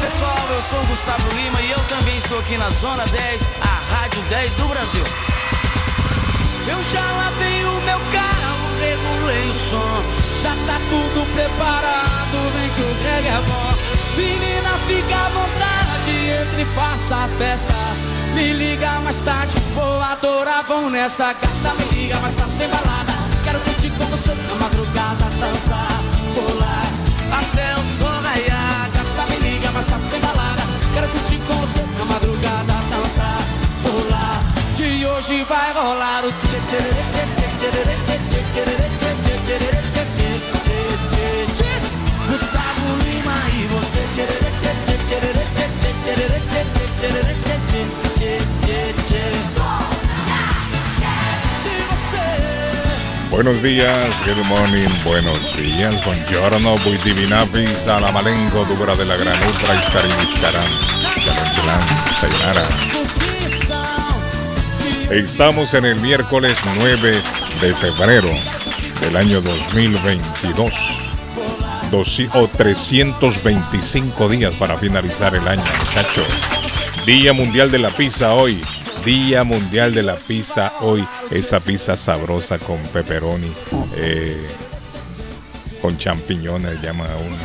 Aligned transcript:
Pessoal, 0.00 0.48
eu 0.50 0.60
sou 0.62 0.80
o 0.80 0.86
Gustavo 0.86 1.28
Lima 1.34 1.60
e 1.62 1.70
eu 1.70 1.78
também 1.84 2.16
estou 2.18 2.38
aqui 2.38 2.56
na 2.56 2.70
Zona 2.70 3.04
10, 3.06 3.50
a 3.60 3.94
Rádio 3.94 4.22
10 4.22 4.54
do 4.54 4.68
Brasil. 4.68 5.04
Eu 6.68 6.82
já 6.92 7.00
lavei 7.00 7.64
o 7.64 7.80
meu 7.82 8.00
carro, 8.10 8.56
regulei 8.80 9.50
o 9.50 9.54
som, 9.54 10.02
já 10.42 10.50
tá 10.66 10.80
tudo 10.90 11.26
preparado, 11.34 12.36
vem 12.54 12.70
que 12.70 12.82
o 12.82 12.94
Greg 13.02 13.28
é 13.28 13.40
bom. 13.46 13.66
Menina, 14.16 14.70
fica 14.86 15.14
à 15.14 15.28
vontade, 15.28 16.10
entre 16.42 16.62
e 16.62 16.74
faça 16.74 17.16
a 17.16 17.28
festa. 17.38 17.74
Me 18.34 18.52
liga 18.52 19.00
mais 19.00 19.20
tarde, 19.20 19.56
vou 19.74 20.00
adorar, 20.00 20.64
vão 20.64 20.90
nessa 20.90 21.32
gata. 21.32 21.74
Me 21.78 22.00
liga 22.00 22.18
mais 22.20 22.34
tarde, 22.34 22.56
tem 22.56 22.68
balada. 22.68 23.12
Quero 23.44 23.60
curtir 23.60 23.90
com 23.90 24.04
você 24.06 24.34
na 24.34 24.54
madrugada, 24.56 25.24
dançar, 25.38 26.02
pular, 26.34 26.86
até 27.38 27.74
o 27.80 27.85
você 31.46 31.82
na 31.98 32.04
madrugada, 32.04 32.74
dançar, 32.90 33.40
pular. 33.82 34.40
Que 34.76 35.06
hoje 35.06 35.44
vai 35.44 35.72
rolar 35.72 36.24
o 36.24 36.32
Gustavo 42.28 42.96
Lima 43.04 43.36
e 43.54 43.66
você 43.68 44.06
Buenos 53.30 53.60
días, 53.60 54.20
good 54.24 54.42
morning, 54.48 54.88
buenos 55.04 55.38
días, 55.54 55.94
buongiorno, 56.02 56.78
buy 56.78 56.96
divinapis, 57.04 57.86
a 57.86 58.00
la 58.00 58.10
malengo, 58.10 58.64
dubra 58.64 58.96
de 58.96 59.04
la 59.04 59.16
gran 59.16 59.36
ultra, 59.46 59.74
istarin, 59.74 60.10
istaran, 60.22 60.64
istaran, 60.64 61.05
Estamos 65.10 65.72
en 65.74 65.84
el 65.84 66.00
miércoles 66.00 66.56
9 66.78 67.22
de 67.60 67.74
febrero 67.74 68.28
del 69.00 69.16
año 69.16 69.40
2022. 69.40 70.72
Doci- 71.90 72.28
o 72.34 72.48
325 72.48 74.28
días 74.28 74.52
para 74.54 74.76
finalizar 74.76 75.34
el 75.36 75.46
año, 75.46 75.62
muchachos. 75.86 76.26
Día 77.06 77.32
Mundial 77.32 77.70
de 77.70 77.78
la 77.78 77.90
Pizza 77.90 78.32
hoy. 78.34 78.60
Día 79.04 79.44
Mundial 79.44 79.94
de 79.94 80.02
la 80.02 80.16
Pizza 80.16 80.72
hoy. 80.80 81.06
Esa 81.30 81.60
pizza 81.60 81.96
sabrosa 81.96 82.58
con 82.58 82.78
pepperoni, 82.92 83.52
eh, 83.96 84.36
con 85.80 85.96
champiñones, 85.96 86.82
llama 86.82 87.04
a 87.04 87.16
uno. 87.16 87.36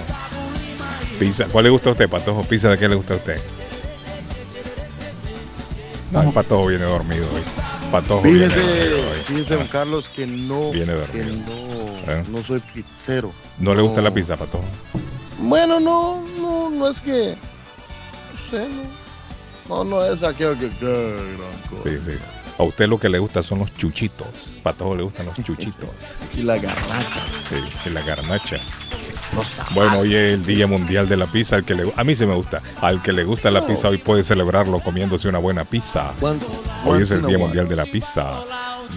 Pizza. 1.19 1.45
¿Cuál 1.51 1.65
le 1.65 1.69
gusta 1.69 1.89
a 1.89 1.91
usted, 1.91 2.09
Patojo? 2.09 2.43
¿Pizza 2.45 2.69
de 2.69 2.79
qué 2.79 2.89
le 2.89 2.95
gusta 2.95 3.13
a 3.13 3.17
usted? 3.17 3.39
No, 6.11 6.21
el 6.23 6.31
Patojo 6.33 6.67
viene 6.67 6.85
dormido 6.85 7.25
hoy. 7.33 7.41
Patojo 7.91 8.21
viene 8.23 8.47
dormido 8.47 8.97
hoy. 9.11 9.19
fíjese, 9.25 9.55
don 9.55 9.67
Carlos, 9.67 10.09
que 10.13 10.27
no, 10.27 10.71
Viene 10.71 10.93
que 11.11 11.23
no, 11.23 12.11
¿Eh? 12.11 12.23
no 12.29 12.43
soy 12.43 12.59
pizzero. 12.73 13.31
¿No 13.59 13.73
le 13.73 13.81
gusta 13.81 14.01
la 14.01 14.13
pizza, 14.13 14.35
Patojo? 14.35 14.65
Bueno, 15.39 15.79
no, 15.79 16.21
no, 16.39 16.69
no 16.69 16.87
es 16.89 16.99
que, 17.01 17.35
no 18.33 18.49
sé, 18.51 18.67
no, 19.69 19.83
no, 19.83 19.83
no 19.85 20.05
es 20.05 20.21
aquello 20.23 20.53
que, 20.59 20.69
que 20.69 20.85
gran 20.85 21.69
cosa. 21.69 21.89
Sí, 21.89 22.11
sí. 22.11 22.17
A 22.59 22.63
usted 22.63 22.87
lo 22.87 22.99
que 22.99 23.09
le 23.09 23.17
gusta 23.17 23.41
son 23.41 23.59
los 23.59 23.73
chuchitos. 23.75 24.27
Patojo 24.61 24.95
le 24.95 25.03
gustan 25.03 25.25
los 25.27 25.35
chuchitos. 25.43 25.89
Y 26.35 26.43
la 26.43 26.57
garnacha. 26.57 27.25
Sí, 27.49 27.55
y 27.85 27.89
la 27.89 28.01
garnacha. 28.01 28.57
Bueno, 29.73 29.99
hoy 29.99 30.15
es 30.15 30.33
el 30.33 30.45
Día 30.45 30.67
Mundial 30.67 31.07
de 31.07 31.17
la 31.17 31.25
Pizza. 31.27 31.55
Al 31.55 31.63
que 31.63 31.75
le, 31.75 31.91
a 31.95 32.03
mí 32.03 32.15
sí 32.15 32.25
me 32.25 32.35
gusta. 32.35 32.61
Al 32.81 33.01
que 33.01 33.13
le 33.13 33.23
gusta 33.23 33.51
la 33.51 33.65
pizza 33.65 33.89
hoy 33.89 33.97
puede 33.97 34.23
celebrarlo 34.23 34.79
comiéndose 34.79 35.29
una 35.29 35.39
buena 35.39 35.63
pizza. 35.63 36.11
Hoy 36.85 37.01
es 37.01 37.11
el 37.11 37.25
Día. 37.25 37.37
Mundial 37.37 37.67
de 37.67 37.75
la 37.75 37.85
Pizza. 37.85 38.33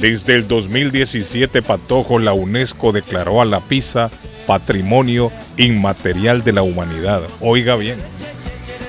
Desde 0.01 0.35
el 0.35 0.49
2017, 0.49 1.63
Patojo, 1.63 2.19
la 2.19 2.33
UNESCO 2.33 2.93
declaró 2.93 3.41
a 3.41 3.45
la 3.45 3.61
pizza 3.61 4.11
Patrimonio 4.47 5.31
Inmaterial 5.57 6.43
de 6.43 6.53
la 6.53 6.63
Humanidad. 6.63 7.23
Oiga 7.41 7.77
bien, 7.77 7.97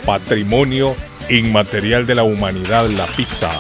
Patrimonio 0.06 0.96
Inmaterial 1.30 2.08
de 2.08 2.16
la 2.16 2.24
Humanidad, 2.24 2.90
la 2.90 3.06
pizza. 3.08 3.52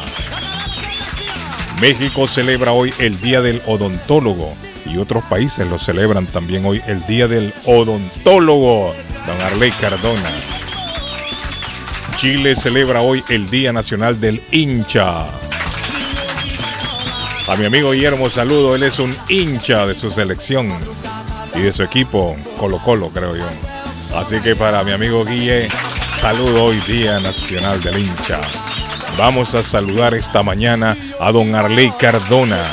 México 1.79 2.27
celebra 2.27 2.71
hoy 2.71 2.93
el 2.99 3.19
Día 3.21 3.41
del 3.41 3.61
Odontólogo 3.67 4.55
y 4.85 4.97
otros 4.97 5.23
países 5.25 5.69
lo 5.69 5.79
celebran 5.79 6.25
también 6.25 6.65
hoy 6.65 6.81
el 6.87 7.05
Día 7.05 7.27
del 7.27 7.53
Odontólogo. 7.65 8.93
Don 9.25 9.41
Arley 9.41 9.71
Cardona. 9.71 10.29
Chile 12.17 12.55
celebra 12.55 13.01
hoy 13.01 13.23
el 13.29 13.49
Día 13.49 13.73
Nacional 13.73 14.19
del 14.19 14.41
Hincha. 14.51 15.25
A 17.47 17.55
mi 17.57 17.65
amigo 17.65 17.91
Guillermo 17.91 18.29
saludo, 18.29 18.75
él 18.75 18.83
es 18.83 18.97
un 18.97 19.15
hincha 19.29 19.85
de 19.85 19.93
su 19.93 20.09
selección 20.09 20.67
y 21.53 21.59
de 21.59 21.71
su 21.71 21.83
equipo, 21.83 22.35
Colo 22.57 22.79
Colo 22.79 23.09
creo 23.09 23.35
yo. 23.35 23.45
Así 24.15 24.39
que 24.39 24.55
para 24.55 24.83
mi 24.83 24.91
amigo 24.91 25.23
Guille, 25.25 25.69
saludo 26.19 26.65
hoy 26.65 26.79
Día 26.87 27.19
Nacional 27.19 27.81
del 27.83 27.99
Hincha. 27.99 28.41
Vamos 29.17 29.53
a 29.55 29.61
saludar 29.61 30.13
esta 30.13 30.41
mañana 30.41 30.97
a 31.19 31.31
don 31.31 31.53
Arley 31.53 31.91
Cardona. 31.99 32.63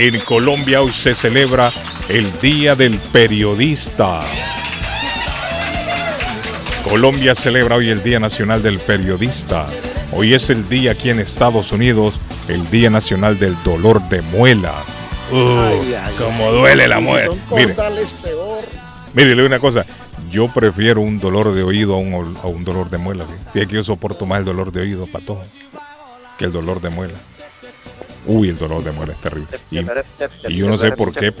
En 0.00 0.18
Colombia 0.20 0.80
hoy 0.80 0.94
se 0.94 1.14
celebra 1.14 1.70
el 2.08 2.32
Día 2.40 2.74
del 2.74 2.98
Periodista. 3.12 4.22
Colombia 6.88 7.34
celebra 7.34 7.76
hoy 7.76 7.90
el 7.90 8.02
Día 8.02 8.18
Nacional 8.18 8.62
del 8.62 8.78
Periodista. 8.78 9.66
Hoy 10.12 10.32
es 10.32 10.48
el 10.48 10.66
día 10.70 10.92
aquí 10.92 11.10
en 11.10 11.20
Estados 11.20 11.70
Unidos, 11.72 12.14
el 12.48 12.70
Día 12.70 12.88
Nacional 12.88 13.38
del 13.38 13.62
Dolor 13.62 14.00
de 14.08 14.22
Muela. 14.22 14.72
Uh, 15.30 15.36
Ay, 15.36 15.94
ay, 16.02 16.14
como 16.16 16.46
ay. 16.46 16.52
duele 16.54 16.88
la 16.88 17.00
muela. 17.00 17.34
Mire, 17.50 17.76
mire, 19.12 19.36
le 19.36 19.44
una 19.44 19.58
cosa. 19.58 19.84
Yo 20.30 20.48
prefiero 20.48 21.02
un 21.02 21.20
dolor 21.20 21.54
de 21.54 21.62
oído 21.62 21.92
a 21.92 21.98
un, 21.98 22.38
a 22.42 22.46
un 22.46 22.64
dolor 22.64 22.88
de 22.88 22.96
muela. 22.96 23.26
¿sí? 23.26 23.34
Fíjate 23.52 23.66
que 23.66 23.76
yo 23.76 23.84
soporto 23.84 24.24
más 24.24 24.38
el 24.38 24.46
dolor 24.46 24.72
de 24.72 24.80
oído, 24.80 25.06
patojo, 25.06 25.44
que 26.38 26.46
el 26.46 26.52
dolor 26.52 26.80
de 26.80 26.88
muela. 26.88 27.18
Uy, 28.26 28.50
el 28.50 28.58
dolor 28.58 28.84
de 28.84 28.92
muela 28.92 29.12
es 29.14 29.20
terrible. 29.20 29.48
Y, 29.70 29.78
y 30.52 30.56
yo 30.56 30.66
no 30.68 30.76
sé 30.76 30.92
por 30.92 31.12
qué. 31.12 31.32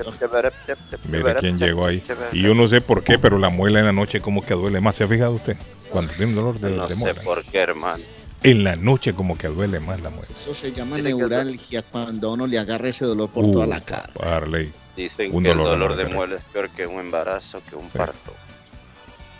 Mire 1.08 1.34
quién 1.40 1.58
llegó 1.58 1.86
ahí. 1.86 2.02
Y 2.32 2.42
yo 2.42 2.54
no 2.54 2.66
sé 2.68 2.80
por 2.80 3.04
qué, 3.04 3.18
pero 3.18 3.38
la 3.38 3.48
muela 3.50 3.80
en 3.80 3.86
la 3.86 3.92
noche 3.92 4.20
como 4.20 4.44
que 4.44 4.54
duele 4.54 4.80
más. 4.80 4.96
¿Se 4.96 5.04
ha 5.04 5.08
fijado 5.08 5.32
usted? 5.32 5.56
Cuando 5.90 6.12
tiene 6.12 6.30
un 6.32 6.36
dolor 6.36 6.58
de, 6.58 6.70
No 6.70 6.82
de 6.88 6.94
sé 6.94 7.00
muela. 7.00 7.22
por 7.22 7.44
qué, 7.44 7.58
hermano. 7.58 8.02
En 8.42 8.64
la 8.64 8.76
noche 8.76 9.12
como 9.12 9.36
que 9.36 9.48
duele 9.48 9.80
más 9.80 10.00
la 10.00 10.08
muela. 10.08 10.26
Eso 10.30 10.54
se 10.54 10.72
llama 10.72 10.96
neuralgia 10.96 11.82
cuando 11.82 12.30
a 12.30 12.32
uno 12.32 12.46
le 12.46 12.58
agarra 12.58 12.88
ese 12.88 13.04
dolor 13.04 13.28
por 13.28 13.44
Uh, 13.44 13.52
toda 13.52 13.66
la 13.66 13.80
cara. 13.82 14.08
Harley. 14.22 14.72
Dicen 14.96 15.30
Un 15.34 15.42
que 15.42 15.50
dolor 15.50 15.66
de 15.68 15.72
el 15.74 15.78
dolor 15.80 15.96
de 15.96 16.04
muela. 16.04 16.16
muela 16.16 16.36
es 16.36 16.42
peor 16.44 16.70
que 16.70 16.86
un 16.86 17.00
embarazo, 17.00 17.60
que 17.68 17.76
un 17.76 17.88
parto. 17.90 18.32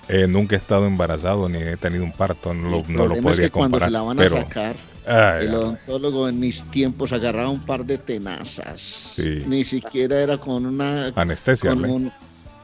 Eh, 0.09 0.27
nunca 0.27 0.57
he 0.57 0.59
estado 0.59 0.87
embarazado 0.87 1.49
ni 1.49 1.59
he 1.59 1.77
tenido 1.77 2.03
un 2.05 2.12
parto, 2.12 2.53
no, 2.53 2.78
el 2.78 2.93
no 2.93 3.05
lo 3.07 3.15
problema 3.15 3.17
es 3.17 3.22
podría 3.22 3.47
que 3.47 3.51
cuando 3.53 3.78
comparar. 3.78 3.89
se 3.89 3.93
la 3.93 4.03
van 4.03 4.19
a 4.19 4.22
pero, 4.22 4.36
sacar, 4.39 4.75
ay, 5.06 5.47
el 5.47 5.54
odontólogo 5.54 6.28
en 6.28 6.38
mis 6.41 6.62
tiempos 6.70 7.12
agarraba 7.12 7.48
un 7.50 7.60
par 7.64 7.84
de 7.84 7.98
tenazas. 7.98 8.80
Sí. 8.80 9.42
Ni 9.47 9.64
siquiera 9.64 10.20
era 10.20 10.38
con 10.38 10.66
una... 10.66 11.12
anestesia, 11.14 11.70
con 11.70 11.84
un- 11.84 12.12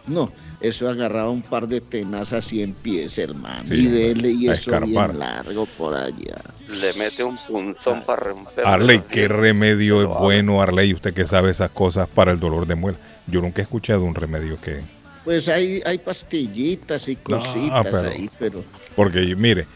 no, 0.07 0.31
eso 0.61 0.89
agarraba 0.89 1.31
un 1.31 1.43
par 1.43 1.67
de 1.67 1.81
tenazas 1.81 2.53
y 2.53 2.63
en 2.63 2.75
pies, 2.75 3.19
hermano. 3.19 3.67
Sí, 3.67 3.75
y 3.75 3.87
dele 3.87 4.31
y 4.31 4.45
eso 4.45 4.53
escarpar. 4.53 5.11
bien 5.11 5.19
largo 5.19 5.67
por 5.77 5.97
allá. 5.97 6.37
Le 6.81 6.93
mete 6.95 7.25
un 7.25 7.37
punzón 7.37 8.05
para 8.05 8.23
romper. 8.27 8.65
Arley, 8.65 9.03
qué 9.11 9.27
remedio 9.27 10.03
es 10.03 10.09
bueno, 10.09 10.63
Arley, 10.63 10.95
usted 10.95 11.13
que 11.13 11.25
sabe 11.27 11.51
esas 11.51 11.73
cosas 11.73 12.09
para 12.09 12.31
el 12.31 12.39
dolor 12.39 12.69
de 12.69 12.77
muela. 12.77 12.97
Yo 13.27 13.41
nunca 13.41 13.61
he 13.61 13.65
escuchado 13.65 14.05
un 14.05 14.15
remedio 14.15 14.57
que... 14.61 14.81
Pues 15.25 15.49
hay, 15.49 15.83
hay 15.85 15.99
pastillitas 15.99 17.09
y 17.09 17.17
No, 17.29 17.39
cositas 17.39 17.87
pero- 17.91 18.09
ahí, 18.09 18.31
pero 18.39 18.65
Porque 18.95 19.35
mire, 19.35 19.67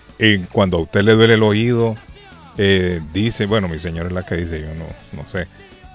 cuando 0.52 0.76
a 0.76 0.80
usted 0.82 1.02
le 1.02 1.14
duele 1.14 1.34
el 1.34 1.42
oído, 1.42 1.96
eh, 2.62 3.00
dice, 3.14 3.46
bueno, 3.46 3.68
mi 3.68 3.78
señora 3.78 4.08
es 4.08 4.12
la 4.12 4.26
que 4.26 4.36
dice, 4.36 4.60
yo 4.60 4.68
no, 4.74 4.84
no 5.12 5.26
sé, 5.30 5.46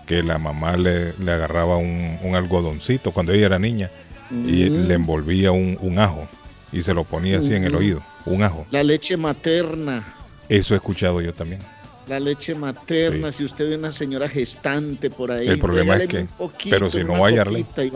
que 0.07 0.23
la 0.23 0.39
mamá 0.39 0.77
le, 0.77 1.13
le 1.19 1.31
agarraba 1.31 1.77
un, 1.77 2.17
un 2.23 2.35
algodoncito 2.35 3.12
cuando 3.12 3.33
ella 3.33 3.45
era 3.45 3.59
niña 3.59 3.91
y 4.31 4.67
Mm. 4.71 4.88
le 4.88 4.94
envolvía 4.95 5.51
un, 5.51 5.77
un 5.79 6.00
ajo 6.00 6.27
y 6.71 6.81
se 6.81 6.95
lo 6.95 7.03
ponía 7.03 7.38
así 7.38 7.53
en 7.53 7.63
el 7.65 7.75
oído, 7.75 8.01
un 8.25 8.41
ajo. 8.41 8.65
la 8.71 8.81
leche 8.83 9.15
materna. 9.17 10.03
Eso 10.50 10.73
he 10.73 10.77
escuchado 10.77 11.21
yo 11.21 11.31
también. 11.31 11.62
La 12.07 12.19
leche 12.19 12.56
materna, 12.56 13.31
Sí. 13.31 13.38
si 13.39 13.44
usted 13.45 13.69
ve 13.69 13.77
una 13.77 13.91
señora 13.91 14.27
gestante 14.27 15.12
por 15.12 15.31
ahí, 15.31 15.47
El 15.47 15.59
problema 15.59 15.97
es 15.97 16.07
que- 16.09 16.19
un 16.21 16.27
poquito 16.27 16.75
pero 16.75 16.89
si 16.89 17.01
en 17.01 17.07
no 17.07 17.23
hay, 17.23 17.35
copita 17.38 17.83
y 17.85 17.91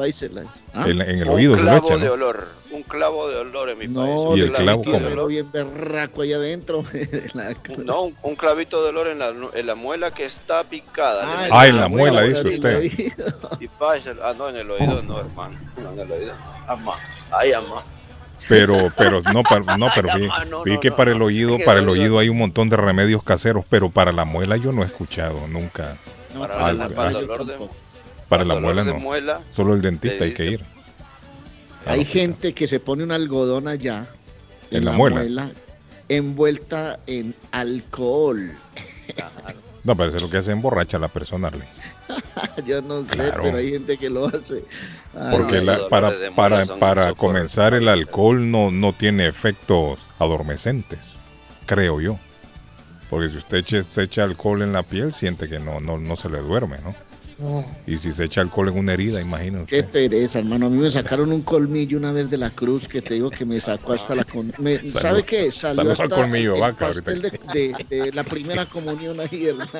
¿Ah? 0.73 0.85
En, 0.87 1.01
en 1.01 1.19
el 1.21 1.27
un 1.27 1.33
oído 1.33 1.55
se 1.55 1.63
lo 1.63 1.67
clavo 1.67 1.87
echa, 1.87 1.97
de 1.97 2.05
¿no? 2.05 2.13
olor, 2.13 2.47
un 2.68 2.68
clavo 2.89 3.29
de 3.29 3.37
olor 3.37 3.69
en 3.69 3.77
mi 3.77 3.87
No, 3.87 4.01
país. 4.31 4.37
Y 4.37 4.41
el 4.41 4.51
clavo, 4.51 4.81
olor. 4.81 5.27
bien 5.29 5.49
berraco 5.51 6.23
allá 6.23 6.35
adentro. 6.35 6.83
La- 7.33 7.55
No, 7.85 8.01
un, 8.01 8.15
un 8.23 8.35
clavito 8.35 8.83
de 8.83 8.89
olor 8.89 9.07
en 9.07 9.19
la, 9.19 9.33
en 9.53 9.65
la 9.65 9.75
muela 9.75 10.11
que 10.11 10.25
está 10.25 10.65
picada. 10.65 11.23
Ah, 11.25 11.47
Ah, 11.51 11.67
en 11.67 11.73
una 11.75 11.83
la 11.83 11.87
muela, 11.87 12.21
dice 12.23 12.47
usted. 12.49 12.83
Y 13.61 13.67
pasa, 13.69 14.13
ah, 14.21 14.33
no, 14.37 14.49
en 14.49 14.57
el 14.57 14.69
oído 14.69 15.01
no, 15.03 15.19
hermano. 15.19 15.57
No, 15.81 15.91
en 15.93 15.99
el 15.99 16.11
oído. 16.11 16.33
Ama, 16.67 16.95
ay, 17.31 17.53
ama. 17.53 17.81
Pero, 18.47 18.91
pero 18.97 19.21
no, 19.31 19.43
para, 19.43 19.77
no, 19.77 19.87
pero 19.93 20.09
vi, 20.17 20.27
vi 20.65 20.79
que 20.79 20.91
para 20.91 21.11
el 21.11 21.21
oído, 21.21 21.57
para 21.63 21.79
el 21.81 21.87
oído. 21.87 22.17
hay 22.17 22.29
un 22.29 22.37
montón 22.39 22.67
de 22.67 22.77
remedios 22.77 23.21
caseros, 23.23 23.63
pero 23.69 23.91
para 23.91 24.11
la 24.11 24.25
muela 24.25 24.57
yo 24.57 24.71
no 24.71 24.81
he 24.81 24.85
escuchado 24.85 25.47
nunca. 25.47 25.97
Para, 26.37 26.55
para 26.57 26.73
la 26.73 26.89
para 26.89 27.07
el 27.09 27.13
dolor 27.27 27.45
de, 27.45 27.51
tampoco. 27.53 27.75
Para 28.27 28.43
la 28.45 28.53
dolor 28.55 28.73
muela 28.73 28.83
de 28.83 28.93
no. 28.93 28.99
muela, 28.99 29.41
Solo 29.55 29.75
el 29.75 29.81
dentista 29.81 30.23
hay 30.23 30.33
que 30.33 30.45
ir. 30.45 30.65
Hay 31.85 32.05
gente 32.05 32.53
que 32.53 32.67
se 32.67 32.79
pone 32.79 33.03
un 33.03 33.11
algodón 33.11 33.67
allá 33.67 34.05
En 34.71 34.85
la 34.85 34.91
muela. 34.91 35.49
envuelta 36.07 36.99
en 37.07 37.33
alcohol. 37.51 38.51
No, 39.83 39.95
pero 39.95 40.09
eso 40.09 40.17
es 40.17 40.23
lo 40.23 40.29
que 40.29 40.37
hace 40.37 40.51
emborracha 40.51 40.97
a 40.97 40.99
la 40.99 41.07
persona, 41.07 41.47
Arley. 41.47 41.67
Yo 42.65 42.81
no 42.81 43.03
sé, 43.03 43.11
Claro. 43.11 43.43
pero 43.43 43.57
hay 43.57 43.71
gente 43.71 43.97
que 43.97 44.09
lo 44.09 44.25
hace. 44.27 44.63
Ay, 45.15 45.37
Porque 45.37 45.61
la- 45.61 45.87
para, 45.87 46.11
para, 46.35 46.65
para 46.77 47.13
comenzar 47.13 47.73
el 47.73 47.87
alcohol 47.87 48.49
no, 48.51 48.71
no 48.71 48.93
tiene 48.93 49.27
efectos 49.27 49.99
adormecentes, 50.19 50.99
creo 51.65 52.01
yo. 52.01 52.19
Porque 53.09 53.29
si 53.29 53.37
usted 53.37 53.57
eche- 53.59 53.83
se 53.83 54.03
echa 54.03 54.23
alcohol 54.23 54.61
en 54.61 54.73
la 54.73 54.83
piel, 54.83 55.13
siente 55.13 55.47
que 55.47 55.59
no, 55.59 55.79
no, 55.79 55.97
no 55.97 56.15
se 56.15 56.29
le 56.29 56.39
duerme, 56.39 56.77
¿no? 56.83 56.93
Y 57.87 57.97
si 57.97 58.11
se 58.11 58.25
echa 58.25 58.41
alcohol 58.41 58.69
en 58.69 58.77
una 58.77 58.93
herida, 58.93 59.21
imagínese. 59.21 59.65
Qué 59.65 59.83
pereza, 59.83 60.39
hermano. 60.39 60.65
A 60.65 60.69
mí 60.69 60.77
me 60.77 60.91
sacaron 60.91 61.31
un 61.31 61.41
colmillo 61.41 61.97
una 61.97 62.11
vez 62.11 62.29
de 62.29 62.37
la 62.37 62.49
cruz 62.49 62.87
que 62.87 63.01
te 63.01 63.13
digo 63.13 63.29
que 63.29 63.45
me 63.45 63.59
sacó 63.59 63.93
hasta 63.93 64.13
la... 64.15 64.25
con- 64.25 64.51
me- 64.59 64.77
Salud. 64.79 64.89
¿Sabe 64.99 65.23
qué? 65.23 65.51
Salió 65.51 65.75
Saludos 65.75 65.99
al 66.01 66.05
hasta 66.05 66.15
colmillo 66.21 66.49
de 66.51 66.55
el 66.57 66.61
vaca 66.61 66.87
pastel 66.87 67.21
de, 67.21 67.39
de- 67.53 67.85
de 68.03 68.11
la 68.11 68.23
primera 68.23 68.65
comunión 68.65 69.19
ahí, 69.19 69.47
hermano. 69.47 69.71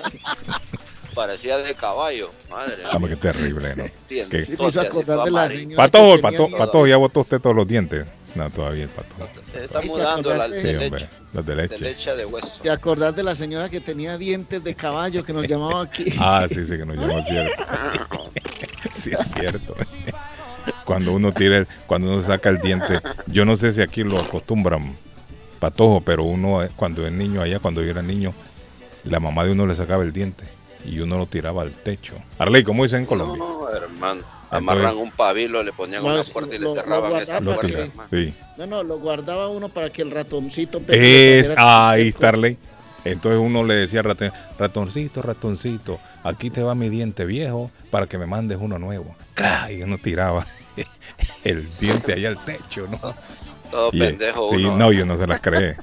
parecía 1.14 1.58
de 1.58 1.74
caballo. 1.76 2.32
Madre 2.50 2.84
Dame, 2.92 3.10
qué 3.10 3.16
terrible, 3.18 3.76
¿no? 3.76 3.84
Sí, 4.10 4.24
me 4.50 4.56
todo 4.56 4.70
hizo 4.70 4.82
acordar 4.82 5.16
todo 5.18 5.26
de 5.26 5.32
la 5.32 5.50
señora 5.50 5.90
pato, 6.58 6.88
ya 6.88 6.98
botó 6.98 7.20
usted 7.22 7.40
todos 7.42 7.56
los 7.56 7.68
dientes. 7.68 8.06
No, 8.40 8.50
todavía 8.50 8.84
el 8.84 8.90
patojo. 8.90 9.28
Está 9.54 9.80
¿Y 9.80 9.82
te 9.82 9.88
mudando 9.88 10.34
la 10.34 10.48
de 10.48 10.62
Sí, 10.62 10.68
leche, 10.68 10.86
hombre, 10.86 11.08
las 11.34 11.46
de 11.46 11.56
de 11.56 11.62
leche. 11.64 11.78
leche 11.84 12.16
de 12.16 12.26
hueso. 12.26 12.62
¿Te 12.62 12.70
acordás 12.72 13.14
de 13.16 13.24
la 13.24 13.36
señora 13.36 13.68
que 13.70 13.82
tenía 13.82 14.18
dientes 14.18 14.64
de 14.64 14.76
caballo 14.76 15.24
que 15.26 15.34
nos 15.34 15.46
llamaba 15.48 15.82
aquí? 15.82 16.06
Ah, 16.20 16.46
sí, 16.50 16.64
sí, 16.66 16.78
que 16.78 16.86
nos 16.86 16.96
llamó 16.98 17.22
cierto. 17.24 17.64
Sí, 18.94 19.12
es 19.12 19.32
cierto. 19.32 19.76
Cuando 20.86 21.12
uno 21.14 21.32
tira, 21.34 21.58
el- 21.58 21.68
cuando 21.86 22.08
uno 22.14 22.22
saca 22.22 22.50
el 22.50 22.60
diente, 22.60 23.00
yo 23.28 23.44
no 23.46 23.56
sé 23.58 23.72
si 23.74 23.82
aquí 23.82 24.04
lo 24.04 24.20
acostumbran 24.20 24.96
patojo, 25.60 26.02
pero 26.02 26.24
uno 26.24 26.64
eh, 26.64 26.70
cuando 26.76 27.06
es 27.06 27.12
niño 27.12 27.42
allá, 27.42 27.60
cuando 27.60 27.84
yo 27.84 27.90
era 27.92 28.02
niño, 28.02 28.34
la 29.04 29.20
mamá 29.20 29.44
de 29.46 29.52
uno 29.52 29.68
le 29.68 29.76
sacaba 29.76 30.04
el 30.04 30.14
diente 30.14 30.46
y 30.86 31.00
uno 31.00 31.18
lo 31.18 31.26
tiraba 31.26 31.62
al 31.64 31.72
techo. 31.72 32.14
Arley, 32.38 32.64
¿cómo 32.64 32.84
dicen 32.84 33.02
en 33.02 33.06
Colombia? 33.06 33.38
No, 33.38 33.70
hermano. 33.70 34.22
Amarran 34.52 34.98
un 34.98 35.12
pabilo, 35.12 35.62
le 35.62 35.72
ponían 35.72 36.02
No, 36.04 36.12
una 36.14 36.24
puerta 36.24 36.56
y 36.56 36.58
lo- 36.60 36.74
le 36.74 36.82
cerraban 36.82 37.16
esa 37.18 37.40
puerta, 37.40 37.68
que-. 37.68 37.92
Sí. 38.10 38.34
No, 38.58 38.66
no, 38.66 38.84
lo 38.84 38.98
guardaba 38.98 39.48
uno 39.50 39.70
para 39.70 39.92
que 39.92 40.02
el 40.02 40.10
ratoncito... 40.10 40.82
Es, 40.88 41.52
ahí 41.56 42.08
está 42.08 42.30
Arley. 42.30 42.58
Entonces 43.06 43.40
uno 43.40 43.64
le 43.64 43.76
decía 43.76 44.00
al 44.00 44.06
ratón, 44.08 44.32
ratoncito, 44.58 45.22
ratoncito, 45.22 46.00
aquí 46.24 46.50
te 46.50 46.64
va 46.64 46.74
mi 46.76 46.90
diente 46.90 47.26
viejo 47.26 47.70
para 47.92 48.08
que 48.08 48.18
me 48.18 48.26
mandes 48.26 48.58
uno 48.60 48.78
nuevo. 48.80 49.16
¡Cra! 49.36 49.72
Y 49.72 49.84
uno 49.84 49.98
tiraba 50.00 50.46
el 51.44 51.66
diente 51.78 52.14
ahí 52.14 52.26
al 52.26 52.44
techo, 52.44 52.88
¿no? 52.92 53.00
Todo 53.72 53.90
Y, 53.94 54.00
pendejo 54.00 54.50
sí, 54.50 54.66
uno. 54.66 54.78
no, 54.78 54.92
yo 54.92 55.06
no 55.06 55.16
se 55.16 55.28
las 55.28 55.40
cree. 55.40 55.78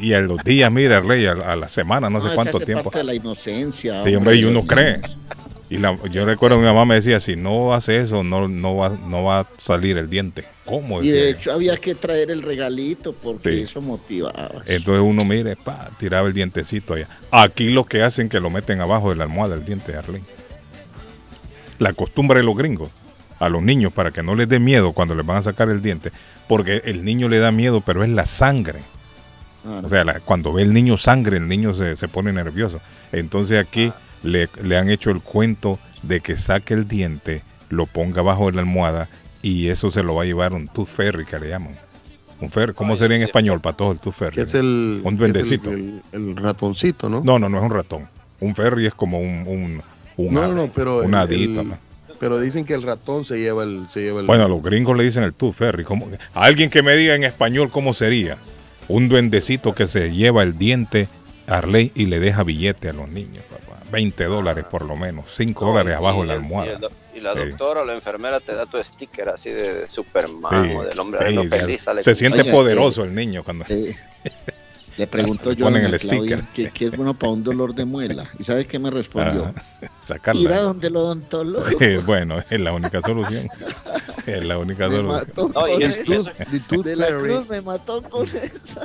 Y 0.00 0.12
a 0.12 0.20
los 0.20 0.42
días, 0.44 0.70
mira, 0.70 0.98
Arley, 0.98 1.26
a, 1.26 1.32
a 1.32 1.56
la 1.56 1.68
semana, 1.68 2.08
no 2.10 2.20
sé 2.20 2.26
eso 2.28 2.34
cuánto 2.34 2.56
hace 2.58 2.66
tiempo. 2.66 2.84
parte 2.84 2.98
de 2.98 3.04
la 3.04 3.14
inocencia. 3.14 4.02
Sí, 4.04 4.14
hombre, 4.14 4.36
y 4.36 4.44
uno 4.44 4.64
cree. 4.66 5.00
Y 5.70 5.78
la- 5.78 5.96
yo 6.10 6.24
recuerdo 6.24 6.58
mi 6.58 6.64
mamá 6.64 6.84
me 6.84 6.94
decía, 6.96 7.18
si 7.18 7.34
no 7.36 7.72
hace 7.74 8.00
eso, 8.00 8.22
no, 8.22 8.46
no, 8.46 8.76
va, 8.76 8.90
no 8.90 9.24
va 9.24 9.40
a 9.40 9.46
salir 9.56 9.96
el 9.98 10.08
diente. 10.08 10.44
¿Cómo? 10.64 11.02
Y 11.02 11.08
de 11.08 11.30
hecho 11.30 11.52
había 11.52 11.76
que 11.76 11.94
traer 11.94 12.30
el 12.30 12.42
regalito 12.42 13.12
porque 13.12 13.50
Sí. 13.50 13.60
eso 13.62 13.80
motivaba. 13.80 14.62
Entonces 14.66 15.02
uno 15.02 15.24
mire, 15.24 15.56
pa, 15.56 15.90
tiraba 15.98 16.28
el 16.28 16.34
dientecito 16.34 16.94
allá. 16.94 17.08
Aquí 17.30 17.70
lo 17.70 17.84
que 17.84 18.02
hacen 18.02 18.28
que 18.28 18.38
lo 18.40 18.50
meten 18.50 18.80
abajo 18.80 19.10
de 19.10 19.16
la 19.16 19.24
almohada 19.24 19.54
el 19.56 19.64
diente 19.64 19.92
de 19.92 19.98
Arley. 19.98 20.22
La 21.78 21.92
costumbre 21.92 22.38
de 22.40 22.44
los 22.46 22.56
gringos 22.56 22.90
a 23.40 23.48
los 23.48 23.62
niños 23.62 23.92
para 23.92 24.10
que 24.12 24.22
no 24.22 24.34
les 24.36 24.48
dé 24.48 24.60
miedo 24.60 24.92
cuando 24.92 25.14
les 25.14 25.26
van 25.26 25.38
a 25.38 25.42
sacar 25.42 25.68
el 25.68 25.82
diente, 25.82 26.12
porque 26.46 26.82
el 26.84 27.04
niño 27.04 27.28
le 27.28 27.38
da 27.38 27.50
miedo, 27.50 27.80
pero 27.84 28.04
es 28.04 28.10
la 28.10 28.26
sangre. 28.26 28.80
Ah, 29.64 29.78
no. 29.80 29.86
O 29.86 29.88
sea, 29.88 30.04
la- 30.04 30.20
cuando 30.20 30.52
ve 30.52 30.62
el 30.62 30.72
niño 30.72 30.96
sangre, 30.98 31.36
el 31.38 31.48
niño 31.48 31.74
se, 31.74 31.96
se 31.96 32.08
pone 32.08 32.32
nervioso. 32.32 32.80
Entonces 33.12 33.58
aquí 33.64 33.92
le, 34.22 34.48
le 34.62 34.76
han 34.76 34.90
hecho 34.90 35.10
el 35.10 35.20
cuento 35.20 35.78
de 36.02 36.20
que 36.20 36.36
saque 36.36 36.74
el 36.74 36.86
diente, 36.88 37.42
lo 37.70 37.86
ponga 37.86 38.20
abajo 38.20 38.46
de 38.46 38.52
la 38.56 38.60
almohada 38.62 39.08
y 39.42 39.68
eso 39.68 39.90
se 39.90 40.02
lo 40.02 40.14
va 40.14 40.22
a 40.22 40.26
llevar 40.26 40.52
un 40.52 40.68
tooth 40.68 40.88
fairy 40.88 41.24
que 41.24 41.38
le 41.38 41.48
llaman. 41.48 41.76
Un 42.40 42.50
fer, 42.50 42.74
¿Cómo 42.74 42.92
Ay, 42.94 42.98
sería 42.98 43.16
en 43.16 43.22
español 43.22 43.60
para 43.60 43.76
todos 43.76 43.94
el 43.94 44.00
tooth 44.00 44.14
fairy? 44.14 44.34
Que 44.34 44.42
es 44.42 44.54
el, 44.54 45.00
Un 45.04 45.16
que 45.16 45.24
es 45.24 45.30
el- 45.30 45.32
duendecito. 45.32 45.70
El, 45.70 46.02
el 46.12 46.36
ratoncito, 46.36 47.08
¿no? 47.08 47.22
No, 47.24 47.38
no, 47.38 47.48
no 47.48 47.58
es 47.58 47.64
un 47.64 47.70
ratón. 47.70 48.06
Un 48.40 48.54
ferry 48.54 48.86
es 48.86 48.94
como 48.94 49.20
un, 49.20 49.44
un, 49.46 49.82
un 50.16 50.34
no, 50.34 50.42
ave, 50.42 50.54
no, 50.54 50.66
no, 50.66 50.72
pero. 50.72 51.02
Pero 52.20 52.38
dicen 52.38 52.64
que 52.64 52.74
el 52.74 52.82
ratón 52.82 53.24
se 53.24 53.38
lleva 53.38 53.64
el, 53.64 53.86
se 53.92 54.00
lleva 54.00 54.20
el. 54.20 54.26
Bueno, 54.26 54.44
a 54.44 54.48
los 54.48 54.62
gringos 54.62 54.96
le 54.96 55.04
dicen 55.04 55.22
el 55.24 55.32
tooth 55.32 55.54
fairy. 55.54 55.84
Alguien 56.34 56.70
que 56.70 56.82
me 56.82 56.96
diga 56.96 57.14
en 57.14 57.24
español 57.24 57.70
cómo 57.70 57.94
sería. 57.94 58.36
Un 58.88 59.08
duendecito 59.08 59.74
que 59.74 59.86
se 59.88 60.10
lleva 60.12 60.42
el 60.42 60.58
diente 60.58 61.08
Arley 61.46 61.92
y 61.94 62.06
le 62.06 62.20
deja 62.20 62.42
billete 62.42 62.88
a 62.88 62.92
los 62.92 63.08
niños, 63.08 63.44
papá. 63.50 63.80
20 63.90 64.24
dólares 64.24 64.64
por 64.70 64.84
lo 64.84 64.96
menos. 64.96 65.26
5 65.34 65.64
No, 65.64 65.70
dólares 65.72 65.92
y- 65.92 65.96
abajo 65.96 66.22
de 66.22 66.26
la 66.28 66.34
el- 66.34 66.40
almohada. 66.42 66.70
Y, 66.70 66.74
el 66.74 66.80
do- 66.80 66.90
y 67.14 67.20
la 67.20 67.32
Sí. 67.34 67.38
doctora 67.50 67.82
o 67.82 67.84
la 67.84 67.94
enfermera 67.94 68.40
te 68.40 68.54
da 68.54 68.66
tu 68.66 68.82
sticker 68.82 69.28
así 69.28 69.50
de, 69.50 69.74
de 69.80 69.88
Superman 69.88 70.68
Sí, 70.68 70.74
o 70.74 70.82
del 70.82 70.98
hombre 70.98 71.30
sí, 71.30 71.48
feliz. 71.48 71.82
sale 71.82 72.02
se 72.02 72.14
siente 72.14 72.40
Oye, 72.42 72.50
poderoso 72.50 73.04
el 73.04 73.14
niño 73.14 73.42
cuando 73.44 73.64
Eh, 73.68 73.94
le 74.96 75.06
preguntó 75.06 75.50
Le 75.50 75.56
yo 75.56 75.66
a 75.66 75.70
el 75.94 75.98
Claudia 76.00 76.36
sticker. 76.38 76.44
que, 76.54 76.70
que 76.70 76.84
es 76.86 76.96
bueno 76.96 77.14
para 77.14 77.32
un 77.32 77.42
dolor 77.42 77.74
de 77.74 77.84
muela. 77.84 78.24
¿Y 78.38 78.44
sabe 78.44 78.66
qué 78.66 78.78
me 78.78 78.90
respondió? 78.90 79.52
Ajá, 79.54 79.90
sacarla. 80.00 80.40
Ir 80.42 80.52
a 80.52 80.60
donde 80.60 80.86
el 80.88 80.96
odontólogo. 80.96 81.66
Eh, 81.80 82.00
bueno, 82.06 82.42
es 82.48 82.60
la 82.60 82.72
única 82.72 83.00
solución. 83.00 83.48
Es 84.26 84.44
la 84.44 84.58
única 84.58 84.88
me 84.88 84.96
solución. 84.96 85.26
mató 85.28 85.48
No, 85.54 85.68
y 85.68 85.72
con 85.72 85.82
el 85.82 85.90
esa. 85.92 86.02
tooth- 86.04 86.32
the 86.50 86.60
tooth 86.60 86.84
De 86.84 86.96
la 86.96 87.06
cruz 87.08 87.48
me 87.48 87.60
mató 87.60 88.02
con 88.02 88.24
esa. 88.24 88.80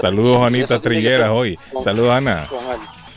Saludos, 0.00 0.36
Juanita 0.38 0.80
ser 0.80 1.32
hoy. 1.32 1.58
Saludos, 1.84 2.10
Ana. 2.12 2.46
Con, 2.48 2.58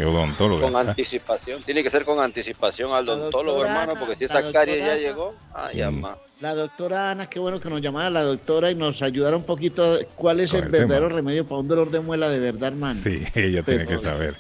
Odontóloga. 0.08 0.62
con 0.72 0.76
anticipación. 0.88 1.62
Tiene 1.64 1.84
que 1.84 1.90
ser 1.90 2.06
con 2.06 2.20
anticipación 2.22 2.94
al 2.94 3.10
odontólogo, 3.10 3.66
hermano, 3.66 3.94
porque 4.00 4.16
si 4.16 4.24
esa 4.26 4.50
carie 4.52 4.78
ya 4.80 4.96
llegó, 4.96 5.36
ay, 5.54 5.82
Mm. 5.82 5.88
ama. 5.88 6.18
La 6.42 6.54
doctora 6.56 7.12
Ana, 7.12 7.28
qué 7.28 7.38
bueno 7.40 7.60
que 7.60 7.70
nos 7.70 7.82
llamara 7.82 8.10
la 8.10 8.24
doctora 8.24 8.72
y 8.72 8.76
nos 8.76 9.02
ayudara 9.02 9.36
un 9.36 9.44
poquito 9.44 9.98
cuál 10.16 10.40
es 10.40 10.52
Con 10.52 10.60
el, 10.60 10.66
el 10.68 10.72
verdadero 10.72 11.08
tema. 11.08 11.18
remedio 11.18 11.46
para 11.46 11.60
un 11.60 11.68
dolor 11.68 11.92
de 11.92 12.00
muela 12.00 12.30
de 12.30 12.40
verdad, 12.40 12.70
hermano. 12.70 13.00
Sí, 13.04 13.24
ella 13.36 13.62
tiene 13.64 13.86
que 13.86 13.98
saber. 13.98 14.36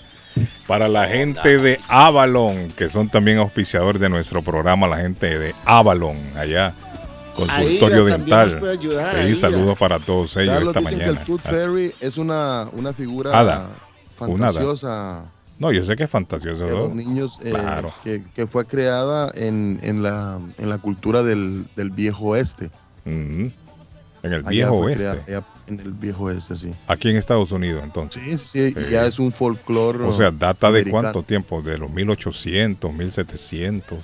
Para 0.66 0.88
la 0.88 1.08
gente 1.08 1.58
de 1.58 1.78
Avalon, 1.90 2.72
que 2.72 2.90
son 2.90 3.10
también 3.10 3.40
auspiciadores 3.40 4.00
de 4.00 4.08
nuestro 4.08 4.42
programa, 4.42 4.88
la 4.88 4.98
gente 4.98 5.38
de 5.38 5.54
Avalon, 5.66 6.16
allá, 6.38 6.74
consultorio 7.36 8.04
nos 8.08 8.12
dental. 8.26 8.60
puede 8.60 8.74
ayudar, 8.74 9.16
Sí, 9.16 9.22
ahí, 9.22 9.36
saludos 9.36 9.78
para 9.78 10.00
todos 10.00 10.38
ellos 10.38 10.54
Carlos 10.54 10.76
esta 10.78 10.80
dicen 10.90 10.98
mañana. 11.00 11.14
que 11.16 11.20
el 11.20 11.26
Tooth 11.26 11.42
Ah, 11.46 11.50
Fairy 11.50 11.94
es 12.00 12.18
una, 12.18 12.68
una 12.72 12.94
figura 12.94 13.38
hada. 13.38 13.70
No, 15.60 15.72
yo 15.74 15.84
sé 15.86 15.96
que 15.98 16.06
es 16.06 16.10
fantasioso. 16.10 16.66
de 16.66 16.72
los 16.72 16.96
niños 16.96 17.38
eh, 17.44 17.50
Claro. 17.52 17.94
que, 18.04 18.24
que 18.34 18.48
fue 18.48 18.66
creada 18.66 19.32
en, 19.36 19.80
en, 19.84 20.02
la, 20.02 20.40
en 20.58 20.70
la 20.70 20.78
cultura 20.78 21.22
del, 21.22 21.68
del 21.76 21.90
viejo 21.92 22.28
oeste. 22.30 22.70
En 23.06 23.54
el 24.24 24.34
Allá 24.36 24.50
viejo 24.50 24.74
oeste. 24.76 25.04
creada, 25.04 25.46
en 25.68 25.80
el 25.80 25.92
viejo 25.94 26.24
oeste, 26.26 26.56
sí. 26.56 26.72
Aquí 26.88 27.10
en 27.10 27.16
Estados 27.18 27.52
Unidos, 27.52 27.84
entonces. 27.84 28.22
Sí, 28.24 28.38
sí, 28.38 28.74
sí, 28.74 28.86
ya 28.90 29.06
es 29.06 29.18
un 29.20 29.32
folclore. 29.32 30.04
O 30.04 30.12
sea, 30.12 30.32
data 30.32 30.72
de 30.72 30.90
cuánto 30.90 31.24
tiempo? 31.24 31.62
De 31.62 31.78
los 31.78 31.90
1800, 31.92 32.94
1700. 32.94 33.98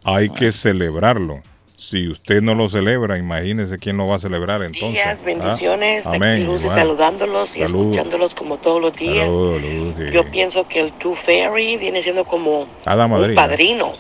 Hay 0.04 0.30
que 0.30 0.52
celebrarlo. 0.52 1.42
Si 1.78 2.08
usted 2.08 2.42
no 2.42 2.56
lo 2.56 2.70
celebra, 2.70 3.18
imagínese 3.18 3.78
quién 3.78 3.98
lo 3.98 4.08
va 4.08 4.16
a 4.16 4.20
celebrar 4.20 4.62
entonces. 4.64 4.94
días, 4.94 5.20
¿ah? 5.22 5.26
bendiciones, 5.26 6.08
Amén, 6.08 6.30
aquí 6.34 6.44
Lucy 6.44 6.66
igual. 6.66 6.80
saludándolos 6.80 7.58
y 7.58 7.62
escuchándolos 7.64 8.34
como 8.34 8.58
todos 8.58 8.82
los 8.82 8.94
días. 8.94 9.28
Lucy. 9.28 10.12
Yo 10.12 10.24
pienso 10.32 10.68
que 10.68 10.80
el 10.80 10.94
Tooth 10.94 11.16
Fairy 11.16 11.78
viene 11.78 12.02
siendo 12.02 12.24
como 12.24 12.66
Hada 12.86 13.06
un 13.06 13.36
padrino 13.36 13.94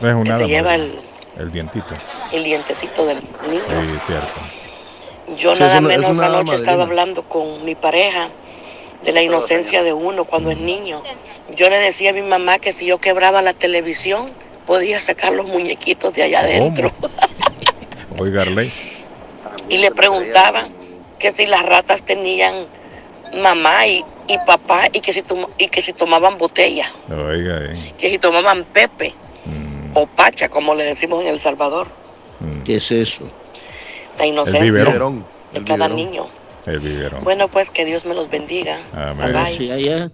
Es 0.00 0.24
que 0.24 0.32
se 0.32 0.48
lleva 0.48 0.74
el, 0.74 0.98
el 1.38 1.52
dientito. 1.52 1.94
el 2.32 2.44
dientecito 2.44 3.06
del 3.06 3.18
niño. 3.48 3.62
Sí, 3.68 4.00
cierto. 4.06 4.40
Yo 5.36 5.54
Sí, 5.54 5.60
nada 5.62 5.78
una- 5.78 5.88
menos 5.88 6.20
anoche 6.20 6.54
estaba 6.54 6.84
hablando 6.84 7.22
con 7.22 7.64
mi 7.64 7.74
pareja 7.74 8.28
de 9.02 9.12
la 9.12 9.22
inocencia 9.22 9.82
de 9.82 9.92
uno 9.92 10.24
cuando 10.24 10.50
es 10.50 10.58
niño. 10.58 11.02
Yo 11.54 11.68
le 11.68 11.78
decía 11.78 12.10
a 12.10 12.12
mi 12.12 12.22
mamá 12.22 12.58
que 12.58 12.72
si 12.72 12.86
yo 12.86 12.98
quebraba 12.98 13.42
la 13.42 13.52
televisión 13.52 14.30
podía 14.66 15.00
sacar 15.00 15.32
los 15.32 15.46
muñequitos 15.46 16.12
de 16.14 16.22
allá 16.24 16.40
adentro. 16.40 16.90
Oiga, 18.18 18.42
Arley. 18.42 18.70
Y 19.68 19.78
le 19.78 19.90
preguntaba 19.90 20.68
que 21.18 21.30
si 21.32 21.46
las 21.46 21.64
ratas 21.64 22.02
tenían 22.04 22.66
mamá 23.34 23.86
y, 23.86 24.04
y 24.28 24.38
papá 24.46 24.88
y 24.92 25.00
que 25.00 25.12
si 25.12 25.22
tom- 25.22 25.46
y 25.58 25.68
que 25.68 25.80
si 25.80 25.92
tomaban 25.92 26.36
botella, 26.38 26.86
Oiga, 27.10 27.58
eh. 27.64 27.94
que 27.98 28.10
si 28.10 28.18
tomaban 28.18 28.64
pepe 28.64 29.14
Mm, 29.44 29.96
o 29.96 30.06
pacha, 30.06 30.48
como 30.48 30.74
le 30.76 30.84
decimos 30.84 31.22
en 31.22 31.28
El 31.28 31.40
Salvador. 31.40 31.88
mm. 32.40 32.62
¿Qué 32.62 32.76
es 32.76 32.92
eso? 32.92 33.24
La 34.22 34.26
inocencia 34.28 34.62
biberón. 34.62 34.86
Biberón, 34.92 35.26
de 35.52 35.58
el 35.58 35.64
cada 35.64 35.88
biberón. 35.88 35.96
niño. 36.12 36.26
El 36.64 36.78
biberón. 36.78 37.24
Bueno, 37.24 37.48
pues 37.48 37.70
que 37.70 37.84
Dios 37.84 38.06
me 38.06 38.14
los 38.14 38.30
bendiga. 38.30 38.78
Amén. 38.94 39.32
Bye, 39.32 39.42
bye. 39.42 39.52
Sí, 39.52 39.70
allá, 39.70 40.10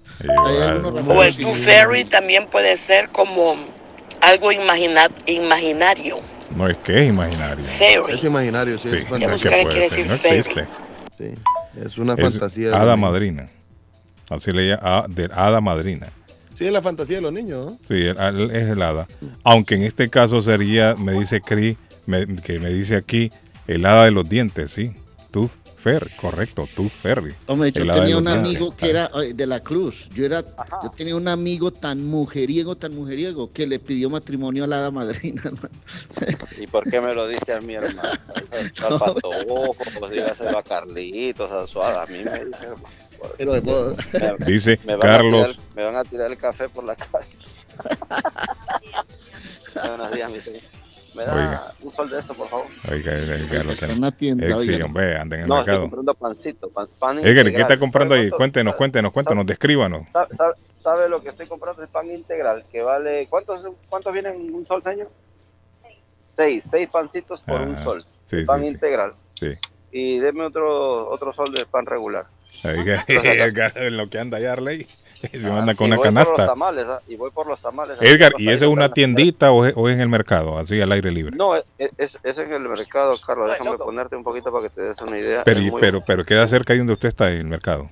O 1.07 1.23
el 1.23 1.37
Tooth 1.37 1.55
Fairy 1.57 2.05
también 2.07 2.47
puede 2.47 2.77
ser 2.79 3.11
como 3.11 3.57
algo 4.23 4.51
imagina- 4.51 5.11
imaginario. 5.27 6.21
No 6.57 6.67
es 6.69 6.79
que 6.79 7.03
es 7.05 7.09
imaginario. 7.11 7.63
Es 7.67 7.73
Fairy. 7.79 8.27
imaginario, 8.27 8.79
sí, 8.79 8.89
Sí, 8.89 8.97
es 8.97 9.11
no 9.11 9.17
es 9.35 9.43
que 9.43 9.49
puede 9.63 9.81
decir 9.81 10.07
no 10.07 10.17
fairy. 10.17 10.39
existe. 10.39 10.67
Sí, 11.19 11.35
es 11.85 11.99
una 11.99 12.15
Es 12.15 12.21
fantasía. 12.23 12.71
de 12.71 12.77
hada 12.77 12.97
madrina. 12.97 13.47
Así 14.31 14.53
le 14.53 14.69
llama, 14.69 14.81
ah, 14.83 15.07
de 15.07 15.29
hada 15.31 15.61
madrina. 15.61 16.07
Sí, 16.55 16.65
es 16.67 16.73
la 16.73 16.81
fantasía 16.81 17.17
de 17.17 17.23
los 17.23 17.33
niños, 17.33 17.67
¿no? 17.67 17.71
Sí, 17.87 18.07
el- 18.07 18.19
el- 18.19 18.51
es 18.57 18.69
el 18.69 18.81
hada. 18.81 19.07
Aunque 19.45 19.75
en 19.75 19.83
este 19.83 20.09
caso 20.09 20.41
sería, 20.41 20.95
me 20.97 21.13
dice 21.13 21.43
Cri, 21.43 21.77
me- 22.07 22.27
que 22.37 22.59
me 22.59 22.71
dice 22.71 22.97
aquí, 22.97 23.31
el 23.69 23.87
hada 23.87 24.05
de 24.05 24.11
los 24.11 24.29
dientes, 24.29 24.73
sí. 24.73 24.93
Tooth 25.31 25.51
Fairy, 25.79 26.11
correcto, 26.17 26.69
Tooth 26.75 26.91
Fairy. 26.91 27.35
Hombre, 27.47 27.71
yo 27.71 27.83
tenía 27.87 28.17
un 28.19 28.25
dientes. 28.25 28.33
amigo 28.35 28.77
que 28.77 28.91
era 28.91 29.11
eh, 29.23 29.33
de 29.33 29.47
la 29.47 29.61
Cruz. 29.61 30.09
Yo 30.13 30.25
era, 30.27 30.43
yo 30.83 30.91
tenía 30.97 31.15
un 31.15 31.29
amigo 31.29 31.71
tan 31.71 32.05
mujeriego, 32.05 32.75
tan 32.77 32.95
mujeriego, 32.97 33.53
que 33.53 33.67
le 33.67 33.79
pidió 33.79 34.11
matrimonio 34.11 34.65
a 34.65 34.67
la 34.67 34.79
hada 34.79 34.91
madrina. 34.91 35.41
hermano. 35.45 35.69
¿Y 36.61 36.67
por 36.67 36.91
qué 36.91 37.01
me 37.01 37.15
lo 37.15 37.29
dice 37.29 37.53
a 37.53 37.61
mi 37.61 37.75
hermano? 37.75 38.01
Al 38.83 38.99
patojo, 38.99 39.77
pues 40.01 40.13
dígaselo 40.13 40.59
a 40.59 40.63
Carlitos, 40.65 41.53
a 41.53 41.67
Suada, 41.69 42.03
a 42.03 42.07
mí 42.07 42.25
me 42.25 42.45
dice, 42.45 42.65
hermano. 42.65 42.89
Pero 43.37 43.53
de 43.53 43.61
modo- 43.63 43.97
Me, 44.39 44.47
Dice 44.47 44.79
me 44.85 44.93
van 44.97 45.01
Carlos, 45.01 45.43
A 45.43 45.53
tirar, 45.53 45.65
me 45.77 45.85
van 45.85 45.97
a 45.97 46.05
tirar 46.05 46.31
el 46.31 46.37
café 46.39 46.69
por 46.69 46.85
la 46.85 46.97
calle. 46.97 47.29
Buenos 49.75 50.13
días, 50.13 50.31
mi 50.31 50.41
señor. 50.41 50.63
¿Me 51.19 51.25
da 51.25 51.35
Oiga. 51.35 51.75
un 51.83 51.91
sol 51.93 52.09
de 52.11 52.19
esto, 52.21 52.33
por 52.33 52.49
favor? 52.49 52.67
oiga, 52.93 53.13
Edgar, 53.13 53.67
lo 53.67 53.75
tenemos. 53.75 53.99
una 53.99 54.11
tienda, 54.13 54.47
Eh, 54.47 54.55
sí, 54.61 54.71
oiga. 54.71 54.85
hombre, 54.85 55.17
anda 55.17 55.35
en 55.37 55.43
el 55.43 55.49
No, 55.49 55.55
estoy 55.59 55.67
mercado. 55.73 55.81
comprando 55.83 56.15
pancito. 56.15 56.71
Pan, 56.71 56.89
pan 56.97 57.19
Edgar, 57.19 57.53
¿qué 57.53 57.61
está 57.61 57.77
comprando 57.79 58.15
¿Sabe 58.15 58.27
ahí? 58.27 58.31
Cuéntenos, 58.31 58.75
cuéntenos, 58.77 59.13
cuéntenos, 59.13 59.45
descríbanos. 59.45 60.07
¿Sabe, 60.13 60.35
sabe, 60.37 60.55
sabe 60.81 61.09
lo 61.09 61.21
que 61.21 61.31
estoy 61.31 61.47
comprando? 61.49 61.83
El 61.83 61.89
pan 61.89 62.09
integral, 62.09 62.65
que 62.71 62.83
vale... 62.83 63.27
¿Cuántos, 63.29 63.67
cuántos 63.89 64.13
vienen 64.13 64.37
en 64.47 64.55
un 64.55 64.65
sol, 64.65 64.81
señor? 64.85 65.11
Seis. 66.29 66.63
Seis 66.71 66.89
pancitos 66.89 67.41
por 67.43 67.61
un 67.63 67.75
Ah, 67.75 67.83
sol. 67.83 68.05
Sí, 68.27 68.45
pan 68.45 68.61
sí, 68.61 68.67
integral. 68.69 69.13
sí. 69.41 69.55
Y 69.91 70.19
deme 70.21 70.45
otro, 70.45 71.09
otro 71.11 71.33
sol 71.33 71.53
de 71.53 71.67
pan 71.67 71.85
regular. 71.85 72.27
Oiga, 72.63 73.05
en 73.09 73.97
lo 73.97 74.09
que 74.09 74.19
anda 74.21 74.39
allá, 74.39 74.53
Arley, 74.53 74.87
se 75.33 75.51
manda 75.51 75.75
con 75.75 75.87
Y 75.87 75.91
una 75.91 75.97
voy 75.97 76.05
Por 76.05 76.05
canasta. 76.05 76.37
los 76.37 76.47
tamales, 76.47 76.85
¿ah? 76.89 77.01
Y 77.09 77.17
voy 77.17 77.31
por 77.31 77.47
los 77.47 77.61
tamales. 77.61 77.99
Edgar, 78.01 78.33
¿y 78.39 78.51
esa 78.51 78.67
es 78.67 78.71
una 78.71 78.93
tiendita 78.93 79.51
o 79.53 79.65
es, 79.65 79.73
o 79.77 79.89
es 79.89 79.95
en 79.95 80.01
el 80.01 80.09
mercado, 80.09 80.59
así 80.59 80.81
al 80.81 80.93
aire 80.93 81.11
libre? 81.11 81.37
No, 81.37 81.57
es, 81.57 81.65
es, 81.79 82.19
es 82.23 82.39
en 82.39 82.53
el 82.53 82.61
mercado, 82.69 83.17
Carlos. 83.27 83.51
Déjame 83.51 83.77
ponerte 83.79 84.17
un 84.17 84.25
poquito 84.25 84.53
para 84.53 84.65
que 84.65 84.71
te 84.71 84.83
des 84.83 85.01
una 85.01 85.19
idea. 85.19 85.43
Pero, 85.45 85.61
muy- 85.61 85.81
pero, 85.81 86.03
pero 86.05 86.25
queda 86.25 86.47
cerca 86.47 86.73
ahí 86.73 86.79
donde 86.79 86.93
usted 86.93 87.09
está, 87.09 87.31
el 87.31 87.45
mercado. 87.47 87.89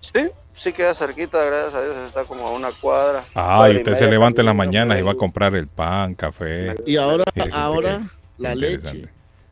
Sí, 0.00 0.26
sí 0.56 0.72
queda 0.72 0.94
cerquita, 0.94 1.42
gracias 1.44 1.74
a 1.74 1.82
Dios. 1.82 1.96
Está 2.08 2.24
como 2.24 2.46
a 2.46 2.50
una 2.52 2.70
cuadra. 2.72 3.24
Ah, 3.34 3.56
cuadra 3.58 3.72
y 3.72 3.76
usted 3.78 3.94
se 3.94 4.00
media 4.04 4.10
levanta 4.18 4.42
en 4.42 4.46
las 4.46 4.56
mañanas 4.56 4.98
y 4.98 5.02
va 5.02 5.12
a 5.12 5.16
comprar 5.16 5.54
el 5.54 5.68
pan, 5.68 6.14
café. 6.14 6.74
Y 6.86 6.96
ahora, 6.96 7.24
que- 7.34 7.50
ahora 7.52 8.00
la 8.38 8.54
leche. 8.54 9.08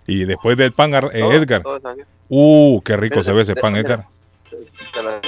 Y 0.07 0.25
después 0.25 0.57
del 0.57 0.73
pan, 0.73 0.93
eh, 0.95 1.09
Edgar. 1.12 1.62
todo. 1.62 1.81
Uh, 2.29 2.81
qué 2.83 2.97
rico 2.97 3.23
se 3.23 3.33
ve 3.33 3.43
ese 3.43 3.55
de- 3.55 3.61
pan. 3.61 3.76
Edgar. 3.76 4.07
Te 4.93 5.02
la- 5.02 5.21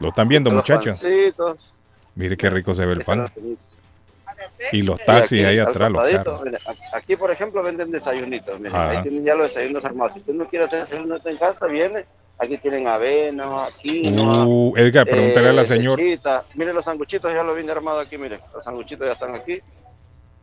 Lo 0.00 0.08
están 0.08 0.28
viendo, 0.28 0.50
muchachos. 0.50 1.00
Mire 2.14 2.36
qué 2.36 2.50
rico 2.50 2.74
se 2.74 2.84
ve 2.86 2.92
el 2.94 3.04
pan. 3.04 3.26
Y 4.72 4.82
los 4.82 4.98
taxis 5.04 5.40
aquí, 5.40 5.44
ahí 5.44 5.58
atrás, 5.58 5.90
los 5.90 6.10
carros. 6.10 6.40
Aquí, 6.92 7.16
por 7.16 7.30
ejemplo, 7.30 7.62
venden 7.62 7.90
desayunitos. 7.90 8.58
miren, 8.58 8.74
ahí 8.76 9.02
tienen 9.02 9.24
ya 9.24 9.34
los 9.34 9.48
desayunos 9.48 9.84
armados. 9.84 10.14
Si 10.14 10.20
usted 10.20 10.34
no 10.34 10.46
quiere 10.48 10.64
hacer 10.66 10.84
desayuno 10.86 11.18
en 11.24 11.36
casa, 11.36 11.66
viene. 11.66 12.04
Aquí 12.38 12.56
tienen 12.56 12.86
avena, 12.88 13.66
quinoa. 13.82 14.46
Uh, 14.46 14.74
Edgar, 14.76 15.06
pregúntale 15.06 15.50
a 15.50 15.52
la 15.52 15.62
eh, 15.62 15.66
señora. 15.66 16.02
lechita. 16.02 16.44
Mire 16.54 16.72
los 16.72 16.84
sanguchitos, 16.86 17.32
ya 17.34 17.42
lo 17.42 17.54
viene 17.54 17.70
armado 17.70 18.00
aquí, 18.00 18.16
mire. 18.16 18.40
Los 18.54 18.64
sanguchitos 18.64 19.06
ya 19.06 19.12
están 19.12 19.34
aquí, 19.34 19.60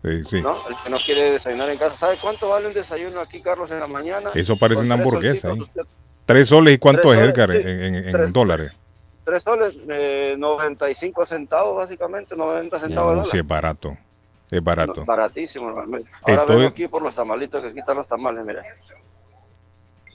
Sí, 0.03 0.23
sí. 0.29 0.41
¿no? 0.43 0.57
El 0.69 0.75
que 0.83 0.89
no 0.91 0.97
quiere 1.03 1.31
desayunar 1.31 1.71
en 1.71 1.79
casa. 1.79 1.95
¿Sabe 1.95 2.17
cuánto 2.21 2.49
vale 2.49 2.67
un 2.67 2.73
desayuno 2.75 3.19
aquí, 3.19 3.41
Carlos, 3.41 3.71
en 3.71 3.79
la 3.79 3.87
mañana? 3.87 4.29
Eso 4.35 4.55
parece 4.57 4.81
una 4.81 4.93
hamburguesa. 4.93 5.51
¿eh? 5.53 5.57
Tres 6.27 6.47
soles 6.49 6.75
y 6.75 6.77
cuánto 6.77 7.09
Tres 7.09 7.19
es, 7.21 7.29
Edgar, 7.29 7.51
sí. 7.51 7.57
en, 7.57 7.67
en- 7.67 7.95
en 7.95 8.11
Tres. 8.11 8.33
dólares. 8.33 8.71
Tres 9.27 9.43
soles, 9.43 9.75
eh, 9.89 10.35
95 10.39 11.25
centavos 11.25 11.75
básicamente, 11.75 12.33
90 12.33 12.79
centavos. 12.79 13.17
No, 13.17 13.25
sí, 13.25 13.37
es 13.39 13.45
barato. 13.45 13.97
Es 14.49 14.63
barato. 14.63 15.01
No, 15.01 15.05
baratísimo 15.05 15.69
realmente. 15.73 16.09
Ahora 16.21 16.41
Estoy- 16.43 16.55
vengo 16.55 16.69
aquí 16.69 16.87
por 16.87 17.01
los 17.01 17.13
tamalitos, 17.13 17.61
que 17.61 17.67
aquí 17.67 17.79
están 17.79 17.97
los 17.97 18.07
tamales, 18.07 18.45
mira. 18.45 18.63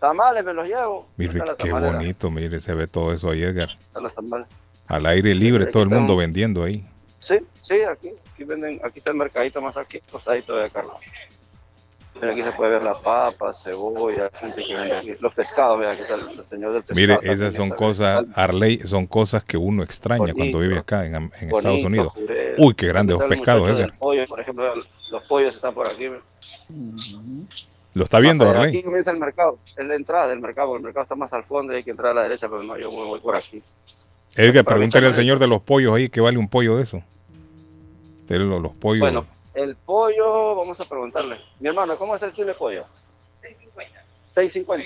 Tamales 0.01 0.43
me 0.43 0.55
los 0.55 0.67
llevo. 0.67 1.07
Mire, 1.19 1.43
qué 1.59 1.73
bonito, 1.73 2.31
mire, 2.31 2.59
se 2.61 2.73
ve 2.75 2.87
todo 2.89 3.13
eso 3.13 3.29
ahí, 3.31 3.43
Edgar. 3.43 3.69
están 3.79 4.03
los 4.03 4.15
tamales. 4.15 4.49
Al 4.89 5.05
aire 5.07 5.35
libre, 5.35 5.65
Aquí 5.65 5.73
todo 5.73 5.83
el 5.83 5.91
mundo 5.91 6.15
un- 6.15 6.19
vendiendo 6.21 6.65
ahí. 6.65 6.85
Sí, 7.21 7.39
sí, 7.61 7.83
aquí, 7.83 8.11
aquí 8.33 8.45
venden, 8.45 8.81
aquí 8.83 8.99
está 8.99 9.11
el 9.11 9.17
mercadito 9.17 9.61
más 9.61 9.77
aquí, 9.77 10.01
costadito 10.11 10.57
de 10.57 10.71
Carlos. 10.71 10.95
Mira, 12.23 12.35
aquí 12.35 12.43
se 12.45 12.53
puede 12.53 12.71
ver 12.71 12.85
la 12.85 12.95
papa, 12.95 13.53
cebolla, 13.53 14.31
gente 14.33 14.65
que 14.65 14.77
vende 14.77 14.97
aquí. 14.97 15.11
Los 15.19 15.35
pescados, 15.35 15.77
mira, 15.77 15.91
aquí 15.91 16.03
está 16.03 16.15
el, 16.15 16.49
señor 16.49 16.73
del 16.73 16.83
pescado. 16.85 16.95
Mire, 16.95 17.19
esas 17.23 17.53
son 17.53 17.71
cosas, 17.71 18.25
Arley, 18.37 18.79
son 18.79 19.09
cosas 19.09 19.43
que 19.43 19.57
uno 19.57 19.83
extraña 19.83 20.33
cuando 20.33 20.61
vive 20.61 20.79
acá 20.79 21.05
en, 21.05 21.17
en 21.17 21.31
bonito, 21.31 21.59
Estados 21.59 21.83
Unidos. 21.85 22.13
jurel. 22.13 22.55
Uy, 22.59 22.75
qué 22.75 22.87
grandes 22.87 23.19
los 23.19 23.29
pescados, 23.29 23.69
Edgar. 23.69 23.99
pollo, 23.99 24.25
por 24.27 24.39
ejemplo, 24.39 24.73
los 25.11 25.27
pollos 25.27 25.53
están 25.53 25.75
por 25.75 25.89
aquí. 25.89 26.11
¿Lo 27.95 28.05
está 28.05 28.21
viendo, 28.21 28.45
allá, 28.49 28.61
Arley? 28.61 28.77
Aquí 28.77 28.85
comienza 28.85 29.11
el 29.11 29.19
mercado, 29.19 29.59
es 29.77 29.85
la 29.85 29.97
entrada 29.97 30.29
del 30.29 30.39
mercado, 30.39 30.69
porque 30.69 30.79
el 30.79 30.85
mercado 30.85 31.03
está 31.03 31.15
más 31.17 31.33
al 31.33 31.43
fondo 31.43 31.73
y 31.73 31.77
hay 31.77 31.83
que 31.83 31.91
entrar 31.91 32.13
a 32.13 32.15
la 32.15 32.23
derecha, 32.23 32.49
pero 32.49 32.63
no, 32.63 32.79
yo 32.79 32.89
me 32.93 33.05
voy 33.05 33.19
por 33.19 33.35
aquí. 33.35 33.61
Edgar, 34.37 34.65
pregúntale 34.65 35.09
al 35.09 35.15
señor 35.15 35.41
de 35.41 35.49
los 35.49 35.61
pollos 35.61 35.93
ahí, 35.93 36.09
¿qué 36.09 36.21
vale 36.21 36.39
un 36.39 36.49
pollo 36.49 36.77
de 36.77 36.85
eso? 36.85 37.03
De 38.29 38.39
los, 38.39 38.63
los 38.63 38.73
pollos. 38.75 39.01
Bueno, 39.01 39.27
el 39.55 39.77
pollo, 39.77 40.55
vamos 40.55 40.81
a 40.81 40.85
preguntarle. 40.89 41.39
Mi 41.61 41.69
hermano, 41.69 41.97
¿cómo 41.99 42.17
es 42.17 42.23
el 42.23 42.33
kilo 42.33 42.49
de 42.49 42.55
pollo? 42.55 42.85
6.50. 44.35 44.85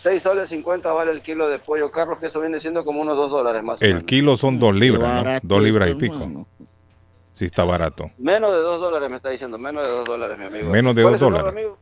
6 0.00 0.22
soles 0.22 0.48
50 0.48 0.92
vale 0.92 1.10
el 1.10 1.20
kilo 1.22 1.48
de 1.48 1.58
pollo, 1.58 1.90
Carlos, 1.90 2.18
que 2.18 2.26
eso 2.26 2.40
viene 2.40 2.58
siendo 2.58 2.84
como 2.84 3.02
unos 3.02 3.16
2 3.16 3.30
dólares 3.30 3.62
más. 3.62 3.80
o 3.80 3.84
el 3.84 3.90
menos. 3.94 4.04
kilo 4.04 4.36
son 4.36 4.58
dos 4.58 4.74
libras, 4.74 5.02
¿no? 5.02 5.14
barato 5.24 5.46
Dos 5.46 5.62
libras 5.62 5.90
y 5.90 5.94
pico. 5.94 6.46
Sí, 7.32 7.44
está 7.44 7.64
barato. 7.64 8.10
Menos 8.18 8.50
de 8.52 8.58
2 8.60 8.80
dólares 8.80 9.10
me 9.10 9.16
está 9.16 9.28
diciendo, 9.30 9.58
menos 9.58 9.82
de 9.84 9.90
2 9.90 10.04
dólares, 10.06 10.38
mi 10.38 10.44
amigo. 10.46 10.70
Menos 10.70 10.96
de 10.96 11.02
¿Cuál 11.02 11.12
dos 11.12 11.20
es 11.20 11.26
su 11.26 11.30
nombre, 11.30 11.42
dólares. 11.52 11.66
amigo? 11.66 11.78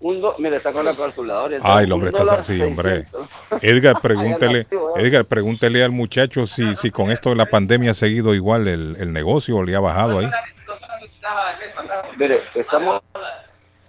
Un 0.00 0.20
do... 0.20 0.34
Mire, 0.38 0.56
está 0.56 0.72
con 0.72 0.84
la 0.84 0.94
calculadora. 0.94 1.56
Ay, 1.62 1.84
el 1.86 1.92
hombre 1.92 2.10
está 2.10 2.34
así, 2.34 2.60
hombre. 2.62 3.06
600. 3.06 3.28
Edgar, 3.62 4.00
pregúntele. 4.02 4.66
Edgar, 4.96 5.24
pregúntele 5.24 5.82
al 5.82 5.90
muchacho 5.90 6.46
si, 6.46 6.76
si 6.76 6.90
con 6.90 7.10
esto 7.10 7.30
de 7.30 7.36
la 7.36 7.46
pandemia 7.46 7.92
ha 7.92 7.94
seguido 7.94 8.34
igual 8.34 8.68
el, 8.68 8.96
el 9.00 9.12
negocio 9.12 9.56
o 9.56 9.62
le 9.62 9.74
ha 9.74 9.80
bajado 9.80 10.18
ahí. 10.18 10.30
Mire, 12.18 12.42
estamos... 12.54 13.02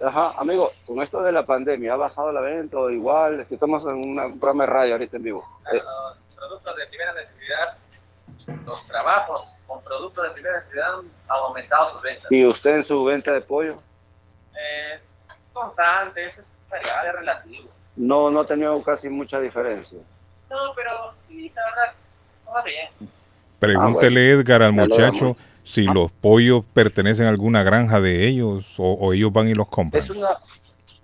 Ajá, 0.00 0.32
amigo, 0.38 0.70
con 0.86 1.02
esto 1.02 1.20
de 1.22 1.32
la 1.32 1.44
pandemia, 1.44 1.94
¿ha 1.94 1.96
bajado 1.96 2.30
la 2.30 2.40
venta 2.40 2.78
o 2.78 2.88
igual? 2.88 3.40
Es 3.40 3.48
que 3.48 3.54
estamos 3.54 3.84
en 3.84 3.96
una- 3.96 4.26
un 4.26 4.38
programa 4.38 4.64
de 4.64 4.70
radio 4.70 4.92
ahorita 4.94 5.16
en 5.16 5.22
vivo. 5.24 5.44
Eh, 5.72 5.76
los 5.76 6.36
productos 6.36 6.76
de 6.76 6.86
primera 6.86 7.12
necesidad, 7.14 8.58
los 8.64 8.86
trabajos 8.86 9.54
con 9.66 9.82
productos 9.82 10.22
de 10.24 10.30
primera 10.30 10.58
necesidad 10.60 10.94
han 11.00 11.04
aumentado 11.28 11.88
sus 11.90 12.00
ventas. 12.02 12.30
¿Y 12.30 12.46
usted 12.46 12.76
en 12.76 12.84
su 12.84 13.02
venta 13.04 13.32
de 13.32 13.40
pollo? 13.40 13.74
Eh, 14.54 15.00
constante, 15.60 16.26
eso 16.26 16.40
es 16.40 16.46
variable, 16.70 17.08
es 17.10 17.14
relativo. 17.16 17.68
No, 17.96 18.30
no 18.30 18.40
ha 18.40 18.46
tenido 18.46 18.82
casi 18.82 19.08
mucha 19.08 19.40
diferencia. 19.40 19.98
No, 20.50 20.56
pero 20.76 21.12
sí, 21.26 21.52
la 21.54 21.62
verdad, 21.64 21.94
va 22.54 22.62
bien. 22.62 22.88
Pregúntele, 23.58 24.30
Edgar, 24.30 24.62
al 24.62 24.72
muchacho 24.72 25.36
si 25.64 25.84
los 25.86 26.10
pollos 26.12 26.64
pertenecen 26.72 27.26
a 27.26 27.30
alguna 27.30 27.62
granja 27.62 28.00
de 28.00 28.26
ellos 28.26 28.78
o, 28.78 28.84
o 28.92 29.12
ellos 29.12 29.32
van 29.32 29.48
y 29.48 29.54
los 29.54 29.68
compran. 29.68 30.02
Es 30.02 30.08
una, 30.10 30.28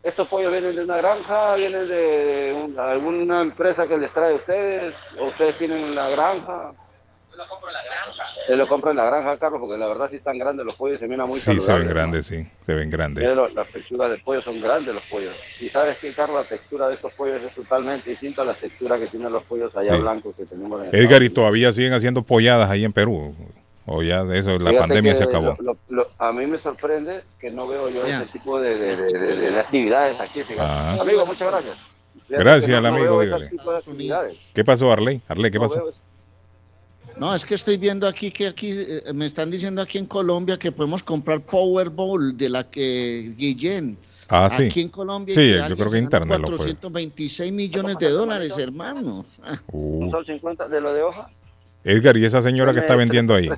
estos 0.02 0.28
pollos 0.28 0.52
vienen 0.52 0.76
de 0.76 0.84
una 0.84 0.96
granja, 0.98 1.56
vienen 1.56 1.88
de 1.88 2.62
una- 2.64 2.90
alguna 2.92 3.40
empresa 3.42 3.86
que 3.88 3.98
les 3.98 4.12
trae 4.12 4.32
a 4.32 4.36
ustedes, 4.36 4.94
o 5.18 5.26
ustedes 5.26 5.58
tienen 5.58 5.94
la 5.94 6.08
granja. 6.10 6.72
Yo 7.36 7.42
lo 7.42 7.48
compro 7.48 7.68
en 7.68 7.74
la 7.74 7.82
granja. 7.84 8.22
Él 8.48 8.58
lo 8.58 8.68
compra 8.68 8.90
en 8.90 8.96
la 8.98 9.04
granja, 9.06 9.36
Carlos, 9.38 9.60
porque 9.60 9.78
la 9.78 9.86
verdad 9.88 10.08
sí 10.10 10.16
están 10.16 10.38
grandes 10.38 10.64
los 10.66 10.74
pollos, 10.76 11.00
se 11.00 11.08
miran 11.08 11.26
muy 11.26 11.40
Sí, 11.40 11.58
se 11.60 11.72
ven 11.72 11.88
grandes, 11.88 12.26
sí, 12.26 12.46
se 12.64 12.74
ven 12.74 12.90
¿no? 12.90 12.96
grandes. 12.96 13.24
Lo- 13.34 13.48
las 13.48 13.68
texturas 13.68 14.10
del 14.10 14.20
pollo 14.22 14.42
son 14.42 14.60
grandes 14.60 14.94
los 14.94 15.02
pollos. 15.04 15.34
Y 15.60 15.68
sabes 15.68 15.98
que, 15.98 16.12
Carlos, 16.14 16.42
la 16.42 16.48
textura 16.48 16.88
de 16.88 16.94
estos 16.94 17.12
pollos 17.14 17.42
es 17.42 17.54
totalmente 17.54 18.10
distinta 18.10 18.42
a 18.42 18.44
la 18.44 18.54
textura 18.54 18.98
que 18.98 19.06
tienen 19.08 19.32
los 19.32 19.42
pollos 19.44 19.74
allá 19.76 19.94
Sí. 19.94 20.00
blancos 20.00 20.34
que 20.36 20.44
tenemos 20.46 20.82
en 20.84 20.94
Edgar, 20.94 21.22
¿y 21.22 21.30
todavía 21.30 21.72
siguen 21.72 21.94
haciendo 21.94 22.22
polladas 22.22 22.70
ahí 22.70 22.84
en 22.84 22.92
Perú? 22.92 23.34
O 23.86 24.02
ya 24.02 24.24
de 24.24 24.38
eso, 24.38 24.50
la 24.58 24.70
Fíjate 24.70 24.78
pandemia 24.78 25.14
se 25.14 25.24
acabó. 25.24 25.56
lo- 25.58 25.72
lo- 25.74 25.78
lo- 25.90 26.06
a 26.18 26.32
mí 26.32 26.46
me 26.46 26.56
sorprende 26.58 27.22
que 27.38 27.50
no 27.50 27.66
veo 27.66 27.90
yo 27.90 28.06
Ya. 28.06 28.18
ese 28.22 28.26
tipo 28.32 28.58
de, 28.58 28.78
de- 28.78 28.96
de- 28.96 29.18
de- 29.36 29.50
de 29.52 29.60
actividades 29.60 30.18
aquí. 30.20 30.40
Ah. 30.58 30.96
Amigo, 31.00 31.26
muchas 31.26 31.48
gracias. 31.48 31.76
Gracias 32.28 32.76
al 32.78 32.86
amigo, 32.86 33.18
veo 33.18 33.38
dígale. 33.38 33.50
¿Qué 34.54 34.64
pasó, 34.64 34.90
Arley? 34.90 35.20
Arley, 35.28 35.50
¿qué 35.50 35.58
No 35.58 35.68
pasó? 35.68 35.84
veo 35.84 35.92
No, 37.18 37.34
es 37.34 37.44
que 37.44 37.54
estoy 37.54 37.76
viendo 37.76 38.06
aquí 38.08 38.30
que 38.30 38.48
aquí 38.48 38.70
eh, 38.72 39.02
me 39.14 39.26
están 39.26 39.50
diciendo 39.50 39.80
aquí 39.80 39.98
en 39.98 40.06
Colombia 40.06 40.58
que 40.58 40.72
podemos 40.72 41.02
comprar 41.02 41.40
Powerball 41.40 42.36
de 42.36 42.48
la 42.48 42.64
que 42.68 43.32
Guillén. 43.36 43.96
Ah, 44.28 44.48
sí. 44.50 44.64
Aquí 44.64 44.80
en 44.80 44.88
Colombia. 44.88 45.34
Sí, 45.34 45.54
yo 45.68 45.76
creo 45.76 45.90
que 45.90 45.98
internet 45.98 46.38
lo 46.40 46.48
puede. 46.48 46.74
426 46.74 47.52
millones 47.52 47.98
de 47.98 48.08
dólares, 48.08 48.56
hermano. 48.58 49.24
Uh, 49.70 50.04
Un 50.04 50.10
sol 50.10 50.26
50 50.26 50.68
de 50.68 50.80
lo 50.80 50.92
de 50.92 51.02
hoja. 51.02 51.28
Edgar, 51.84 52.16
¿y 52.16 52.24
esa 52.24 52.40
señora 52.42 52.72
que 52.72 52.76
Deme 52.76 52.86
está 52.86 52.96
vendiendo 52.96 53.34
ahí? 53.34 53.48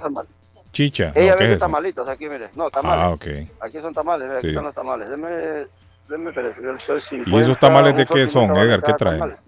Chicha. 0.72 1.12
Ella 1.14 1.32
¿no? 1.32 1.38
¿Qué 1.38 1.44
vende 1.44 1.44
es 1.44 1.50
eso? 1.52 1.58
tamalitos 1.60 2.08
aquí, 2.08 2.28
mire. 2.28 2.50
No, 2.56 2.68
tamales. 2.70 3.04
Ah, 3.04 3.10
ok. 3.10 3.26
Aquí 3.60 3.78
son 3.80 3.94
tamales, 3.94 4.26
mira, 4.26 4.38
aquí 4.38 4.46
Sí. 4.48 4.50
están 4.50 4.64
los 4.64 4.74
tamales. 4.74 5.08
Deme, 5.08 5.28
deme, 6.08 6.32
sol 6.84 7.00
50, 7.00 7.30
¿Y 7.30 7.42
esos 7.42 7.58
tamales 7.58 7.96
de 7.96 8.04
qué 8.04 8.26
son, 8.26 8.48
50 8.48 8.52
vale 8.52 8.64
Edgar? 8.64 8.82
¿Qué 8.82 8.92
traen? 8.92 9.45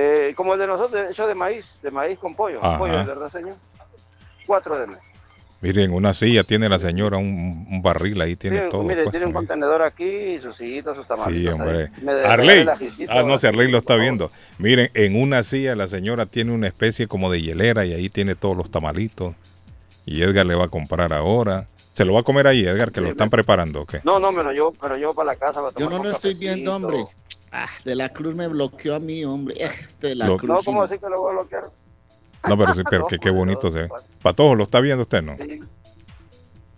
Eh, 0.00 0.32
como 0.36 0.54
el 0.54 0.60
de 0.60 0.66
nosotros, 0.68 1.10
hecho 1.10 1.26
de 1.26 1.34
maíz, 1.34 1.66
de 1.82 1.90
maíz 1.90 2.18
con 2.20 2.34
pollo. 2.36 2.60
Ajá. 2.62 2.78
Pollo, 2.78 3.04
¿verdad, 3.04 3.28
señor? 3.32 3.54
Cuatro 4.46 4.78
deme. 4.78 4.94
Miren, 5.60 5.92
una 5.92 6.12
silla 6.14 6.44
tiene 6.44 6.68
la 6.68 6.78
señora, 6.78 7.16
un, 7.16 7.66
un 7.68 7.82
barril 7.82 8.20
ahí 8.20 8.36
tiene 8.36 8.58
Tiene- 8.58 8.70
todo. 8.70 8.84
mire, 8.84 9.02
pues, 9.02 9.10
tiene 9.10 9.26
un 9.26 9.32
también. 9.32 9.48
contenedor 9.48 9.82
aquí, 9.82 10.38
sus 10.40 10.56
sillitas, 10.56 10.94
sus 10.94 11.04
tamales. 11.08 11.36
Sí, 11.36 11.48
hombre. 11.48 11.90
Me 12.00 12.14
de- 12.14 12.24
Arley. 12.24 12.64
Ah, 13.08 13.24
no 13.24 13.38
sé, 13.38 13.48
Arley 13.48 13.68
lo 13.68 13.78
está 13.78 13.96
viendo. 13.96 14.30
Miren, 14.58 14.88
en 14.94 15.20
una 15.20 15.42
silla 15.42 15.74
la 15.74 15.88
señora 15.88 16.26
tiene 16.26 16.52
una 16.52 16.68
especie 16.68 17.08
como 17.08 17.28
de 17.28 17.42
hielera 17.42 17.84
y 17.84 17.92
ahí 17.92 18.08
tiene 18.08 18.36
todos 18.36 18.56
los 18.56 18.70
tamalitos. 18.70 19.34
Y 20.06 20.22
Edgar 20.22 20.46
le 20.46 20.54
va 20.54 20.66
a 20.66 20.68
comprar 20.68 21.12
ahora. 21.12 21.66
¿Se 21.92 22.04
lo 22.04 22.12
va 22.14 22.20
a 22.20 22.22
comer 22.22 22.46
ahí, 22.46 22.64
Edgar, 22.64 22.92
que 22.92 23.00
lo 23.00 23.08
están 23.08 23.28
preparando? 23.28 23.82
¿o 23.82 23.86
qué? 23.86 24.00
No, 24.04 24.20
no, 24.20 24.30
me 24.30 24.44
lo 24.44 24.52
llevo, 24.52 24.72
me 24.80 24.88
lo 24.90 24.96
llevo 24.96 25.14
para 25.14 25.32
la 25.32 25.36
casa. 25.36 25.60
para 25.60 25.70
Yo 25.72 25.86
tomar 25.86 25.92
no 25.94 25.96
un 26.02 26.04
lo 26.04 26.10
estoy 26.10 26.34
cafecito. 26.34 26.54
viendo, 26.54 26.76
hombre. 26.76 26.98
Ah, 27.52 27.68
de 27.84 27.94
la 27.94 28.08
Cruz 28.10 28.34
me 28.34 28.46
bloqueó 28.48 28.94
a 28.94 29.00
mí, 29.00 29.24
hombre. 29.24 29.54
Eh, 29.58 29.70
Este 29.88 30.08
de 30.08 30.14
la 30.14 30.26
Lo- 30.26 30.36
Cruz. 30.36 30.50
No, 30.58 30.62
¿cómo 30.64 30.78
no. 30.80 30.84
así 30.84 30.98
que 30.98 31.08
lo 31.08 31.20
voy 31.20 31.30
a 31.30 31.32
bloquear? 31.34 31.64
No, 32.48 32.56
pero, 32.58 32.74
sí, 32.74 32.82
pero 32.90 33.06
que 33.06 33.18
qué 33.18 33.30
bonito 33.30 33.70
se 33.70 33.82
ve. 33.82 33.88
Para 34.22 34.34
todos, 34.36 34.56
¿lo 34.56 34.64
está 34.64 34.80
viendo 34.80 35.02
usted, 35.02 35.22
no? 35.22 35.36
Sí. 35.38 35.60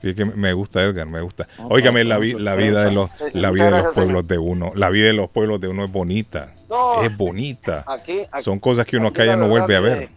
Sí, 0.00 0.14
que 0.14 0.24
me 0.24 0.54
gusta, 0.54 0.82
Edgar, 0.82 1.06
me 1.06 1.20
gusta. 1.20 1.46
No, 1.58 1.66
Óigame, 1.68 2.00
para 2.04 2.08
la, 2.14 2.18
vi- 2.18 2.32
vida 2.34 2.84
de 2.84 2.90
los, 2.90 3.10
la 3.34 3.50
vida 3.50 3.64
de 3.66 3.70
los 3.82 3.94
pueblos 3.94 4.26
de 4.26 4.38
uno, 4.38 4.72
la 4.74 4.88
vida 4.88 5.08
de 5.08 5.12
los 5.12 5.28
pueblos 5.28 5.60
de 5.60 5.68
uno 5.68 5.84
es 5.84 5.92
bonita. 5.92 6.54
No, 6.70 7.02
Es 7.02 7.14
bonita. 7.14 7.84
aquí, 7.86 8.20
aquí- 8.32 8.42
Son 8.42 8.58
cosas 8.58 8.86
que 8.86 8.96
uno 8.96 9.08
acá 9.08 9.26
ya 9.26 9.36
no 9.36 9.46
vuelve 9.48 9.76
a 9.76 9.80
que- 9.82 9.84
ver. 9.88 10.08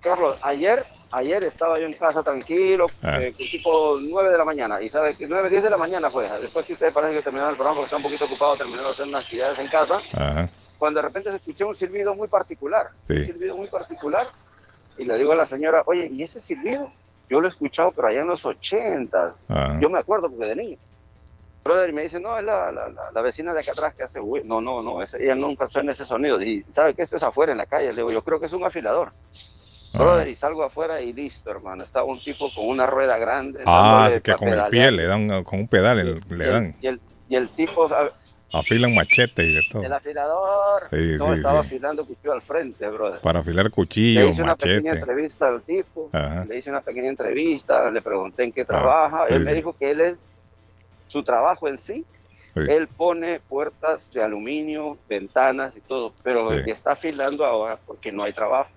Carlos, 0.00 0.38
ayer, 0.42 0.86
ayer 1.12 1.42
estaba 1.44 1.78
yo 1.78 1.86
en 1.86 1.92
casa 1.94 2.22
tranquilo, 2.22 2.86
Ah. 3.02 3.20
eh, 3.20 3.32
tipo 3.32 3.98
9 4.00 4.30
de 4.30 4.38
la 4.38 4.44
mañana, 4.44 4.80
y 4.80 4.88
sabes 4.88 5.16
que 5.16 5.26
9, 5.26 5.48
10 5.50 5.62
de 5.62 5.70
la 5.70 5.76
mañana 5.76 6.10
fue, 6.10 6.28
después 6.40 6.64
que 6.66 6.74
ustedes 6.74 6.92
parece 6.92 7.14
que 7.14 7.22
terminaron 7.22 7.50
el 7.52 7.56
programa 7.56 7.76
porque 7.76 7.86
está 7.86 7.96
un 7.96 8.02
poquito 8.02 8.24
ocupado 8.26 8.56
terminando 8.56 8.88
de 8.88 8.94
hacer 8.94 9.06
unas 9.06 9.24
actividades 9.24 9.58
en 9.58 9.68
casa, 9.68 10.00
Ajá, 10.14 10.48
cuando 10.78 10.98
de 11.00 11.06
repente 11.08 11.30
se 11.30 11.36
escuchó 11.36 11.68
un 11.68 11.74
silbido 11.74 12.14
muy 12.14 12.28
particular, 12.28 12.88
Sí. 13.06 13.14
un 13.14 13.24
silbido 13.26 13.56
muy 13.56 13.66
particular, 13.68 14.26
y 14.98 15.04
le 15.04 15.18
digo 15.18 15.32
a 15.32 15.36
la 15.36 15.46
señora, 15.46 15.82
oye, 15.86 16.08
¿y 16.12 16.22
ese 16.22 16.40
silbido? 16.40 16.92
Yo 17.28 17.40
lo 17.40 17.46
he 17.46 17.50
escuchado, 17.50 17.92
pero 17.92 18.08
allá 18.08 18.20
en 18.20 18.26
los 18.28 18.44
80, 18.44 19.34
ajá. 19.48 19.78
yo 19.80 19.88
me 19.90 19.98
acuerdo 19.98 20.28
porque 20.30 20.46
de 20.46 20.56
niño. 20.56 20.76
Brother, 21.62 21.90
y 21.90 21.92
me 21.92 22.02
dice, 22.02 22.18
no, 22.18 22.38
es 22.38 22.42
la, 22.44 22.72
la, 22.72 22.88
la- 22.88 23.10
la 23.12 23.20
vecina 23.22 23.52
de 23.52 23.60
acá 23.60 23.72
atrás 23.72 23.94
que 23.94 24.02
hace, 24.02 24.18
"Uy, 24.18 24.40
no, 24.44 24.62
no, 24.62 24.80
no, 24.82 25.02
ella 25.02 25.34
nunca 25.34 25.68
suena 25.68 25.92
ese 25.92 26.06
sonido. 26.06 26.40
Y 26.40 26.62
sabe 26.72 26.94
que 26.94 27.02
esto 27.02 27.16
es 27.16 27.22
afuera 27.22 27.52
en 27.52 27.58
la 27.58 27.66
calle. 27.66 27.88
Le 27.88 27.96
digo, 27.96 28.10
yo 28.10 28.22
creo 28.24 28.40
que 28.40 28.46
es 28.46 28.52
un 28.54 28.64
afilador. 28.64 29.12
Brother, 29.92 30.28
y 30.28 30.34
salgo 30.36 30.62
afuera 30.62 31.00
y 31.00 31.12
listo, 31.12 31.50
hermano. 31.50 31.82
Estaba 31.82 32.06
un 32.06 32.22
tipo 32.22 32.52
con 32.54 32.68
una 32.68 32.86
rueda 32.86 33.18
grande. 33.18 33.62
Ah, 33.66 34.06
así 34.06 34.20
que 34.20 34.34
con 34.34 34.48
el 34.48 34.54
pedalear. 34.54 34.70
pie 34.70 34.90
le 34.92 35.06
dan, 35.06 35.44
con 35.44 35.60
un 35.60 35.68
pedal 35.68 35.96
le, 35.96 36.02
Y 36.04 36.38
le 36.38 36.44
el- 36.44 36.50
dan, 36.50 36.76
Y 36.80 36.86
el, 36.86 37.00
y 37.28 37.36
el 37.36 37.48
tipo, 37.50 37.88
afilan 38.52 38.94
machete 38.94 39.44
y 39.44 39.52
de 39.54 39.62
todo. 39.70 39.82
el 39.82 39.92
afilador, 39.92 40.88
Sí, 40.90 41.16
no 41.18 41.26
sí, 41.26 41.32
estaba 41.34 41.60
sí. 41.62 41.66
afilando 41.66 42.06
cuchillo 42.06 42.32
al 42.32 42.42
frente, 42.42 42.88
brother. 42.88 43.20
Para 43.20 43.40
afilar 43.40 43.64
Le 43.66 43.70
cuchillos, 43.70 44.30
hice 44.32 44.42
una 44.42 44.56
pequeña 44.56 44.92
entrevista 44.92 45.48
al 45.48 45.62
tipo, 45.62 46.10
Ajá. 46.12 46.44
le 46.44 46.58
hice 46.58 46.70
una 46.70 46.80
pequeña 46.80 47.08
entrevista, 47.08 47.90
le 47.90 48.02
pregunté 48.02 48.44
en 48.44 48.52
qué 48.52 48.64
trabaja. 48.64 49.24
Ah, 49.24 49.26
sí, 49.28 49.34
él 49.34 49.44
me 49.44 49.54
dijo 49.54 49.72
que 49.76 49.90
él 49.90 50.00
es, 50.00 50.18
su 51.06 51.22
trabajo 51.24 51.66
en 51.68 51.78
sí, 51.80 52.06
él 52.54 52.88
pone 52.88 53.40
puertas 53.40 54.10
de 54.12 54.22
aluminio, 54.22 54.98
ventanas 55.08 55.76
y 55.76 55.80
todo, 55.80 56.14
pero 56.22 56.50
Sí. 56.52 56.64
que 56.64 56.70
está 56.72 56.92
afilando 56.92 57.44
ahora 57.44 57.80
porque 57.84 58.12
no 58.12 58.22
hay 58.24 58.32
trabajo. 58.32 58.70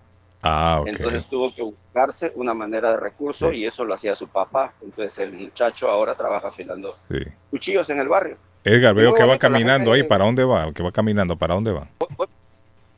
Ah, 0.43 0.79
ok. 0.81 0.87
Entonces 0.87 1.25
tuvo 1.29 1.53
que 1.55 1.61
buscarse 1.61 2.31
una 2.35 2.53
manera 2.53 2.91
de 2.91 2.97
recurso 2.97 3.49
Sí. 3.49 3.57
y 3.59 3.65
eso 3.65 3.85
lo 3.85 3.93
hacía 3.93 4.13
su 4.13 4.27
papá. 4.27 4.73
Entonces 4.81 5.17
el 5.19 5.31
muchacho 5.33 5.87
ahora 5.87 6.15
trabaja 6.15 6.49
afilando 6.49 6.97
Sí. 7.09 7.19
cuchillos 7.49 7.89
en 7.89 7.99
el 7.99 8.09
barrio. 8.09 8.37
Edgar, 8.65 8.93
veo 8.93 9.13
que 9.13 9.23
va 9.23 9.37
caminando 9.37 9.91
ahí. 9.93 10.03
¿Para 10.03 10.25
dónde 10.25 10.43
va? 10.43 10.65
El 10.65 10.73
que 10.73 10.83
va 10.83 10.91
caminando, 10.91 11.35
¿para 11.37 11.53
dónde 11.55 11.71
va? 11.71 11.87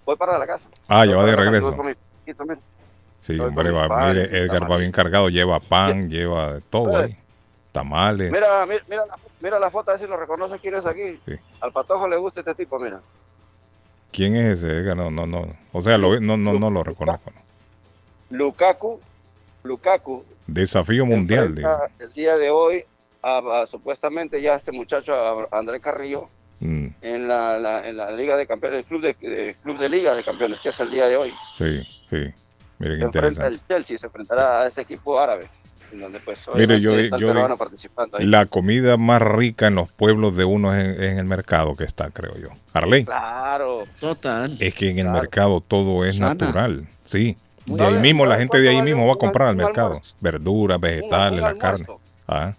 Voy 0.06 0.16
para 0.16 0.38
la 0.38 0.46
casa. 0.46 0.68
Ah, 0.88 1.06
ya 1.06 1.16
va 1.16 1.26
de 1.26 1.36
regreso. 1.36 1.72
mi. 1.84 1.94
Sí, 3.22 3.40
hombre, 3.40 3.72
va, 3.72 3.88
mire, 4.08 4.24
Edgar 4.38 4.70
va 4.72 4.78
bien 4.78 4.92
cargado. 4.92 5.30
Lleva 5.30 5.60
pan, 5.60 6.10
lleva 6.10 6.60
todo 6.70 6.98
ahí. 6.98 7.18
Tamales. 7.72 8.32
Mira, 8.32 8.66
mira, 8.68 8.82
mira, 8.88 9.06
la, 9.06 9.16
mira 9.42 9.60
la 9.60 9.70
foto, 9.72 9.92
a 9.92 9.94
ver 9.96 10.02
si 10.02 10.08
lo 10.08 10.16
reconoce 10.16 10.60
quién 10.60 10.76
es 10.76 10.86
aquí. 10.86 11.20
Al 11.60 11.72
patojo 11.72 12.08
le 12.08 12.18
gusta 12.18 12.40
este 12.42 12.54
tipo, 12.56 12.80
mira. 12.80 13.02
¿Quién 14.16 14.36
es 14.36 14.64
ese? 14.64 14.96
No, 14.96 15.12
no, 15.12 15.26
no. 15.28 15.48
O 15.74 15.82
sea, 15.82 15.98
lo, 15.98 16.20
no, 16.20 16.38
no, 16.38 16.54
no 16.54 16.70
lo 16.72 16.84
reconozco. 16.84 17.32
no. 17.32 18.38
Lukaku, 18.38 19.00
Lukaku. 19.64 20.24
Desafío 20.48 21.06
mundial. 21.06 21.56
El 22.00 22.14
día 22.14 22.38
de 22.38 22.50
hoy, 22.50 22.84
a- 23.22 23.62
a- 23.62 23.68
supuestamente 23.68 24.42
ya 24.42 24.56
este 24.56 24.72
muchacho, 24.72 25.14
a- 25.14 25.48
Andrés 25.58 25.82
Carrillo, 25.82 26.30
Mm, 26.62 26.88
en 27.02 27.28
la, 27.28 27.60
la- 27.60 27.86
en 27.88 27.98
la 27.98 28.12
Liga 28.12 28.38
de 28.38 28.48
Campeones, 28.48 28.80
el 28.80 28.86
club 28.86 29.02
de, 29.02 29.14
de- 29.20 29.56
club 29.62 29.78
de 29.78 29.90
Liga 29.90 30.16
de 30.16 30.24
Campeones, 30.24 30.58
que 30.62 30.70
es 30.70 30.80
el 30.80 30.90
día 30.90 31.06
de 31.08 31.18
hoy. 31.18 31.34
sí, 31.58 31.82
sí. 32.10 32.34
Miren, 32.80 32.98
Se 33.00 33.06
enfrenta 33.06 33.28
interesante. 33.28 33.48
el 33.48 33.68
Chelsea, 33.68 33.98
se 33.98 34.06
enfrentará 34.08 34.62
a 34.62 34.68
este 34.68 34.82
equipo 34.82 35.20
árabe. 35.20 35.48
En 35.96 36.02
donde 36.02 36.20
pues 36.20 36.40
Mire, 36.56 36.82
yo, 36.82 36.92
yo 37.18 37.58
participando 37.58 38.18
ahí. 38.18 38.26
la 38.26 38.46
comida 38.48 38.98
más 38.98 39.22
rica 39.22 39.68
en 39.68 39.76
los 39.76 39.90
pueblos 39.90 40.36
de 40.36 40.44
uno 40.44 40.76
es 40.76 40.84
en, 40.84 40.92
es 41.04 41.12
en 41.12 41.20
el 41.20 41.26
mercado 41.26 41.74
que 41.76 41.86
está, 41.86 42.10
creo 42.10 42.36
yo. 42.38 42.50
Arley, 42.74 43.06
Claro. 43.06 43.86
Total. 44.00 44.58
es 44.60 44.74
que 44.74 44.90
en 44.90 45.00
el 45.00 45.10
mercado 45.10 45.62
todo 45.62 46.04
es 46.04 46.18
Sana. 46.18 46.34
natural. 46.34 46.86
Sí. 47.06 47.38
Muy 47.66 47.80
De 47.80 47.86
ahí 47.86 47.92
bien. 47.94 48.02
mismo, 48.02 48.26
la 48.26 48.36
gente 48.38 48.60
de 48.60 48.68
ahí 48.68 48.76
¿Cuánto 48.76 48.86
mismo 48.92 49.08
va 49.08 49.14
a 49.14 49.18
comprar 49.18 49.48
al 49.48 49.56
mercado. 49.56 50.02
Verduras, 50.20 50.80
vegetales, 50.82 51.42
la 51.42 51.56
carne. 51.56 51.86
Ah, 52.28 52.52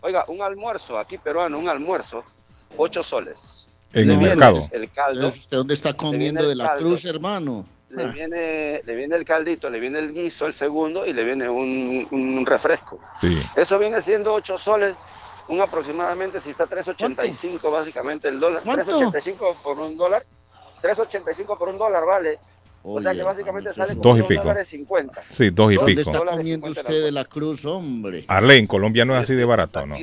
Oiga, 0.00 0.24
un 0.28 0.40
almuerzo 0.40 0.96
aquí 0.98 1.18
peruano, 1.18 1.58
un 1.58 1.68
almuerzo, 1.68 2.24
ocho 2.78 3.02
soles. 3.02 3.66
en 3.92 4.10
el 4.10 4.18
mercado. 4.18 4.58
El 4.72 4.90
caldo, 4.90 5.12
Entonces, 5.20 5.40
¿Usted 5.40 5.56
dónde 5.58 5.74
está 5.74 5.92
comiendo 5.92 6.48
de 6.48 6.54
la 6.54 6.68
caldo. 6.68 6.80
cruz, 6.86 7.04
hermano? 7.04 7.66
Le 7.90 8.04
Ah. 8.04 8.08
viene, 8.12 8.80
le 8.84 8.94
viene 8.94 9.16
el 9.16 9.24
caldito, 9.24 9.70
le 9.70 9.80
viene 9.80 9.98
el 9.98 10.12
guiso, 10.12 10.46
el 10.46 10.54
segundo, 10.54 11.06
y 11.06 11.12
le 11.12 11.24
viene 11.24 11.48
un, 11.48 12.06
un 12.10 12.46
refresco. 12.46 13.00
Sí. 13.20 13.40
Eso 13.56 13.78
viene 13.78 14.00
siendo 14.02 14.32
8 14.34 14.58
soles, 14.58 14.96
un 15.48 15.60
aproximadamente, 15.60 16.40
si 16.40 16.50
está 16.50 16.66
3.85 16.66 17.70
básicamente 17.70 18.28
el 18.28 18.38
dólar. 18.40 18.62
¿Cuánto? 18.64 18.84
3.85 19.10 19.56
por 19.62 19.78
un 19.78 19.96
dólar. 19.96 20.22
3.85 20.82 21.58
por 21.58 21.68
un 21.70 21.78
dólar, 21.78 22.04
vale. 22.06 22.38
o 22.82 23.00
sea 23.02 23.12
que 23.12 23.22
básicamente 23.22 23.72
sale 23.72 23.94
Dos 23.94 24.16
y 24.16 24.20
2 24.20 24.28
pico. 24.28 24.42
dólares 24.42 24.68
50. 24.68 25.22
Sí, 25.28 25.50
dos 25.50 25.72
y 25.72 25.76
¿Dónde 25.76 25.90
pico. 25.90 26.00
está 26.02 26.18
Dólares 26.18 26.38
comiendo 26.38 26.66
50 26.68 26.80
usted 26.88 27.04
de 27.04 27.12
la 27.12 27.24
cruz, 27.24 27.64
hombre? 27.66 28.24
Arley, 28.28 28.58
en 28.60 28.66
Colombia 28.66 29.04
no 29.04 29.16
es 29.16 29.22
así 29.22 29.34
de 29.34 29.44
barato, 29.44 29.84
¿no? 29.86 29.96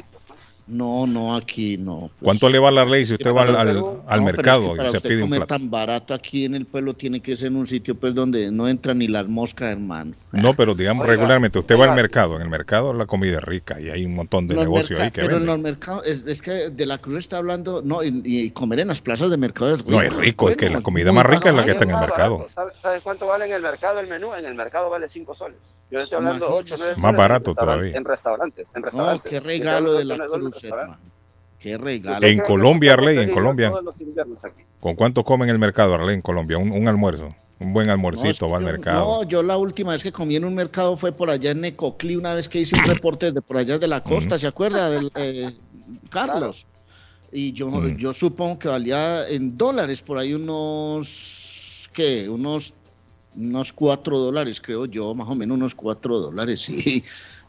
No, 0.67 1.05
no, 1.05 1.35
aquí 1.35 1.77
no. 1.77 2.11
pues. 2.19 2.21
¿Cuánto 2.21 2.49
le 2.49 2.57
va 2.57 2.71
la 2.71 2.85
ley 2.85 3.05
si 3.05 3.13
usted 3.13 3.31
va 3.31 3.43
al, 3.43 3.85
No, 4.03 4.03
es 4.09 4.21
mercado 4.21 4.77
que 4.79 4.87
y 4.87 4.89
se 4.89 4.97
usted 4.97 5.09
pide 5.09 5.23
un 5.23 5.29
comer 5.29 5.45
plato? 5.45 5.53
tan 5.53 5.69
barato 5.69 6.13
aquí 6.13 6.45
en 6.45 6.55
el 6.55 6.65
pueblo 6.65 6.95
tiene 6.95 7.21
que 7.21 7.35
ser 7.35 7.49
en 7.49 7.57
un 7.57 7.67
sitio 7.67 7.93
pues 7.95 8.15
donde 8.15 8.49
no 8.51 8.67
entra 8.67 8.93
ni 8.95 9.07
las 9.07 9.27
moscas, 9.27 9.71
hermano. 9.73 10.15
No, 10.31 10.55
pero 10.55 10.73
digamos 10.73 11.07
Oiga, 11.07 11.13
regularmente, 11.13 11.59
usted 11.59 11.77
va 11.77 11.85
al 11.85 11.93
mercado, 11.93 12.35
en 12.37 12.41
el 12.41 12.49
mercado 12.49 12.93
la 12.93 13.05
comida 13.05 13.37
es 13.37 13.43
rica 13.43 13.79
y 13.79 13.89
hay 13.89 14.05
un 14.05 14.15
montón 14.15 14.47
de 14.47 14.55
negocios 14.55 14.99
ahí 14.99 15.11
que 15.11 15.21
pero 15.21 15.37
en 15.37 15.45
venden. 15.45 15.47
los 15.47 15.59
mercados, 15.59 16.05
es, 16.07 16.23
es 16.25 16.41
que 16.41 16.69
de 16.71 16.85
la 16.87 16.97
Cruz 16.97 17.17
está 17.19 17.37
hablando, 17.37 17.81
no, 17.83 18.03
y, 18.03 18.21
y 18.23 18.51
comer 18.51 18.79
en 18.79 18.87
las 18.87 19.01
plazas 19.01 19.29
de 19.29 19.37
mercado 19.37 19.73
es 19.75 19.81
rico. 19.81 19.91
No, 19.91 20.01
es 20.01 20.13
rico, 20.13 20.49
es 20.49 20.57
que 20.57 20.69
la 20.69 20.81
comida 20.81 21.11
más 21.11 21.25
rica 21.27 21.49
es 21.49 21.55
la 21.55 21.63
que 21.63 21.71
está 21.71 21.83
en 21.83 21.91
el 21.91 21.97
mercado. 21.99 22.37
barato. 22.39 22.53
¿Sabe, 22.55 22.71
sabe 22.81 23.01
cuánto 23.01 23.27
vale 23.27 23.45
en 23.45 23.51
el 23.53 23.61
mercado 23.61 23.99
el 23.99 24.07
menú? 24.07 24.33
En 24.33 24.45
el 24.45 24.55
mercado 24.55 24.89
vale 24.89 25.07
5 25.07 25.35
soles. 25.35 25.57
Yo 25.95 25.99
le 25.99 26.03
estoy 26.03 26.17
hablando 26.17 26.45
8, 26.47 26.75
Imagínese. 26.75 26.83
9 26.97 27.01
Más 27.01 27.15
barato 27.17 27.49
en 27.51 27.55
todavía. 27.55 27.95
En 27.95 28.03
restaurantes, 28.03 28.67
en 28.75 28.81
No, 28.97 29.21
qué 29.23 29.39
regalo 29.39 29.93
de 29.93 30.03
la 30.03 30.25
Cruz, 30.25 30.61
hermano. 30.65 30.97
Qué 31.57 31.77
regalo. 31.77 32.27
En 32.27 32.39
Colombia, 32.39 32.93
Arley, 32.93 33.17
en 33.17 33.31
Colombia. 33.31 33.71
¿Con 34.81 34.95
cuánto 34.95 35.23
come 35.23 35.45
en 35.45 35.51
el 35.51 35.59
mercado, 35.59 35.93
Arley, 35.95 36.15
en 36.15 36.21
Colombia? 36.21 36.57
Un, 36.57 36.69
un 36.71 36.85
almuerzo, 36.89 37.29
un 37.61 37.71
buen 37.71 37.87
No, 37.87 37.93
almuercito, 37.93 38.29
es 38.29 38.39
que 38.39 38.45
va 38.45 38.57
al 38.57 38.65
yo- 38.65 38.71
mercado. 38.73 39.05
No, 39.23 39.23
yo 39.29 39.41
la 39.41 39.55
última 39.55 39.93
vez 39.93 40.03
que 40.03 40.11
comí 40.11 40.35
en 40.35 40.43
un 40.43 40.53
mercado 40.53 40.97
fue 40.97 41.13
por 41.13 41.29
allá 41.29 41.51
en 41.51 41.61
Necoclí, 41.61 42.17
una 42.17 42.33
vez 42.33 42.49
que 42.49 42.59
hice 42.59 42.75
un 42.75 42.83
reporte 43.01 43.31
de 43.31 43.41
por 43.41 43.55
allá 43.55 43.79
de 43.79 43.87
la 43.87 44.03
costa, 44.03 44.37
¿se 44.37 44.47
acuerda? 44.47 44.89
Del, 44.89 45.09
eh, 45.15 45.53
Carlos. 46.09 46.67
Y 47.31 47.53
yo, 47.53 47.67
Mm. 47.69 47.95
yo 47.95 48.11
supongo 48.11 48.59
que 48.59 48.67
valía 48.67 49.27
en 49.29 49.57
dólares 49.57 50.01
por 50.01 50.17
ahí 50.17 50.33
unos, 50.33 51.89
¿qué? 51.93 52.27
Unos, 52.29 52.73
unos 53.35 53.73
cuatro 53.73 54.17
dólares, 54.19 54.61
creo 54.61 54.85
yo, 54.85 55.13
más 55.15 55.29
o 55.29 55.35
menos 55.35 55.57
unos 55.57 55.75
cuatro 55.75 56.17
dólares, 56.19 56.61
sí. 56.61 57.03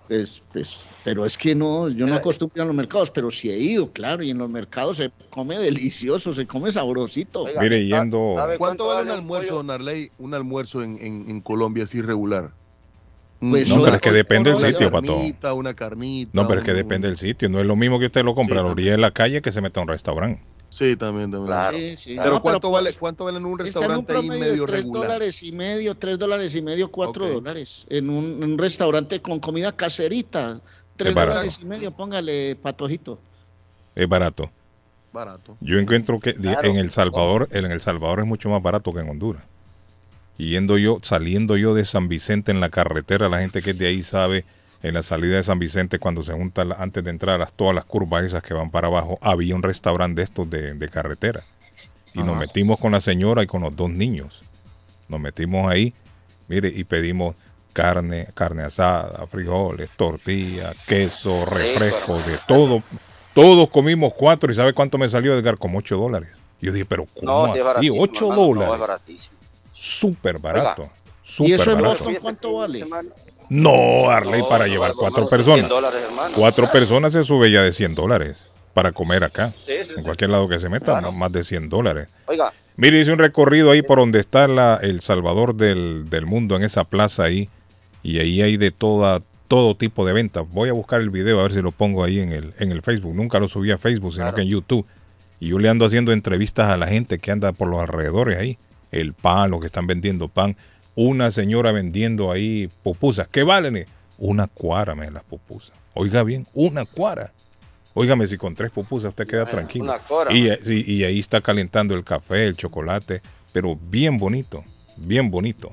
Pues, 0.09 0.41
pues, 0.53 0.89
pero 1.05 1.27
es 1.27 1.37
que 1.37 1.53
no, 1.57 1.89
yo 1.89 2.01
no 2.01 2.07
Mira, 2.07 2.17
acostumbro 2.19 2.63
a 2.63 2.67
los 2.67 2.77
mercados, 2.77 3.11
pero 3.11 3.29
sí 3.29 3.51
he 3.51 3.59
ido, 3.59 3.93
claro, 3.93 4.23
y 4.23 4.31
en 4.31 4.39
los 4.39 4.49
mercados 4.49 4.99
se 4.99 5.11
come 5.31 5.59
delicioso, 5.59 6.33
se 6.33 6.47
come 6.47 6.71
sabrosito. 6.71 7.43
Oiga, 7.43 7.61
Mire, 7.61 7.89
¿sabe- 7.89 8.05
yendo- 8.05 8.35
sabe 8.37 8.57
¿Cuánto 8.57 8.87
vale 8.87 9.11
un 9.11 9.19
almuerzo, 9.19 9.49
pollo? 9.49 9.57
don 9.57 9.71
Arley? 9.73 10.13
Un 10.19 10.35
almuerzo 10.35 10.85
en, 10.85 10.97
en, 10.99 11.29
en 11.29 11.41
Colombia 11.41 11.85
así 11.85 12.01
regular. 12.03 12.55
Un- 13.41 13.51
Pues 13.51 13.69
No, 13.69 13.83
pero 13.83 13.97
es 13.97 14.01
que 14.01 14.13
depende 14.13 14.51
del 14.51 14.61
sitio, 14.61 14.79
una 14.89 14.91
pato. 14.91 15.07
carnita, 15.13 15.55
una 15.55 15.75
carnita. 15.75 16.31
No, 16.35 16.47
pero 16.47 16.61
es 16.61 16.65
que 16.65 16.71
un- 16.71 16.77
depende 16.77 17.09
del 17.09 17.17
sitio. 17.17 17.49
No 17.49 17.61
es 17.61 17.67
lo 17.67 17.75
mismo 17.75 17.99
que 17.99 18.07
usted 18.07 18.25
lo 18.25 18.37
compra 18.37 18.61
a 18.61 18.63
la 18.63 18.71
orilla 18.71 18.93
de 18.93 18.99
la 18.99 19.11
calle 19.11 19.43
que 19.43 19.51
se 19.51 19.61
meta 19.61 19.81
a 19.81 19.83
un 19.83 19.89
restaurante. 19.89 20.41
Sí, 20.69 20.97
también, 20.97 21.31
también. 21.31 21.47
Claro. 21.47 21.77
Sí, 21.79 21.97
sí. 21.97 22.17
Pero 22.19 22.35
No, 22.35 22.41
¿cuánto 22.43 22.71
vale 22.71 22.87
pues, 22.91 22.99
cuánto 22.99 23.25
vale 23.25 23.39
en 23.39 23.47
un 23.47 23.61
Está 23.61 23.81
en 23.85 23.91
un 23.93 23.97
restaurante 24.07 24.17
ahí 24.17 24.29
medio 24.41 24.67
3 24.67 24.81
regular? 24.85 25.03
dólares 25.03 25.43
y 25.43 25.53
medio, 25.53 25.95
3 25.95 26.19
dólares 26.19 26.57
y 26.57 26.63
medio, 26.63 26.91
4 26.91 27.25
Ok. 27.27 27.33
dólares. 27.33 27.87
En 27.89 28.11
un, 28.11 28.43
un 28.43 28.59
restaurante 28.59 29.21
con 29.23 29.39
comida 29.41 29.73
caserita, 29.73 30.61
3 30.97 31.15
barato. 31.15 31.35
dólares 31.37 31.59
y 31.63 31.65
medio, 31.65 31.91
póngale 31.93 32.57
patojito. 32.57 33.19
Es 33.95 34.09
barato. 34.09 34.51
Barato. 35.13 35.57
Yo 35.61 35.79
encuentro 35.79 36.21
que 36.21 36.35
Claro. 36.35 36.69
en 36.69 36.77
El 36.77 36.91
Salvador, 36.91 37.49
en 37.53 37.65
El 37.71 37.81
Salvador 37.81 38.21
es 38.21 38.27
mucho 38.27 38.51
más 38.51 38.61
barato 38.63 38.93
que 38.93 39.01
en 39.01 39.09
Honduras. 39.09 39.43
Y 40.37 40.51
yendo 40.51 40.77
yo, 40.77 40.99
saliendo 41.01 41.57
yo 41.57 41.73
de 41.75 41.85
San 41.87 42.09
Vicente 42.09 42.51
en 42.53 42.61
la 42.61 42.69
carretera, 42.69 43.31
la 43.31 43.39
gente 43.39 43.63
que 43.63 43.71
es 43.71 43.79
de 43.79 43.87
ahí 43.87 44.03
sabe, 44.03 44.45
en 44.83 44.95
la 44.95 45.03
salida 45.03 45.37
de 45.37 45.43
San 45.43 45.59
Vicente, 45.59 45.99
cuando 45.99 46.23
se 46.23 46.33
junta 46.33 46.65
la- 46.65 46.77
antes 46.77 47.03
de 47.03 47.11
entrar 47.11 47.41
a 47.43 47.47
todas 47.47 47.75
las 47.75 47.85
curvas 47.85 48.25
esas 48.25 48.43
que 48.43 48.55
van 48.55 48.71
para 48.71 48.87
abajo, 48.89 49.19
había 49.21 49.55
un 49.55 49.63
restaurante 49.63 50.21
de 50.21 50.25
estos 50.25 50.49
de, 50.51 50.75
de 50.75 50.89
carretera. 50.89 51.43
Y 52.15 52.23
nos 52.23 52.37
metimos 52.37 52.79
con 52.79 52.93
la 52.93 53.01
señora 53.01 53.43
y 53.43 53.47
con 53.47 53.63
los 53.63 53.77
dos 53.77 53.91
niños. 53.91 54.41
Nos 55.09 55.21
metimos 55.21 55.71
ahí, 55.71 55.93
mire, 56.49 56.69
y 56.75 56.85
pedimos 56.85 57.37
carne, 57.75 58.29
carne 58.35 58.63
asada, 58.63 59.27
frijoles, 59.27 59.91
tortilla, 59.97 60.73
queso, 60.87 61.45
refresco, 61.45 62.17
de 62.23 62.39
todo. 62.47 62.83
Todos 63.35 63.69
comimos 63.69 64.15
cuatro 64.15 64.51
y 64.51 64.55
¿sabe 64.55 64.73
cuánto 64.73 64.97
me 64.97 65.09
salió, 65.11 65.37
Edgar? 65.39 65.59
Como 65.59 65.79
ocho 65.79 65.99
dólares. 65.99 66.31
Yo 66.59 66.73
dije, 66.73 66.87
pero 66.87 67.05
¿cómo 67.21 67.47
No, 67.49 67.53
sí, 67.53 67.59
es 67.61 67.67
así? 67.67 67.91
Ocho 67.91 68.25
hermano, 68.31 68.37
No, 68.37 68.43
es 68.51 68.55
dólares. 68.55 68.81
baratísimo. 68.81 69.37
Súper 69.75 70.39
barato. 70.39 70.89
¿Y 71.41 71.53
eso 71.53 71.71
en. 71.73 71.83
Boston 71.83 72.17
cuánto 72.23 72.55
vale? 72.55 72.83
No, 73.49 74.11
Arley, 74.11 74.41
No, 74.43 74.49
para 74.49 74.67
no, 74.67 74.73
llevar 74.73 74.93
cuatro 74.95 75.29
personas. 75.29 75.61
100 75.61 75.69
dólares, 75.69 76.03
hermano. 76.09 76.35
Cuatro 76.37 76.71
personas 76.71 77.13
se 77.13 77.25
sube 77.25 77.51
ya 77.51 77.63
de 77.63 77.73
100 77.73 77.95
dólares 77.95 78.47
para 78.75 78.93
comer 78.93 79.25
acá. 79.25 79.53
Sí, 79.67 79.73
sí, 79.85 79.91
En 79.91 79.97
sí. 79.97 80.03
cualquier 80.03 80.31
lado 80.31 80.49
que 80.49 80.59
se 80.61 80.69
meta, 80.69 80.99
Claro. 80.99 81.13
más 81.13 81.33
de 81.33 81.45
100 81.45 81.69
dólares. 81.69 82.09
Oiga, 82.27 82.53
Mire, 82.77 83.01
hice 83.01 83.11
un 83.13 83.19
recorrido 83.19 83.71
ahí 83.71 83.81
por 83.81 83.99
donde 83.99 84.19
está 84.21 84.47
la, 84.49 84.79
el 84.83 85.01
Salvador 85.01 85.55
del, 85.55 86.11
del 86.11 86.27
mundo, 86.27 86.57
en 86.57 86.63
esa 86.63 86.85
plaza 86.85 87.25
ahí. 87.25 87.49
Y 88.03 88.19
ahí 88.19 88.43
hay 88.43 88.59
de 88.59 88.71
toda, 88.71 89.23
todo 89.49 89.75
tipo 89.75 90.05
de 90.05 90.13
ventas. 90.13 90.45
Voy 90.51 90.69
a 90.69 90.75
buscar 90.75 91.01
el 91.01 91.09
video 91.11 91.41
a 91.41 91.45
ver 91.45 91.53
si 91.53 91.63
lo 91.63 91.73
pongo 91.73 92.05
ahí 92.05 92.21
en 92.21 92.33
el, 92.33 92.53
en 92.59 92.71
el 92.73 92.83
Facebook. 92.83 93.15
Nunca 93.15 93.39
lo 93.39 93.49
subí 93.49 93.71
a 93.71 93.79
Facebook, 93.79 94.13
sino 94.13 94.25
Claro. 94.25 94.37
que 94.37 94.43
en 94.43 94.49
YouTube. 94.49 94.87
Y 95.41 95.49
yo 95.49 95.59
le 95.59 95.69
ando 95.71 95.87
haciendo 95.87 96.13
entrevistas 96.13 96.69
a 96.69 96.77
la 96.77 96.87
gente 96.87 97.19
que 97.19 97.31
anda 97.31 97.53
por 97.53 97.69
los 97.69 97.81
alrededores 97.81 98.39
ahí. 98.39 98.59
El 98.93 99.15
pan, 99.15 99.51
los 99.51 99.61
que 99.61 99.67
están 99.67 99.87
vendiendo 99.87 100.29
pan. 100.29 100.57
Una 100.97 101.31
señora 101.31 101.71
vendiendo 101.73 102.33
ahí 102.33 102.69
pupusas. 102.83 103.29
¿Qué 103.29 103.43
valen? 103.45 103.87
Una 104.19 104.49
cuara, 104.49 104.95
me 104.95 105.11
las 105.11 105.23
pupusas. 105.23 105.73
Oiga 105.95 106.23
bien, 106.25 106.47
una 106.55 106.85
cuara. 106.87 107.33
Óigame, 107.95 108.27
si 108.27 108.37
con 108.37 108.55
tres 108.55 108.71
pupusas 108.71 109.11
usted 109.11 109.27
queda 109.27 109.45
Bueno, 109.45 109.59
tranquilo. 109.59 109.85
una 109.85 109.99
cuara. 110.01 110.33
Y, 110.33 110.49
eh, 110.49 110.59
y 110.67 111.05
ahí 111.05 111.19
está 111.21 111.41
calentando 111.41 111.95
el 111.95 112.03
café, 112.05 112.47
el 112.47 112.57
chocolate, 112.57 113.21
pero 113.53 113.77
bien 113.77 114.19
bonito, 114.19 114.65
bien 114.97 115.31
bonito. 115.31 115.71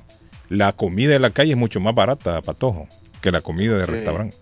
La 0.49 0.71
comida 0.73 1.13
de 1.13 1.19
la 1.19 1.31
calle 1.31 1.51
es 1.53 1.57
mucho 1.57 1.79
más 1.79 1.95
barata, 1.95 2.41
Patojo, 2.41 2.87
que 3.21 3.31
la 3.31 3.41
comida 3.41 3.77
de 3.77 3.85
Sí. 3.85 3.91
restaurante. 3.91 4.35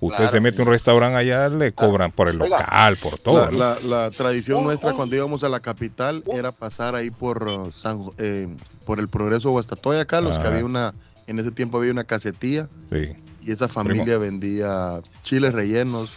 Usted 0.00 0.16
Claro. 0.18 0.30
se 0.32 0.40
mete 0.40 0.60
a 0.60 0.64
un 0.64 0.70
restaurante 0.70 1.16
allá, 1.18 1.48
le 1.48 1.72
cobran 1.72 2.12
por 2.12 2.28
el 2.28 2.36
local, 2.36 2.96
por 2.98 3.18
todo. 3.18 3.46
La, 3.46 3.50
¿no? 3.50 3.58
la- 3.58 3.80
la 3.80 4.10
tradición 4.10 4.62
nuestra 4.62 4.92
cuando 4.92 5.16
íbamos 5.16 5.42
a 5.42 5.48
la 5.48 5.60
capital 5.60 6.22
era 6.32 6.52
pasar 6.52 6.94
ahí 6.94 7.10
por 7.10 7.48
uh, 7.48 7.72
San, 7.72 8.02
eh, 8.18 8.46
por 8.84 8.98
el 9.00 9.08
Progreso 9.08 9.50
Guastatoya, 9.50 10.04
Carlos, 10.04 10.38
que 10.38 10.46
había 10.46 10.64
una, 10.64 10.92
en 11.26 11.38
ese 11.38 11.50
tiempo 11.50 11.78
había 11.78 11.92
una 11.92 12.04
casetilla 12.04 12.68
Sí. 12.92 13.14
y 13.42 13.52
esa 13.52 13.68
familia 13.68 14.18
vendía 14.18 15.00
chiles 15.24 15.54
rellenos, 15.54 16.10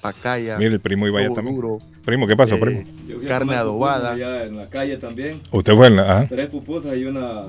pacaya, 0.00 0.56
Mire, 0.58 0.74
el 0.74 0.80
primo 0.80 1.06
iba 1.06 1.18
allá 1.18 1.28
huevo 1.28 1.36
también. 1.36 1.56
duro, 1.56 1.78
Primo, 2.04 2.26
¿qué 2.26 2.34
pasó, 2.36 2.54
eh, 2.56 2.58
primo? 2.60 2.84
Yo 3.06 3.18
carne 3.28 3.54
adobada. 3.54 4.12
allá 4.12 4.44
en 4.44 4.56
la 4.56 4.66
calle 4.68 4.96
también. 4.96 5.40
Usted 5.52 5.74
fue 5.74 5.86
en 5.88 5.96
la... 5.96 6.02
ajá. 6.02 6.26
Tres 6.28 6.48
pupusas 6.48 6.96
y 6.96 7.04
una 7.04 7.42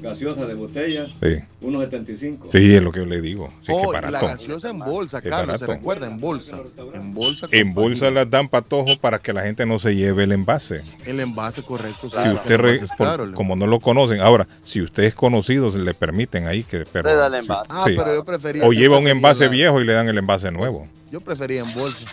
gaseosa 0.00 0.46
de 0.46 0.54
botella. 0.54 1.06
Sí. 1.22 1.36
1.75. 1.62 2.38
Sí, 2.50 2.74
es 2.74 2.82
lo 2.82 2.90
que 2.90 3.00
yo 3.00 3.06
le 3.06 3.20
digo. 3.20 3.50
Sí, 3.62 3.72
Oh, 3.74 3.90
que 3.90 3.98
y 3.98 4.10
la 4.10 4.20
gaseosa 4.20 4.70
en 4.70 4.78
bolsa, 4.78 5.20
Carlos, 5.20 5.60
se 5.60 5.66
recuerda, 5.66 6.06
en 6.06 6.18
bolsa. 6.18 6.56
En 6.94 7.12
bolsa. 7.14 7.46
En 7.50 7.74
bolsa 7.74 8.10
las 8.10 8.30
dan 8.30 8.48
patojo 8.48 8.98
para 9.00 9.18
que 9.18 9.32
la 9.32 9.42
gente 9.42 9.66
no 9.66 9.78
se 9.78 9.94
lleve 9.94 10.24
el 10.24 10.32
envase. 10.32 10.80
El 11.04 11.20
envase 11.20 11.62
correcto. 11.62 12.08
Si 12.10 12.28
usted, 12.30 12.56
re- 12.56 12.80
por- 12.96 13.32
como 13.32 13.56
no 13.56 13.66
lo 13.66 13.78
conocen, 13.80 14.20
ahora, 14.20 14.46
si 14.64 14.80
usted 14.80 15.04
es 15.04 15.14
conocido, 15.14 15.70
se 15.70 15.78
le 15.80 15.92
permiten 15.94 16.46
ahí 16.46 16.62
que... 16.64 16.84
Pero, 16.90 17.08
Le 17.10 17.14
da 17.16 17.26
el 17.26 17.32
sí, 17.34 17.38
envase. 17.40 17.66
Ah, 17.70 17.84
sí. 17.86 17.94
pero 17.96 18.14
yo 18.14 18.24
prefería. 18.24 18.64
O 18.64 18.72
lleva 18.72 18.98
un 18.98 19.06
envase 19.08 19.44
la- 19.44 19.50
viejo 19.50 19.80
y 19.80 19.84
le 19.84 19.92
dan 19.92 20.08
el 20.08 20.16
envase 20.18 20.50
nuevo. 20.50 20.86
Yo 21.10 21.20
prefería 21.20 21.60
en 21.62 21.72
bolsa. 21.74 22.04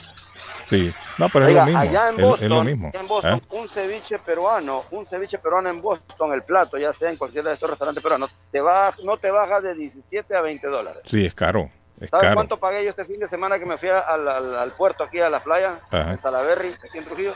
Sí. 0.70 0.92
No, 1.18 1.28
pero 1.30 1.46
es 1.46 1.50
Oiga, 1.50 1.62
lo 1.62 1.66
mismo. 1.68 1.80
allá 1.82 2.10
en 2.10 2.20
es- 2.20 2.26
Boston, 2.26 2.44
es, 2.46 2.50
lo 2.50 2.64
mismo. 2.64 2.92
en 2.94 3.08
Boston, 3.08 3.34
¿eh? 3.36 3.42
un 3.52 3.70
ceviche 3.70 4.20
peruano, 4.20 4.84
un 4.92 5.06
ceviche 5.06 5.38
peruano 5.38 5.70
en 5.70 5.82
Boston, 5.82 6.34
el 6.34 6.42
plato, 6.44 6.78
ya 6.78 6.92
sea 6.94 7.10
en 7.12 7.18
cualquiera 7.18 7.50
de 7.50 7.54
estos 7.56 7.70
restaurantes 7.70 8.02
peruanos, 8.04 8.32
te 8.52 8.60
va, 8.60 8.94
no 9.04 9.18
te 9.18 9.30
baja 9.30 9.62
de 9.62 9.76
17 9.76 10.36
a 10.36 10.42
20 10.42 10.68
dólares. 10.68 11.04
Sí, 11.06 11.26
es 11.26 11.34
caro. 11.36 11.70
Es 12.00 12.10
¿Sabes 12.10 12.24
caro. 12.24 12.36
cuánto 12.36 12.58
pagué 12.58 12.84
yo 12.84 12.90
este 12.90 13.06
fin 13.06 13.20
de 13.20 13.28
semana 13.28 13.58
que 13.58 13.66
me 13.66 13.78
fui 13.78 13.88
al, 13.90 14.28
al- 14.28 14.56
al 14.56 14.72
puerto 14.74 15.04
aquí 15.04 15.20
a 15.22 15.30
la 15.30 15.42
playa, 15.42 15.80
Ajá. 15.90 16.12
en 16.12 16.22
Salaberry, 16.22 16.70
aquí 16.84 16.98
en 16.98 17.06
Trujillo? 17.06 17.34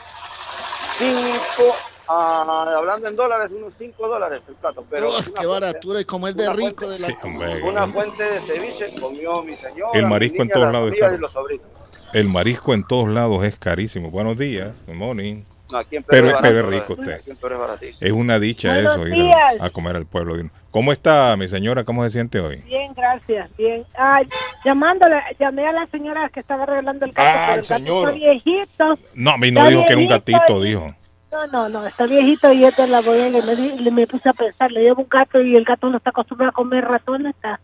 Cinco, 1.00 1.74
ah, 2.08 2.74
hablando 2.76 3.08
en 3.08 3.16
dólares, 3.16 3.50
unos 3.56 3.72
5 3.78 4.06
dólares 4.06 4.42
el 4.46 4.54
plato. 4.56 4.84
Pero 4.90 5.08
Uf, 5.08 5.16
qué 5.16 5.22
fuente- 5.32 5.46
baratura 5.46 6.00
y 6.00 6.04
como 6.04 6.28
es 6.28 6.36
de 6.36 6.50
rico 6.52 6.84
fuente- 6.84 6.86
de 6.88 6.98
la 6.98 7.06
Sí, 7.06 7.14
hombre. 7.22 7.62
Una 7.62 7.86
fuente 7.88 8.22
de 8.22 8.40
ceviche 8.42 9.00
comió 9.00 9.42
mi 9.42 9.56
señora. 9.56 9.92
El 9.98 10.06
marisco 10.06 10.42
en 10.42 10.50
todos 10.50 10.70
lados 10.72 10.92
es 10.92 11.00
caro. 11.00 11.14
y 11.14 11.18
los 11.18 11.32
sobrinos. 11.32 11.66
El 12.12 12.28
marisco 12.28 12.74
en 12.74 12.86
todos 12.86 13.08
lados 13.08 13.42
es 13.44 13.56
carísimo. 13.58 14.10
Buenos 14.10 14.36
días, 14.36 14.76
good 14.86 14.94
morning. 14.96 15.44
No, 15.72 15.78
aquí 15.78 15.96
en 15.96 16.02
Pero, 16.04 16.26
Perú 16.28 16.38
pero 16.42 16.58
es 16.60 16.66
rico 16.66 16.92
usted. 16.94 17.12
Aquí 17.14 17.30
en 17.30 17.36
Perú 17.36 17.54
es 17.54 17.60
baratísimo. 17.60 17.98
Es 18.00 18.12
una 18.12 18.38
dicha 18.38 18.72
Buenos 18.74 18.92
eso, 18.96 19.08
ir 19.08 19.30
a, 19.60 19.64
a 19.66 19.70
comer 19.70 19.96
al 19.96 20.06
pueblo. 20.06 20.34
¿Cómo 20.70 20.92
está 20.92 21.36
mi 21.36 21.48
señora? 21.48 21.84
¿Cómo 21.84 22.04
se 22.04 22.10
siente 22.10 22.38
hoy? 22.40 22.56
Bien, 22.66 22.92
gracias, 22.94 23.50
bien. 23.56 23.84
Ay, 23.98 24.28
llamándole, 24.64 25.16
llamé 25.38 25.66
a 25.66 25.72
la 25.72 25.86
señora 25.88 26.28
que 26.28 26.40
estaba 26.40 26.62
arreglando 26.64 27.06
el 27.06 27.12
gato, 27.12 27.28
Ah, 27.28 27.46
pero 27.46 27.52
el 27.54 27.58
el 27.60 27.66
gato 27.68 27.74
señor. 27.76 28.08
está 28.08 28.18
viejito. 28.18 28.94
No, 29.14 29.30
a 29.32 29.38
mí 29.38 29.50
no 29.50 29.60
Está 29.60 29.70
dijo 29.70 29.84
que 29.86 29.92
era 29.92 30.00
un 30.02 30.08
gatito, 30.08 30.64
y- 30.64 30.68
dijo. 30.68 30.94
No, 31.32 31.46
no, 31.46 31.68
no, 31.68 31.86
está 31.86 32.06
viejito 32.06 32.52
y 32.52 32.64
es 32.64 32.76
de 32.76 32.86
la 32.88 33.00
bodega. 33.00 33.38
y 33.38 33.42
Me, 33.46 33.54
di- 33.56 33.78
le- 33.78 33.90
me 33.92 34.06
puse 34.06 34.28
a 34.28 34.32
pensar, 34.32 34.70
le 34.72 34.82
llevo 34.82 35.02
un 35.02 35.08
gato 35.08 35.40
y 35.40 35.54
el 35.54 35.64
gato 35.64 35.88
no 35.88 35.96
está 35.98 36.10
acostumbrado 36.10 36.50
a 36.50 36.52
comer 36.54 36.84
ratones. 36.84 37.34
Está, 37.36 37.60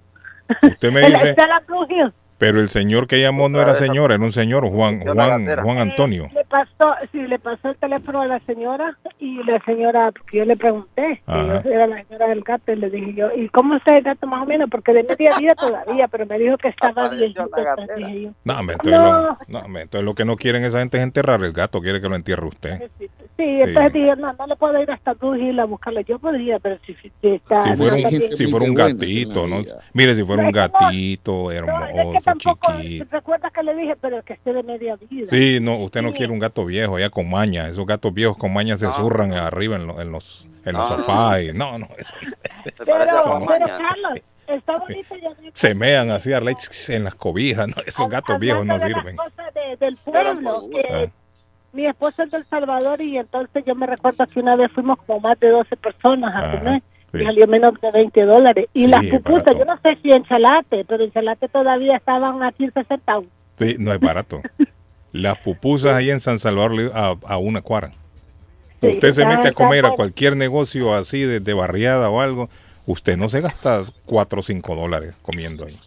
Usted 0.62 0.92
me 0.92 1.00
dice, 1.10 1.30
está 1.30 1.46
la. 1.48 1.62
Pero 2.38 2.60
el 2.60 2.68
señor 2.68 3.06
que 3.06 3.20
llamó 3.20 3.48
no 3.48 3.60
era 3.60 3.74
señor, 3.74 4.12
era 4.12 4.22
un 4.22 4.32
señor, 4.32 4.68
Juan, 4.68 5.00
Juan, 5.00 5.46
Juan 5.62 5.78
Antonio. 5.78 6.28
Le 6.34 6.44
pasó, 6.44 6.94
sí, 7.12 7.22
le 7.22 7.38
pasó 7.38 7.70
el 7.70 7.76
teléfono 7.76 8.20
a 8.20 8.26
la 8.26 8.40
señora 8.40 8.96
y 9.18 9.42
la 9.44 9.58
señora, 9.64 10.12
porque 10.12 10.38
yo 10.38 10.44
le 10.44 10.56
pregunté, 10.56 11.22
yo 11.26 11.70
era 11.70 11.86
la 11.86 12.04
señora 12.04 12.28
del 12.28 12.42
gato, 12.42 12.72
y 12.72 12.76
le 12.76 12.90
dije 12.90 13.14
yo, 13.14 13.28
¿y 13.34 13.48
cómo 13.48 13.76
está 13.76 13.96
el 13.96 14.04
gato 14.04 14.26
más 14.26 14.42
o 14.42 14.46
menos? 14.46 14.68
Porque 14.70 14.92
de 14.92 15.04
media 15.04 15.38
vida 15.38 15.54
todavía, 15.54 16.08
pero 16.08 16.26
me 16.26 16.38
dijo 16.38 16.56
que 16.58 16.68
estaba 16.68 17.08
dije 17.08 17.32
yo, 17.32 17.46
No, 18.44 18.60
entonces, 18.60 18.84
No. 18.84 19.20
Lo, 19.20 19.38
no, 19.48 19.78
entonces 19.78 20.04
lo 20.04 20.14
que 20.14 20.24
no 20.24 20.36
quieren 20.36 20.64
esa 20.64 20.80
gente 20.80 20.98
es 20.98 21.02
enterrar 21.02 21.42
el 21.42 21.52
gato, 21.52 21.80
quiere 21.80 22.00
que 22.00 22.08
lo 22.08 22.16
entierre 22.16 22.46
usted. 22.46 22.90
Sí, 23.36 23.60
entonces 23.60 23.92
dije, 23.92 24.16
no, 24.16 24.32
no 24.32 24.46
le 24.46 24.56
puedo 24.56 24.80
ir 24.82 24.90
hasta 24.90 25.12
Blue 25.12 25.36
Hill 25.36 25.60
a 25.60 25.64
buscarlo. 25.64 26.00
Yo 26.00 26.18
podría, 26.18 26.58
pero 26.58 26.78
si, 26.86 26.94
si 26.94 27.12
está... 27.22 27.62
Si 27.62 27.70
no 27.70 27.76
fuera 27.76 27.94
un, 27.94 28.18
bien. 28.18 28.36
si 28.36 28.46
fuera 28.46 28.66
un 28.66 28.74
gatito, 28.74 29.46
¿no? 29.46 29.62
Mire, 29.92 30.14
si 30.14 30.24
fuera 30.24 30.42
un 30.42 30.52
gatito 30.52 31.52
hermoso, 31.52 32.25
chiquito. 32.34 33.04
¿Recuerdas 33.10 33.52
que 33.52 33.62
le 33.62 33.74
dije, 33.74 33.96
pero 34.00 34.22
que 34.22 34.32
esté 34.34 34.52
de 34.52 34.62
media 34.62 34.96
vida? 35.08 35.26
Sí, 35.30 35.58
no, 35.60 35.76
usted 35.78 36.02
no 36.02 36.12
quiere 36.12 36.32
un 36.32 36.38
gato 36.38 36.64
viejo, 36.64 36.98
ya 36.98 37.10
con 37.10 37.28
maña. 37.30 37.68
Esos 37.68 37.86
gatos 37.86 38.12
viejos 38.12 38.36
con 38.36 38.52
maña 38.52 38.76
se 38.76 38.90
zurran 38.92 39.32
arriba 39.32 39.76
en, 39.76 39.86
lo- 39.86 40.00
en 40.00 40.12
los 40.12 40.46
en 40.64 40.72
los 40.72 40.90
Ah. 40.90 40.96
sofás. 40.96 41.42
y- 41.42 41.52
no, 41.52 41.78
no, 41.78 41.88
eso- 41.96 42.12
Pero, 42.78 42.86
parece 42.86 43.10
a 43.12 43.22
pero. 43.24 43.66
Carlos, 43.66 44.20
está 44.48 44.76
bonito 44.78 45.14
ya 45.22 45.28
me- 45.40 45.50
se 45.52 45.74
mean 45.74 46.10
así 46.10 46.32
a 46.32 46.40
la- 46.40 46.56
en 46.88 47.04
las 47.04 47.14
cobijas. 47.14 47.68
No, 47.68 47.74
esos 47.86 48.08
gatos 48.08 48.38
viejos 48.40 48.66
no 48.66 48.74
de 48.78 48.86
sirven. 48.86 49.16
las 49.16 49.26
cosas 49.30 49.54
de- 49.54 49.76
del 49.76 49.96
pueblo, 49.98 50.68
que 50.72 50.86
Ah. 50.92 51.06
mi 51.72 51.86
esposo 51.86 52.22
es 52.24 52.30
del 52.30 52.44
Salvador 52.46 53.00
y 53.00 53.16
entonces 53.18 53.64
yo 53.64 53.74
me 53.76 53.86
recuerdo 53.86 54.26
que 54.26 54.40
una 54.40 54.56
vez 54.56 54.72
fuimos 54.72 54.98
como 55.06 55.20
más 55.20 55.38
de 55.38 55.50
12 55.50 55.76
personas 55.76 56.34
a 56.34 56.58
comer 56.58 56.82
sí. 57.18 57.24
salió 57.24 57.46
menos 57.46 57.74
de 57.80 57.90
20 57.90 58.24
dólares. 58.24 58.66
Y 58.74 58.84
Sí, 58.84 58.90
las 58.90 59.04
pupusas, 59.06 59.56
yo 59.58 59.64
no 59.64 59.76
sé 59.82 59.96
si 60.02 60.10
en 60.10 60.24
Chalate, 60.24 60.84
pero 60.84 61.04
en 61.04 61.12
Chalate 61.12 61.48
todavía 61.48 61.96
estaban 61.96 62.42
a 62.42 62.52
15 62.52 62.84
centavos. 62.84 63.26
Sí, 63.58 63.76
no 63.78 63.92
es 63.92 64.00
barato. 64.00 64.42
Las 65.12 65.38
pupusas 65.38 65.94
ahí 65.94 66.10
en 66.10 66.20
San 66.20 66.38
Salvador 66.38 66.72
le- 66.72 66.90
a, 66.92 67.14
a 67.26 67.38
una 67.38 67.62
cuara. 67.62 67.90
Sí, 68.82 68.88
usted 68.88 69.12
se 69.12 69.24
mete 69.26 69.48
a 69.48 69.52
comer 69.52 69.86
a 69.86 69.92
cualquier 69.92 70.36
negocio 70.36 70.94
así 70.94 71.22
de, 71.22 71.40
de 71.40 71.54
barriada 71.54 72.10
o 72.10 72.20
algo, 72.20 72.50
usted 72.84 73.16
no 73.16 73.30
se 73.30 73.40
gasta 73.40 73.84
4 74.04 74.40
o 74.40 74.42
5 74.42 74.76
dólares 74.76 75.14
comiendo 75.22 75.64
ahí. 75.64 75.78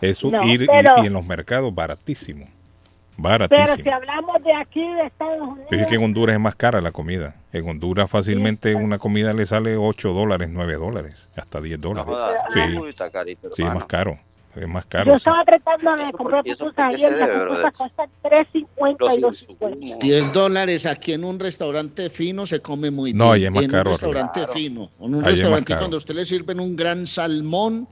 Eso 0.00 0.30
No, 0.30 0.42
ir 0.44 0.62
y, 0.62 1.06
en 1.06 1.12
los 1.12 1.24
mercados 1.24 1.72
baratísimo. 1.74 2.48
Pero 3.20 3.28
Baratísimo. 3.48 3.82
si 3.84 3.90
hablamos 3.90 4.42
de 4.44 4.54
aquí, 4.54 4.80
de 4.94 5.06
Estados 5.06 5.40
Unidos, 5.40 5.66
Pero 5.68 5.82
es 5.82 5.88
que 5.88 5.94
en 5.96 6.04
Honduras 6.04 6.34
es 6.34 6.40
más 6.40 6.54
cara 6.54 6.80
la 6.80 6.92
comida. 6.92 7.34
En 7.52 7.68
Honduras 7.68 8.08
fácilmente 8.08 8.74
una 8.76 8.98
comida 8.98 9.32
le 9.32 9.44
sale 9.44 9.76
8 9.76 10.12
dólares, 10.12 10.48
9 10.52 10.74
dólares, 10.76 11.16
hasta 11.36 11.60
10 11.60 11.80
No 11.80 11.88
dólares. 11.94 12.14
Sí, 12.54 12.78
Uy, 12.78 12.88
está 12.90 13.10
carito, 13.10 13.50
sí, 13.54 13.62
es 13.64 13.74
más 13.74 13.86
caro. 13.86 14.18
Es 14.54 14.66
más 14.66 14.84
yo 14.84 14.88
caro. 14.90 15.10
sí. 15.12 15.16
estaba 15.18 15.44
tratando 15.44 16.04
de 16.04 16.12
comprar 16.12 16.46
y 16.46 16.52
pupusas 16.54 17.00
se 17.00 17.10
las 17.10 17.28
pupusas 17.28 17.76
cuestan 17.76 18.10
3.50 18.22 19.16
y 19.16 19.20
Los 19.20 19.48
2.50. 19.48 19.98
10 20.00 20.32
dólares 20.32 20.86
aquí 20.86 21.12
en 21.12 21.24
un 21.24 21.38
restaurante 21.38 22.10
fino 22.10 22.46
se 22.46 22.60
come 22.60 22.90
muy 22.90 23.12
No, 23.12 23.32
bien. 23.32 23.34
ahí 23.34 23.44
es 23.46 23.52
más 23.52 23.64
en 23.64 23.70
caro, 23.70 23.90
un 23.90 23.92
restaurante 23.94 24.40
Claro. 24.40 24.52
fino. 24.52 24.90
En 25.00 25.14
un 25.14 25.24
Ahí 25.24 25.30
restaurante 25.32 25.76
cuando 25.76 25.96
usted 25.96 26.14
le 26.14 26.24
sirven 26.24 26.60
un 26.60 26.74
gran 26.76 27.06
salmón, 27.06 27.88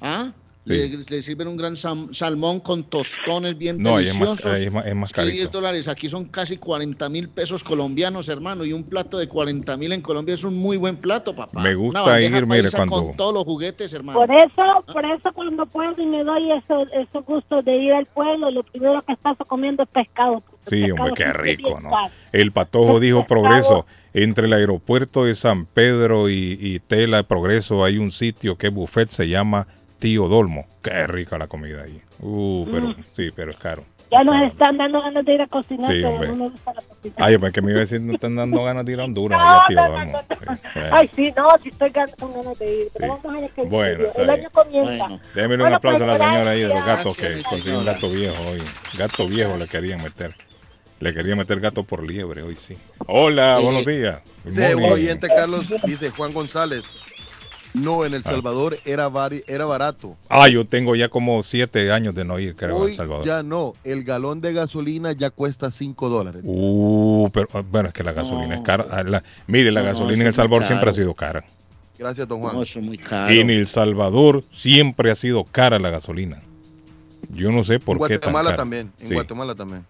¿ah? 0.00 0.32
Le, 0.66 0.88
le 0.88 1.20
sirven 1.22 1.46
un 1.48 1.58
gran 1.58 1.76
salmón 1.76 2.60
con 2.60 2.84
tostones 2.84 3.58
bien 3.58 3.76
No, 3.82 3.96
ahí 3.96 4.06
es 4.06 4.18
más, 4.18 4.20
deliciosos. 4.38 4.52
ahí 4.52 4.64
es 4.64 4.72
más, 4.72 4.86
es 4.86 4.94
más 4.94 5.10
Es 5.10 5.14
que 5.14 5.22
10 5.22 5.34
carito. 5.36 5.50
dólares 5.58 5.88
aquí 5.88 6.08
son 6.08 6.24
casi 6.24 6.56
40 6.56 7.06
mil 7.10 7.28
pesos 7.28 7.62
colombianos, 7.62 8.30
hermano. 8.30 8.64
Y 8.64 8.72
un 8.72 8.82
plato 8.84 9.18
de 9.18 9.28
40 9.28 9.76
mil 9.76 9.92
en 9.92 10.00
Colombia 10.00 10.32
es 10.32 10.42
un 10.42 10.56
muy 10.56 10.78
buen 10.78 10.96
plato, 10.96 11.36
papá. 11.36 11.60
Me 11.60 11.74
gusta 11.74 12.18
ir, 12.22 12.46
mire, 12.46 12.70
cuando- 12.70 13.04
Con 13.04 13.16
todos 13.16 13.34
los 13.34 13.44
juguetes, 13.44 13.92
hermano. 13.92 14.18
Por 14.18 14.30
eso, 14.30 14.84
por 14.90 15.04
eso 15.04 15.32
cuando 15.34 15.66
puedo 15.66 16.00
y 16.02 16.06
me 16.06 16.24
doy 16.24 16.50
eso, 16.52 16.86
esos 16.94 17.24
gustos 17.26 17.62
de 17.64 17.76
ir 17.76 17.92
al 17.92 18.06
pueblo, 18.06 18.50
lo 18.50 18.62
primero 18.62 19.02
que 19.06 19.16
paso 19.16 19.44
comiendo 19.44 19.82
es 19.82 19.88
pescado. 19.90 20.42
Sí, 20.66 20.80
pescado 20.80 20.94
hombre, 20.94 21.12
qué 21.14 21.32
rico, 21.34 21.78
¿no? 21.82 21.90
El 22.32 22.52
patojo 22.52 22.96
El 22.96 23.02
dijo 23.02 23.18
pescado- 23.20 23.26
progreso. 23.42 23.86
Entre 24.16 24.46
el 24.46 24.52
aeropuerto 24.54 25.24
de 25.24 25.34
San 25.34 25.66
Pedro 25.66 26.30
y, 26.30 26.56
y 26.60 26.78
Tela 26.78 27.24
Progreso 27.24 27.84
hay 27.84 27.98
un 27.98 28.12
sitio 28.12 28.56
que 28.56 28.68
es 28.68 28.72
buffet, 28.72 29.10
se 29.10 29.28
llama 29.28 29.66
Tío 30.04 30.28
Dolmo. 30.28 30.66
Qué 30.82 31.06
rica 31.06 31.38
la 31.38 31.46
comida 31.46 31.82
ahí. 31.84 31.98
Uh, 32.20 32.66
pero 32.70 32.88
Mm. 32.88 32.96
sí, 33.16 33.28
pero 33.34 33.50
es 33.52 33.56
caro. 33.56 33.84
Ya 34.12 34.22
nos 34.22 34.42
están 34.42 34.76
dando 34.76 35.00
ganas 35.00 35.24
de 35.24 35.32
ir 35.34 35.40
a 35.40 35.46
cocinar, 35.46 35.90
Sí, 35.90 36.04
hombre. 36.04 36.28
no. 36.36 36.52
Ay, 37.16 37.38
pues 37.38 37.54
que 37.54 37.62
me 37.62 37.70
iba 37.70 37.78
a 37.78 37.84
decir, 37.84 38.02
no 38.02 38.12
están 38.12 38.36
dando 38.36 38.62
ganas 38.62 38.84
de 38.84 38.92
ir 38.92 39.00
a 39.00 39.04
Honduras, 39.04 39.40
No, 39.40 39.48
allá, 39.50 39.64
Tío 39.66 39.76
no, 39.76 39.88
no, 39.88 39.96
Dolmo. 39.96 40.12
no, 40.12 40.54
Sí. 40.56 40.80
Ay, 40.92 41.10
sí, 41.16 41.32
no, 41.34 41.46
sí 41.62 41.68
estoy 41.70 41.90
con 42.20 42.34
ganas 42.34 42.58
de 42.58 42.80
ir, 42.82 42.86
pero 42.92 43.14
Sí. 43.14 43.20
vamos 43.24 43.38
a 43.38 43.40
ver 43.40 43.50
qué 43.56 43.62
Bueno, 43.62 44.04
El 44.14 44.28
año 44.30 44.50
comienza. 44.52 45.06
Bueno. 45.06 45.20
Démele 45.34 45.54
un 45.54 45.58
Bueno, 45.60 45.76
aplauso 45.76 46.04
a 46.04 46.06
la 46.06 46.16
pues, 46.18 46.28
señora 46.28 46.50
ahí 46.50 46.60
de 46.60 46.68
los 46.68 46.84
gatos 46.84 47.16
que 47.16 47.42
consiguió 47.42 47.78
un 47.78 47.84
gato 47.86 48.10
viejo 48.10 48.42
hoy. 48.50 48.62
Gato 48.98 49.26
viejo 49.26 49.56
le 49.56 49.66
querían 49.66 50.02
meter. 50.02 50.34
Le 51.00 51.14
querían 51.14 51.38
meter 51.38 51.60
gato 51.60 51.82
por 51.82 52.02
liebre 52.04 52.42
hoy 52.42 52.56
sí. 52.56 52.76
Hola, 53.06 53.58
buenos 53.58 53.86
días. 53.86 54.20
Morning. 54.44 54.92
oyente, 54.92 55.28
Carlos, 55.28 55.64
dice 55.82 56.10
Juan 56.10 56.34
González. 56.34 56.98
No, 57.74 58.04
en 58.04 58.14
El 58.14 58.22
Ah. 58.24 58.30
Salvador 58.30 58.78
era, 58.84 59.08
vari- 59.10 59.42
era 59.48 59.64
barato. 59.66 60.16
Ah, 60.30 60.48
yo 60.48 60.64
tengo 60.66 60.94
ya 60.94 61.08
como 61.08 61.42
siete 61.42 61.90
años 61.90 62.14
de 62.14 62.24
no 62.24 62.38
ir, 62.38 62.54
creo, 62.54 62.76
a 62.76 62.80
Hoy 62.80 62.92
El 62.92 62.96
Salvador. 62.96 63.26
ya 63.26 63.42
no. 63.42 63.74
El 63.82 64.04
galón 64.04 64.40
de 64.40 64.52
gasolina 64.52 65.10
ya 65.12 65.30
cuesta 65.30 65.70
5 65.72 66.08
dólares. 66.08 66.42
Uh, 66.44 67.28
pero 67.32 67.48
ah, 67.52 67.62
bueno, 67.68 67.88
es 67.88 67.94
que 67.94 68.04
la 68.04 68.12
gasolina 68.12 68.46
No. 68.48 68.54
es 68.54 68.60
cara. 68.62 68.86
Ah, 68.90 69.02
la- 69.02 69.22
mire, 69.48 69.72
la 69.72 69.80
No, 69.80 69.86
gasolina 69.88 70.22
en 70.22 70.28
El 70.28 70.34
Salvador 70.34 70.66
siempre 70.66 70.90
ha 70.90 70.92
sido 70.92 71.14
cara. 71.14 71.44
Gracias, 71.98 72.26
don 72.28 72.40
Juan. 72.40 72.54
No, 72.56 72.62
eso 72.62 72.78
es 72.78 72.84
muy 72.86 72.98
caro. 72.98 73.32
En 73.32 73.50
El 73.50 73.66
Salvador 73.66 74.42
siempre 74.52 75.10
ha 75.10 75.14
sido 75.16 75.44
cara 75.44 75.78
la 75.78 75.90
gasolina. 75.90 76.40
Yo 77.30 77.50
no 77.50 77.64
sé 77.64 77.80
por 77.80 77.96
en 77.96 78.02
qué 78.06 78.18
tan 78.18 78.32
Guatemala 78.32 78.50
cara. 78.50 78.56
también. 78.56 78.92
En 79.00 79.08
Sí. 79.08 79.14
Guatemala 79.14 79.54
también. 79.54 79.84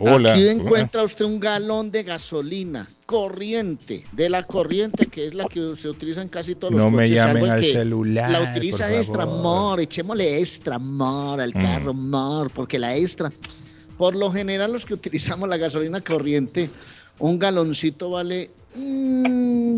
Hola. 0.00 0.32
Aquí 0.32 0.46
encuentra 0.48 1.02
usted 1.02 1.24
un 1.24 1.40
galón 1.40 1.90
de 1.90 2.02
gasolina 2.04 2.88
corriente, 3.06 4.04
de 4.12 4.28
la 4.28 4.42
corriente, 4.44 5.06
que 5.08 5.26
es 5.26 5.34
la 5.34 5.46
que 5.46 5.74
se 5.74 5.88
utiliza 5.88 6.22
en 6.22 6.28
casi 6.28 6.54
todos 6.54 6.72
los 6.74 6.84
No 6.84 6.90
me 6.90 7.04
coches, 7.04 7.16
llamen 7.16 7.50
al 7.50 7.64
celular, 7.64 8.30
La 8.30 8.50
utiliza 8.52 8.94
extra, 8.94 9.24
amor, 9.24 9.80
echémosle 9.80 10.38
extra, 10.38 10.76
amor, 10.76 11.40
al 11.40 11.50
Mm. 11.50 11.60
carro, 11.60 11.90
amor, 11.90 12.50
porque 12.54 12.78
la 12.78 12.96
extra, 12.96 13.32
por 13.96 14.14
lo 14.14 14.30
general 14.30 14.72
los 14.72 14.84
que 14.84 14.94
utilizamos 14.94 15.48
la 15.48 15.56
gasolina 15.56 16.00
corriente, 16.00 16.70
un 17.18 17.38
galoncito 17.38 18.10
vale 18.10 18.50
Mm, 18.50 18.67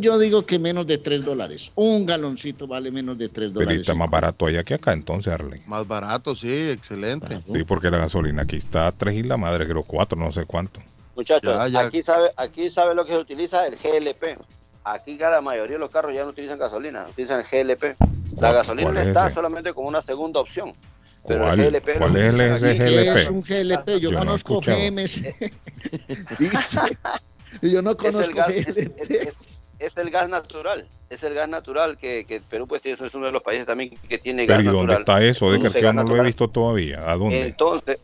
yo 0.00 0.18
digo 0.18 0.44
que 0.44 0.58
menos 0.58 0.86
de 0.86 0.98
3 0.98 1.24
dólares. 1.24 1.72
Un 1.74 2.06
galoncito 2.06 2.66
vale 2.66 2.90
menos 2.90 3.18
de 3.18 3.28
3 3.28 3.50
Pero 3.52 3.60
dólares. 3.64 3.80
está 3.82 3.94
más 3.94 4.10
barato 4.10 4.46
allá 4.46 4.62
que 4.64 4.74
acá 4.74 4.92
entonces, 4.92 5.32
Arley. 5.32 5.60
Más 5.66 5.86
barato, 5.86 6.34
sí, 6.34 6.70
excelente. 6.70 7.40
Sí, 7.52 7.64
porque 7.64 7.90
la 7.90 7.98
gasolina 7.98 8.42
aquí 8.42 8.56
está 8.56 8.86
a 8.86 8.92
3 8.92 9.14
y 9.16 9.22
la 9.22 9.36
madre, 9.36 9.66
creo 9.66 9.82
4, 9.82 10.18
no 10.18 10.32
sé 10.32 10.44
cuánto. 10.46 10.80
Muchachos, 11.16 11.54
Ya, 11.54 11.68
ya. 11.68 11.80
aquí 11.86 12.02
sabe, 12.02 12.30
aquí 12.36 12.70
sabe 12.70 12.94
lo 12.94 13.04
que 13.04 13.12
se 13.12 13.18
utiliza 13.18 13.66
el 13.66 13.76
GLP. 13.76 14.38
Aquí 14.84 15.18
ya 15.18 15.28
la 15.28 15.40
mayoría 15.42 15.74
de 15.74 15.80
los 15.80 15.90
carros 15.90 16.14
ya 16.14 16.22
no 16.24 16.30
utilizan 16.30 16.58
gasolina, 16.58 17.06
utilizan 17.10 17.40
el 17.40 17.46
GLP. 17.46 17.82
La 17.82 18.36
¿Cuál- 18.36 18.54
gasolina 18.54 19.02
es 19.02 19.08
está 19.08 19.26
ese? 19.26 19.34
solamente 19.34 19.72
como 19.74 19.88
una 19.88 20.00
segunda 20.00 20.40
opción. 20.40 20.72
Pero 21.28 21.40
¿Cuál, 21.44 21.60
el 21.60 21.70
GLP 21.72 21.98
cuál 21.98 22.16
es 22.16 22.32
el 22.32 22.40
ese 22.40 22.78
¿Qué 22.78 23.12
es 23.12 23.28
un 23.28 23.42
GLP? 23.42 23.84
GLP? 23.84 23.88
Yo, 23.90 23.98
Yo 23.98 24.10
no 24.12 24.18
conozco 24.20 24.54
escuchado. 24.62 24.78
GMS. 24.78 25.22
Dice. 26.38 26.78
Yo 27.62 27.82
no 27.82 27.90
Es 27.90 27.96
el, 27.96 28.12
conozco 28.12 28.36
gas, 28.36 28.50
es, 29.78 29.96
el 29.96 30.10
gas 30.10 30.28
natural, 30.28 30.86
es 31.08 31.22
el 31.22 31.34
gas 31.34 31.48
natural 31.48 31.96
que, 31.96 32.24
que 32.26 32.40
Perú 32.40 32.66
pues 32.66 32.84
es 32.84 32.98
uno 33.14 33.26
de 33.26 33.32
los 33.32 33.42
países 33.42 33.66
también 33.66 33.90
que 34.08 34.18
tiene 34.18 34.46
Pero 34.46 34.58
gas 34.58 34.64
¿y 34.64 34.68
dónde 34.68 34.94
natural. 34.94 35.22
está 35.24 35.24
eso, 35.46 35.54
Edgar? 35.54 35.72
Yo 35.72 35.92
no 35.92 35.92
lo 35.92 36.00
he 36.00 36.04
natural. 36.04 36.26
visto 36.26 36.48
todavía. 36.48 37.10
¿A 37.10 37.16
dónde? 37.16 37.46
Entonces, 37.46 38.00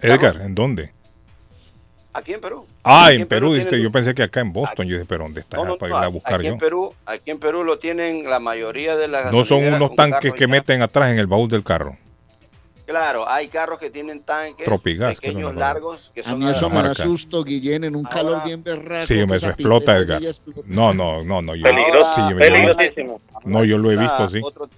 Edgar, 0.00 0.40
¿en 0.42 0.54
dónde? 0.54 0.92
aquí 2.12 2.32
en 2.32 2.40
Perú. 2.40 2.66
Ah, 2.82 3.08
Aquí 3.08 3.20
en 3.20 3.28
Perú, 3.28 3.48
tienen- 3.50 3.64
dice, 3.66 3.82
yo 3.82 3.92
pensé 3.92 4.14
que 4.14 4.22
acá 4.22 4.40
en 4.40 4.50
Boston. 4.50 4.86
Yo 4.86 4.94
dije, 4.94 5.06
pero 5.06 5.24
¿dónde 5.24 5.40
está? 5.42 5.58
No, 5.58 5.66
no, 5.66 5.76
para 5.76 5.90
no, 5.90 5.96
irla 5.96 6.06
a 6.06 6.10
buscar 6.10 6.34
aquí 6.36 6.46
yo. 6.46 6.52
en 6.54 6.58
Perú, 6.58 6.94
aquí 7.04 7.30
en 7.30 7.38
Perú 7.38 7.62
lo 7.62 7.78
tienen 7.78 8.24
la 8.24 8.40
mayoría 8.40 8.96
de 8.96 9.06
las 9.06 9.30
No 9.30 9.44
son 9.44 9.64
unos 9.66 9.94
tanques 9.94 10.32
que 10.32 10.40
ya- 10.40 10.48
meten 10.48 10.80
atrás 10.80 11.10
en 11.10 11.18
el 11.18 11.26
baúl 11.26 11.50
del 11.50 11.62
carro. 11.62 11.98
Claro, 12.86 13.28
hay 13.28 13.48
carros 13.48 13.80
que 13.80 13.90
tienen 13.90 14.22
tanques 14.22 14.64
Tropigas, 14.64 15.18
que 15.18 15.28
pequeños, 15.28 15.56
largos, 15.56 16.12
que 16.14 16.20
A 16.20 16.30
son 16.30 16.38
mí 16.38 16.48
eso 16.48 16.68
me 16.70 16.76
da 16.76 16.82
marca. 16.84 17.02
susto, 17.02 17.42
Guillén, 17.42 17.82
en 17.82 17.96
un 17.96 18.04
calor 18.04 18.44
bien 18.44 18.62
berraco. 18.62 19.06
Sí, 19.08 19.26
me 19.26 19.36
explota, 19.36 20.04
ya 20.06 20.28
explota. 20.30 20.62
No, 20.66 20.94
no, 20.94 21.24
no, 21.24 21.42
no. 21.42 21.56
Yo, 21.56 21.64
Peligroso, 21.64 22.14
sí, 22.14 22.20
yo- 22.30 22.38
peligrosísimo. 22.38 23.20
No, 23.44 23.64
yo 23.64 23.76
lo 23.78 23.90
he 23.90 23.96
visto, 23.96 24.28
sí. 24.28 24.40
Otro- 24.42 24.68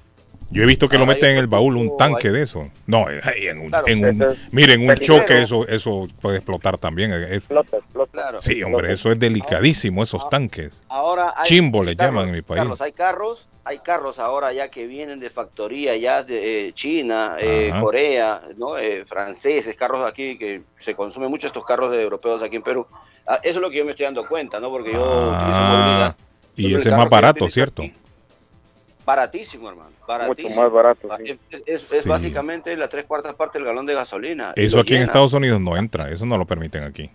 Yo 0.51 0.63
he 0.63 0.67
visto 0.67 0.89
que 0.89 0.97
lo 0.97 1.05
meten 1.05 1.31
en 1.33 1.37
el 1.37 1.47
baúl 1.47 1.77
un 1.77 1.97
tanque 1.99 2.31
de 2.31 2.43
eso. 2.43 2.71
No, 2.87 3.11
eh, 3.11 3.21
ahí 3.23 3.49
en 3.49 3.59
un, 3.59 3.69
Claro, 3.69 3.87
en 3.87 4.05
un, 4.05 4.23
es 4.23 4.39
miren, 4.51 4.89
un 4.89 4.95
choque 4.97 5.43
eso, 5.43 5.69
eso 5.69 6.09
puede 6.23 6.39
explotar 6.39 6.79
también. 6.79 7.13
eh, 7.13 7.37
es- 7.37 7.47
Claro. 8.11 8.41
sí, 8.41 8.63
hombre, 8.63 8.93
eso 8.93 9.13
es 9.13 9.19
delicadísimo, 9.19 10.03
esos 10.03 10.29
tanques. 10.31 10.83
Ahora 10.89 11.35
hay 11.37 11.45
Chimbo 11.45 11.85
le 11.85 11.95
carros, 11.95 12.15
llaman 12.15 12.29
en 12.29 12.35
mi 12.35 12.43
país. 12.43 12.59
Carlos, 12.61 12.81
hay 12.81 12.93
carros, 12.93 13.49
hay 13.65 13.79
carros 13.81 14.19
ahora 14.19 14.53
ya 14.53 14.69
que 14.69 14.87
vienen 14.87 15.21
de 15.21 15.29
factoría 15.29 15.95
ya 15.97 16.23
de 16.23 16.69
eh, 16.69 16.73
China, 16.73 17.37
eh. 17.39 17.71
Corea, 17.81 18.41
no, 18.57 18.79
Eh, 18.79 19.05
franceses, 19.07 19.77
carros 19.77 20.09
aquí 20.11 20.39
que 20.39 20.63
se 20.83 20.95
consumen 20.95 21.29
mucho 21.31 21.49
estos 21.49 21.65
carros 21.65 21.91
de 21.91 22.01
europeos 22.03 22.43
aquí 22.43 22.57
en 22.57 22.63
Perú. 22.63 22.87
Ah, 23.27 23.39
eso 23.43 23.59
es 23.59 23.63
lo 23.63 23.69
que 23.71 23.77
yo 23.79 23.85
me 23.85 23.91
estoy 23.91 24.05
dando 24.05 24.27
cuenta, 24.27 24.59
¿no? 24.61 24.71
Porque 24.71 24.93
yo 24.93 25.01
utilizo 25.01 25.35
Ah, 25.45 25.69
movilidad. 25.71 26.17
y 26.57 26.75
ese 26.75 26.89
es 26.89 26.97
más 26.97 27.11
barato, 27.11 27.49
¿cierto? 27.51 27.83
aquí, 27.83 27.93
Baratísimo, 29.09 29.71
hermano. 29.71 29.91
Baratísimo. 30.07 30.55
más 30.63 30.71
barato, 30.71 31.09
Ah, 31.11 31.17
Es, 31.25 31.39
es- 31.67 31.93
es 31.93 32.03
Sí. 32.03 32.09
básicamente 32.09 32.77
la 32.77 32.89
tres 32.89 33.07
cuartas 33.07 33.35
partes 33.35 33.55
del 33.55 33.65
galón 33.65 33.87
de 33.87 33.95
gasolina. 33.95 34.53
Eso 34.55 34.79
aquí 34.79 34.97
en. 34.97 35.03
Estados 35.03 35.33
Unidos 35.33 35.59
no 35.63 35.79
entra, 35.79 36.11
eso 36.11 36.27
no 36.27 36.37
lo 36.37 36.45
permiten 36.45 36.83
aquí. 36.85 37.11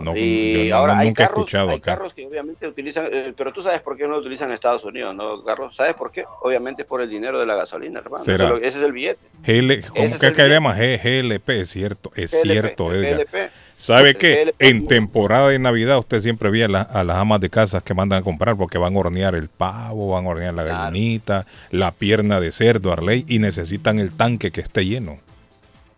No, 0.00 0.16
y 0.16 0.64
yo 0.66 0.74
no- 0.74 0.76
ahora 0.80 0.98
hay 0.98 1.06
nunca 1.06 1.22
he 1.22 1.26
carros, 1.28 1.38
escuchado 1.38 1.70
hay 1.70 1.76
acá. 1.76 1.94
carros 1.94 2.12
que 2.14 2.26
obviamente 2.26 2.66
utilizan, 2.66 3.06
eh, 3.12 3.32
pero 3.36 3.52
tú 3.52 3.62
sabes 3.62 3.80
por 3.80 3.96
qué 3.96 4.02
no 4.08 4.14
lo 4.14 4.18
utilizan 4.18 4.48
en 4.48 4.54
Estados 4.54 4.84
Unidos, 4.84 5.14
¿no, 5.14 5.44
Carlos? 5.44 5.76
¿Sabes 5.76 5.94
por 5.94 6.10
qué? 6.10 6.24
Obviamente 6.42 6.84
por 6.84 7.00
el 7.00 7.08
dinero 7.08 7.38
de 7.38 7.46
la 7.46 7.54
gasolina, 7.54 8.00
hermano. 8.00 8.24
Lo- 8.26 8.56
Ese 8.56 8.66
es 8.78 8.84
el 8.84 8.90
billete. 8.90 9.20
GL, 9.44 9.82
¿Cómo 9.88 10.04
es 10.04 10.18
que 10.18 10.26
billete. 10.30 10.48
llama? 10.48 10.76
G- 10.76 11.00
GLP, 11.00 11.60
es 11.60 11.70
cierto, 11.70 12.10
es 12.16 12.32
GLP, 12.32 12.42
cierto, 12.42 12.92
Edgar. 12.92 13.18
GLP. 13.20 13.50
¿Sabe 13.84 14.14
qué? 14.14 14.54
En 14.58 14.86
temporada 14.86 15.50
de 15.50 15.58
Navidad 15.58 15.98
usted 15.98 16.22
siempre 16.22 16.48
ve 16.50 16.64
a, 16.64 16.68
la- 16.68 16.80
a 16.82 17.04
las 17.04 17.16
amas 17.18 17.38
de 17.40 17.50
casas 17.50 17.82
que 17.82 17.92
mandan 17.92 18.20
a 18.20 18.22
comprar 18.22 18.56
porque 18.56 18.78
van 18.78 18.96
a 18.96 18.98
hornear 18.98 19.34
el 19.34 19.48
pavo, 19.48 20.12
van 20.12 20.24
a 20.24 20.28
hornear 20.30 20.54
la 20.54 20.62
gallinita, 20.64 21.44
la 21.70 21.90
pierna 21.92 22.40
de 22.40 22.50
cerdo, 22.50 22.92
Arley, 22.92 23.26
y 23.28 23.40
necesitan 23.40 23.98
el 23.98 24.10
tanque 24.12 24.50
que 24.52 24.62
esté 24.62 24.86
lleno. 24.86 25.18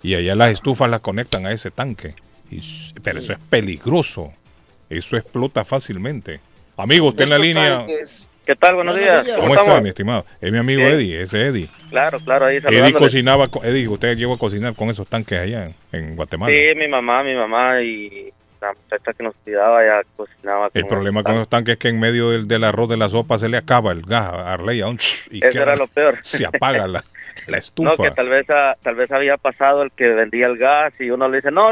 Y 0.03 0.15
allá 0.15 0.35
las 0.35 0.51
estufas 0.53 0.91
las 0.91 1.01
conectan 1.01 1.47
a 1.47 1.53
ese 1.53 1.71
tanque. 1.71 2.15
Y 2.51 2.61
pero 3.05 3.21
eso 3.21 3.33
es 3.33 3.39
peligroso. 3.51 4.33
Eso 4.91 5.17
explota 5.17 5.65
fácilmente. 5.65 6.41
Amigo, 6.77 7.09
usted 7.09 7.25
en 7.25 7.31
la 7.31 7.39
línea... 7.39 7.87
tanques- 7.87 8.29
¿Qué 8.47 8.55
tal? 8.55 8.77
Buenos 8.77 8.95
Buenos 8.95 9.13
días. 9.13 9.25
días. 9.25 9.37
¿Cómo 9.39 9.49
estamos? 9.55 9.71
está, 9.71 9.83
mi 9.83 9.89
estimado? 9.89 10.25
Es 10.41 10.53
mi 10.53 10.59
amigo 10.59 10.81
Bien. 10.83 10.93
Eddie, 10.93 11.23
ese 11.23 11.43
es 11.43 11.49
Eddie. 11.49 11.69
Claro, 11.91 12.19
claro, 12.21 12.47
ahí 12.47 12.59
Eddie 12.59 12.93
cocinaba, 12.93 13.49
Eddie, 13.65 13.89
usted 13.89 14.17
llegó 14.17 14.35
a 14.35 14.39
cocinar 14.39 14.75
con 14.75 14.89
esos 14.89 15.09
tanques 15.09 15.39
allá 15.39 15.67
en, 15.67 15.75
en 15.93 16.17
Guatemala. 16.17 16.55
Sí, 16.55 16.61
mi 16.77 16.87
mamá, 16.87 17.25
mi 17.25 17.35
mamá 17.35 17.83
y 17.83 18.33
la 18.61 18.69
muchacha 18.73 19.13
que 19.13 19.23
nos 19.25 19.35
cuidaba 19.45 19.85
ya 19.85 20.01
cocinaba. 20.17 20.71
El 20.73 20.87
problema 20.87 21.23
con 21.25 21.35
esos 21.35 21.49
tanques 21.49 21.73
es 21.75 21.79
que 21.79 21.89
en 21.89 21.99
medio 21.99 22.31
del, 22.31 22.47
del 22.47 22.63
arroz 22.65 22.89
de 22.89 22.97
la 22.97 23.09
sopa 23.09 23.37
se 23.39 23.49
le 23.49 23.57
acaba 23.57 23.91
el 23.93 24.03
gas 24.03 24.33
a 24.33 24.53
Arley 24.55 24.81
a 24.81 24.87
un 24.89 24.99
y 25.31 25.43
Eso 25.43 25.51
queda- 25.53 25.63
era 25.63 25.77
lo 25.77 25.89
peor. 25.89 26.19
se 26.23 26.47
apaga 26.47 26.87
la, 26.87 27.05
la 27.49 27.59
estufa. 27.59 27.91
No, 27.91 27.97
que 27.97 28.11
tal 28.13 28.29
vez, 28.29 28.47
ah, 28.51 28.75
tal 28.81 28.95
vez 28.95 29.11
había 29.11 29.37
pasado 29.39 29.83
el 29.83 29.91
que 29.91 30.07
vendía 30.07 30.47
el 30.47 30.57
gas 30.57 31.01
y 31.01 31.11
uno 31.11 31.29
le 31.29 31.39
dice, 31.39 31.51
no, 31.51 31.71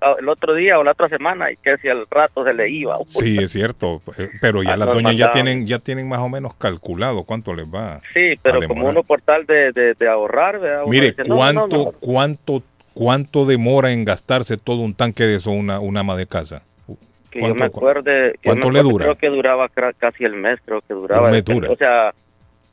el, 0.00 0.22
el 0.24 0.28
otro 0.28 0.54
día 0.54 0.78
o 0.78 0.84
la 0.84 0.92
otra 0.92 1.08
semana 1.08 1.50
y 1.50 1.56
que 1.56 1.76
si 1.78 1.88
al 1.88 2.06
rato 2.10 2.44
se 2.44 2.54
le 2.54 2.68
iba. 2.70 2.96
Sí, 3.08 3.38
es 3.38 3.52
cierto, 3.52 4.00
eh, 4.18 4.28
pero 4.40 4.62
ya 4.62 4.72
Ah, 4.72 4.76
las 4.76 4.92
doñas 4.92 5.16
ya 5.16 5.30
tienen 5.32 5.66
ya 5.66 5.78
tienen 5.78 6.08
más 6.08 6.20
o 6.20 6.28
menos 6.28 6.54
calculado 6.54 7.24
cuánto 7.24 7.54
les 7.54 7.66
va. 7.72 8.00
Sí, 8.12 8.32
pero 8.42 8.66
como 8.68 8.86
uno 8.88 9.02
por 9.02 9.20
tal 9.22 9.46
de, 9.46 9.72
de, 9.72 9.94
de 9.94 10.08
ahorrar, 10.08 10.58
¿verdad? 10.60 10.84
Mire, 10.86 11.08
dice, 11.12 11.22
no, 11.24 11.34
no, 11.34 11.36
cuánto 11.36 11.76
no, 11.76 11.92
cuánto 12.00 12.62
cuánto 12.94 13.44
demora 13.46 13.92
en 13.92 14.04
gastarse 14.04 14.56
todo 14.56 14.80
un 14.80 14.94
tanque 14.94 15.24
de 15.24 15.36
eso 15.36 15.50
una, 15.50 15.80
una 15.80 16.00
ama 16.00 16.16
de 16.16 16.26
casa. 16.26 16.62
que 17.30 17.40
yo 17.42 17.54
me 17.54 17.64
acuerde, 17.66 18.32
que 18.40 18.48
yo 18.48 18.52
cuánto 18.52 18.68
me 18.68 18.74
le 18.74 18.82
dura? 18.82 19.04
Creo 19.04 19.16
que 19.18 19.28
duraba 19.28 19.68
casi 19.98 20.24
el 20.24 20.34
mes, 20.36 20.58
creo 20.64 20.80
que 20.80 20.94
duraba. 20.94 21.26
Un 21.26 21.32
mes 21.32 21.44
dura. 21.44 21.70
O 21.70 21.76
sea, 21.76 22.12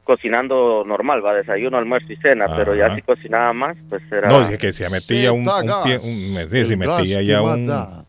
cocinando 0.04 0.84
normal, 0.86 1.26
va, 1.26 1.36
desayuno, 1.36 1.78
almuerzo 1.78 2.12
y 2.12 2.18
cena, 2.18 2.48
pero 2.56 2.76
ya 2.76 2.94
si 2.96 3.02
cocinaba 3.02 3.54
más, 3.54 3.78
pues 3.90 4.02
era... 4.12 4.30
No, 4.30 4.42
dice 4.42 4.58
que 4.58 4.74
se 4.74 4.90
metía 4.90 5.32
un, 5.32 5.40
un 5.40 5.46
gas. 5.46 5.82
pie, 5.84 5.98
un- 5.98 6.34
me- 6.34 6.48
sí, 6.48 6.66
se 6.66 6.78
metía 6.78 7.22
ya 7.22 7.42
un 7.42 8.06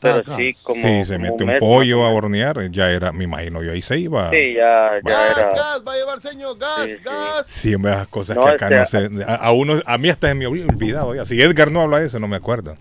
Pero 0.00 0.22
sí, 0.36 0.54
como... 0.62 0.80
sí, 0.82 1.04
se 1.04 1.18
mete 1.18 1.44
un 1.44 1.52
pollo 1.58 2.04
a 2.04 2.10
hornear, 2.10 2.70
ya 2.70 2.90
era, 2.90 3.12
me 3.12 3.24
imagino 3.24 3.62
yo 3.62 3.72
ahí 3.72 3.82
se 3.82 3.98
iba. 3.98 4.30
Sí, 4.30 4.54
ya, 4.54 4.92
ya 4.94 5.00
Gas, 5.02 5.36
era... 5.36 5.50
gas, 5.50 5.82
va 5.86 5.92
a 5.92 5.96
llevar 5.96 6.20
señor, 6.20 6.58
gas, 6.58 6.86
Sí, 6.86 6.96
sí. 6.96 7.02
gas. 7.04 7.46
Sí, 7.46 7.74
hombre, 7.74 7.92
esas 7.92 8.08
cosas 8.08 8.36
No, 8.36 8.42
que 8.44 8.48
acá 8.50 8.82
este, 8.82 9.08
no 9.10 9.18
sé. 9.18 9.24
A, 9.24 9.34
a 9.34 9.52
uno, 9.52 9.80
a 9.84 9.98
mí 9.98 10.08
hasta 10.08 10.28
se 10.28 10.34
me 10.34 10.46
había 10.46 10.64
olvidado. 10.64 11.14
Ya. 11.14 11.24
Si 11.24 11.40
Edgar 11.40 11.70
no 11.70 11.82
habla 11.82 12.00
de 12.00 12.06
eso, 12.06 12.18
no 12.18 12.28
me 12.28 12.36
acuerdo. 12.36 12.76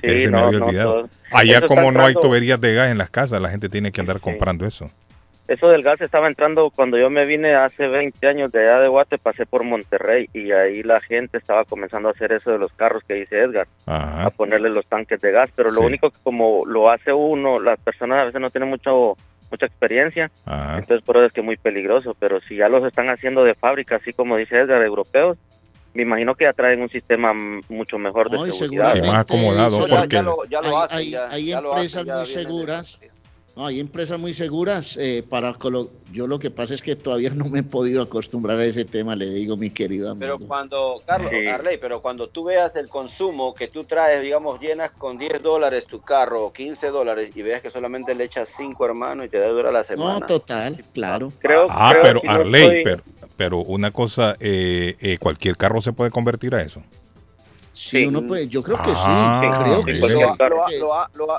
Sí, 0.00 0.06
Ese 0.08 0.26
me 0.30 0.32
no, 0.32 0.44
había 0.44 0.58
olvidado. 0.62 1.08
Allá, 1.30 1.66
como 1.66 1.90
no 1.92 2.04
hay 2.04 2.14
tuberías 2.14 2.60
de 2.60 2.74
gas 2.74 2.90
en 2.90 2.98
las 2.98 3.10
casas, 3.10 3.40
la 3.40 3.48
gente 3.48 3.68
tiene 3.68 3.90
que 3.92 4.00
andar 4.00 4.20
comprando 4.20 4.66
eso. 4.66 4.90
Eso 5.50 5.66
del 5.68 5.82
gas 5.82 6.00
estaba 6.00 6.28
entrando 6.28 6.70
cuando 6.70 6.96
yo 6.96 7.10
me 7.10 7.26
vine 7.26 7.56
hace 7.56 7.88
20 7.88 8.24
años 8.28 8.52
de 8.52 8.60
allá 8.60 8.78
de 8.82 8.86
Guate, 8.88 9.18
pasé 9.18 9.46
por 9.46 9.64
Monterrey 9.64 10.28
y 10.32 10.52
ahí 10.52 10.84
la 10.84 11.00
gente 11.00 11.38
estaba 11.38 11.64
comenzando 11.64 12.08
a 12.08 12.12
hacer 12.12 12.30
eso 12.30 12.52
de 12.52 12.58
los 12.58 12.72
carros 12.74 13.02
que 13.02 13.14
dice 13.14 13.40
Edgar, 13.40 13.66
Ajá. 13.84 14.26
a 14.26 14.30
ponerle 14.30 14.68
los 14.70 14.86
tanques 14.86 15.20
de 15.20 15.32
gas, 15.32 15.50
pero 15.56 15.72
lo 15.72 15.80
Sí. 15.80 15.86
único 15.88 16.10
que 16.10 16.18
como 16.22 16.64
lo 16.66 16.88
hace 16.88 17.12
uno, 17.12 17.58
las 17.58 17.80
personas 17.80 18.20
a 18.20 18.24
veces 18.26 18.40
no 18.40 18.48
tienen 18.48 18.70
mucho 18.70 19.16
mucha 19.50 19.66
experiencia, 19.66 20.30
Ajá. 20.46 20.78
entonces 20.78 21.04
por 21.04 21.16
eso 21.16 21.26
es 21.26 21.32
que 21.32 21.40
es 21.40 21.44
muy 21.44 21.56
peligroso, 21.56 22.14
pero 22.16 22.40
si 22.42 22.54
ya 22.54 22.68
los 22.68 22.84
están 22.86 23.08
haciendo 23.10 23.42
de 23.42 23.54
fábrica, 23.56 23.96
así 23.96 24.12
como 24.12 24.36
dice 24.36 24.56
Edgar, 24.56 24.80
europeos, 24.82 25.36
me 25.94 26.02
imagino 26.02 26.36
que 26.36 26.44
ya 26.44 26.52
traen 26.52 26.80
un 26.80 26.88
sistema 26.88 27.32
mucho 27.68 27.98
mejor 27.98 28.30
de 28.30 28.36
No, 28.38 28.46
y 28.46 28.52
seguridad. 28.52 28.94
Y 28.94 29.00
más 29.00 29.16
acomodado, 29.16 29.88
ya- 29.88 29.96
porque 29.98 30.14
ya 30.14 30.22
lo- 30.22 30.44
ya 30.44 30.60
lo 30.62 30.68
hay, 30.68 30.84
hacen, 30.84 30.96
hay- 30.98 31.10
ya- 31.10 31.28
hay 31.28 31.46
ya 31.46 31.60
lo 31.60 31.70
empresas 31.72 32.06
muy 32.06 32.14
de- 32.20 32.24
seguras. 32.26 33.00
No, 33.56 33.66
hay 33.66 33.80
empresas 33.80 34.18
muy 34.18 34.32
seguras 34.32 34.96
eh, 34.96 35.24
para 35.28 35.52
colo- 35.54 35.90
yo 36.12 36.26
lo 36.26 36.38
que 36.38 36.50
pasa 36.50 36.72
es 36.72 36.82
que 36.82 36.94
todavía 36.96 37.30
no 37.34 37.46
me 37.46 37.60
he 37.60 37.62
podido 37.62 38.02
acostumbrar 38.02 38.58
a 38.58 38.64
ese 38.64 38.84
tema, 38.84 39.16
le 39.16 39.26
digo 39.26 39.56
mi 39.56 39.70
querido 39.70 40.10
amigo. 40.10 40.36
Pero 40.38 40.48
cuando, 40.48 40.96
Carlos, 41.04 41.30
Sí. 41.30 41.46
Arley, 41.46 41.78
pero 41.78 42.00
cuando 42.00 42.28
tú 42.28 42.44
veas 42.44 42.74
el 42.76 42.88
consumo 42.88 43.54
que 43.54 43.68
tú 43.68 43.84
traes, 43.84 44.22
digamos, 44.22 44.60
llenas 44.60 44.92
con 44.92 45.18
10 45.18 45.42
dólares 45.42 45.86
tu 45.86 46.00
carro 46.00 46.46
o 46.46 46.52
15 46.52 46.88
dólares 46.88 47.30
y 47.34 47.42
veas 47.42 47.60
que 47.60 47.70
solamente 47.70 48.14
le 48.14 48.24
echas 48.24 48.50
5 48.56 48.84
hermanos 48.86 49.26
y 49.26 49.28
te 49.28 49.38
dura 49.46 49.70
la 49.72 49.82
semana. 49.84 50.20
no, 50.20 50.26
total, 50.26 50.82
claro. 50.92 51.32
Creo, 51.40 51.66
Ah, 51.68 51.90
creo 51.92 52.02
pero 52.02 52.20
que 52.20 52.26
no 52.28 52.32
Arley, 52.34 52.62
estoy- 52.62 52.84
pero, 52.84 53.02
pero 53.36 53.58
una 53.58 53.90
cosa, 53.90 54.36
eh, 54.40 54.96
eh, 55.00 55.18
cualquier 55.18 55.56
carro 55.56 55.80
se 55.82 55.92
puede 55.92 56.10
convertir 56.10 56.54
a 56.54 56.62
eso. 56.62 56.82
Sí, 57.80 58.00
Sí. 58.00 58.04
uno 58.06 58.20
puede, 58.26 58.46
yo 58.46 58.62
creo 58.62 58.76
que 58.76 58.92
Ah, 58.94 59.40
sí, 59.56 59.62
creo 59.64 59.78
sí, 59.78 59.84
que 59.86 59.98
cualquier 60.00 60.28
sí. 60.68 60.78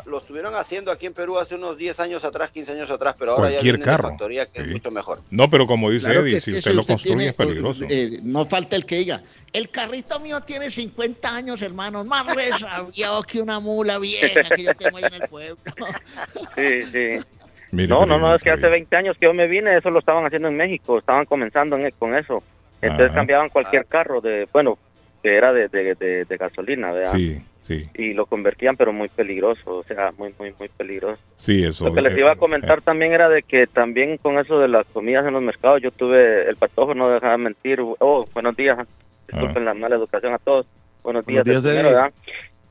Lo, 0.07 0.17
estuvieron 0.17 0.55
haciendo 0.55 0.89
aquí 0.91 1.05
en 1.05 1.13
Perú 1.13 1.37
hace 1.37 1.53
unos 1.53 1.77
10 1.77 1.99
años 1.99 2.23
atrás, 2.25 2.49
15 2.49 2.71
años 2.71 2.89
atrás, 2.89 3.15
pero 3.17 3.33
ahora 3.33 3.49
Cualquier 3.49 3.77
ya 3.77 3.83
carro. 3.85 4.09
factoría 4.09 4.45
que 4.47 4.61
es 4.63 4.67
mucho 4.71 4.89
mejor. 4.89 5.19
No, 5.29 5.51
pero 5.51 5.67
como 5.67 5.91
dice 5.91 6.05
Claro 6.07 6.21
Eddie, 6.21 6.37
es 6.37 6.43
si 6.43 6.51
que 6.51 6.57
usted 6.57 6.71
si 6.71 6.75
lo 6.75 6.81
usted 6.81 6.93
construye 6.95 7.15
tiene, 7.15 7.29
es 7.29 7.35
peligroso. 7.35 7.83
eh, 7.87 8.19
no 8.23 8.45
falta 8.47 8.75
el 8.75 8.87
que 8.87 8.95
diga, 8.97 9.21
el 9.53 9.69
carrito 9.69 10.19
mío 10.19 10.41
tiene 10.41 10.71
50 10.71 11.35
años, 11.35 11.61
hermano, 11.61 12.03
más 12.03 12.25
resabiado 12.35 13.21
que 13.21 13.39
una 13.39 13.59
mula 13.59 13.99
vieja 13.99 14.49
que 14.55 14.63
yo 14.63 14.73
tengo 14.73 14.97
ahí 14.97 15.03
en 15.05 15.13
el 15.13 15.29
pueblo. 15.29 15.57
Sí, 16.57 16.81
sí. 16.91 17.25
Mire, 17.71 17.87
No, 17.87 18.05
no, 18.07 18.17
no, 18.17 18.33
es 18.35 18.41
que 18.41 18.49
hace 18.49 18.61
bien. 18.61 18.71
20 18.71 18.95
años 18.97 19.15
que 19.19 19.27
yo 19.27 19.33
me 19.33 19.47
vine, 19.47 19.77
eso 19.77 19.89
lo 19.91 19.99
estaban 19.99 20.25
haciendo 20.25 20.47
en 20.47 20.57
México, 20.57 20.97
estaban 20.97 21.25
comenzando 21.25 21.77
en- 21.77 21.91
con 21.99 22.15
eso. 22.15 22.43
Entonces 22.81 23.07
Ajá. 23.11 23.15
cambiaban 23.15 23.49
cualquier 23.49 23.85
carro 23.85 24.19
de, 24.21 24.47
bueno, 24.51 24.77
que 25.21 25.35
era 25.35 25.53
de, 25.53 25.67
de, 25.67 25.95
de, 25.95 26.25
de 26.25 26.37
gasolina, 26.37 26.91
¿verdad? 26.91 27.13
Sí, 27.13 27.41
Sí, 27.61 27.87
y 27.93 28.13
lo 28.13 28.25
convertían, 28.25 28.75
pero 28.75 28.91
muy 28.91 29.07
peligroso, 29.07 29.77
o 29.77 29.83
sea, 29.83 30.11
muy, 30.17 30.33
muy, 30.39 30.51
muy 30.57 30.67
peligroso. 30.67 31.21
sí, 31.37 31.63
eso. 31.63 31.85
Lo 31.85 31.93
que 31.93 32.01
les 32.01 32.13
eh, 32.17 32.19
iba 32.19 32.31
a 32.31 32.35
comentar 32.35 32.81
también 32.81 33.13
era 33.13 33.29
de 33.29 33.43
que 33.43 33.67
también 33.67 34.17
con 34.17 34.39
eso 34.39 34.59
de 34.59 34.67
las 34.67 34.87
comidas 34.87 35.27
en 35.27 35.33
los 35.33 35.43
mercados, 35.43 35.79
yo 35.79 35.91
tuve 35.91 36.49
el 36.49 36.55
patojo, 36.55 36.95
no 36.95 37.09
dejaba 37.11 37.33
de 37.33 37.37
mentir. 37.37 37.79
Oh, 37.99 38.25
buenos 38.33 38.55
días, 38.57 38.79
disculpen 39.27 39.63
la 39.63 39.75
mala 39.75 39.95
educación 39.95 40.33
a 40.33 40.39
todos. 40.39 40.65
Buenos 41.03 41.23
días, 41.25 41.45
Buenos 41.45 41.63
días, 41.63 41.75
primero. 41.75 41.95
¿verdad? 41.95 42.13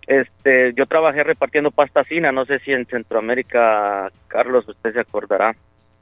Este, 0.09 0.73
yo 0.75 0.87
trabajé 0.87 1.23
repartiendo 1.23 1.71
pasta 1.71 2.03
fina, 2.03 2.33
no 2.33 2.45
sé 2.45 2.59
si 2.59 2.73
en 2.73 2.85
Centroamérica, 2.85 4.11
Carlos, 4.27 4.69
usted 4.69 4.93
se 4.93 5.01
acordará. 5.01 5.55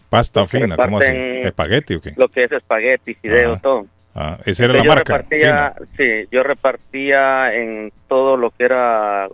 Pasta 0.08 0.46
fina, 0.46 0.76
¿cómo 0.76 0.98
así? 0.98 1.12
¿Espagueti 1.12 1.96
o 1.96 2.00
qué? 2.00 2.12
Lo 2.16 2.28
que 2.28 2.44
es 2.44 2.52
espagueti, 2.52 3.12
fideo, 3.12 3.52
Ajá. 3.52 3.60
todo. 3.60 3.86
Ah, 4.20 4.36
esa 4.46 4.64
era 4.64 4.74
la 4.74 4.82
marca. 4.82 5.12
Yo 5.12 5.16
repartía, 5.18 5.74
sí, 5.96 6.28
yo 6.32 6.42
repartía 6.42 7.54
en 7.54 7.92
todo 8.08 8.36
lo 8.36 8.50
que 8.50 8.64
era 8.64 9.28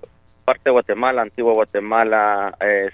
parte 0.45 0.62
de 0.66 0.70
Guatemala, 0.72 1.22
Antigua 1.22 1.55
Guatemala, 1.55 2.55
eh. 2.61 2.91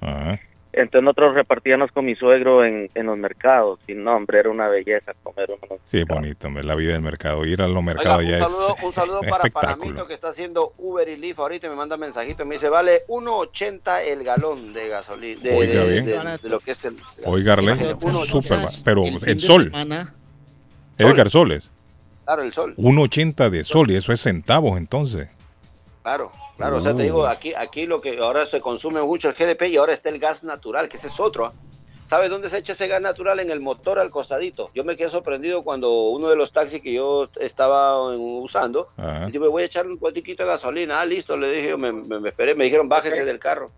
Ajá. 0.00 0.40
Entonces 0.72 1.04
nosotros 1.04 1.34
repartíamos 1.34 1.92
con 1.92 2.04
mi 2.04 2.16
suegro 2.16 2.64
en, 2.64 2.90
en 2.96 3.06
los 3.06 3.16
mercados. 3.16 3.78
Sin 3.86 4.02
nombre, 4.02 4.40
era 4.40 4.50
una 4.50 4.66
belleza 4.66 5.12
comer 5.22 5.48
uno. 5.52 5.76
Sí, 5.86 5.98
es 6.00 6.04
bonito, 6.04 6.48
hombre, 6.48 6.64
la 6.64 6.74
vida 6.74 6.94
del 6.94 7.02
mercado. 7.02 7.44
Ir 7.44 7.62
a 7.62 7.68
los 7.68 7.76
Oiga, 7.76 7.94
mercados 7.94 8.24
un 8.24 8.28
ya 8.30 8.38
saludo, 8.40 8.74
es 8.76 8.82
un 8.82 8.92
saludo 8.92 9.20
un 9.20 9.28
para. 9.30 9.44
Panamito 9.50 10.08
que 10.08 10.14
está 10.14 10.30
haciendo 10.30 10.72
Uber 10.78 11.08
y 11.08 11.14
Lyft 11.16 11.38
ahorita 11.38 11.68
me 11.68 11.76
manda 11.76 11.96
mensajito, 11.96 12.44
me 12.44 12.56
dice, 12.56 12.68
vale 12.68 13.02
1.80 13.06 14.00
el 14.04 14.24
galón 14.24 14.72
de 14.72 14.88
gasolina, 14.88 15.40
de, 15.42 15.56
Oiga 15.56 15.84
de- 15.84 15.90
bien. 15.90 16.04
de- 16.06 16.38
de 16.42 16.48
lo 16.48 16.58
que 16.58 16.72
es 16.72 16.84
el... 16.84 16.96
Oiga, 17.24 17.52
Arley, 17.52 17.68
Imagínate, 17.68 18.04
uno- 18.06 18.24
súper 18.24 18.58
ba- 18.58 18.68
Pero 18.84 19.04
el 19.04 19.38
sol, 19.40 19.64
semana, 19.66 20.12
Edgar 20.98 21.30
Soles, 21.30 21.70
Claro, 22.24 22.42
el 22.42 22.52
sol, 22.54 22.74
1.80 22.76 23.50
de 23.50 23.64
sol 23.64 23.90
y 23.90 23.96
eso 23.96 24.12
es 24.12 24.20
centavos 24.22 24.78
entonces. 24.78 25.28
claro, 26.02 26.32
claro, 26.56 26.76
o 26.78 26.80
sea, 26.80 26.92
te 26.92 27.00
Uh. 27.02 27.04
digo, 27.04 27.26
aquí, 27.26 27.52
aquí 27.54 27.86
lo 27.86 28.00
que 28.00 28.18
ahora 28.18 28.46
se 28.46 28.60
consume 28.60 29.02
mucho 29.02 29.28
el 29.28 29.34
GDP 29.34 29.68
y 29.68 29.76
ahora 29.76 29.92
está 29.92 30.08
el 30.08 30.18
gas 30.18 30.42
natural, 30.42 30.88
que 30.88 30.96
ese 30.96 31.08
es 31.08 31.20
otro. 31.20 31.46
¿ah? 31.46 31.52
¿Sabes 32.06 32.28
dónde 32.30 32.50
se 32.50 32.58
echa 32.58 32.74
ese 32.74 32.86
gas 32.86 33.00
natural? 33.00 33.40
En 33.40 33.50
el 33.50 33.60
motor 33.60 33.98
al 33.98 34.10
costadito. 34.10 34.70
Yo 34.74 34.84
me 34.84 34.94
quedé 34.96 35.10
sorprendido 35.10 35.62
cuando 35.62 35.90
uno 36.10 36.28
de 36.28 36.36
los 36.36 36.52
taxis 36.52 36.82
que 36.82 36.92
yo 36.92 37.26
estaba 37.40 37.98
usando, 38.14 38.88
Ajá. 38.98 39.28
yo 39.30 39.40
me 39.40 39.48
voy 39.48 39.62
a 39.62 39.66
echar 39.66 39.86
un 39.86 39.96
cuartiquito 39.96 40.42
de 40.44 40.50
gasolina. 40.50 41.00
Ah, 41.00 41.06
listo, 41.06 41.36
le 41.36 41.50
dije, 41.50 41.68
yo 41.70 41.78
me, 41.78 41.92
me- 41.92 42.20
me 42.20 42.28
esperé, 42.28 42.54
me 42.54 42.64
dijeron, 42.64 42.88
bájese 42.88 43.24
del 43.24 43.38
carro. 43.38 43.70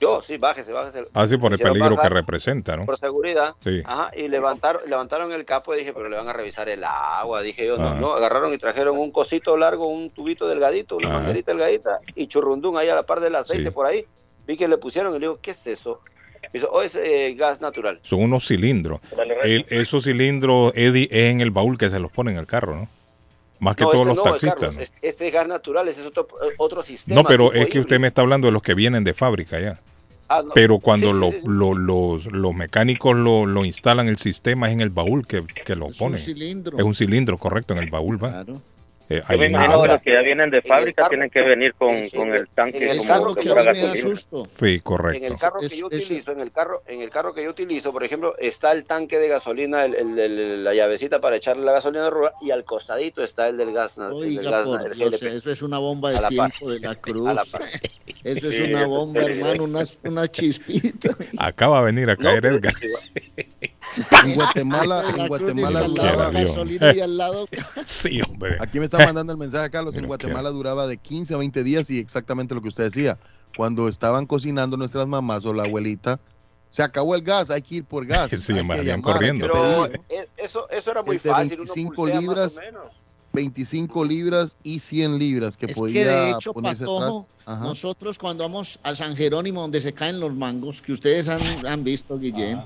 Yo, 0.00 0.20
sí, 0.22 0.36
bájese, 0.36 0.72
bájese. 0.72 1.02
Así 1.14 1.38
por 1.38 1.52
el 1.52 1.58
peligro 1.58 1.96
que 1.96 2.08
representa, 2.10 2.76
¿no? 2.76 2.84
Por 2.84 2.98
seguridad. 2.98 3.54
Sí. 3.64 3.82
Ajá, 3.84 4.10
y 4.16 4.28
levantaron, 4.28 4.82
levantaron 4.88 5.32
el 5.32 5.44
capo 5.46 5.74
y 5.74 5.78
dije, 5.78 5.92
pero 5.94 6.08
le 6.10 6.16
van 6.16 6.28
a 6.28 6.32
revisar 6.34 6.68
el 6.68 6.84
agua. 6.84 7.40
Dije 7.40 7.66
yo, 7.66 7.78
no, 7.78 7.86
Ajá. 7.88 8.00
no, 8.00 8.12
agarraron 8.12 8.52
y 8.52 8.58
trajeron 8.58 8.98
un 8.98 9.10
cosito 9.10 9.56
largo, 9.56 9.86
un 9.88 10.10
tubito 10.10 10.46
delgadito, 10.48 10.96
una 10.96 11.08
manguerita 11.08 11.52
delgadita 11.52 12.00
y 12.14 12.26
churrundún 12.26 12.76
ahí 12.76 12.88
a 12.90 12.94
la 12.94 13.04
par 13.04 13.20
del 13.20 13.34
aceite 13.36 13.70
Sí. 13.70 13.70
por 13.70 13.86
ahí. 13.86 14.04
Vi 14.46 14.56
que 14.56 14.68
le 14.68 14.76
pusieron 14.78 15.12
y 15.12 15.14
le 15.14 15.20
digo, 15.20 15.38
¿qué 15.40 15.52
es 15.52 15.66
eso? 15.66 16.00
Me 16.42 16.50
dice, 16.52 16.66
oh, 16.70 16.82
es 16.82 16.92
eh, 16.94 17.34
gas 17.36 17.60
natural. 17.60 17.98
Son 18.02 18.22
unos 18.22 18.46
cilindros. 18.46 19.00
El- 19.42 19.64
esos 19.70 20.04
cilindros, 20.04 20.72
Eddie, 20.76 21.08
es 21.10 21.32
en 21.32 21.40
el 21.40 21.50
baúl 21.50 21.78
que 21.78 21.90
se 21.90 21.98
los 21.98 22.12
pone 22.12 22.30
en 22.32 22.36
el 22.36 22.46
carro, 22.46 22.76
¿no? 22.76 22.88
Más 23.58 23.74
que 23.76 23.84
No, 23.84 23.90
todos 23.90 24.02
este 24.02 24.14
los 24.14 24.16
no, 24.16 24.22
taxistas. 24.30 24.54
Carlos, 24.58 24.74
¿no? 24.76 24.80
es- 24.82 24.92
Este 25.02 25.26
es 25.28 25.32
gas 25.32 25.48
natural, 25.48 25.88
ese 25.88 26.00
es 26.02 26.06
otro, 26.06 26.26
eh, 26.44 26.54
otro 26.58 26.82
sistema. 26.82 27.22
No, 27.22 27.26
pero 27.26 27.52
es 27.52 27.66
que 27.68 27.80
usted 27.80 27.98
me 27.98 28.08
está 28.08 28.22
hablando 28.22 28.46
de 28.48 28.52
los 28.52 28.62
que 28.62 28.74
vienen 28.74 29.02
de 29.04 29.14
fábrica 29.14 29.58
ya. 29.60 29.78
Ah, 30.28 30.42
no. 30.44 30.52
Pero 30.54 30.78
cuando 30.80 31.12
Sí, 31.12 31.18
lo- 31.20 31.30
sí, 31.30 31.36
sí. 31.40 31.46
lo- 31.46 31.74
los, 31.74 32.26
los 32.32 32.54
mecánicos 32.54 33.14
lo, 33.16 33.46
lo 33.46 33.64
instalan, 33.64 34.08
el 34.08 34.18
sistema 34.18 34.66
es 34.68 34.72
en 34.74 34.80
el 34.80 34.90
baúl 34.90 35.24
que, 35.26 35.44
que 35.64 35.76
lo 35.76 35.86
es 35.88 35.92
un 36.00 36.06
ponen. 36.08 36.18
cilindro. 36.18 36.76
Es 36.78 36.84
un 36.84 36.94
cilindro, 36.96 37.38
correcto, 37.38 37.74
en 37.74 37.78
el 37.80 37.90
baúl 37.90 38.22
va. 38.22 38.30
Claro. 38.30 38.60
Eh, 39.08 39.18
Yo 39.20 39.22
ahí 39.28 39.38
me 39.38 39.44
el 39.46 39.50
imagino 39.52 39.82
que 39.82 39.88
los 39.88 40.02
que 40.02 40.12
ya 40.12 40.20
vienen 40.22 40.50
de 40.50 40.56
el 40.58 40.62
fábrica 40.64 41.02
carro. 41.02 41.08
tienen 41.10 41.30
que 41.30 41.40
venir 41.42 41.74
con, 41.74 42.02
Sí, 42.04 42.16
con 42.16 42.32
el 42.34 42.48
tanque 42.48 42.78
en 42.78 42.88
el 42.90 42.98
como 42.98 43.08
carro 43.08 43.34
que 43.34 43.40
que 43.42 43.48
fuera 43.50 43.70
a 43.70 43.72
mí 43.74 43.78
me 43.78 43.82
da 43.86 43.88
gasolina. 43.92 44.16
susto. 44.16 44.46
Sí, 44.58 44.64
En 45.16 45.24
el 45.24 45.38
carro 45.38 45.60
que 45.60 45.66
Es- 45.66 45.76
yo 45.78 45.88
es- 45.90 46.04
utilizo, 46.10 46.32
en 46.32 46.40
el 46.40 46.50
carro, 46.50 46.82
en 46.86 47.00
el 47.02 47.10
carro 47.10 47.32
que 47.32 47.44
yo 47.44 47.50
utilizo, 47.50 47.92
por 47.92 48.02
ejemplo, 48.02 48.34
está 48.38 48.72
el 48.72 48.84
tanque 48.84 49.18
de 49.20 49.28
gasolina, 49.28 49.84
el- 49.84 49.94
el- 49.94 50.18
el- 50.18 50.64
la 50.64 50.74
llavecita 50.74 51.20
para 51.20 51.36
echarle 51.36 51.64
la 51.64 51.72
gasolina 51.72 52.04
de 52.04 52.10
rúa, 52.10 52.32
y 52.40 52.50
al 52.50 52.64
costadito 52.64 53.22
está 53.22 53.46
el 53.48 53.56
del 53.56 53.72
gas. 53.72 53.96
el 53.96 54.04
del 54.04 54.12
Oiga, 54.12 54.50
gas, 54.50 54.64
por 54.68 54.86
el 54.86 54.98
Dios, 54.98 55.20
GLP. 55.20 55.36
eso 55.36 55.50
es 55.52 55.62
una 55.62 55.78
bomba 55.78 56.08
A 56.08 56.12
de 56.12 56.20
la 56.22 56.28
par. 56.36 56.50
tiempo 56.50 56.70
de 56.72 56.80
la 56.80 56.94
cruz. 57.00 57.32
La. 57.32 57.44
Eso 58.24 58.48
es 58.48 58.58
una 58.60 58.86
bomba, 58.86 59.20
hermano, 59.22 59.64
una, 59.64 59.82
una 60.04 60.26
chispita. 60.28 61.10
Acaba 61.38 61.78
de 61.80 61.86
venir 61.86 62.10
a 62.10 62.14
No, 62.14 62.18
caer 62.18 62.40
pero- 62.42 62.56
Edgar. 62.56 62.74
En 64.24 64.34
Guatemala, 64.34 65.02
la 65.02 65.22
en 65.22 65.28
Guatemala 65.28 65.82
Dios. 65.82 66.32
gasolina 66.32 66.92
y 66.92 67.00
al 67.00 67.16
lado 67.16 67.48
Sí, 67.84 68.20
hombre. 68.28 68.56
aquí 68.60 68.78
me 68.80 68.86
está 68.86 68.95
mandando 69.06 69.32
el 69.32 69.38
mensaje 69.38 69.70
Carlos, 69.70 69.96
en 69.96 70.06
Guatemala 70.06 70.50
duraba 70.50 70.86
de 70.86 70.96
15 70.96 71.34
a 71.34 71.38
20 71.38 71.64
días 71.64 71.90
y 71.90 71.98
exactamente 71.98 72.54
lo 72.54 72.62
que 72.62 72.68
usted 72.68 72.84
decía. 72.84 73.18
Cuando 73.56 73.88
estaban 73.88 74.26
cocinando 74.26 74.76
nuestras 74.76 75.06
mamás 75.06 75.44
o 75.44 75.52
la 75.52 75.64
abuelita, 75.64 76.20
se 76.68 76.82
acabó 76.82 77.14
el 77.14 77.22
gas, 77.22 77.50
hay 77.50 77.62
que 77.62 77.76
ir 77.76 77.84
por 77.84 78.06
gas. 78.06 78.30
Sí, 78.40 78.52
hay 78.52 78.66
que 78.66 78.84
llamar, 78.84 79.00
corriendo. 79.00 79.46
Pero 79.46 79.86
eh, 79.86 80.28
eso, 80.36 80.68
eso 80.70 80.90
era 80.90 81.02
muy 81.02 81.16
Entre 81.16 81.30
fácil, 81.30 81.52
uno 81.52 81.64
25 81.64 81.94
pulsea 81.94 82.20
libras, 82.20 82.54
más 82.54 82.56
o 82.56 82.60
menos. 82.60 82.92
25 83.32 84.04
libras 84.04 84.56
y 84.62 84.80
100 84.80 85.18
libras 85.18 85.56
que 85.56 85.66
Es 85.66 85.76
podía 85.76 86.04
que 86.04 86.08
de 86.08 86.30
hecho, 86.30 86.52
ponerse 86.52 86.84
Patojo, 86.84 87.20
atrás. 87.20 87.36
Ajá. 87.46 87.64
nosotros 87.64 88.18
cuando 88.18 88.44
vamos 88.44 88.78
a 88.82 88.94
San 88.94 89.16
Jerónimo, 89.16 89.60
donde 89.60 89.80
se 89.80 89.92
caen 89.92 90.20
los 90.20 90.34
mangos, 90.34 90.82
que 90.82 90.92
ustedes 90.92 91.28
han, 91.28 91.40
han 91.66 91.84
visto, 91.84 92.18
Guillén, 92.18 92.62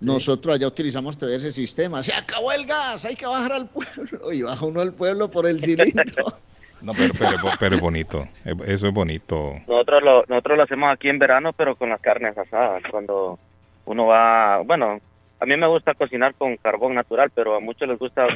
nosotros 0.00 0.54
allá 0.56 0.66
utilizamos 0.66 1.16
todo 1.18 1.30
ese 1.30 1.50
sistema. 1.50 2.02
Se 2.02 2.12
acabó 2.14 2.52
el 2.52 2.66
gas, 2.66 3.04
hay 3.04 3.14
que 3.14 3.26
bajar 3.26 3.52
al 3.52 3.68
pueblo. 3.68 4.30
Y 4.32 4.42
baja 4.42 4.64
uno 4.66 4.80
al 4.80 4.92
pueblo 4.92 5.30
por 5.30 5.46
el 5.46 5.60
cilindro. 5.62 6.24
No, 6.82 6.92
pero, 6.92 7.14
pero, 7.18 7.36
pero 7.58 7.74
es 7.76 7.80
bonito. 7.80 8.28
Es- 8.44 8.68
Eso 8.68 8.88
es 8.88 8.92
bonito. 8.92 9.54
Nosotros 9.66 10.02
lo, 10.02 10.24
nosotros 10.28 10.58
lo 10.58 10.64
hacemos 10.64 10.92
aquí 10.92 11.08
en 11.08 11.18
verano, 11.18 11.54
pero 11.54 11.76
con 11.76 11.88
las 11.88 12.00
carnes 12.00 12.36
asadas. 12.36 12.82
Cuando 12.90 13.38
uno 13.86 14.06
va, 14.06 14.58
bueno, 14.58 15.00
a 15.40 15.46
mí 15.46 15.56
me 15.56 15.66
gusta 15.66 15.94
cocinar 15.94 16.34
con 16.34 16.58
carbón 16.58 16.94
natural, 16.94 17.30
pero 17.34 17.54
a 17.54 17.60
muchos 17.60 17.88
les 17.88 17.98
gusta 17.98 18.26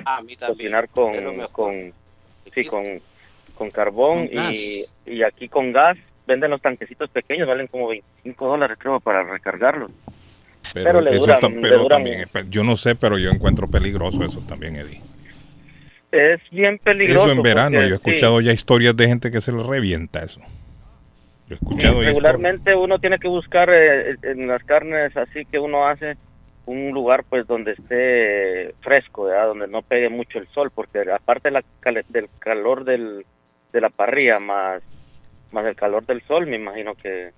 cocinar 0.47 0.89
con, 0.89 1.13
con, 1.53 1.93
sí, 2.55 2.65
con, 2.65 2.85
con 3.55 3.71
carbón 3.71 4.29
Con 4.29 4.53
y, 4.55 4.85
y 5.05 5.23
aquí 5.25 5.49
con 5.51 5.71
gas 5.73 5.99
venden 6.27 6.51
los 6.51 6.63
tanquecitos 6.63 7.11
pequeños, 7.11 7.47
valen 7.49 7.67
como 7.67 7.89
25 7.89 8.47
dólares 8.47 8.79
creo 8.81 8.99
para 9.01 9.25
recargarlos. 9.25 9.91
Pero 10.75 11.01
le 11.01 11.11
eso 11.11 11.21
duran- 11.27 11.63
le 11.63 11.69
duran- 11.77 11.89
también, 11.89 12.29
yo 12.51 12.65
no 12.65 12.77
sé, 12.77 12.95
pero 12.95 13.19
yo 13.19 13.31
encuentro 13.31 13.69
peligroso 13.69 14.25
eso 14.25 14.41
también, 14.43 14.77
Eddie. 14.77 15.01
Es 16.11 16.41
bien 16.51 16.79
peligroso. 16.83 17.27
Eso 17.27 17.33
en 17.33 17.43
verano, 17.43 17.77
porque, 17.77 17.89
yo 17.89 17.95
he 17.95 17.99
sí, 17.99 18.05
escuchado 18.09 18.41
ya 18.41 18.53
historias 18.53 18.97
de 18.97 19.07
gente 19.09 19.31
que 19.31 19.41
se 19.41 19.53
le 19.53 19.63
revienta 19.63 20.25
eso. 20.25 20.41
Yo 21.49 21.55
he 21.55 21.55
escuchado 21.55 22.03
ya 22.03 22.09
regularmente 22.09 22.75
uno 22.75 22.99
tiene 22.99 23.19
que 23.19 23.29
buscar 23.29 23.71
eh, 23.71 24.17
en 24.23 24.47
las 24.49 24.63
carnes 24.65 25.17
así 25.17 25.45
que 25.51 25.59
uno 25.59 25.87
hace 25.87 26.17
un 26.67 26.91
lugar 26.93 27.25
pues 27.29 27.47
donde 27.47 27.73
esté 27.73 28.75
fresco, 28.81 29.25
¿verdad? 29.25 29.47
donde 29.49 29.69
no 29.69 29.83
pegue 29.83 30.09
mucho 30.11 30.39
el 30.39 30.47
sol, 30.49 30.71
porque 30.75 31.01
aparte 31.11 31.51
la 31.51 31.63
del 32.09 32.29
calor 32.39 32.85
del, 32.85 33.25
de 33.73 33.81
la 33.81 33.89
parrilla 33.89 34.39
más, 34.39 34.83
más 35.51 35.65
el 35.67 35.77
calor 35.77 36.05
del 36.05 36.23
sol, 36.23 36.47
me 36.47 36.57
imagino 36.57 36.95
que... 36.95 37.31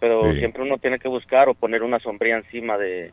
Pero 0.00 0.32
Sí. 0.32 0.38
siempre 0.40 0.62
uno 0.62 0.78
tiene 0.78 0.98
que 0.98 1.08
buscar 1.08 1.48
o 1.48 1.54
poner 1.54 1.82
una 1.82 1.98
sombría 1.98 2.36
encima 2.36 2.76
de, 2.78 3.12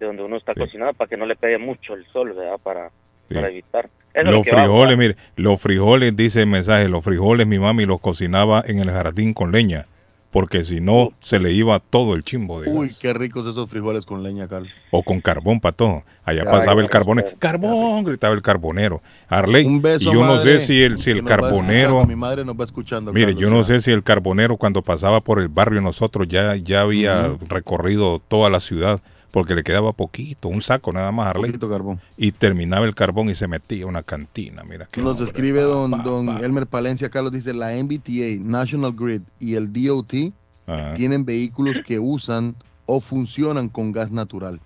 de 0.00 0.06
donde 0.06 0.22
uno 0.22 0.36
está 0.36 0.54
Sí. 0.54 0.60
cocinando 0.60 0.94
para 0.94 1.08
que 1.08 1.16
no 1.16 1.26
le 1.26 1.36
pegue 1.36 1.58
mucho 1.58 1.94
el 1.94 2.04
sol, 2.06 2.32
¿verdad? 2.32 2.58
Para, 2.62 2.90
Sí. 3.28 3.34
para 3.34 3.48
evitar. 3.48 3.88
Eso 4.14 4.30
Los 4.30 4.40
va, 4.48 4.58
frijoles, 4.60 4.98
mire, 4.98 5.16
los 5.36 5.60
frijoles, 5.62 6.16
dice 6.16 6.40
el 6.40 6.48
mensaje, 6.48 6.88
los 6.88 7.04
frijoles 7.04 7.46
mi 7.46 7.58
mami 7.58 7.84
los 7.84 8.00
cocinaba 8.00 8.62
en 8.66 8.80
el 8.80 8.90
jardín 8.90 9.34
con 9.34 9.52
leña, 9.52 9.86
porque 10.30 10.62
si 10.62 10.80
no 10.80 11.12
se 11.20 11.40
le 11.40 11.52
iba 11.52 11.78
todo 11.78 12.14
el 12.14 12.22
chimbo 12.22 12.60
de 12.60 12.70
Uy, 12.70 12.88
gas. 12.88 12.98
qué 12.98 13.14
ricos 13.14 13.46
esos 13.46 13.68
frijoles 13.70 14.04
con 14.04 14.22
leña, 14.22 14.46
Carlos. 14.46 14.70
O 14.90 15.02
con 15.02 15.20
carbón, 15.20 15.58
pato. 15.60 16.02
Allá 16.24 16.44
pasaba 16.44 16.82
el 16.82 16.90
carbonero. 16.90 17.28
¡Carbón! 17.38 18.04
Gritaba 18.04 18.34
el 18.34 18.42
carbonero. 18.42 19.02
Arley, 19.28 19.64
Un 19.64 19.80
beso, 19.80 20.10
y 20.10 20.12
yo 20.12 20.20
no 20.20 20.34
madre, 20.34 20.60
sé 20.60 20.66
si 20.66 20.82
el, 20.82 20.98
si 20.98 21.10
el 21.10 21.24
carbonero... 21.24 22.04
Mi 22.04 22.16
madre 22.16 22.44
nos 22.44 22.58
va 22.60 22.64
escuchando. 22.64 23.12
Mire, 23.12 23.28
Carlos, 23.28 23.40
yo 23.40 23.50
no 23.50 23.64
sé 23.64 23.80
si 23.80 23.90
el 23.90 24.02
carbonero 24.02 24.58
cuando 24.58 24.82
pasaba 24.82 25.22
por 25.22 25.40
el 25.40 25.48
barrio 25.48 25.80
nosotros 25.80 26.28
ya, 26.28 26.56
ya 26.56 26.82
había 26.82 27.36
recorrido 27.48 28.20
toda 28.28 28.50
la 28.50 28.60
ciudad 28.60 29.00
porque 29.30 29.54
le 29.54 29.62
quedaba 29.62 29.92
poquito, 29.92 30.48
un 30.48 30.62
saco 30.62 30.92
nada 30.92 31.12
más, 31.12 31.28
Arley. 31.28 31.50
Poquito 31.50 31.68
carbón. 31.68 32.00
Y 32.16 32.32
terminaba 32.32 32.86
el 32.86 32.94
carbón 32.94 33.28
y 33.30 33.34
se 33.34 33.46
metía 33.46 33.84
a 33.84 33.86
una 33.86 34.02
cantina. 34.02 34.64
Mira 34.64 34.88
qué 34.90 35.00
Nos 35.00 35.12
hombre, 35.12 35.26
escribe 35.26 35.60
pa, 35.60 35.66
don, 35.66 35.90
pa, 35.90 36.02
don 36.02 36.26
pa. 36.26 36.40
Elmer 36.40 36.66
Palencia, 36.66 37.08
Carlos 37.10 37.32
dice, 37.32 37.52
la 37.52 37.72
MBTA, 37.72 38.40
National 38.40 38.92
Grid 38.94 39.22
y 39.38 39.54
el 39.54 39.72
DOT 39.72 40.32
Ajá. 40.66 40.94
tienen 40.94 41.24
vehículos 41.24 41.78
que 41.86 41.98
usan 41.98 42.54
o 42.86 43.00
funcionan 43.00 43.68
con 43.68 43.92
gas 43.92 44.10
natural. 44.10 44.60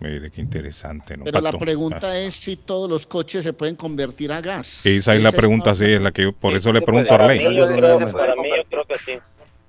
Mire 0.00 0.30
qué 0.30 0.40
interesante, 0.40 1.16
¿no? 1.16 1.24
Pero 1.24 1.40
la 1.40 1.52
pregunta 1.52 2.18
es 2.18 2.34
si 2.34 2.56
todos 2.56 2.90
los 2.90 3.06
coches 3.06 3.44
se 3.44 3.52
pueden 3.52 3.76
convertir 3.76 4.32
a 4.32 4.40
gas. 4.40 4.84
Esa 4.84 5.14
es 5.14 5.22
la 5.22 5.30
pregunta, 5.30 5.74
sí, 5.74 5.84
es 5.84 6.02
la 6.02 6.10
que 6.10 6.22
yo, 6.22 6.32
por 6.32 6.52
Sí, 6.52 6.58
eso 6.58 6.72
le 6.72 6.82
pregunto 6.82 7.14
a 7.14 7.18
puede. 7.18 7.38
Arley. 7.44 7.44
Para 7.44 8.34
mí, 8.36 8.48
yo 8.50 8.66
creo, 8.68 8.84
que 8.84 8.94
sí. 9.04 9.12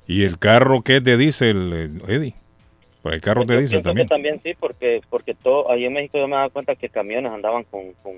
¿Y 0.07 0.24
el 0.24 0.39
carro 0.39 0.82
qué 0.82 0.97
es 0.97 1.03
de 1.03 1.17
diésel, 1.17 1.71
eh, 1.74 1.89
Eddie? 2.07 2.36
Pues 3.04 3.16
el 3.16 3.22
carro 3.22 3.43
diésel 3.43 3.68
pienso 3.68 3.78
que 3.78 3.84
también. 3.84 4.08
también 4.08 4.41
sí, 4.41 4.54
porque 4.60 5.01
porque 5.10 5.34
todo 5.36 5.70
ahí 5.70 5.86
en 5.86 5.93
México 5.93 6.18
yo 6.18 6.28
me 6.28 6.38
dado 6.38 6.49
cuenta 6.51 6.74
que 6.76 6.89
camiones 6.89 7.32
andaban 7.32 7.66
con, 7.66 7.93
con, 8.01 8.14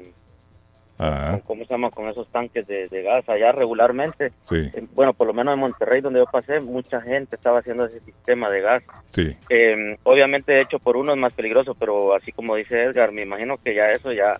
Ah, 0.97 1.31
con- 1.31 1.39
¿cómo 1.41 1.65
se 1.65 1.73
llama? 1.73 1.89
Con 1.89 2.07
esos 2.07 2.29
tanques 2.29 2.65
de, 2.67 2.87
de 2.87 3.01
gas 3.01 3.27
allá 3.27 3.51
regularmente. 3.51 4.29
sí, 4.47 4.69
Eh, 4.73 4.83
Bueno, 4.93 5.13
por 5.13 5.27
lo 5.27 5.33
menos 5.33 5.53
en 5.55 5.59
Monterrey, 5.59 5.99
donde 6.01 6.19
yo 6.19 6.25
pasé, 6.25 6.59
mucha 6.61 7.01
gente 7.01 7.35
estaba 7.35 7.59
haciendo 7.59 7.85
ese 7.85 7.99
sistema 8.01 8.49
de 8.49 8.61
gas. 8.61 8.83
sí. 9.11 9.35
Eh, 9.49 9.97
obviamente 10.03 10.61
hecho 10.61 10.79
por 10.79 10.95
uno 10.97 11.13
es 11.13 11.19
más 11.19 11.33
peligroso, 11.33 11.75
pero 11.75 12.13
así 12.15 12.31
como 12.31 12.55
dice 12.55 12.83
Edgar, 12.83 13.11
me 13.11 13.23
imagino 13.23 13.57
que 13.57 13.73
ya 13.75 13.85
eso 13.87 14.11
ya... 14.13 14.39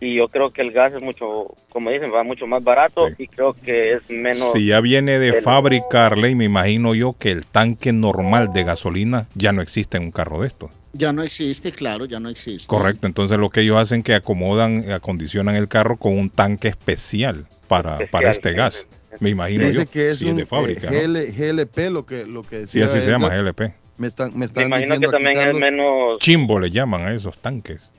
Y 0.00 0.16
yo 0.16 0.28
creo 0.28 0.50
que 0.50 0.60
el 0.62 0.72
gas 0.72 0.92
es 0.92 1.00
mucho, 1.02 1.46
como 1.70 1.90
dicen, 1.90 2.12
va 2.12 2.22
mucho 2.24 2.46
más 2.46 2.62
barato 2.62 3.08
y 3.16 3.26
creo 3.26 3.54
que 3.54 3.92
es 3.92 4.10
menos... 4.10 4.52
Si 4.52 4.66
ya 4.66 4.80
viene 4.80 5.18
de 5.18 5.32
del- 5.32 5.42
fábrica, 5.42 6.06
Arley, 6.06 6.34
me 6.34 6.44
imagino 6.44 6.94
yo 6.94 7.14
que 7.18 7.30
el 7.30 7.46
tanque 7.46 7.92
normal 7.92 8.52
de 8.52 8.64
gasolina 8.64 9.26
ya 9.34 9.52
no 9.52 9.62
existe 9.62 9.96
en 9.96 10.04
un 10.04 10.10
carro 10.10 10.40
de 10.42 10.48
estos. 10.48 10.70
Ya 10.92 11.12
no 11.12 11.22
existe, 11.22 11.72
claro, 11.72 12.04
ya 12.04 12.20
no 12.20 12.28
existe. 12.28 12.68
Correcto, 12.68 13.06
entonces 13.06 13.38
lo 13.38 13.50
que 13.50 13.62
ellos 13.62 13.78
hacen 13.78 14.02
que 14.02 14.14
acomodan, 14.14 14.90
acondicionan 14.92 15.56
el 15.56 15.68
carro 15.68 15.96
con 15.96 16.16
un 16.18 16.28
tanque 16.30 16.68
especial 16.68 17.46
para, 17.68 17.92
Especial, 17.94 18.08
para 18.10 18.30
este 18.30 18.50
sí, 18.50 18.54
gas. 18.56 18.86
Me 19.20 19.30
imagino 19.30 19.66
Dice 19.66 19.84
yo, 19.86 19.90
que 19.90 20.10
es 20.10 20.18
si 20.18 20.26
un 20.26 20.36
de 20.36 20.44
fábrica. 20.46 20.88
eh, 20.92 21.06
¿no? 21.08 21.14
GL 21.14 21.32
GLP, 21.32 21.90
lo 21.90 22.04
que, 22.04 22.26
lo 22.26 22.42
que 22.42 22.66
Sí, 22.66 22.80
decía. 22.80 22.86
así 22.86 23.00
se 23.00 23.10
llama. 23.10 23.28
GLP. 23.28 23.72
Me 23.96 24.08
están, 24.08 24.32
me 24.32 24.38
Me 24.40 24.44
están 24.46 24.66
imagino 24.66 24.98
que 25.00 25.06
también 25.06 25.38
es 25.48 25.54
menos... 25.54 26.18
Chimbo 26.18 26.58
le 26.58 26.70
llaman 26.70 27.06
a 27.06 27.14
esos 27.14 27.38
tanques. 27.38 27.90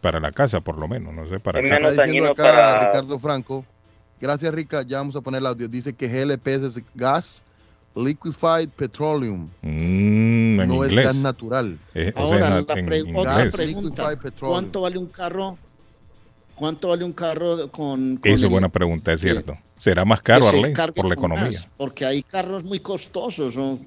Para 0.00 0.20
la 0.20 0.32
casa, 0.32 0.60
por 0.60 0.78
lo 0.78 0.88
menos, 0.88 1.12
no 1.14 1.26
sé, 1.28 1.40
para 1.40 1.60
Es 1.60 1.66
acá. 1.66 1.74
menos 1.76 1.90
Está 1.90 2.04
diciendo 2.04 2.32
acá 2.32 2.42
para- 2.44 2.86
Ricardo 2.88 3.18
Franco. 3.18 3.64
Gracias, 4.20 4.52
Rica. 4.54 4.82
Ya 4.82 4.98
vamos 4.98 5.16
a 5.16 5.20
poner 5.20 5.40
el 5.40 5.46
audio. 5.46 5.68
Dice 5.68 5.92
que 5.94 6.08
GLP 6.08 6.46
es 6.66 6.78
gas, 6.94 7.42
liquefied 7.96 8.68
petroleum. 8.76 9.48
Mm, 9.62 10.60
en 10.60 10.68
no 10.68 10.74
inglés. 10.74 10.98
es 10.98 11.04
gas 11.04 11.16
natural. 11.16 11.78
Eh, 11.94 12.12
o 12.14 12.28
sea, 12.28 12.34
Ahora, 12.34 12.46
en- 12.46 12.50
la 12.50 12.56
en 12.58 12.62
otra 12.64 12.80
inglés. 12.80 13.52
pregunta. 13.52 14.18
¿Cuánto 14.38 14.80
vale 14.82 14.98
un 14.98 15.06
carro? 15.06 15.58
¿Cuánto 16.54 16.88
vale 16.88 17.04
un 17.04 17.12
carro 17.14 17.68
con, 17.70 18.16
con 18.18 18.30
Esa 18.30 18.44
es 18.44 18.50
buena 18.50 18.68
pregunta, 18.68 19.12
es 19.14 19.20
cierto. 19.22 19.54
¿Será 19.78 20.04
más 20.04 20.20
caro, 20.20 20.46
Arley, 20.46 20.74
por 20.74 21.06
la 21.08 21.16
con 21.16 21.32
economía? 21.32 21.44
gas? 21.46 21.68
Porque 21.78 22.04
hay 22.04 22.22
carros 22.22 22.64
muy 22.64 22.80
costosos. 22.80 23.56
¿no? 23.56 23.78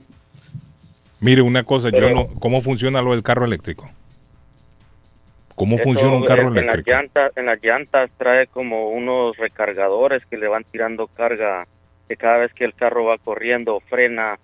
Mire, 1.19 1.43
una 1.43 1.63
cosa, 1.63 1.89
yo 1.91 2.09
no, 2.09 2.27
¿cómo 2.39 2.61
funciona 2.61 3.01
lo 3.03 3.11
del 3.11 3.21
carro 3.21 3.45
eléctrico? 3.45 3.87
¿Cómo 5.55 5.75
Eso, 5.75 5.83
funciona 5.83 6.15
un 6.15 6.23
carro 6.23 6.47
en 6.55 6.65
las 6.65 6.75
eléctrico? 6.75 6.91
llantas 6.91 7.37
en 7.37 7.45
las 7.45 7.63
llantas 7.63 8.11
trae 8.17 8.47
como 8.47 8.89
unos 8.89 9.37
recargadores 9.37 10.25
que 10.25 10.37
le 10.37 10.47
van 10.47 10.63
tirando 10.63 11.07
carga 11.07 11.67
que 12.07 12.17
cada 12.17 12.37
vez 12.37 12.53
que 12.53 12.65
el 12.65 12.73
carro 12.73 13.05
va 13.05 13.17
corriendo 13.17 13.79
frena 13.81 14.37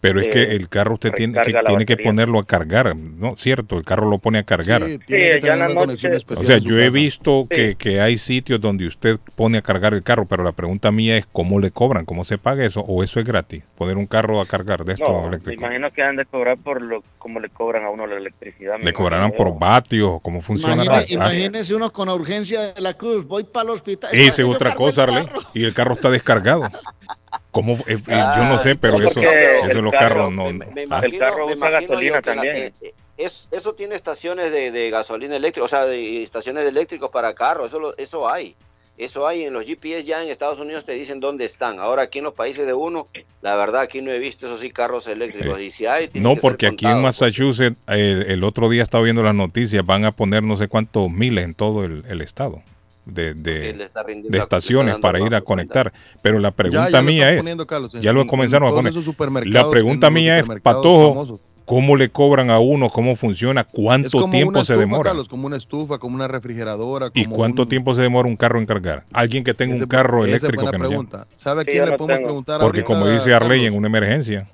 Pero 0.00 0.20
es 0.20 0.26
eh, 0.26 0.30
que 0.30 0.42
el 0.54 0.68
carro 0.68 0.94
usted 0.94 1.12
tiene 1.12 1.40
que, 1.42 1.52
tiene 1.52 1.84
que 1.84 1.96
ponerlo 1.96 2.38
a 2.38 2.46
cargar, 2.46 2.94
¿no? 2.94 3.34
Cierto, 3.36 3.76
el 3.78 3.84
carro 3.84 4.08
lo 4.08 4.18
pone 4.18 4.38
a 4.38 4.44
cargar. 4.44 4.84
Sí, 4.84 4.98
tiene 5.06 5.30
que 5.30 5.34
ya 5.34 5.40
tener 5.40 5.52
en 5.54 5.58
la 5.58 5.64
una 5.64 5.74
noche- 5.74 5.86
conexión 5.86 6.12
especial 6.14 6.44
O 6.44 6.46
sea, 6.46 6.58
yo 6.58 6.78
he 6.78 6.88
visto 6.90 7.42
Sí. 7.50 7.56
que, 7.56 7.74
que 7.74 8.00
hay 8.00 8.16
sitios 8.16 8.60
donde 8.60 8.86
usted 8.86 9.18
pone 9.34 9.58
a 9.58 9.62
cargar 9.62 9.94
el 9.94 10.04
carro, 10.04 10.24
pero 10.26 10.44
la 10.44 10.52
pregunta 10.52 10.92
mía 10.92 11.16
es 11.16 11.26
cómo 11.26 11.58
le 11.58 11.72
cobran, 11.72 12.04
cómo 12.04 12.24
se 12.24 12.38
paga 12.38 12.64
eso, 12.64 12.80
o 12.82 13.02
eso 13.02 13.18
es 13.18 13.26
gratis, 13.26 13.64
poner 13.76 13.96
un 13.96 14.06
carro 14.06 14.40
a 14.40 14.46
cargar 14.46 14.84
de 14.84 14.92
esto 14.92 15.04
no, 15.10 15.28
me 15.44 15.54
imagino 15.54 15.90
que 15.90 16.02
han 16.02 16.14
de 16.16 16.24
cobrar 16.26 16.56
por 16.58 16.80
lo 16.80 17.02
como 17.18 17.40
le 17.40 17.48
cobran 17.48 17.84
a 17.84 17.90
uno 17.90 18.06
la 18.06 18.16
electricidad 18.16 18.76
Le 18.80 18.92
cobrarán 18.92 19.32
por 19.32 19.58
vatios, 19.58 20.08
o 20.12 20.20
cómo 20.20 20.40
funciona. 20.42 20.84
La- 20.84 21.04
imagínese 21.08 21.74
uno 21.74 21.90
con 21.90 22.08
urgencia 22.08 22.72
de 22.72 22.80
la 22.80 22.94
cruz. 22.94 23.26
Voy 23.26 23.44
para 23.44 23.64
el 23.64 23.70
hospital. 23.70 24.10
Esa 24.12 24.42
es 24.42 24.48
otra 24.48 24.74
cosa, 24.74 25.06
carro. 25.06 25.40
Y 25.54 25.64
el 25.64 25.74
carro 25.74 25.94
está 25.94 26.08
descargado. 26.10 26.62
¿Cómo? 27.58 27.74
Eh, 27.86 27.96
eh, 28.06 28.22
yo 28.36 28.44
no 28.44 28.58
sé, 28.58 28.76
pero 28.76 28.94
Ah, 28.94 29.06
eso, 29.10 29.20
eso 29.20 29.78
el 29.78 29.84
los 29.84 29.92
carro- 29.92 30.08
carros 30.08 30.32
no. 30.32 30.44
me- 30.44 30.52
no. 30.52 30.72
me 30.72 30.80
Ah, 30.82 30.84
imagino- 30.84 31.14
El 31.14 31.18
carro 31.18 31.46
usa 31.46 31.70
gasolina 31.70 32.12
la- 32.16 32.22
también. 32.22 32.56
eh, 32.56 32.72
eh, 32.82 32.94
es- 33.16 33.48
eso 33.50 33.72
tiene 33.74 33.94
estaciones 33.96 34.52
de, 34.52 34.70
de 34.70 34.90
gasolina 34.90 35.34
eléctrica, 35.36 35.64
o 35.64 35.68
sea, 35.68 35.84
de 35.86 36.22
estaciones 36.22 36.64
eléctricas 36.66 37.10
para 37.10 37.34
carros, 37.34 37.68
eso, 37.68 37.80
lo- 37.80 37.96
eso 37.96 38.32
hay. 38.32 38.54
Eso 38.96 39.28
hay 39.28 39.44
en 39.44 39.52
los 39.52 39.64
GPS 39.64 40.02
ya 40.04 40.24
en 40.24 40.28
Estados 40.30 40.58
Unidos 40.58 40.84
te 40.84 40.90
dicen 40.92 41.20
dónde 41.20 41.44
están. 41.44 41.78
Ahora 41.78 42.02
aquí 42.02 42.18
en 42.18 42.24
los 42.24 42.34
países 42.34 42.66
de 42.66 42.72
uno, 42.74 43.06
la 43.42 43.54
verdad 43.54 43.82
aquí 43.82 44.02
no 44.02 44.10
he 44.10 44.18
visto 44.18 44.46
esos 44.46 44.60
sí 44.60 44.70
carros 44.70 45.06
eléctricos. 45.06 45.60
Y 45.60 45.70
si 45.70 45.86
hay, 45.86 46.10
No, 46.14 46.34
porque 46.34 46.66
aquí 46.66 46.84
en 46.86 46.92
contado. 46.92 47.02
Massachusetts, 47.02 47.78
el, 47.86 48.22
el 48.28 48.42
otro 48.42 48.68
día 48.68 48.82
estaba 48.82 49.04
viendo 49.04 49.22
las 49.22 49.36
noticias, 49.36 49.86
van 49.86 50.04
a 50.04 50.10
poner 50.10 50.42
no 50.42 50.56
sé 50.56 50.66
cuántos 50.66 51.08
miles 51.10 51.44
en 51.44 51.54
todo 51.54 51.84
el, 51.84 52.04
el 52.08 52.20
estado 52.22 52.60
de, 53.08 53.88
estaciones 54.32 54.96
para 54.96 55.20
ir 55.20 55.34
a 55.34 55.40
conectar. 55.40 55.92
Pero 56.22 56.38
la 56.38 56.50
pregunta 56.50 56.90
ya 56.90 57.02
mía 57.02 57.32
es, 57.32 57.38
poniendo, 57.38 57.66
Carlos, 57.66 57.94
en- 57.94 58.02
ya 58.02 58.12
lo 58.12 58.20
en- 58.20 58.24
en 58.24 58.28
comenzaron 58.28 58.68
a 58.68 58.70
poner. 58.70 59.46
La 59.46 59.68
pregunta 59.70 60.10
mía 60.10 60.38
es, 60.38 60.46
Patojo, 60.62 61.08
famosos. 61.10 61.40
¿cómo 61.64 61.96
le 61.96 62.08
cobran 62.10 62.50
a 62.50 62.58
uno? 62.60 62.88
¿Cómo 62.88 63.16
funciona? 63.16 63.64
¿Cuánto 63.64 64.28
tiempo 64.30 64.64
se 64.64 64.76
demora? 64.76 65.10
Carlos, 65.10 65.28
como 65.28 65.46
una 65.46 65.56
estufa, 65.56 65.98
como 65.98 66.14
una 66.14 66.28
refrigeradora. 66.28 67.10
¿Y 67.14 67.24
cuánto 67.26 67.62
un- 67.62 67.68
tiempo 67.68 67.94
se 67.94 68.02
demora 68.02 68.28
un 68.28 68.36
carro 68.36 68.58
en 68.58 68.66
cargar? 68.66 69.04
Alguien 69.12 69.44
que 69.44 69.54
tenga 69.54 69.74
un 69.74 69.86
carro 69.86 70.24
es 70.24 70.30
eléctrico 70.30 70.70
que 70.70 70.78
pregunta. 70.78 71.26
¿Sabe 71.36 71.62
a 71.62 71.64
quién 71.64 71.84
le 71.84 71.90
no 71.92 71.96
podemos 71.96 72.16
tengo. 72.16 72.26
preguntar 72.28 72.60
Porque 72.60 72.80
ahorita, 72.80 72.86
como 72.86 73.08
dice 73.08 73.34
Arley, 73.34 73.66
en 73.66 73.74
una 73.76 73.88
emergencia 73.88 74.46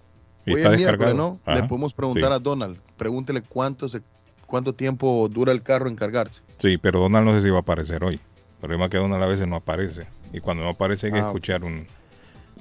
y 0.46 0.52
Hoy 0.52 0.56
está 0.60 0.72
es 0.72 0.78
miércoles, 0.78 0.98
descargado. 1.08 1.14
¿no? 1.16 1.40
Ajá. 1.44 1.62
Le 1.62 1.68
podemos 1.68 1.92
preguntar 1.94 2.30
Sí. 2.30 2.36
a 2.36 2.38
Donald. 2.38 2.76
Pregúntele 2.96 3.42
cuánto 3.42 3.88
se, 3.88 4.00
cuánto 4.46 4.74
tiempo 4.74 5.28
dura 5.30 5.52
el 5.52 5.62
carro 5.62 5.88
en 5.88 5.96
cargarse. 5.96 6.42
Sí, 6.58 6.76
pero 6.78 7.00
Donald 7.00 7.26
no 7.26 7.34
sé 7.34 7.42
si 7.44 7.50
va 7.50 7.58
a 7.58 7.60
aparecer 7.60 8.02
hoy. 8.04 8.20
El 8.64 8.68
problema 8.68 8.84
es 8.86 8.90
que 8.92 8.96
Donald 8.96 9.22
a 9.22 9.26
veces 9.26 9.46
no 9.46 9.56
aparece. 9.56 10.06
Y 10.32 10.40
cuando 10.40 10.62
no 10.64 10.70
aparece 10.70 11.08
hay 11.08 11.12
que 11.12 11.18
Ah. 11.18 11.26
escuchar 11.26 11.64
un... 11.64 11.86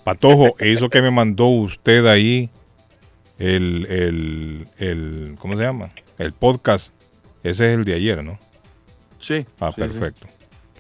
Patojo, 0.04 0.54
eso 0.60 0.90
que 0.90 1.02
me 1.02 1.12
mandó 1.12 1.46
usted 1.46 2.06
ahí, 2.08 2.50
el, 3.40 3.86
el, 3.86 4.68
el... 4.80 5.36
¿Cómo 5.40 5.56
se 5.56 5.62
llama? 5.64 5.92
El 6.18 6.34
podcast. 6.34 6.92
Ese 7.42 7.72
es 7.72 7.78
el 7.78 7.86
de 7.86 7.94
ayer, 7.94 8.22
¿no? 8.22 8.38
Sí. 9.22 9.46
Ah, 9.62 9.72
sí, 9.74 9.82
sí. 9.82 9.88
perfecto. 9.88 10.28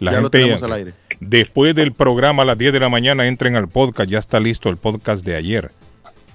Ya 0.01 0.19
lo 0.19 0.29
tenemos 0.29 0.61
al 0.61 0.73
aire. 0.73 0.93
Después 1.21 1.73
del 1.73 1.93
programa 1.93 2.43
a 2.43 2.45
las 2.45 2.57
10 2.57 2.73
de 2.73 2.79
la 2.81 2.89
mañana 2.89 3.25
entren 3.25 3.55
al 3.55 3.69
podcast. 3.69 4.09
Ya 4.09 4.19
está 4.19 4.41
listo 4.41 4.67
el 4.67 4.75
podcast 4.75 5.25
de 5.25 5.37
ayer. 5.37 5.71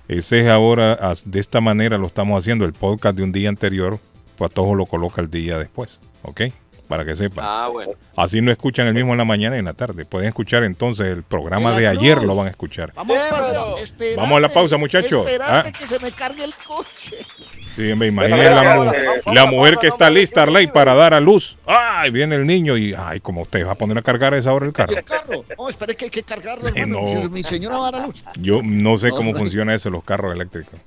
Ese 0.09 0.41
es 0.41 0.49
ahora, 0.49 0.99
de 1.26 1.41
esta 1.41 1.61
manera 1.61 1.99
lo 1.99 2.07
estamos 2.07 2.41
haciendo. 2.41 2.64
El 2.64 2.72
podcast 2.72 3.18
de 3.18 3.22
un 3.22 3.32
día 3.32 3.51
anterior, 3.51 3.99
Patojo 4.39 4.74
lo 4.74 4.86
coloca 4.86 5.20
el 5.20 5.28
día 5.30 5.59
después. 5.59 5.99
¿Ok? 6.22 6.41
Para 6.89 7.05
que 7.05 7.14
sepan. 7.14 7.45
Ah, 7.47 7.68
bueno. 7.70 7.93
Así 8.16 8.41
no 8.41 8.51
escuchan 8.51 8.86
el 8.86 8.95
mismo 8.95 9.12
en 9.12 9.18
la 9.18 9.24
mañana 9.26 9.57
y 9.57 9.59
en 9.59 9.66
la 9.66 9.74
tarde. 9.74 10.07
Pueden 10.07 10.28
escuchar 10.28 10.64
entonces 10.64 11.07
el 11.07 11.22
programa 11.22 11.78
De 11.78 11.86
ayer, 11.86 12.22
lo 12.22 12.34
van 12.34 12.47
a 12.47 12.51
escuchar. 12.51 12.93
Vamos, 12.95 13.16
pero- 13.30 13.76
espérate, 13.76 14.16
Vamos 14.16 14.36
a 14.39 14.41
la 14.41 14.49
pausa, 14.49 14.76
muchachos. 14.78 15.26
Ah. 15.43 15.64
que 15.78 15.86
se 15.86 15.99
me 16.01 16.11
cargue 16.12 16.45
el 16.45 16.55
coche. 16.66 17.16
Sí, 17.76 17.95
me 17.95 18.07
imagino 18.07 18.39
la, 18.39 18.62
vamos, 18.62 18.86
mu- 18.86 18.93
vamos, 18.93 19.34
la 19.34 19.47
mujer 19.47 19.76
que 19.76 19.86
está 19.89 20.09
lista, 20.11 20.43
Arley, 20.43 20.66
para 20.66 20.95
dar 20.95 21.14
a 21.14 21.20
luz. 21.20 21.57
¡Ay! 21.66 22.11
Viene 22.11 22.34
el 22.36 22.47
niño 22.47 22.76
y, 22.76 22.95
ay, 22.95 23.20
como 23.20 23.43
usted 23.43 23.66
va 23.66 23.72
a 23.72 23.74
poner 23.76 23.99
a 23.99 24.03
cargar 24.03 24.32
a 24.34 24.39
esa 24.39 24.53
hora 24.53 24.66
el 24.66 24.72
carro. 24.72 24.97
El 24.97 25.05
carro. 25.05 25.45
No, 25.57 25.68
espere 25.68 25.95
que 25.95 26.07
hay 26.07 26.11
que 26.11 26.22
cargarlo, 26.22 26.68
hermano. 26.68 27.03
no. 27.22 27.28
Mi- 27.28 27.45
señora 27.45 27.76
va 27.78 27.89
a 27.89 27.91
dar 27.93 28.03
a 28.03 28.07
luz. 28.07 28.24
Yo 28.41 28.62
no 28.64 28.97
sé 28.99 29.11
cómo 29.11 29.34
funciona 29.34 29.74
eso, 29.74 29.91
los 29.91 30.03
carros 30.03 30.34
eléctricos. 30.34 30.80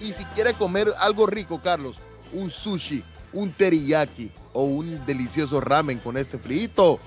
Y 0.00 0.12
si 0.12 0.24
quiere 0.26 0.54
comer 0.54 0.94
algo 0.98 1.26
rico, 1.26 1.60
Carlos, 1.60 1.96
un 2.32 2.48
sushi, 2.50 3.02
un 3.32 3.50
teriyaki 3.52 4.30
o 4.52 4.64
un 4.64 5.04
delicioso 5.06 5.60
ramen 5.60 5.98
con 5.98 6.16
este 6.16 6.38
frito, 6.38 6.98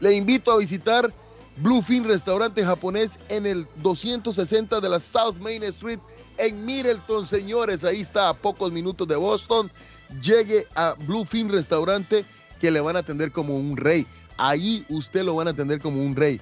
le 0.00 0.14
invito 0.14 0.52
a 0.52 0.58
visitar 0.58 1.12
Bluefin 1.56 2.04
Restaurante 2.04 2.64
Japonés 2.64 3.20
en 3.28 3.46
el 3.46 3.68
260 3.76 4.80
de 4.80 4.88
la 4.88 4.98
South 4.98 5.36
Main 5.40 5.62
Street 5.64 6.00
en 6.38 6.64
Middleton, 6.64 7.24
señores. 7.24 7.84
Ahí 7.84 8.00
está 8.00 8.28
a 8.28 8.34
pocos 8.34 8.72
minutos 8.72 9.06
de 9.06 9.14
Boston. 9.16 9.70
Llegue 10.20 10.66
a 10.74 10.96
Bluefin 11.06 11.48
Restaurante 11.48 12.24
que 12.60 12.72
le 12.72 12.80
van 12.80 12.96
a 12.96 13.00
atender 13.00 13.30
como 13.30 13.56
un 13.56 13.76
rey. 13.76 14.06
Ahí 14.36 14.84
usted 14.88 15.22
lo 15.22 15.36
van 15.36 15.46
a 15.48 15.52
atender 15.52 15.80
como 15.80 16.02
un 16.02 16.16
rey. 16.16 16.40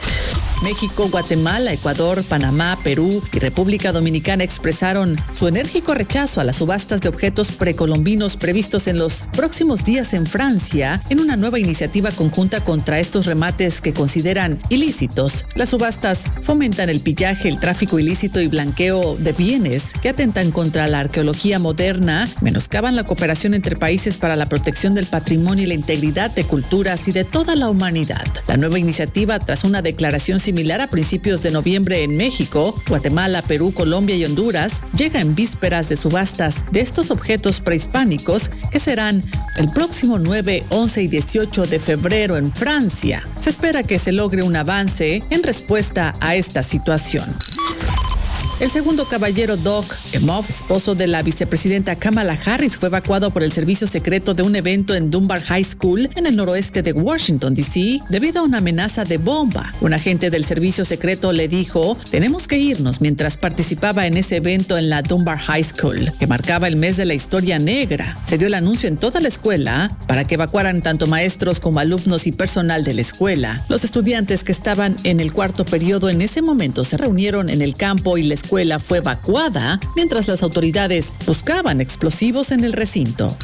México, 0.62 1.08
Guatemala, 1.08 1.72
Ecuador, 1.72 2.24
Panamá, 2.24 2.76
Perú 2.82 3.20
y 3.32 3.38
República 3.38 3.92
Dominicana 3.92 4.42
expresaron 4.42 5.16
su 5.32 5.46
enérgico 5.46 5.94
rechazo 5.94 6.40
a 6.40 6.44
las 6.44 6.56
subastas 6.56 7.00
de 7.00 7.08
objetos 7.08 7.52
precolombinos 7.52 8.36
previstos 8.36 8.88
en 8.88 8.98
los 8.98 9.22
próximos 9.32 9.84
días 9.84 10.14
en 10.14 10.26
Francia 10.26 11.00
en 11.10 11.20
una 11.20 11.36
nueva 11.36 11.58
iniciativa 11.58 12.10
conjunta 12.10 12.64
contra 12.64 12.98
estos 12.98 13.26
remates 13.26 13.80
que 13.80 13.92
consideran 13.92 14.60
ilícitos. 14.68 15.44
Las 15.54 15.68
subastas 15.68 16.22
fomentan 16.42 16.88
el 16.88 17.00
pillaje, 17.00 17.48
el 17.48 17.60
tráfico 17.60 17.98
ilícito 17.98 18.40
y 18.40 18.48
blanqueo 18.48 19.16
de 19.16 19.32
bienes 19.32 19.92
que 20.02 20.08
atentan 20.08 20.50
contra 20.50 20.88
la 20.88 21.00
arqueología 21.00 21.58
moderna, 21.58 22.28
menoscaban 22.42 22.96
la 22.96 23.04
cooperación 23.04 23.54
entre 23.54 23.76
países 23.76 24.16
para 24.16 24.36
la 24.36 24.46
protección 24.46 24.94
del 24.94 25.06
patrimonio 25.06 25.64
y 25.64 25.68
la 25.68 25.74
integridad 25.74 26.34
de 26.34 26.44
culturas 26.44 27.06
y 27.06 27.12
de 27.12 27.24
toda 27.24 27.54
la 27.54 27.70
humanidad. 27.70 28.26
La 28.48 28.56
nueva 28.56 28.78
iniciativa, 28.78 29.38
tras 29.38 29.64
una 29.64 29.82
declaración 29.82 30.40
similar 30.48 30.80
a 30.80 30.86
principios 30.86 31.42
de 31.42 31.50
noviembre 31.50 32.02
en 32.02 32.16
México, 32.16 32.72
Guatemala, 32.88 33.42
Perú, 33.42 33.70
Colombia 33.70 34.16
y 34.16 34.24
Honduras, 34.24 34.82
llega 34.96 35.20
en 35.20 35.34
vísperas 35.34 35.90
de 35.90 35.96
subastas 35.96 36.54
de 36.72 36.80
estos 36.80 37.10
objetos 37.10 37.60
prehispánicos 37.60 38.48
que 38.48 38.80
serán 38.80 39.20
el 39.58 39.68
próximo 39.68 40.18
9, 40.18 40.64
11 40.70 41.02
y 41.02 41.08
18 41.08 41.66
de 41.66 41.78
febrero 41.78 42.38
en 42.38 42.50
Francia. 42.50 43.22
Se 43.38 43.50
espera 43.50 43.82
que 43.82 43.98
se 43.98 44.10
logre 44.10 44.42
un 44.42 44.56
avance 44.56 45.22
en 45.28 45.42
respuesta 45.42 46.14
a 46.22 46.34
esta 46.34 46.62
situación. 46.62 47.36
El 48.60 48.70
segundo 48.70 49.04
caballero 49.04 49.56
Doc 49.56 49.94
Emhoff, 50.10 50.50
esposo 50.50 50.96
de 50.96 51.06
la 51.06 51.22
vicepresidenta 51.22 51.94
Kamala 51.94 52.36
Harris, 52.44 52.76
fue 52.76 52.88
evacuado 52.88 53.30
por 53.30 53.44
el 53.44 53.52
servicio 53.52 53.86
secreto 53.86 54.34
de 54.34 54.42
un 54.42 54.56
evento 54.56 54.96
en 54.96 55.12
Dunbar 55.12 55.40
High 55.42 55.62
School 55.62 56.08
en 56.16 56.26
el 56.26 56.34
noroeste 56.34 56.82
de 56.82 56.92
Washington, 56.92 57.54
D.C., 57.54 58.00
debido 58.08 58.40
a 58.40 58.42
una 58.42 58.58
amenaza 58.58 59.04
de 59.04 59.16
bomba. 59.16 59.72
Un 59.80 59.94
agente 59.94 60.28
del 60.28 60.44
servicio 60.44 60.84
secreto 60.84 61.32
le 61.32 61.46
dijo, 61.46 61.96
tenemos 62.10 62.48
que 62.48 62.58
irnos 62.58 63.00
mientras 63.00 63.36
participaba 63.36 64.08
en 64.08 64.16
ese 64.16 64.38
evento 64.38 64.76
en 64.76 64.90
la 64.90 65.02
Dunbar 65.02 65.38
High 65.38 65.62
School, 65.62 66.10
que 66.18 66.26
marcaba 66.26 66.66
el 66.66 66.74
mes 66.74 66.96
de 66.96 67.04
la 67.04 67.14
historia 67.14 67.60
negra. 67.60 68.16
Se 68.24 68.38
dio 68.38 68.48
el 68.48 68.54
anuncio 68.54 68.88
en 68.88 68.96
toda 68.96 69.20
la 69.20 69.28
escuela 69.28 69.88
para 70.08 70.24
que 70.24 70.34
evacuaran 70.34 70.82
tanto 70.82 71.06
maestros 71.06 71.60
como 71.60 71.78
alumnos 71.78 72.26
y 72.26 72.32
personal 72.32 72.82
de 72.82 72.94
la 72.94 73.02
escuela. 73.02 73.64
Los 73.68 73.84
estudiantes 73.84 74.42
que 74.42 74.50
estaban 74.50 74.96
en 75.04 75.20
el 75.20 75.32
cuarto 75.32 75.64
periodo 75.64 76.08
en 76.08 76.22
ese 76.22 76.42
momento 76.42 76.82
se 76.82 76.96
reunieron 76.96 77.50
en 77.50 77.62
el 77.62 77.76
campo 77.76 78.18
y 78.18 78.24
la 78.24 78.34
escuela 78.48 78.78
fue 78.78 78.96
evacuada 78.96 79.78
mientras 79.94 80.26
las 80.26 80.42
autoridades 80.42 81.12
buscaban 81.26 81.82
explosivos 81.82 82.50
en 82.50 82.64
el 82.64 82.72
recinto. 82.72 83.36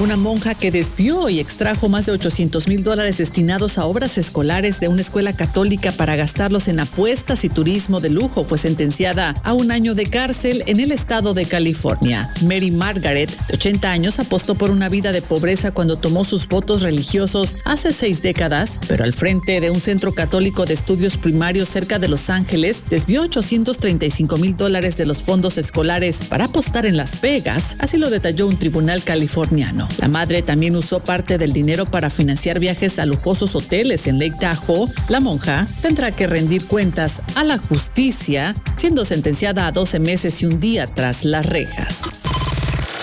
Una 0.00 0.16
monja 0.16 0.56
que 0.56 0.72
desvió 0.72 1.28
y 1.28 1.38
extrajo 1.38 1.88
más 1.88 2.04
de 2.06 2.10
800 2.10 2.66
mil 2.66 2.82
dólares 2.82 3.18
destinados 3.18 3.78
a 3.78 3.84
obras 3.84 4.18
escolares 4.18 4.80
de 4.80 4.88
una 4.88 5.02
escuela 5.02 5.32
católica 5.32 5.92
para 5.92 6.16
gastarlos 6.16 6.66
en 6.66 6.80
apuestas 6.80 7.44
y 7.44 7.48
turismo 7.48 8.00
de 8.00 8.10
lujo 8.10 8.42
fue 8.42 8.58
sentenciada 8.58 9.34
a 9.44 9.52
un 9.52 9.70
año 9.70 9.94
de 9.94 10.06
cárcel 10.06 10.64
en 10.66 10.80
el 10.80 10.90
estado 10.90 11.32
de 11.32 11.46
California. 11.46 12.28
Mary 12.42 12.72
Margaret, 12.72 13.30
de 13.46 13.54
80 13.54 13.88
años, 13.88 14.18
apostó 14.18 14.56
por 14.56 14.72
una 14.72 14.88
vida 14.88 15.12
de 15.12 15.22
pobreza 15.22 15.70
cuando 15.70 15.94
tomó 15.94 16.24
sus 16.24 16.48
votos 16.48 16.82
religiosos 16.82 17.56
hace 17.64 17.92
seis 17.92 18.20
décadas, 18.20 18.80
pero 18.88 19.04
al 19.04 19.12
frente 19.12 19.60
de 19.60 19.70
un 19.70 19.80
centro 19.80 20.12
católico 20.12 20.64
de 20.64 20.74
estudios 20.74 21.16
primarios 21.16 21.68
cerca 21.68 22.00
de 22.00 22.08
Los 22.08 22.30
Ángeles, 22.30 22.82
desvió 22.90 23.22
835 23.22 24.38
mil 24.38 24.56
dólares 24.56 24.96
de 24.96 25.06
los 25.06 25.22
fondos 25.22 25.56
escolares 25.56 26.16
para 26.28 26.46
apostar 26.46 26.84
en 26.84 26.96
Las 26.96 27.20
Vegas, 27.20 27.76
así 27.78 27.96
lo 27.96 28.10
detalló 28.10 28.48
un 28.48 28.56
tribunal 28.56 29.04
californiano. 29.04 29.83
La 29.98 30.08
madre 30.08 30.42
también 30.42 30.76
usó 30.76 31.00
parte 31.00 31.38
del 31.38 31.52
dinero 31.52 31.84
para 31.84 32.10
financiar 32.10 32.58
viajes 32.58 32.98
a 32.98 33.06
lujosos 33.06 33.54
hoteles 33.54 34.06
en 34.06 34.18
Lake 34.18 34.36
Tahoe. 34.38 34.90
La 35.08 35.20
monja 35.20 35.66
tendrá 35.82 36.10
que 36.10 36.26
rendir 36.26 36.66
cuentas 36.66 37.22
a 37.34 37.44
la 37.44 37.58
justicia, 37.58 38.54
siendo 38.76 39.04
sentenciada 39.04 39.66
a 39.66 39.72
12 39.72 39.98
meses 40.00 40.42
y 40.42 40.46
un 40.46 40.60
día 40.60 40.86
tras 40.86 41.24
las 41.24 41.46
rejas. 41.46 41.98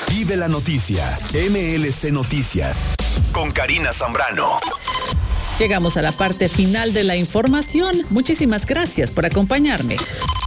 Vive 0.09 0.37
la 0.37 0.47
noticia, 0.47 1.05
MLC 1.33 2.11
Noticias, 2.11 2.87
con 3.31 3.51
Karina 3.51 3.93
Zambrano. 3.93 4.59
Llegamos 5.57 5.95
a 5.95 6.01
la 6.01 6.11
parte 6.11 6.49
final 6.49 6.93
de 6.93 7.03
la 7.03 7.15
información. 7.15 8.05
Muchísimas 8.09 8.65
gracias 8.65 9.11
por 9.11 9.25
acompañarme. 9.25 9.97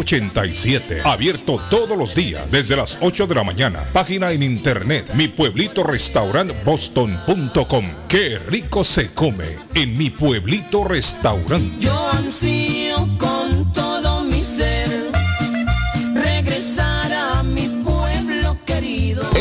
abierto 1.03 1.59
todos 1.69 1.97
los 1.97 2.15
días 2.15 2.49
desde 2.51 2.75
las 2.75 2.97
8 3.01 3.27
de 3.27 3.35
la 3.35 3.43
mañana, 3.43 3.83
página 3.93 4.31
en 4.31 4.43
internet, 4.43 5.05
mi 5.15 5.27
pueblito 5.27 5.83
restaurant 5.83 6.51
boston.com, 6.63 7.85
qué 8.07 8.39
rico 8.39 8.83
se 8.83 9.11
come 9.13 9.45
en 9.75 9.97
mi 9.97 10.09
pueblito 10.09 10.83
restaurante. 10.83 11.87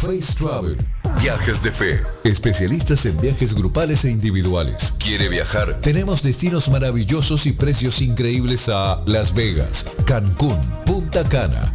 Face 0.00 0.34
Travel. 0.38 0.76
Viajes 1.20 1.62
de 1.62 1.72
fe. 1.72 2.00
Especialistas 2.22 3.04
en 3.06 3.20
viajes 3.20 3.54
grupales 3.54 4.04
e 4.04 4.10
individuales. 4.10 4.94
¿Quiere 4.98 5.28
viajar? 5.28 5.80
Tenemos 5.80 6.22
destinos 6.22 6.68
maravillosos 6.68 7.46
y 7.46 7.52
precios 7.52 8.00
increíbles 8.00 8.68
a 8.68 9.02
Las 9.06 9.34
Vegas, 9.34 9.86
Cancún, 10.06 10.60
Punta 10.86 11.24
Cana, 11.24 11.74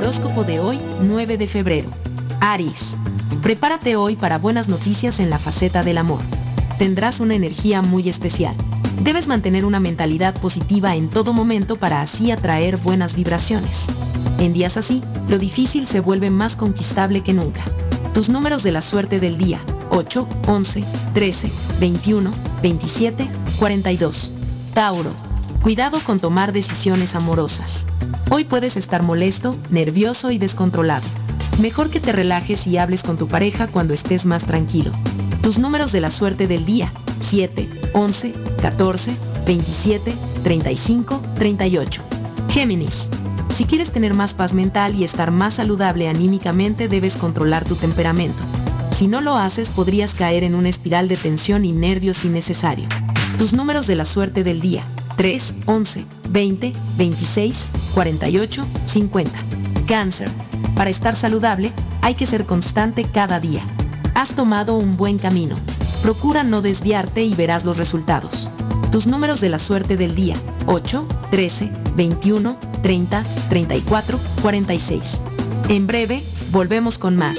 Horóscopo 0.00 0.44
de 0.44 0.60
hoy, 0.60 0.80
9 1.02 1.36
de 1.36 1.46
febrero. 1.46 1.90
Aries. 2.40 2.96
Prepárate 3.42 3.96
hoy 3.96 4.16
para 4.16 4.38
buenas 4.38 4.66
noticias 4.66 5.20
en 5.20 5.28
la 5.28 5.38
faceta 5.38 5.82
del 5.82 5.98
amor. 5.98 6.20
Tendrás 6.78 7.20
una 7.20 7.34
energía 7.34 7.82
muy 7.82 8.08
especial. 8.08 8.54
Debes 9.02 9.28
mantener 9.28 9.66
una 9.66 9.78
mentalidad 9.78 10.34
positiva 10.40 10.96
en 10.96 11.10
todo 11.10 11.34
momento 11.34 11.76
para 11.76 12.00
así 12.00 12.30
atraer 12.30 12.78
buenas 12.78 13.14
vibraciones. 13.14 13.88
En 14.38 14.54
días 14.54 14.78
así, 14.78 15.02
lo 15.28 15.38
difícil 15.38 15.86
se 15.86 16.00
vuelve 16.00 16.30
más 16.30 16.56
conquistable 16.56 17.20
que 17.20 17.34
nunca. 17.34 17.62
Tus 18.14 18.30
números 18.30 18.62
de 18.62 18.72
la 18.72 18.80
suerte 18.80 19.20
del 19.20 19.36
día, 19.36 19.60
8, 19.90 20.26
11, 20.46 20.82
13, 21.12 21.52
21, 21.78 22.30
27, 22.62 23.28
42. 23.58 24.32
Tauro. 24.72 25.12
Cuidado 25.60 26.00
con 26.00 26.18
tomar 26.18 26.54
decisiones 26.54 27.14
amorosas. 27.14 27.86
Hoy 28.32 28.44
puedes 28.44 28.76
estar 28.76 29.02
molesto, 29.02 29.56
nervioso 29.70 30.30
y 30.30 30.38
descontrolado. 30.38 31.04
Mejor 31.60 31.90
que 31.90 31.98
te 31.98 32.12
relajes 32.12 32.64
y 32.68 32.78
hables 32.78 33.02
con 33.02 33.18
tu 33.18 33.26
pareja 33.26 33.66
cuando 33.66 33.92
estés 33.92 34.24
más 34.24 34.44
tranquilo. 34.44 34.92
Tus 35.42 35.58
números 35.58 35.90
de 35.90 36.00
la 36.00 36.12
suerte 36.12 36.46
del 36.46 36.64
día, 36.64 36.92
7, 37.18 37.68
11, 37.92 38.32
14, 38.62 39.16
27, 39.46 40.14
35, 40.44 41.20
38. 41.34 42.02
Géminis. 42.48 43.08
Si 43.50 43.64
quieres 43.64 43.90
tener 43.90 44.14
más 44.14 44.34
paz 44.34 44.52
mental 44.52 44.94
y 44.94 45.02
estar 45.02 45.32
más 45.32 45.54
saludable 45.54 46.08
anímicamente, 46.08 46.86
debes 46.86 47.16
controlar 47.16 47.64
tu 47.64 47.74
temperamento. 47.74 48.38
Si 48.92 49.08
no 49.08 49.20
lo 49.20 49.34
haces, 49.34 49.70
podrías 49.70 50.14
caer 50.14 50.44
en 50.44 50.54
una 50.54 50.68
espiral 50.68 51.08
de 51.08 51.16
tensión 51.16 51.64
y 51.64 51.72
nervios 51.72 52.24
innecesario. 52.24 52.88
Tus 53.38 53.54
números 53.54 53.88
de 53.88 53.96
la 53.96 54.04
suerte 54.04 54.44
del 54.44 54.60
día, 54.60 54.84
3, 55.16 55.54
11, 55.66 56.04
20, 56.30 56.72
26, 56.96 57.66
48, 57.94 58.66
50. 58.86 59.38
Cáncer. 59.86 60.30
Para 60.74 60.90
estar 60.90 61.16
saludable, 61.16 61.72
hay 62.02 62.14
que 62.14 62.26
ser 62.26 62.46
constante 62.46 63.04
cada 63.04 63.40
día. 63.40 63.62
Has 64.14 64.34
tomado 64.34 64.76
un 64.76 64.96
buen 64.96 65.18
camino. 65.18 65.56
Procura 66.02 66.42
no 66.42 66.62
desviarte 66.62 67.22
y 67.24 67.34
verás 67.34 67.64
los 67.64 67.76
resultados. 67.76 68.50
Tus 68.90 69.06
números 69.06 69.40
de 69.40 69.48
la 69.48 69.58
suerte 69.58 69.96
del 69.96 70.14
día, 70.14 70.36
8, 70.66 71.06
13, 71.30 71.70
21, 71.96 72.56
30, 72.82 73.22
34, 73.48 74.18
46. 74.42 75.20
En 75.68 75.86
breve, 75.86 76.22
volvemos 76.50 76.98
con 76.98 77.16
más. 77.16 77.38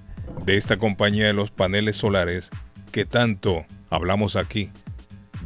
de 0.45 0.57
esta 0.57 0.77
compañía 0.77 1.27
de 1.27 1.33
los 1.33 1.51
paneles 1.51 1.97
solares 1.97 2.51
que 2.93 3.05
tanto 3.05 3.65
hablamos 3.91 4.37
aquí. 4.37 4.71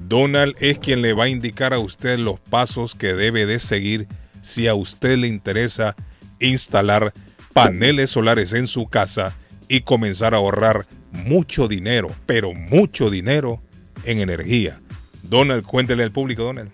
Donald 0.07 0.55
es 0.61 0.79
quien 0.79 1.03
le 1.03 1.13
va 1.13 1.25
a 1.25 1.29
indicar 1.29 1.75
a 1.75 1.79
usted 1.79 2.19
los 2.19 2.39
pasos 2.39 2.95
que 2.95 3.15
debe 3.15 3.47
de 3.47 3.59
seguir 3.59 4.07
si 4.43 4.69
a 4.69 4.75
usted 4.75 5.19
le 5.19 5.27
interesa 5.27 5.97
instalar 6.41 7.13
paneles 7.53 8.11
solares 8.11 8.53
en 8.53 8.67
su 8.67 8.87
casa 8.89 9.35
y 9.69 9.81
comenzar 9.81 10.35
a 10.35 10.39
ahorrar 10.39 10.87
mucho 11.13 11.69
dinero, 11.69 12.15
pero 12.27 12.55
mucho 12.55 13.11
dinero 13.11 13.61
en 14.05 14.21
energía. 14.21 14.79
Donald, 15.23 15.65
cuéntele 15.65 16.05
al 16.05 16.11
público, 16.11 16.45
Donald. 16.45 16.71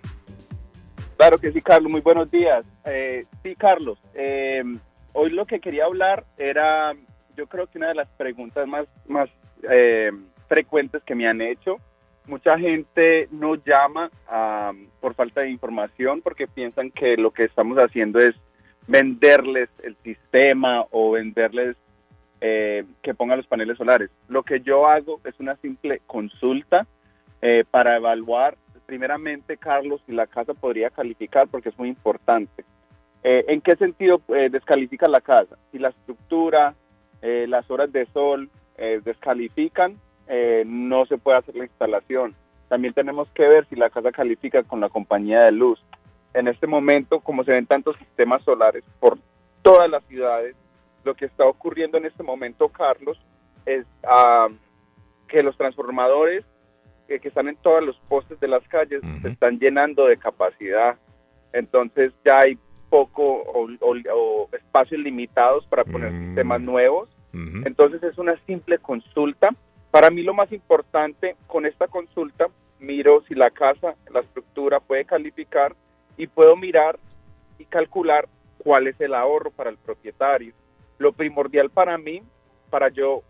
Claro 1.16 1.38
que 1.38 1.52
sí, 1.52 1.62
Carlos. 1.62 1.90
Muy 1.90 2.00
buenos 2.00 2.30
días. 2.30 2.66
Eh, 2.84 3.24
sí, 3.42 3.54
Carlos. 3.56 3.98
eh, 4.14 4.62
hoy 5.12 5.30
lo 5.30 5.46
que 5.46 5.60
quería 5.60 5.84
hablar 5.84 6.24
era, 6.36 6.92
yo 7.36 7.46
creo 7.46 7.66
que 7.66 7.78
una 7.78 7.88
de 7.88 7.94
las 7.94 8.08
preguntas 8.10 8.66
más, 8.66 8.86
más 9.06 9.30
eh, 9.70 10.10
frecuentes 10.48 11.02
que 11.04 11.14
me 11.14 11.28
han 11.28 11.40
hecho. 11.40 11.76
Mucha 12.26 12.58
gente 12.58 13.28
no 13.30 13.54
llama 13.54 14.10
ah, 14.28 14.72
por 15.00 15.14
falta 15.14 15.42
de 15.42 15.50
información 15.50 16.22
porque 16.22 16.46
piensan 16.46 16.90
que 16.90 17.16
lo 17.16 17.30
que 17.30 17.44
estamos 17.44 17.76
haciendo 17.78 18.18
es 18.18 18.34
venderles 18.86 19.68
el 19.82 19.96
sistema 20.02 20.84
o 20.90 21.12
venderles 21.12 21.76
eh, 22.40 22.84
que 23.02 23.14
pongan 23.14 23.38
los 23.38 23.46
paneles 23.46 23.76
solares. 23.76 24.10
Lo 24.28 24.42
que 24.42 24.60
yo 24.60 24.86
hago 24.86 25.20
es 25.24 25.38
una 25.38 25.56
simple 25.56 26.00
consulta 26.06 26.86
eh, 27.42 27.64
para 27.70 27.96
evaluar 27.96 28.56
primeramente, 28.86 29.56
Carlos, 29.56 30.02
si 30.06 30.12
la 30.12 30.26
casa 30.26 30.54
podría 30.54 30.90
calificar, 30.90 31.48
porque 31.48 31.70
es 31.70 31.78
muy 31.78 31.88
importante. 31.88 32.64
Eh, 33.22 33.44
¿En 33.48 33.60
qué 33.60 33.76
sentido 33.76 34.20
eh, 34.28 34.48
descalifica 34.50 35.08
la 35.08 35.20
casa? 35.20 35.56
Si 35.72 35.78
la 35.78 35.88
estructura, 35.88 36.74
eh, 37.22 37.46
las 37.48 37.70
horas 37.70 37.90
de 37.90 38.06
sol 38.06 38.50
eh, 38.76 39.00
descalifican, 39.02 39.96
eh, 40.26 40.64
no 40.66 41.06
se 41.06 41.18
puede 41.18 41.38
hacer 41.38 41.56
la 41.56 41.64
instalación. 41.64 42.34
También 42.68 42.94
tenemos 42.94 43.28
que 43.30 43.46
ver 43.46 43.66
si 43.68 43.76
la 43.76 43.90
casa 43.90 44.12
califica 44.12 44.62
con 44.62 44.80
la 44.80 44.88
compañía 44.88 45.40
de 45.42 45.52
luz. 45.52 45.82
En 46.34 46.48
este 46.48 46.66
momento, 46.66 47.20
como 47.20 47.44
se 47.44 47.52
ven 47.52 47.66
tantos 47.66 47.96
sistemas 47.96 48.42
solares 48.42 48.84
por 49.00 49.18
todas 49.62 49.88
las 49.88 50.04
ciudades, 50.04 50.56
lo 51.04 51.14
que 51.14 51.26
está 51.26 51.46
ocurriendo 51.46 51.98
en 51.98 52.06
este 52.06 52.22
momento, 52.22 52.68
Carlos, 52.68 53.18
es 53.64 53.86
ah, 54.04 54.48
que 55.28 55.42
los 55.42 55.56
transformadores 55.56 56.44
eh, 57.08 57.20
que 57.20 57.28
están 57.28 57.48
en 57.48 57.56
todos 57.56 57.82
los 57.84 57.96
postes 58.08 58.38
de 58.40 58.48
las 58.48 58.66
calles 58.68 59.00
se 59.22 59.28
están 59.28 59.58
llenando 59.58 60.06
de 60.06 60.16
capacidad. 60.16 60.96
Entonces 61.52 62.12
ya 62.24 62.38
hay 62.44 62.58
poco 62.90 63.22
o, 63.42 63.68
o- 63.80 63.96
o 64.14 64.48
espacios 64.52 65.00
limitados 65.00 65.66
para 65.66 65.84
poner 65.84 66.10
sistemas 66.12 66.60
nuevos. 66.60 67.08
Entonces 67.66 68.02
es 68.02 68.16
una 68.18 68.36
simple 68.46 68.78
consulta. 68.78 69.50
Para 69.90 70.10
mí 70.10 70.22
lo 70.22 70.34
más 70.34 70.50
importante 70.52 71.36
con 71.46 71.66
esta 71.66 71.86
consulta, 71.88 72.46
miro 72.80 73.22
si 73.28 73.34
la 73.34 73.50
casa, 73.50 73.94
la 74.12 74.20
estructura 74.20 74.80
puede 74.80 75.04
calificar 75.04 75.74
y 76.16 76.26
puedo 76.26 76.56
mirar 76.56 76.98
y 77.58 77.64
calcular 77.64 78.28
cuál 78.58 78.86
es 78.86 79.00
el 79.00 79.14
ahorro 79.14 79.50
para 79.50 79.70
el 79.70 79.76
propietario. 79.76 80.52
Lo 80.98 81.12
primordial 81.12 81.70
para 81.70 81.98
mí, 81.98 82.22
para 82.70 82.88
yo 82.88 83.22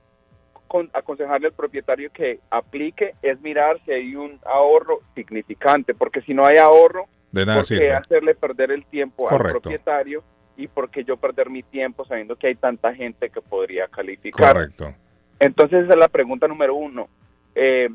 con- 0.74 0.90
aconsejarle 0.92 1.46
al 1.46 1.52
propietario 1.52 2.10
que 2.10 2.40
aplique 2.50 3.14
es 3.22 3.40
mirar 3.40 3.78
si 3.84 3.92
hay 3.92 4.16
un 4.16 4.40
ahorro 4.44 4.98
significante, 5.14 5.94
porque 5.94 6.20
si 6.22 6.34
no 6.34 6.44
hay 6.44 6.56
ahorro, 6.56 7.06
De 7.30 7.46
nada 7.46 7.58
¿por 7.60 7.68
qué 7.68 7.76
sirve. 7.76 7.92
hacerle 7.92 8.34
perder 8.34 8.72
el 8.72 8.84
tiempo 8.86 9.30
al 9.30 9.38
propietario 9.38 10.24
y 10.56 10.66
por 10.66 10.90
qué 10.90 11.04
yo 11.04 11.16
perder 11.16 11.48
mi 11.48 11.62
tiempo 11.62 12.04
sabiendo 12.06 12.34
que 12.34 12.48
hay 12.48 12.56
tanta 12.56 12.92
gente 12.92 13.30
que 13.30 13.40
podría 13.40 13.86
calificar? 13.86 14.52
Correcto. 14.52 14.92
Entonces 15.38 15.84
esa 15.84 15.92
es 15.92 15.96
la 15.98 16.08
pregunta 16.08 16.48
número 16.48 16.74
uno. 16.74 17.08
Eh, 17.54 17.88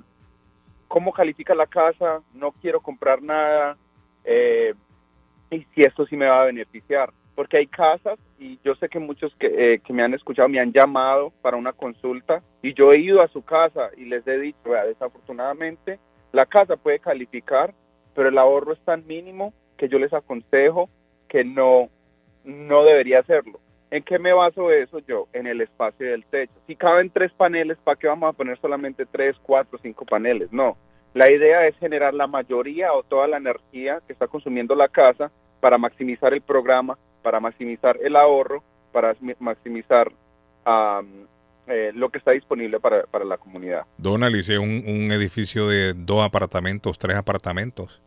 ¿Cómo 0.87 1.11
califica 1.11 1.53
la 1.53 1.67
casa? 1.67 2.21
No 2.33 2.53
quiero 2.61 2.79
comprar 2.79 3.21
nada. 3.21 3.75
Eh, 4.23 4.73
y 5.51 5.65
si 5.75 5.81
esto 5.81 6.05
sí 6.05 6.15
me 6.15 6.27
va 6.27 6.43
a 6.43 6.45
beneficiar. 6.45 7.11
Porque 7.39 7.55
hay 7.55 7.67
casas, 7.67 8.19
y 8.37 8.59
yo 8.65 8.75
sé 8.75 8.89
que 8.89 8.99
muchos 8.99 9.33
que, 9.35 9.47
eh, 9.47 9.79
que 9.79 9.93
me 9.93 10.03
han 10.03 10.13
escuchado 10.13 10.49
me 10.49 10.59
han 10.59 10.73
llamado 10.73 11.31
para 11.41 11.55
una 11.55 11.71
consulta, 11.71 12.43
y 12.61 12.73
yo 12.73 12.91
he 12.91 12.99
ido 12.99 13.21
a 13.21 13.29
su 13.29 13.43
casa 13.43 13.91
y 13.95 14.03
les 14.03 14.27
he 14.27 14.37
dicho, 14.37 14.59
"Vea, 14.65 14.83
desafortunadamente, 14.83 15.99
la 16.33 16.45
casa 16.45 16.75
puede 16.75 16.99
calificar, 16.99 17.73
pero 18.13 18.27
el 18.27 18.37
ahorro 18.37 18.73
es 18.73 18.79
tan 18.81 19.07
mínimo 19.07 19.53
que 19.77 19.87
yo 19.87 19.99
les 19.99 20.11
aconsejo 20.11 20.89
que 21.29 21.45
no, 21.45 21.87
no 22.43 22.83
debería 22.83 23.19
hacerlo. 23.19 23.61
¿En 23.89 24.03
qué 24.03 24.19
me 24.19 24.33
baso 24.33 24.69
eso 24.73 24.99
yo? 25.07 25.29
En 25.31 25.47
el 25.47 25.61
espacio 25.61 26.07
del 26.07 26.25
techo. 26.25 26.51
Si 26.67 26.75
caben 26.75 27.09
tres 27.09 27.31
paneles, 27.31 27.77
¿para 27.85 27.97
qué 27.97 28.07
vamos 28.07 28.33
a 28.33 28.37
poner 28.37 28.59
solamente 28.59 29.05
tres, 29.05 29.37
cuatro, 29.43 29.79
cinco 29.81 30.03
paneles? 30.03 30.51
No. 30.51 30.75
La 31.13 31.31
idea 31.31 31.65
es 31.67 31.77
generar 31.77 32.13
la 32.13 32.27
mayoría 32.27 32.91
o 32.91 33.03
toda 33.03 33.29
la 33.29 33.37
energía 33.37 34.01
que 34.05 34.11
está 34.11 34.27
consumiendo 34.27 34.75
la 34.75 34.89
casa 34.89 35.31
para 35.61 35.77
maximizar 35.77 36.33
el 36.33 36.41
programa, 36.41 36.97
para 37.21 37.39
maximizar 37.39 37.97
el 38.01 38.15
ahorro, 38.15 38.63
para 38.91 39.15
maximizar 39.39 40.11
eh, 41.67 41.91
lo 41.93 42.09
que 42.09 42.17
está 42.17 42.31
disponible 42.31 42.79
para, 42.79 43.03
para 43.03 43.25
la 43.25 43.37
comunidad. 43.37 43.83
Donald, 43.97 44.35
hice 44.35 44.57
un, 44.57 44.83
un 44.87 45.11
edificio 45.11 45.67
de 45.67 45.93
dos 45.93 46.25
apartamentos, 46.25 46.97
tres 46.97 47.15
apartamentos. 47.17 48.01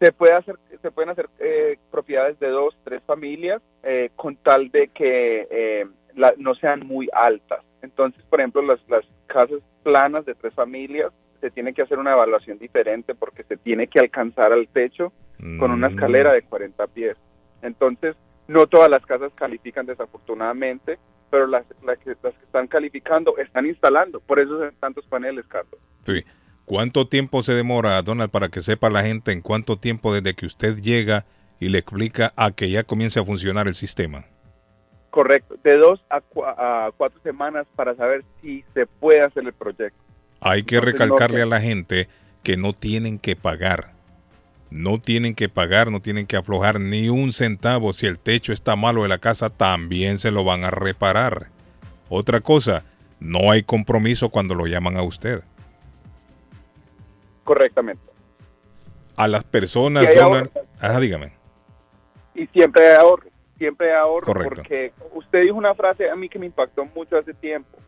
se 0.00 0.12
puede 0.12 0.34
hacer 0.34 0.56
se 0.82 0.90
pueden 0.90 1.10
hacer 1.10 1.28
eh, 1.38 1.78
propiedades 1.90 2.38
de 2.40 2.48
dos 2.48 2.76
tres 2.84 3.02
familias 3.06 3.62
eh, 3.82 4.10
con 4.16 4.36
tal 4.36 4.70
de 4.70 4.88
que 4.88 5.46
eh, 5.50 5.86
la- 6.14 6.34
no 6.36 6.54
sean 6.56 6.80
muy 6.86 7.08
altas 7.14 7.60
entonces 7.80 8.22
por 8.28 8.40
ejemplo 8.40 8.60
las, 8.60 8.80
las 8.88 9.04
casas 9.26 9.60
planas 9.82 10.26
de 10.26 10.34
tres 10.34 10.52
familias 10.52 11.10
se 11.40 11.50
tiene 11.50 11.72
que 11.72 11.82
hacer 11.82 11.98
una 11.98 12.12
evaluación 12.12 12.58
diferente 12.58 13.14
porque 13.14 13.44
se 13.44 13.56
tiene 13.56 13.86
que 13.86 14.00
alcanzar 14.00 14.52
al 14.52 14.68
techo 14.68 15.12
con 15.58 15.70
una 15.70 15.88
escalera 15.88 16.32
de 16.32 16.42
40 16.42 16.86
pies 16.88 17.16
entonces 17.64 18.14
no 18.46 18.66
todas 18.66 18.88
las 18.90 19.04
casas 19.06 19.32
califican 19.34 19.86
desafortunadamente 19.86 20.98
pero 21.30 21.46
las, 21.48 21.64
las 21.82 21.98
que, 21.98 22.10
las 22.22 22.34
que 22.34 22.44
están 22.44 22.68
calificando 22.68 23.36
están 23.38 23.66
instalando 23.66 24.20
por 24.20 24.38
eso 24.38 24.58
son 24.58 24.72
tantos 24.80 25.04
paneles 25.06 25.44
Carlos 25.48 25.80
Sí. 26.06 26.24
¿Cuánto 26.66 27.08
tiempo 27.08 27.42
se 27.42 27.52
demora, 27.52 28.00
Donald, 28.02 28.30
para 28.30 28.48
que 28.48 28.62
sepa 28.62 28.88
la 28.88 29.02
gente 29.02 29.32
en 29.32 29.42
cuánto 29.42 29.78
tiempo 29.78 30.14
desde 30.14 30.34
que 30.34 30.46
usted 30.46 30.78
llega 30.78 31.26
y 31.60 31.68
le 31.68 31.78
explica 31.78 32.32
a 32.36 32.52
que 32.52 32.70
ya 32.70 32.84
comience 32.84 33.20
a 33.20 33.24
funcionar 33.24 33.68
el 33.68 33.74
sistema? 33.74 34.24
Correcto, 35.10 35.56
de 35.62 35.76
dos 35.76 36.04
a, 36.10 36.20
cua- 36.20 36.54
a 36.58 36.90
cuatro 36.96 37.20
semanas 37.22 37.66
para 37.76 37.94
saber 37.94 38.24
si 38.40 38.64
se 38.74 38.86
puede 38.86 39.22
hacer 39.22 39.44
el 39.44 39.52
proyecto. 39.52 39.98
Hay 40.40 40.64
que 40.64 40.76
Entonces, 40.76 40.98
recalcarle 41.00 41.38
no, 41.40 41.44
a 41.44 41.48
la 41.48 41.60
gente 41.60 42.08
que 42.42 42.56
no 42.56 42.72
tienen 42.72 43.18
que 43.18 43.36
pagar. 43.36 43.93
No 44.74 44.98
tienen 44.98 45.36
que 45.36 45.48
pagar, 45.48 45.92
no 45.92 46.00
tienen 46.00 46.26
que 46.26 46.36
aflojar 46.36 46.80
ni 46.80 47.08
un 47.08 47.32
centavo. 47.32 47.92
Si 47.92 48.06
el 48.06 48.18
techo 48.18 48.52
está 48.52 48.74
malo 48.74 49.04
de 49.04 49.08
la 49.08 49.18
casa, 49.18 49.48
también 49.48 50.18
se 50.18 50.32
lo 50.32 50.42
van 50.42 50.64
a 50.64 50.72
reparar. 50.72 51.46
Otra 52.08 52.40
cosa, 52.40 52.82
no 53.20 53.52
hay 53.52 53.62
compromiso 53.62 54.30
cuando 54.30 54.56
lo 54.56 54.66
llaman 54.66 54.96
a 54.96 55.04
usted. 55.04 55.44
Correctamente. 57.44 58.02
A 59.14 59.28
las 59.28 59.44
personas, 59.44 60.12
Donald... 60.12 60.50
Ajá, 60.80 60.98
dígame. 60.98 61.30
Y 62.34 62.48
siempre 62.48 62.96
ahorro, 62.96 63.28
siempre 63.56 63.94
ahorro 63.94 64.26
Correcto. 64.26 64.56
porque 64.56 64.92
usted 65.12 65.42
dijo 65.42 65.54
una 65.56 65.76
frase 65.76 66.10
a 66.10 66.16
mí 66.16 66.28
que 66.28 66.40
me 66.40 66.46
impactó 66.46 66.84
mucho 66.84 67.16
hace 67.16 67.32
tiempo. 67.32 67.78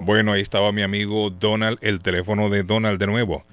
Bueno, 0.00 0.32
ahí 0.32 0.40
estaba 0.40 0.72
mi 0.72 0.82
amigo 0.82 1.28
Donald, 1.28 1.76
el 1.82 2.00
teléfono 2.00 2.48
de 2.48 2.62
Donald 2.62 2.98
de 2.98 3.06
nuevo. 3.06 3.44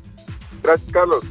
Gracias, 0.64 0.92
Carlos. 0.92 1.24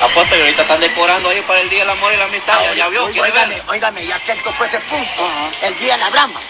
Apuesto 0.00 0.34
que 0.34 0.42
ahorita 0.42 0.62
están 0.62 0.80
decorando 0.80 1.28
ahí 1.28 1.40
para 1.46 1.60
el 1.60 1.70
Día 1.70 1.80
del 1.80 1.90
Amor 1.90 2.12
y 2.12 2.16
la 2.16 2.24
Amistad. 2.24 2.60
ya, 2.64 2.74
ya 2.74 2.88
vio. 2.88 3.04
¿quiere 3.06 3.30
Óigame, 3.30 3.54
ver? 3.54 3.62
óigame, 3.68 4.04
ya 4.06 4.18
que 4.18 4.34
tocó 4.42 4.64
ese 4.64 4.80
punto, 4.80 5.28
el 5.62 5.78
día 5.78 5.94
de 5.94 6.00
la 6.00 6.10
brama. 6.10 6.40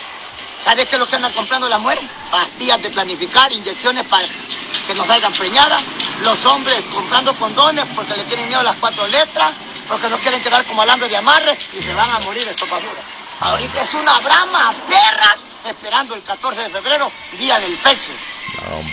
¿Sabes 0.65 0.89
qué 0.89 0.97
es 0.97 1.01
lo 1.01 1.09
que 1.09 1.17
andan 1.17 1.33
comprando 1.33 1.69
las 1.69 1.81
mujeres? 1.81 2.05
Pastillas 2.31 2.83
de 2.83 2.91
planificar, 2.91 3.53
inyecciones 3.53 4.07
para 4.07 4.27
que 4.27 4.95
no 4.95 5.05
salgan 5.05 5.33
preñadas. 5.33 5.83
Los 6.25 6.45
hombres 6.47 6.83
comprando 6.93 7.35
condones 7.35 7.85
porque 7.95 8.15
le 8.15 8.25
tienen 8.25 8.47
miedo 8.47 8.61
a 8.61 8.65
las 8.65 8.77
cuatro 8.77 9.07
letras, 9.09 9.53
porque 9.89 10.09
no 10.09 10.19
quieren 10.19 10.43
quedar 10.43 10.65
como 10.65 10.83
alambre 10.83 11.09
de 11.09 11.17
amarre 11.17 11.59
y 11.77 11.83
se 11.83 11.93
van 11.95 12.11
a 12.11 12.21
morir 12.21 12.45
de 12.45 12.55
topadura. 12.55 13.01
Ahorita 13.41 13.83
es 13.83 13.95
una 13.95 14.19
brama 14.21 14.73
perra 14.89 15.37
esperando 15.69 16.15
el 16.15 16.23
14 16.23 16.63
de 16.63 16.71
febrero, 16.71 17.11
día 17.39 17.59
del 17.59 17.77
sexo. 17.81 18.13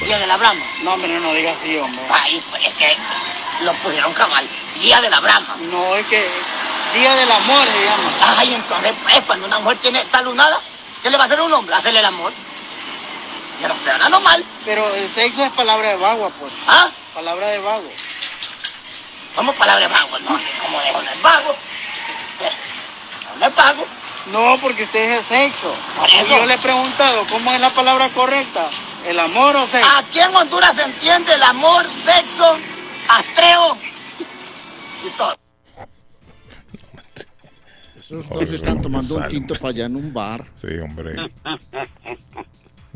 Día 0.03 0.17
de 0.17 0.25
la 0.27 0.37
brama. 0.37 0.59
No, 0.83 0.93
hombre, 0.93 1.13
no, 1.13 1.19
no 1.19 1.33
digas 1.33 1.55
así, 1.61 1.77
hombre. 1.77 2.03
Ay, 2.09 2.41
pues 2.49 2.65
es 2.65 2.73
que 2.73 2.97
lo 3.61 3.73
pusieron 3.75 4.11
cabal. 4.13 4.47
Día 4.79 4.99
de 5.01 5.09
la 5.09 5.19
brama. 5.19 5.55
No, 5.71 5.95
es 5.95 6.05
que 6.07 6.27
Día 6.93 7.13
del 7.13 7.31
Amor 7.31 7.67
se 7.67 7.85
llama. 7.85 8.37
Ay, 8.39 8.53
entonces, 8.55 8.93
pues, 9.03 9.21
cuando 9.21 9.45
una 9.45 9.59
mujer 9.59 9.77
tiene 9.77 10.01
está 10.01 10.21
lunada, 10.23 10.59
¿qué 11.03 11.09
le 11.09 11.17
va 11.17 11.23
a 11.23 11.25
hacer 11.27 11.39
a 11.39 11.43
un 11.43 11.53
hombre? 11.53 11.75
Hacerle 11.75 11.99
el 11.99 12.05
amor. 12.05 12.31
Ya 13.61 13.67
no 13.67 13.73
estoy 13.73 13.91
hablando 13.91 14.19
mal. 14.21 14.43
Pero 14.65 14.95
el 14.95 15.13
sexo 15.13 15.43
es 15.43 15.51
palabra 15.51 15.89
de 15.89 15.95
vago, 15.97 16.31
pues. 16.39 16.53
¿Ah? 16.67 16.89
Palabra 17.13 17.47
de 17.47 17.59
vago. 17.59 17.91
¿Cómo 19.35 19.53
palabra 19.53 19.87
de 19.87 19.93
vago? 19.93 20.19
No, 20.19 20.27
¿cómo 20.27 20.81
dejo 20.81 21.01
no 21.01 21.11
es 21.11 21.21
vago? 21.21 21.55
No 23.39 23.45
es 23.45 23.55
vago. 23.55 23.85
No, 24.31 24.57
porque 24.61 24.83
usted 24.83 25.09
es 25.09 25.17
el 25.17 25.23
sexo. 25.23 25.73
Por 25.97 26.09
eso. 26.09 26.37
yo 26.37 26.45
le 26.45 26.53
he 26.53 26.57
preguntado, 26.57 27.25
¿cómo 27.31 27.51
es 27.51 27.59
la 27.59 27.69
palabra 27.69 28.09
correcta? 28.09 28.65
¿El 29.05 29.19
amor 29.19 29.55
o 29.55 29.67
sexo? 29.67 29.89
Aquí 29.97 30.19
en 30.19 30.35
Honduras 30.35 30.73
se 30.75 30.83
entiende 30.83 31.33
el 31.33 31.43
amor, 31.43 31.85
sexo, 31.85 32.57
astreo 33.07 33.77
y 35.05 35.09
todo. 35.17 35.35
Esos 38.09 38.27
dos 38.29 38.51
están 38.53 38.81
tomando 38.81 39.15
un 39.17 39.27
tinto 39.27 39.53
para 39.53 39.69
allá 39.69 39.85
en 39.85 39.95
un 39.95 40.11
bar. 40.11 40.43
Sí, 40.55 40.67
hombre. 40.79 41.15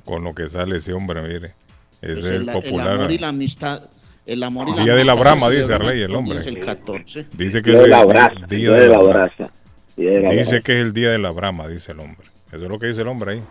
Con 0.06 0.24
lo 0.24 0.34
que 0.34 0.50
sale 0.50 0.78
ese 0.78 0.92
hombre, 0.94 1.22
mire. 1.22 1.54
Es 2.02 2.20
Pues 2.20 2.26
el, 2.26 2.50
el, 2.50 2.54
popular. 2.56 2.88
el 2.88 2.94
amor 3.00 3.12
y 3.12 3.18
la 3.20 3.28
amistad. 3.30 3.84
El 4.26 4.42
amor 4.44 4.70
y 4.70 4.76
la 4.76 4.84
Día 4.84 4.96
de 4.96 5.06
la 5.06 5.14
brama, 5.14 5.50
dice 5.50 5.74
Arley, 5.74 6.02
el 6.02 6.16
hombre. 6.16 6.34
días 6.36 6.48
El 6.48 6.60
14. 6.60 7.28
Dice 7.34 7.62
que 7.62 7.72
Día 7.72 7.80
es 7.82 7.86
el 7.86 8.06
brasa, 8.08 8.36
día 8.48 8.72
de 8.72 8.88
la 8.88 9.00
brasa, 9.00 9.52
día 9.96 10.10
de 10.12 10.20
la 10.22 10.30
Dice 10.32 10.62
que 10.62 10.80
es 10.80 10.86
el 10.86 10.94
día 10.94 11.12
de 11.12 11.20
la 11.20 11.30
brama, 11.32 11.68
dice 11.68 11.92
el 11.92 12.00
hombre. 12.00 12.26
Eso 12.48 12.64
es 12.64 12.70
lo 12.70 12.80
que 12.80 12.88
dice 12.88 13.02
el 13.02 13.08
hombre 13.10 13.34
ahí. 13.34 13.44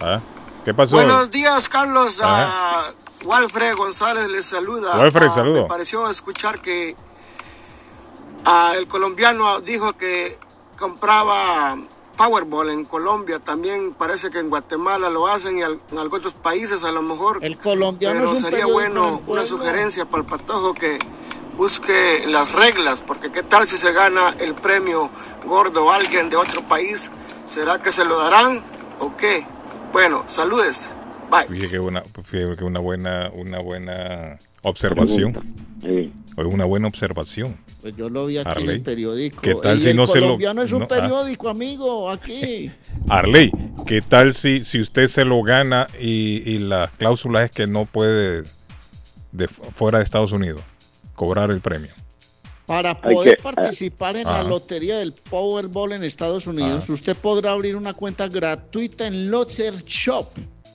¿Ah? 0.00 0.20
¿Qué 0.64 0.72
pasó? 0.72 0.94
Buenos 0.96 1.30
días, 1.30 1.68
Carlos. 1.68 2.22
Walfred 3.24 3.74
González 3.76 4.28
les 4.28 4.46
saluda. 4.46 4.96
Walfred, 4.98 5.26
Ah, 5.28 5.34
saludo. 5.34 5.62
Me 5.64 5.68
pareció 5.68 6.08
escuchar 6.08 6.60
que 6.62 6.94
el 8.78 8.86
colombiano 8.86 9.60
dijo 9.60 9.92
que 9.94 10.36
compraba 10.80 11.76
Powerball 12.16 12.70
en 12.70 12.84
Colombia. 12.84 13.38
También 13.38 13.92
parece 13.94 14.30
que 14.30 14.38
en 14.40 14.48
Guatemala 14.50 15.08
lo 15.10 15.28
hacen 15.28 15.58
y 15.58 15.62
al- 15.62 15.80
en 15.92 15.98
algunos 15.98 16.26
otros 16.26 16.34
países 16.34 16.82
a 16.84 16.90
lo 16.90 17.02
mejor. 17.02 17.38
El 17.44 17.56
colombiano 17.56 18.18
Pero 18.18 18.32
es 18.32 18.38
un 18.38 18.44
sería 18.44 18.66
bueno 18.66 19.22
una 19.26 19.44
sugerencia 19.44 20.04
para 20.06 20.22
el 20.24 20.28
patojo 20.28 20.74
que 20.74 20.98
busque 21.56 22.24
las 22.26 22.52
reglas, 22.54 23.02
porque 23.02 23.30
qué 23.30 23.42
tal 23.42 23.66
si 23.68 23.76
se 23.76 23.92
gana 23.92 24.34
el 24.40 24.54
premio 24.54 25.10
gordo 25.46 25.92
alguien 25.92 26.28
de 26.30 26.36
otro 26.36 26.62
país. 26.62 27.10
¿Será 27.46 27.80
que 27.80 27.92
se 27.92 28.04
lo 28.04 28.18
darán 28.18 28.62
o 28.98 29.16
qué? 29.16 29.46
Bueno, 29.92 30.24
saludes. 30.26 30.94
Fíjate 31.48 31.70
que 31.70 31.78
una, 31.78 32.02
fíjate 32.24 32.56
que 32.56 32.64
una 32.64 32.80
buena, 32.80 33.30
una 33.34 33.60
buena 33.60 34.38
observación. 34.62 35.32
O 36.46 36.48
una 36.48 36.64
buena 36.64 36.88
observación. 36.88 37.56
Pues 37.82 37.96
yo 37.96 38.08
lo 38.08 38.26
vi 38.26 38.38
aquí 38.38 38.50
en 38.50 38.56
Arley, 38.62 38.76
el 38.76 38.82
periódico. 38.82 39.40
¿qué 39.42 39.54
tal 39.54 39.82
si 39.82 39.90
el 39.90 39.96
no 39.96 40.06
se 40.06 40.18
lo- 40.20 40.26
colombiano 40.26 40.62
es 40.62 40.72
un 40.72 40.80
no, 40.80 40.84
ah. 40.84 40.88
periódico, 40.88 41.48
amigo, 41.48 42.10
aquí. 42.10 42.70
Arley, 43.08 43.50
¿qué 43.86 44.02
tal 44.02 44.34
si, 44.34 44.64
si 44.64 44.80
usted 44.80 45.06
se 45.08 45.24
lo 45.24 45.42
gana 45.42 45.86
y, 46.00 46.42
y 46.50 46.58
la 46.58 46.90
cláusula 46.98 47.44
es 47.44 47.50
que 47.50 47.66
no 47.66 47.84
puede 47.86 48.44
de 49.32 49.48
fuera 49.48 49.98
de 49.98 50.04
Estados 50.04 50.32
Unidos 50.32 50.62
cobrar 51.14 51.50
el 51.50 51.60
premio? 51.60 51.90
Para 52.66 53.00
poder 53.00 53.36
que- 53.36 53.42
participar 53.42 54.16
en 54.16 54.24
la 54.24 54.44
lotería 54.44 54.98
del 54.98 55.12
Powerball 55.12 55.92
en 55.92 56.04
Estados 56.04 56.46
Unidos, 56.46 56.88
usted 56.88 57.16
podrá 57.16 57.50
abrir 57.50 57.74
una 57.74 57.94
cuenta 57.94 58.28
gratuita 58.28 59.06
en 59.08 59.30
Lother 59.30 59.74
Shop. 59.84 60.28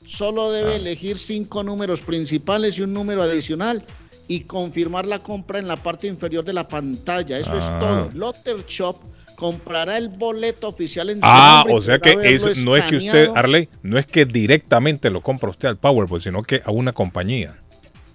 Solo 0.06 0.52
debe 0.52 0.74
Ah. 0.74 0.76
elegir 0.76 1.18
cinco 1.18 1.64
números 1.64 2.02
principales 2.02 2.78
y 2.78 2.82
un 2.84 2.94
número 2.94 3.24
adicional 3.24 3.82
y 4.28 4.42
confirmar 4.42 5.06
la 5.06 5.20
compra 5.20 5.60
en 5.60 5.68
la 5.68 5.76
parte 5.78 6.08
inferior 6.08 6.44
de 6.44 6.54
la 6.54 6.68
pantalla. 6.68 7.38
Eso 7.38 7.58
es 7.58 7.66
Ah. 7.66 7.80
todo. 7.80 8.10
Lother 8.14 8.66
Shop 8.68 8.98
comprará 9.36 9.98
el 9.98 10.10
boleto 10.10 10.68
oficial 10.70 11.10
en 11.10 11.18
su 11.18 11.22
Ah, 11.24 11.66
o 11.70 11.82
sea 11.82 12.00
podrá 12.00 12.22
que 12.22 12.34
es, 12.36 12.66
no 12.66 12.76
es 12.78 12.86
que 12.86 12.98
usted. 12.98 13.30
Arley, 13.36 13.68
no 13.84 13.98
es 14.00 14.06
que 14.06 14.26
directamente 14.26 15.10
lo 15.10 15.22
compra 15.22 15.50
usted 15.50 15.68
al 15.68 15.78
Powerball, 15.78 16.22
sino 16.22 16.42
que 16.42 16.62
a 16.64 16.72
una 16.72 16.94
compañía. 16.94 17.56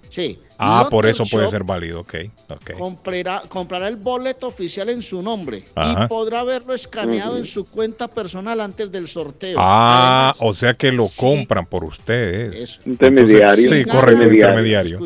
Sí. 0.09 0.41
Ah, 0.59 0.89
por 0.91 1.07
eso 1.07 1.25
puede 1.25 1.49
ser 1.49 1.63
válido, 1.63 2.01
ok. 2.01 2.15
comprará, 2.77 3.43
comprará 3.49 3.87
el 3.87 3.95
boleto 3.97 4.49
oficial 4.49 4.89
en 4.89 5.03
su 5.03 5.23
nombre 5.23 5.63
Ajá. 5.77 6.05
y 6.05 6.09
podrá 6.09 6.43
verlo 6.43 6.75
escaneado 6.75 7.37
en 7.39 7.45
su 7.45 7.65
cuenta 7.65 8.09
personal 8.09 8.61
antes 8.61 8.91
del 8.91 9.07
sorteo. 9.07 9.57
Ah, 9.61 10.35
o 10.41 10.53
sea 10.53 10.75
que 10.75 10.91
lo 10.91 11.07
compran 11.17 11.65
por 11.65 11.85
ustedes. 11.85 12.81
Intermediario. 12.87 13.73
Sí, 13.73 13.85
correcto, 13.85 14.21
gana- 14.23 14.35
intermediario. 14.35 14.99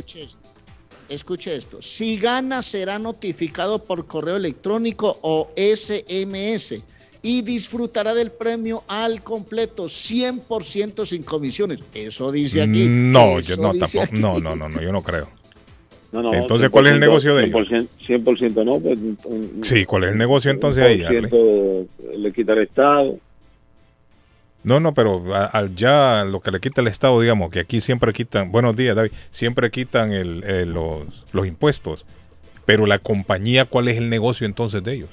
Escuche 1.08 1.54
esto. 1.54 1.82
Si 1.82 2.18
gana, 2.18 2.62
será 2.62 2.98
notificado 2.98 3.82
por 3.82 4.06
correo 4.06 4.36
electrónico 4.36 5.18
o 5.22 5.50
SMS 5.56 6.82
y 7.22 7.42
disfrutará 7.42 8.14
del 8.14 8.30
premio 8.30 8.84
al 8.88 9.22
completo, 9.22 9.84
100% 9.84 11.04
sin 11.06 11.22
comisiones. 11.22 11.80
Eso 11.94 12.30
dice 12.30 12.62
aquí. 12.62 12.86
No, 12.88 13.40
yo 13.40 13.56
no, 13.56 13.72
tampoco. 13.72 14.02
aquí. 14.02 14.20
No, 14.20 14.38
no, 14.38 14.56
no, 14.56 14.68
no, 14.68 14.80
yo 14.80 14.92
no 14.92 15.02
creo. 15.02 15.28
No, 16.12 16.22
no, 16.22 16.32
Entonces, 16.32 16.70
¿cuál 16.70 16.86
es 16.86 16.92
el 16.92 16.98
100%, 16.98 17.00
negocio 17.00 17.34
de 17.34 17.44
ellos? 17.46 17.68
100%, 17.68 17.88
100% 18.06 18.64
no, 18.64 18.78
pues 18.78 18.98
un- 19.24 19.64
Sí, 19.64 19.84
¿cuál 19.84 20.04
es 20.04 20.12
el 20.12 20.18
negocio 20.18 20.50
entonces 20.50 20.84
ahí, 20.84 20.98
le 20.98 22.32
quita 22.32 22.52
el 22.52 22.58
Estado. 22.60 23.18
No, 24.64 24.80
no, 24.80 24.92
pero 24.94 25.34
a- 25.34 25.44
al 25.46 25.74
ya 25.76 26.24
lo 26.24 26.40
que 26.40 26.50
le 26.50 26.58
quita 26.60 26.80
el 26.80 26.88
Estado, 26.88 27.20
digamos, 27.20 27.50
que 27.50 27.60
aquí 27.60 27.80
siempre 27.80 28.12
quitan, 28.12 28.50
buenos 28.50 28.74
días, 28.74 28.96
David, 28.96 29.12
siempre 29.30 29.70
quitan 29.70 30.12
el, 30.12 30.42
el- 30.44 30.72
los, 30.72 31.06
los 31.32 31.46
impuestos, 31.46 32.04
pero 32.64 32.86
la 32.86 32.98
compañía, 32.98 33.66
¿cuál 33.66 33.88
es 33.88 33.98
el 33.98 34.08
negocio 34.10 34.46
entonces 34.46 34.82
de 34.82 34.94
ellos? 34.94 35.10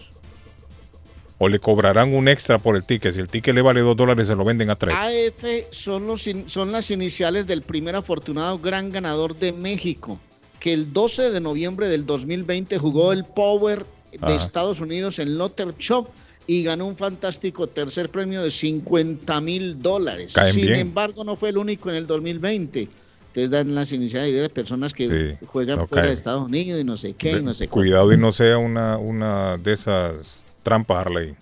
o 1.43 1.49
le 1.49 1.57
cobrarán 1.57 2.13
un 2.13 2.27
extra 2.27 2.59
por 2.59 2.75
el 2.75 2.83
ticket. 2.83 3.15
Si 3.15 3.19
el 3.19 3.27
ticket 3.27 3.55
le 3.55 3.63
vale 3.63 3.79
2 3.81 3.97
dólares, 3.97 4.27
se 4.27 4.35
lo 4.35 4.45
venden 4.45 4.69
a 4.69 4.75
3. 4.75 4.95
AF 4.95 5.43
son, 5.71 6.05
los, 6.05 6.29
son 6.45 6.71
las 6.71 6.91
iniciales 6.91 7.47
del 7.47 7.63
primer 7.63 7.95
afortunado 7.95 8.59
gran 8.59 8.91
ganador 8.91 9.35
de 9.35 9.51
México, 9.51 10.19
que 10.59 10.71
el 10.71 10.93
12 10.93 11.31
de 11.31 11.39
noviembre 11.41 11.89
del 11.89 12.05
2020 12.05 12.77
jugó 12.77 13.11
el 13.11 13.23
Power 13.25 13.87
de 14.11 14.19
Ajá. 14.21 14.35
Estados 14.35 14.81
Unidos 14.81 15.17
en 15.17 15.39
Lotter 15.39 15.73
Shop 15.79 16.09
y 16.47 16.63
ganó 16.63 16.87
un 16.87 16.97
fantástico 16.97 17.67
tercer 17.67 18.09
premio 18.09 18.43
de 18.43 18.51
50 18.51 19.41
mil 19.41 19.81
dólares. 19.81 20.33
Caen 20.33 20.53
Sin 20.53 20.65
bien. 20.67 20.79
embargo, 20.79 21.23
no 21.23 21.35
fue 21.35 21.49
el 21.49 21.57
único 21.57 21.89
en 21.89 21.95
el 21.95 22.07
2020. 22.07 22.89
Entonces 23.27 23.49
dan 23.49 23.73
las 23.73 23.93
iniciales 23.93 24.33
de 24.33 24.49
personas 24.49 24.93
que 24.93 25.07
Sí, 25.39 25.45
juegan 25.45 25.77
no 25.79 25.87
fuera 25.87 26.07
de. 26.07 26.13
Estados 26.13 26.43
Unidos 26.43 26.81
y 26.81 26.83
no 26.83 26.97
sé 26.97 27.13
qué, 27.13 27.37
y 27.37 27.41
no 27.41 27.53
sé 27.53 27.69
Cuidado 27.69 28.11
y 28.11 28.17
no 28.17 28.33
sea 28.33 28.57
una, 28.57 28.97
una 28.97 29.57
de 29.57 29.71
esas 29.73 30.41
trampas, 30.63 31.05
Harley. 31.05 31.33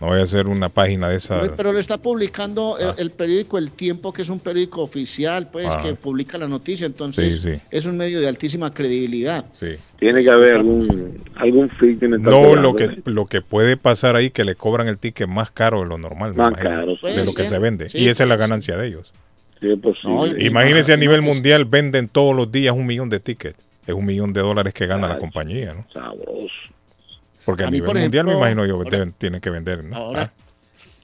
No 0.00 0.08
vaya 0.08 0.24
a 0.24 0.26
ser 0.26 0.46
una 0.46 0.68
página 0.68 1.08
de 1.08 1.16
esas. 1.16 1.50
Pero 1.56 1.72
lo 1.72 1.78
está 1.78 1.96
publicando 1.96 2.76
el, 2.78 2.90
el 2.98 3.10
periódico 3.10 3.56
El 3.56 3.70
Tiempo, 3.70 4.12
que 4.12 4.20
es 4.22 4.28
un 4.28 4.40
periódico 4.40 4.82
oficial, 4.82 5.48
pues, 5.50 5.68
Ah. 5.70 5.78
que 5.82 5.94
publica 5.94 6.36
la 6.36 6.46
noticia. 6.48 6.86
Entonces, 6.86 7.40
Sí, 7.40 7.52
sí. 7.54 7.60
es 7.70 7.86
un 7.86 7.96
medio 7.96 8.20
de 8.20 8.28
altísima 8.28 8.74
credibilidad. 8.74 9.46
Sí. 9.52 9.68
Tiene 9.98 10.22
que 10.22 10.28
haber 10.30 10.54
algún, 10.56 11.16
algún 11.36 11.64
estar 11.64 12.08
No, 12.10 12.42
pegando, 12.42 12.56
lo 12.56 12.76
que, 12.76 12.84
¿eh? 12.84 12.98
lo 13.06 13.24
que 13.26 13.40
puede 13.40 13.78
pasar 13.78 14.16
ahí 14.16 14.28
que 14.30 14.44
le 14.44 14.54
cobran 14.54 14.86
el 14.88 14.98
ticket 14.98 15.28
más 15.28 15.50
caro 15.50 15.80
de 15.80 15.86
lo 15.86 15.96
normal, 15.96 16.34
Más 16.34 16.48
imagino, 16.48 16.70
caro, 16.70 16.96
de 17.02 17.24
lo 17.24 17.32
que 17.32 17.44
se 17.46 17.58
vende. 17.58 17.88
sí, 17.88 17.98
y 17.98 18.08
esa 18.08 18.24
es 18.24 18.28
la 18.28 18.34
puede 18.36 18.44
ser. 18.44 18.50
ganancia 18.50 18.76
de 18.76 18.86
ellos. 18.88 19.12
Sí, 19.60 19.70
es 19.72 19.78
posible. 19.78 20.44
Imagínense 20.44 20.92
a 20.92 20.96
nivel 20.98 21.20
no, 21.20 21.26
pues- 21.28 21.36
mundial 21.36 21.64
venden 21.64 22.08
todos 22.08 22.36
los 22.36 22.52
días 22.52 22.74
un 22.76 22.84
millón 22.84 23.08
de 23.08 23.20
tickets. 23.20 23.64
Es 23.86 23.94
un 23.94 24.04
millón 24.04 24.34
de 24.34 24.40
dólares 24.42 24.74
que 24.74 24.86
gana 24.86 25.08
la 25.08 25.16
compañía, 25.18 25.72
¿no? 25.72 25.86
Sabroso. 25.92 26.48
Porque 27.46 27.62
a, 27.62 27.68
A 27.68 27.70
mí, 27.70 27.76
nivel 27.78 27.86
por 27.86 27.98
mundial 27.98 28.24
me 28.26 28.32
ejemplo, 28.32 28.46
imagino 28.50 28.66
yo 28.66 28.74
ahora- 28.82 28.90
deben- 28.98 29.14
tienen 29.16 29.40
que 29.40 29.48
vender, 29.50 29.82
¿no? 29.84 29.96
Ahora, 29.96 30.32
Ah, 30.36 30.42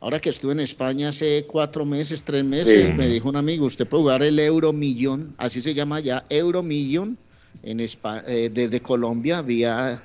ahora 0.00 0.18
que 0.20 0.28
estuve 0.28 0.52
en 0.52 0.60
España 0.60 1.08
hace 1.08 1.44
cuatro 1.48 1.86
meses, 1.86 2.22
tres 2.24 2.44
meses, 2.44 2.88
Sí. 2.88 2.94
me 2.94 3.08
dijo 3.08 3.28
un 3.30 3.36
amigo, 3.36 3.64
usted 3.64 3.86
puede 3.86 4.02
jugar 4.02 4.22
el 4.22 4.38
Euro 4.38 4.72
Millón, 4.74 5.34
así 5.38 5.60
se 5.62 5.72
llama 5.72 6.00
ya, 6.00 6.24
Euro 6.28 6.62
Millón, 6.62 7.16
en 7.62 7.78
Espa- 7.78 8.22
eh, 8.26 8.50
desde 8.52 8.80
Colombia, 8.82 9.40
vía, 9.40 10.02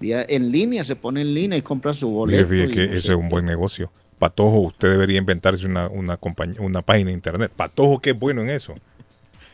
vía 0.00 0.26
en 0.28 0.50
línea, 0.50 0.82
se 0.84 0.96
pone 0.96 1.20
en 1.22 1.32
línea 1.32 1.56
y 1.58 1.62
compra 1.62 1.92
su 1.94 2.10
boleto. 2.10 2.46
fíjate 2.48 2.70
que 2.72 2.86
no 2.88 2.92
ese 2.94 3.08
es 3.12 3.14
un 3.16 3.28
buen 3.28 3.44
negocio. 3.46 3.90
Patojo, 4.18 4.58
usted 4.58 4.90
debería 4.90 5.18
inventarse 5.18 5.64
una, 5.66 5.86
una, 5.88 6.16
compañía, 6.16 6.60
una 6.60 6.82
página 6.82 7.08
de 7.10 7.14
internet. 7.14 7.52
Patojo, 7.54 8.00
que 8.00 8.10
es 8.10 8.18
bueno 8.18 8.42
en 8.42 8.50
eso. 8.50 8.74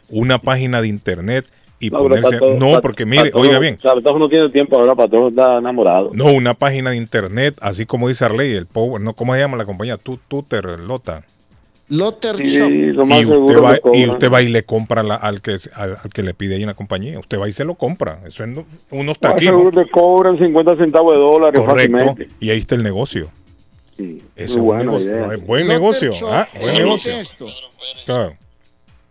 Una 0.08 0.38
página 0.38 0.80
de 0.80 0.88
internet 0.88 1.44
y 1.86 1.90
No, 1.90 1.98
pero 2.02 2.08
ponerse... 2.16 2.38
Pato- 2.38 2.54
no, 2.58 2.66
Pato- 2.70 2.80
porque 2.82 3.06
mire, 3.06 3.30
Pato- 3.30 3.40
oiga 3.40 3.58
bien. 3.58 3.74
O 3.76 3.80
sea, 3.80 3.94
Pato 3.94 4.18
no 4.18 4.28
tiene 4.28 4.48
tiempo 4.50 4.78
ahora, 4.78 4.94
Pato 4.94 5.28
está 5.28 5.58
enamorado. 5.58 6.10
No, 6.14 6.26
una 6.32 6.54
página 6.54 6.90
de 6.90 6.96
internet, 6.96 7.56
así 7.60 7.86
como 7.86 8.08
dice 8.08 8.24
Arley, 8.24 8.52
el 8.54 8.66
Power, 8.66 9.00
no, 9.00 9.14
¿cómo 9.14 9.34
se 9.34 9.40
llama 9.40 9.56
la 9.56 9.64
compañía? 9.64 9.96
Tu- 9.96 10.18
Tuter, 10.28 10.64
Lota. 10.80 11.24
Lotter 11.90 12.36
Sí, 12.38 12.44
Shop. 12.56 12.70
Y 12.70 12.90
usted, 13.26 13.62
va, 13.62 13.78
y 13.94 14.08
usted 14.08 14.30
va 14.32 14.40
y 14.40 14.48
le 14.48 14.62
compra 14.62 15.02
la- 15.02 15.16
al, 15.16 15.42
que, 15.42 15.56
al, 15.74 15.98
al 16.02 16.10
que 16.12 16.22
le 16.22 16.32
pide 16.32 16.54
ahí 16.54 16.64
una 16.64 16.72
compañía. 16.74 17.18
Usted 17.18 17.38
va 17.38 17.46
y 17.46 17.52
se 17.52 17.64
lo 17.66 17.74
compra. 17.74 18.20
Eso 18.26 18.42
es 18.42 18.48
no- 18.48 18.64
unos 18.90 19.18
taquitos. 19.18 19.74
le 19.74 19.90
cobran 19.90 20.38
50 20.38 20.76
centavos 20.76 21.12
de 21.14 21.20
dólares 21.20 21.60
Correcto. 21.62 21.98
fácilmente. 21.98 22.28
Y 22.40 22.48
ahí 22.50 22.58
está 22.60 22.74
el 22.74 22.82
negocio. 22.82 23.28
Sí, 23.96 24.22
Eso 24.34 24.54
es 24.54 24.56
un 24.58 24.78
negocio. 24.78 25.06
idea. 25.06 25.26
buen 25.46 25.66
Lotter 25.66 25.66
negocio. 25.66 26.12
Shop, 26.14 26.28
ah, 26.32 26.48
buen 26.54 26.62
escuche 26.64 26.82
negocio. 26.84 27.12
esto. 27.12 27.46
Claro. 28.06 28.36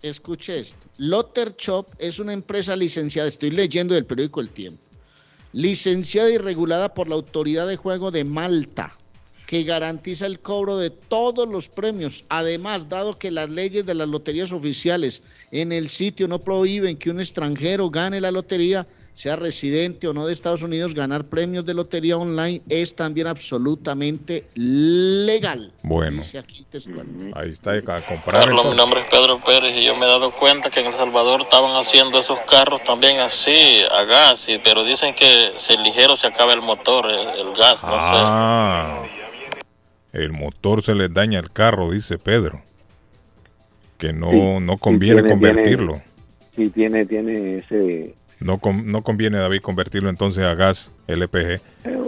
Escuche 0.01 0.59
esto. 0.59 0.82
Lotter 0.97 1.55
Shop 1.57 1.87
es 1.97 2.19
una 2.19 2.33
empresa 2.33 2.75
licenciada, 2.75 3.27
estoy 3.27 3.49
leyendo 3.49 3.95
del 3.95 4.05
periódico 4.05 4.41
El 4.41 4.49
Tiempo, 4.49 4.83
licenciada 5.51 6.29
y 6.29 6.37
regulada 6.37 6.93
por 6.93 7.07
la 7.07 7.15
Autoridad 7.15 7.67
de 7.67 7.77
Juego 7.77 8.11
de 8.11 8.23
Malta, 8.23 8.93
que 9.47 9.63
garantiza 9.63 10.27
el 10.27 10.39
cobro 10.39 10.77
de 10.77 10.91
todos 10.91 11.49
los 11.49 11.67
premios. 11.67 12.25
Además, 12.29 12.89
dado 12.89 13.17
que 13.17 13.31
las 13.31 13.49
leyes 13.49 13.87
de 13.87 13.95
las 13.95 14.07
loterías 14.07 14.51
oficiales 14.51 15.23
en 15.51 15.71
el 15.71 15.89
sitio 15.89 16.27
no 16.27 16.39
prohíben 16.39 16.97
que 16.97 17.09
un 17.09 17.19
extranjero 17.19 17.89
gane 17.89 18.21
la 18.21 18.31
lotería, 18.31 18.85
sea 19.13 19.35
residente 19.35 20.07
o 20.07 20.13
no 20.13 20.25
de 20.25 20.33
Estados 20.33 20.63
Unidos, 20.63 20.95
ganar 20.95 21.23
premios 21.25 21.65
de 21.65 21.75
lotería 21.75 22.17
online 22.17 22.61
es 22.67 22.95
también 22.95 23.27
absolutamente 23.27 24.47
legal. 24.55 25.71
Bueno. 25.83 26.17
Dice 26.17 26.39
aquí. 26.39 26.65
Ahí 27.35 27.51
está, 27.51 27.73
a 27.73 27.81
comprar. 28.05 28.45
Carlos, 28.45 28.71
mi 28.71 28.75
nombre 28.75 29.01
es 29.01 29.05
Pedro 29.07 29.37
Pérez 29.39 29.77
y 29.77 29.85
yo 29.85 29.95
me 29.95 30.05
he 30.05 30.09
dado 30.09 30.31
cuenta 30.31 30.69
que 30.71 30.79
en 30.79 30.87
El 30.87 30.93
Salvador 30.93 31.41
estaban 31.41 31.75
haciendo 31.79 32.17
esos 32.17 32.39
carros 32.49 32.83
también 32.83 33.19
así, 33.19 33.81
a 33.91 34.03
gas, 34.03 34.49
y- 34.49 34.57
pero 34.63 34.83
dicen 34.83 35.13
que 35.13 35.51
si 35.57 35.77
ligero 35.77 36.15
se 36.15 36.25
acaba 36.27 36.53
el 36.53 36.61
motor, 36.61 37.05
el, 37.09 37.47
el 37.47 37.53
gas, 37.55 37.83
no 37.83 37.89
Ah, 37.91 39.03
el 40.11 40.31
motor 40.31 40.83
se 40.83 40.95
le 40.95 41.09
daña 41.09 41.37
al 41.39 41.51
carro, 41.51 41.91
dice 41.91 42.17
Pedro. 42.17 42.61
Que 43.99 44.11
no, 44.11 44.31
Sí, 44.31 44.37
no 44.65 44.73
sí, 44.73 44.79
conviene 44.79 45.21
tiene- 45.21 45.29
convertirlo. 45.29 46.01
Sí, 46.55 46.69
tiene, 46.69 47.05
tiene 47.05 47.57
ese... 47.57 48.15
No, 48.43 48.57
con- 48.59 48.91
no 48.91 49.03
conviene, 49.03 49.37
David, 49.37 49.61
convertirlo 49.61 50.09
entonces 50.09 50.43
a 50.43 50.53
gas 50.53 50.91
LPG. 51.07 51.61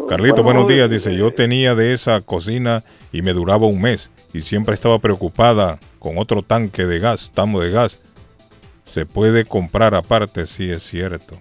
Carlito, 0.10 0.44
buenos 0.44 0.68
días. 0.68 0.90
Dice, 0.90 1.16
yo 1.16 1.34
tenía 1.34 1.76
de 1.76 1.94
esa 1.94 2.20
cocina 2.22 2.84
y 3.12 3.22
me 3.22 3.32
duraba 3.34 3.66
un 3.68 3.82
mes. 3.82 4.10
Y 4.34 4.41
siempre 4.41 4.74
estaba 4.74 4.99
preocupada 4.99 5.80
con 5.99 6.18
otro 6.18 6.41
tanque 6.41 6.86
de 6.86 6.99
gas, 6.99 7.32
tamo 7.34 7.62
de 7.62 7.72
gas. 7.72 8.02
Se 8.84 9.06
puede 9.06 9.45
comprar 9.45 9.95
aparte, 9.95 10.45
sí 10.45 10.70
es 10.70 10.84
cierto. 10.84 11.36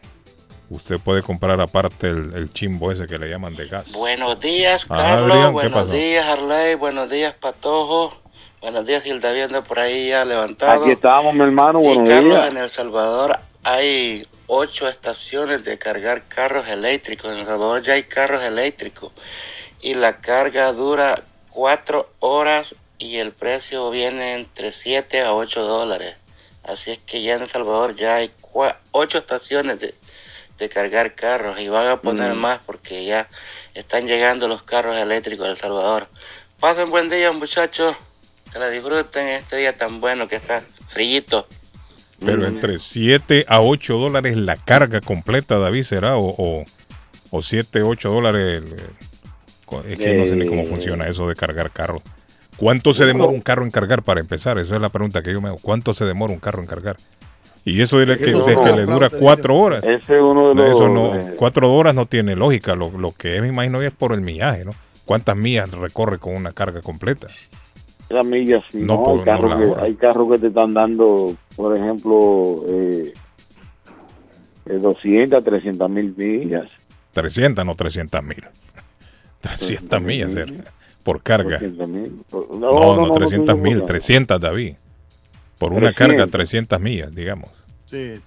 Usted 0.71 0.99
puede 0.99 1.23
comprar 1.23 1.61
aparte 1.61 2.09
el, 2.09 2.33
el 2.35 2.53
chimbo 2.53 2.91
ese 2.91 3.07
que 3.07 3.19
le 3.19 3.29
llaman 3.29 3.55
de 3.55 3.67
gas. 3.67 3.93
Buenos 3.93 4.41
días, 4.41 4.85
Carlos. 4.87 5.31
Adrián, 5.33 5.47
¿qué 5.49 5.53
buenos 5.53 5.73
pasó? 5.85 5.93
días, 5.93 6.27
Arley. 6.27 6.75
Buenos 6.77 7.11
días, 7.11 7.35
Patojo. 7.35 8.15
Buenos 8.63 8.87
días, 8.87 9.05
Hilda, 9.05 9.33
viendo 9.33 9.63
por 9.65 9.79
ahí 9.81 10.09
ya 10.09 10.25
levantado. 10.25 10.83
Aquí 10.83 10.93
estamos, 10.93 11.35
mi 11.35 11.43
hermano, 11.43 11.81
Y 11.83 11.85
buenos 11.85 12.09
Carlos, 12.09 12.39
días. 12.39 12.51
en 12.51 12.57
El 12.57 12.71
Salvador 12.71 13.37
hay 13.63 14.27
ocho 14.47 14.89
estaciones 14.89 15.65
de 15.65 15.79
cargar 15.79 16.23
carros 16.29 16.69
eléctricos. 16.69 17.33
En 17.33 17.41
El 17.41 17.47
Salvador 17.47 17.83
ya 17.83 17.95
hay 17.95 18.05
carros 18.05 18.43
eléctricos. 18.43 19.13
Y 19.81 19.95
la 19.95 20.19
carga 20.19 20.73
dura 20.73 21.23
cuatro 21.51 22.11
horas 22.21 22.75
y 22.99 23.17
el 23.19 23.33
precio 23.33 23.91
viene 23.91 24.35
entre 24.35 24.73
7 24.73 25.23
a 25.23 25.35
8 25.35 25.63
dólares. 25.63 26.17
Así 26.63 26.93
es 26.93 26.99
que 26.99 27.23
ya 27.23 27.35
en 27.35 27.43
El 27.43 27.51
Salvador 27.51 27.95
ya 27.95 28.17
hay 28.17 28.31
ocho 28.93 29.19
estaciones 29.19 29.81
de, 29.81 29.95
de 30.59 30.69
cargar 30.69 31.15
carros 31.15 31.61
y 31.61 31.69
van 31.69 31.89
a 31.89 32.01
poner 32.01 32.35
Mm. 32.35 32.39
más 32.39 32.61
porque 32.65 33.05
ya 33.05 33.29
están 33.75 34.07
llegando 34.07 34.49
los 34.49 34.63
carros 34.63 34.97
eléctricos 34.97 35.47
a 35.47 35.51
El 35.51 35.59
Salvador. 35.59 36.09
Pasen 36.61 36.91
buen 36.91 37.11
día, 37.11 37.33
muchachos. 37.33 37.95
Que 38.53 38.59
la 38.61 38.71
disfruten 38.71 39.29
este 39.29 39.57
día 39.57 39.77
tan 39.77 40.01
bueno 40.01 40.29
que 40.29 40.37
está 40.37 40.63
frillito. 40.89 41.47
Pero 42.25 42.47
entre 42.47 42.79
7 42.79 43.45
a 43.49 43.61
8 43.61 43.99
dólares 43.99 44.37
la 44.37 44.57
carga 44.57 45.01
completa, 45.01 45.59
David, 45.59 45.83
será, 45.83 46.17
o, 46.17 46.35
o, 46.37 46.65
o 47.31 47.43
7, 47.43 47.83
8 47.83 48.11
dólares. 48.11 48.63
el- 48.63 48.73
el- 48.73 49.93
Es 49.93 49.99
que 49.99 50.15
no 50.15 50.25
sé 50.25 50.37
ni 50.37 50.47
cómo 50.47 50.63
Eh. 50.63 50.67
funciona 50.67 51.09
eso 51.09 51.27
de 51.29 51.35
cargar 51.35 51.71
carros. 51.71 52.03
¿Cuánto 52.57 52.95
se 52.95 53.05
demora 53.07 53.31
un 53.31 53.41
carro 53.41 53.65
en 53.65 53.71
cargar 53.73 54.03
para 54.03 54.21
empezar? 54.21 54.59
Esa 54.59 54.77
es 54.77 54.81
la 54.81 54.89
pregunta 54.91 55.23
que 55.23 55.33
yo 55.33 55.41
me 55.41 55.49
hago. 55.49 55.59
¿Cuánto 55.61 55.93
se 55.95 56.05
demora 56.05 56.33
un 56.33 56.39
carro 56.39 56.61
en 56.61 56.69
cargar? 56.69 56.97
Y 57.65 57.81
eso 57.81 57.99
de, 57.99 58.17
que, 58.19 58.29
Eso 58.31 58.45
de 58.45 58.55
no. 58.55 58.63
que 58.63 58.73
le 58.73 58.85
dura 58.85 59.11
cuatro 59.11 59.57
horas. 59.57 59.83
Ese 59.83 60.15
es 60.15 60.21
uno 60.21 60.51
de 60.51 60.55
los... 60.55 60.71
Eso 60.71 60.89
no, 60.89 61.17
eh, 61.17 61.35
cuatro 61.37 61.73
horas 61.75 61.95
no 61.95 62.07
tiene 62.07 62.37
lógica. 62.37 62.75
Lo, 62.77 62.91
lo 62.97 63.11
que 63.13 63.37
es, 63.37 63.43
me 63.43 63.49
imagino, 63.49 63.83
es 63.83 63.91
por 63.93 64.13
el 64.13 64.21
millaje, 64.21 64.65
¿no? 64.65 64.71
¿Cuántas 65.05 65.35
millas 65.37 65.71
recorre 65.73 66.19
con 66.19 66.37
una 66.37 66.53
carga 66.53 66.81
completa? 66.83 67.27
Las 68.11 68.27
millas, 68.27 68.63
sí, 68.71 68.79
No, 68.81 68.97
¿no? 68.97 69.03
por- 69.05 69.13
hay, 69.13 69.19
no 69.19 69.25
carros 69.25 69.51
la 69.51 69.75
que, 69.77 69.81
hay 69.83 69.95
carros 69.95 70.29
que 70.33 70.39
te 70.39 70.47
están 70.49 70.75
dando, 70.75 71.35
por 71.57 71.77
ejemplo, 71.77 72.65
eh, 72.69 73.13
eh, 74.67 74.73
200, 74.79 75.43
300 75.43 75.91
mil 75.91 76.15
millas. 76.17 76.71
300, 77.13 77.65
no 77.65 77.75
300 77.75 78.23
mil. 78.23 78.45
300 79.41 80.03
millas 80.03 80.37
eh, 80.37 80.47
por 81.03 81.23
carga. 81.23 81.59
300 81.59 81.89
mil. 81.89 82.13
No, 82.33 82.47
No, 82.59 82.97
no, 82.97 83.07
no, 83.09 83.13
300 83.15 83.57
no, 83.57 83.63
mil, 83.63 83.79
no. 83.79 83.85
300, 83.87 84.41
David. 84.41 84.75
Por 85.59 85.73
una 85.73 85.93
300. 85.93 86.09
carga, 86.19 86.27
300 86.31 86.81
millas, 86.81 87.15
digamos. 87.15 87.51
Sí, 87.87 88.21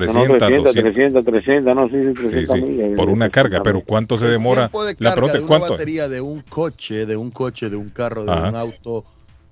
300, 0.00 0.14
no, 0.28 0.32
no, 0.32 0.38
300, 0.38 0.64
200. 0.74 0.94
300, 0.94 1.24
300, 1.24 1.74
no, 1.74 1.88
sí, 1.88 1.94
sí, 2.02 2.08
Sí, 2.08 2.14
300 2.46 2.54
sí, 2.56 2.62
millas. 2.62 2.96
por 2.96 3.10
una 3.10 3.30
carga, 3.30 3.62
pero 3.62 3.80
¿cuánto 3.80 4.18
se 4.18 4.26
demora? 4.28 4.68
tiempo 4.68 4.84
de 4.84 4.94
La 4.98 5.10
carga 5.10 5.14
pregunta 5.14 5.32
de 5.32 5.38
es 5.38 5.44
una 5.44 5.58
cuánto. 5.58 5.72
batería 5.74 6.08
de 6.08 6.20
un 6.20 6.42
coche, 6.42 7.06
de 7.06 7.16
un 7.16 7.30
coche, 7.30 7.70
de 7.70 7.76
un 7.76 7.88
carro, 7.90 8.24
de 8.24 8.32
Ajá. 8.32 8.48
un 8.50 8.54
auto 8.56 9.04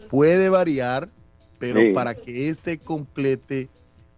puede 0.08 0.48
variar, 0.48 1.08
pero 1.58 1.80
Sí. 1.80 1.92
para 1.94 2.14
que 2.14 2.48
este 2.48 2.78
complete 2.78 3.68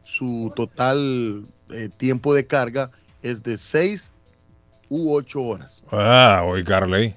su 0.02 0.52
total 0.54 1.44
eh, 1.70 1.88
tiempo 1.96 2.34
de 2.34 2.46
carga 2.46 2.90
es 3.22 3.42
de 3.42 3.58
6 3.58 4.12
u 4.88 5.12
8 5.14 5.42
horas. 5.42 5.82
Ah, 5.90 6.42
oye, 6.46 6.64
Carley. 6.64 7.14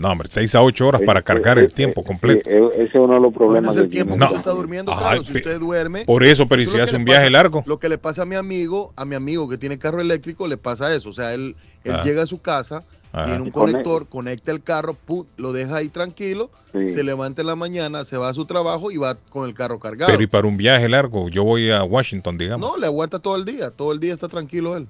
No, 0.00 0.10
hombre, 0.12 0.28
6 0.30 0.54
a 0.54 0.62
8 0.62 0.86
horas 0.88 1.02
para 1.04 1.20
cargar 1.20 1.58
eh, 1.58 1.66
el 1.66 1.72
tiempo 1.74 2.02
completo. 2.02 2.48
Ese 2.48 2.82
es 2.84 2.94
uno 2.94 3.14
de 3.14 3.20
los 3.20 3.34
problemas 3.34 3.72
Ese 3.72 3.80
es 3.80 3.84
el 3.84 3.90
que 3.90 3.96
tiempo 3.96 4.16
que 4.16 4.24
usted 4.24 4.36
está 4.38 4.50
durmiendo, 4.52 4.96
claro, 4.96 5.22
si 5.22 5.32
usted 5.36 5.60
duerme. 5.60 6.04
por 6.06 6.24
eso, 6.24 6.46
pero 6.48 6.62
¿y 6.62 6.64
es 6.64 6.70
si 6.72 6.78
hace 6.80 6.96
un 6.96 7.04
viaje 7.04 7.28
largo? 7.28 7.62
Lo 7.66 7.78
que 7.78 7.88
le 7.90 7.98
pasa 7.98 8.22
a 8.22 8.24
mi 8.24 8.34
amigo, 8.34 8.94
a 8.96 9.04
mi 9.04 9.14
amigo 9.14 9.46
que 9.48 9.58
tiene 9.58 9.78
carro 9.78 10.00
eléctrico, 10.00 10.46
le 10.48 10.56
pasa 10.56 10.94
eso. 10.94 11.10
O 11.10 11.12
sea, 11.12 11.34
él, 11.34 11.54
Él 11.82 11.92
Ah. 11.94 12.02
llega 12.04 12.22
a 12.22 12.26
su 12.26 12.42
casa, 12.42 12.82
Ajá. 13.10 13.24
tiene 13.24 13.40
un 13.40 13.50
conector, 13.50 14.06
conecta 14.06 14.52
el 14.52 14.62
carro, 14.62 14.92
pum, 14.92 15.24
lo 15.38 15.50
deja 15.54 15.76
ahí 15.76 15.88
tranquilo, 15.88 16.50
Sí. 16.72 16.90
se 16.90 17.02
levanta 17.02 17.40
en 17.40 17.46
la 17.46 17.56
mañana, 17.56 18.04
se 18.04 18.18
va 18.18 18.28
a 18.28 18.34
su 18.34 18.44
trabajo 18.44 18.90
y 18.90 18.98
va 18.98 19.14
con 19.30 19.48
el 19.48 19.54
carro 19.54 19.78
cargado. 19.78 20.10
Pero 20.12 20.22
y 20.22 20.26
para 20.26 20.46
un 20.46 20.58
viaje 20.58 20.88
largo, 20.90 21.30
yo 21.30 21.42
voy 21.42 21.70
a 21.70 21.82
Washington, 21.82 22.36
digamos. 22.36 22.70
No, 22.70 22.76
le 22.76 22.84
aguanta 22.84 23.18
todo 23.18 23.34
el 23.36 23.46
día, 23.46 23.70
todo 23.70 23.92
el 23.92 24.00
día 24.00 24.12
está 24.12 24.28
tranquilo 24.28 24.76
él 24.76 24.88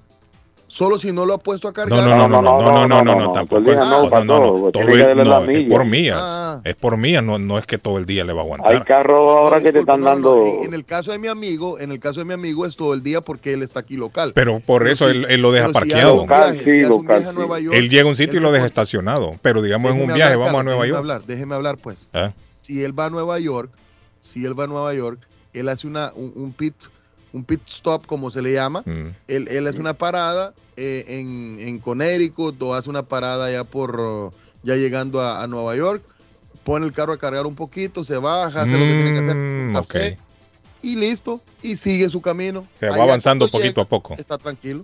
solo 0.71 0.97
si 0.97 1.11
no 1.11 1.25
lo 1.25 1.33
ha 1.33 1.37
puesto 1.37 1.67
a 1.67 1.73
cargar. 1.73 1.99
No, 1.99 2.05
no, 2.05 2.29
no, 2.29 2.41
no, 2.41 2.61
no, 2.61 2.87
no, 2.87 3.03
no, 3.03 3.03
no. 3.03 3.03
No, 3.03 3.03
no, 3.03 4.23
no, 4.23 4.71
todo 4.71 4.87
es 4.87 5.69
por 5.69 5.85
mías, 5.85 6.61
es 6.63 6.75
por 6.75 6.97
mías, 6.97 7.23
no, 7.23 7.57
es 7.57 7.65
que 7.65 7.77
todo 7.77 7.97
el 7.97 8.05
día 8.05 8.23
le 8.23 8.31
va 8.31 8.39
a 8.41 8.43
aguantar. 8.43 8.73
Hay 8.73 8.81
carros 8.81 9.39
ahora 9.39 9.59
que 9.59 9.73
te 9.73 9.79
están 9.79 10.01
dando. 10.01 10.45
En 10.45 10.73
el 10.73 10.85
caso 10.85 11.11
de 11.11 11.19
mi 11.19 11.27
amigo, 11.27 11.77
en 11.77 11.91
el 11.91 11.99
caso 11.99 12.21
de 12.21 12.25
mi 12.25 12.33
amigo 12.33 12.65
es 12.65 12.75
todo 12.75 12.93
el 12.93 13.03
día 13.03 13.19
porque 13.21 13.53
él 13.53 13.63
está 13.63 13.81
aquí 13.81 13.97
local. 13.97 14.31
Pero 14.33 14.61
por 14.61 14.87
eso 14.87 15.09
él 15.09 15.41
lo 15.41 15.51
deja 15.51 15.69
parqueado. 15.69 16.25
Él 17.73 17.89
llega 17.89 18.03
a 18.03 18.07
un 18.07 18.15
sitio 18.15 18.39
y 18.39 18.41
lo 18.41 18.51
deja 18.51 18.65
estacionado, 18.65 19.31
pero 19.41 19.61
digamos 19.61 19.91
en 19.91 20.01
un 20.01 20.13
viaje 20.13 20.37
vamos 20.37 20.61
a 20.61 20.63
Nueva 20.63 20.87
York. 20.87 21.23
Déjeme 21.27 21.55
hablar, 21.55 21.77
pues. 21.77 22.07
Si 22.61 22.83
él 22.83 22.97
va 22.97 23.07
a 23.07 23.09
Nueva 23.09 23.39
York, 23.39 23.71
si 24.21 24.45
él 24.45 24.57
va 24.57 24.63
a 24.63 24.67
Nueva 24.67 24.93
York, 24.93 25.19
él 25.53 25.67
hace 25.67 25.85
una 25.87 26.13
un 26.15 26.53
pit 26.53 26.75
un 27.33 27.43
pit 27.43 27.61
stop, 27.67 28.05
como 28.05 28.29
se 28.29 28.41
le 28.41 28.53
llama. 28.53 28.83
mm. 28.85 29.07
Él, 29.27 29.47
él 29.49 29.67
hace 29.67 29.79
una 29.79 29.93
parada 29.93 30.53
eh, 30.77 31.05
en, 31.07 31.57
en 31.59 31.79
Connecticut 31.79 32.61
o 32.61 32.73
hace 32.73 32.89
una 32.89 33.03
parada 33.03 33.51
ya 33.51 33.63
por, 33.63 33.99
uh, 33.99 34.31
ya 34.63 34.75
llegando 34.75 35.21
a, 35.21 35.41
a 35.43 35.47
Nueva 35.47 35.75
York. 35.75 36.01
Pone 36.63 36.85
el 36.85 36.93
carro 36.93 37.13
a 37.13 37.17
cargar 37.17 37.45
un 37.47 37.55
poquito, 37.55 38.03
se 38.03 38.17
baja, 38.17 38.61
hace 38.61 38.71
lo 38.71 38.77
que 38.79 38.85
tiene 38.85 39.13
que 39.13 39.19
hacer. 39.19 39.35
Mm, 39.35 39.73
café, 39.73 40.11
ok. 40.13 40.19
Y 40.83 40.95
listo, 40.95 41.41
y 41.63 41.75
sigue 41.75 42.07
su 42.09 42.21
camino. 42.21 42.67
Se 42.79 42.87
va 42.87 42.95
Allá 42.95 43.03
avanzando 43.03 43.47
poquito 43.47 43.67
llega, 43.67 43.81
a 43.83 43.85
poco. 43.85 44.15
Está 44.17 44.37
tranquilo. 44.37 44.83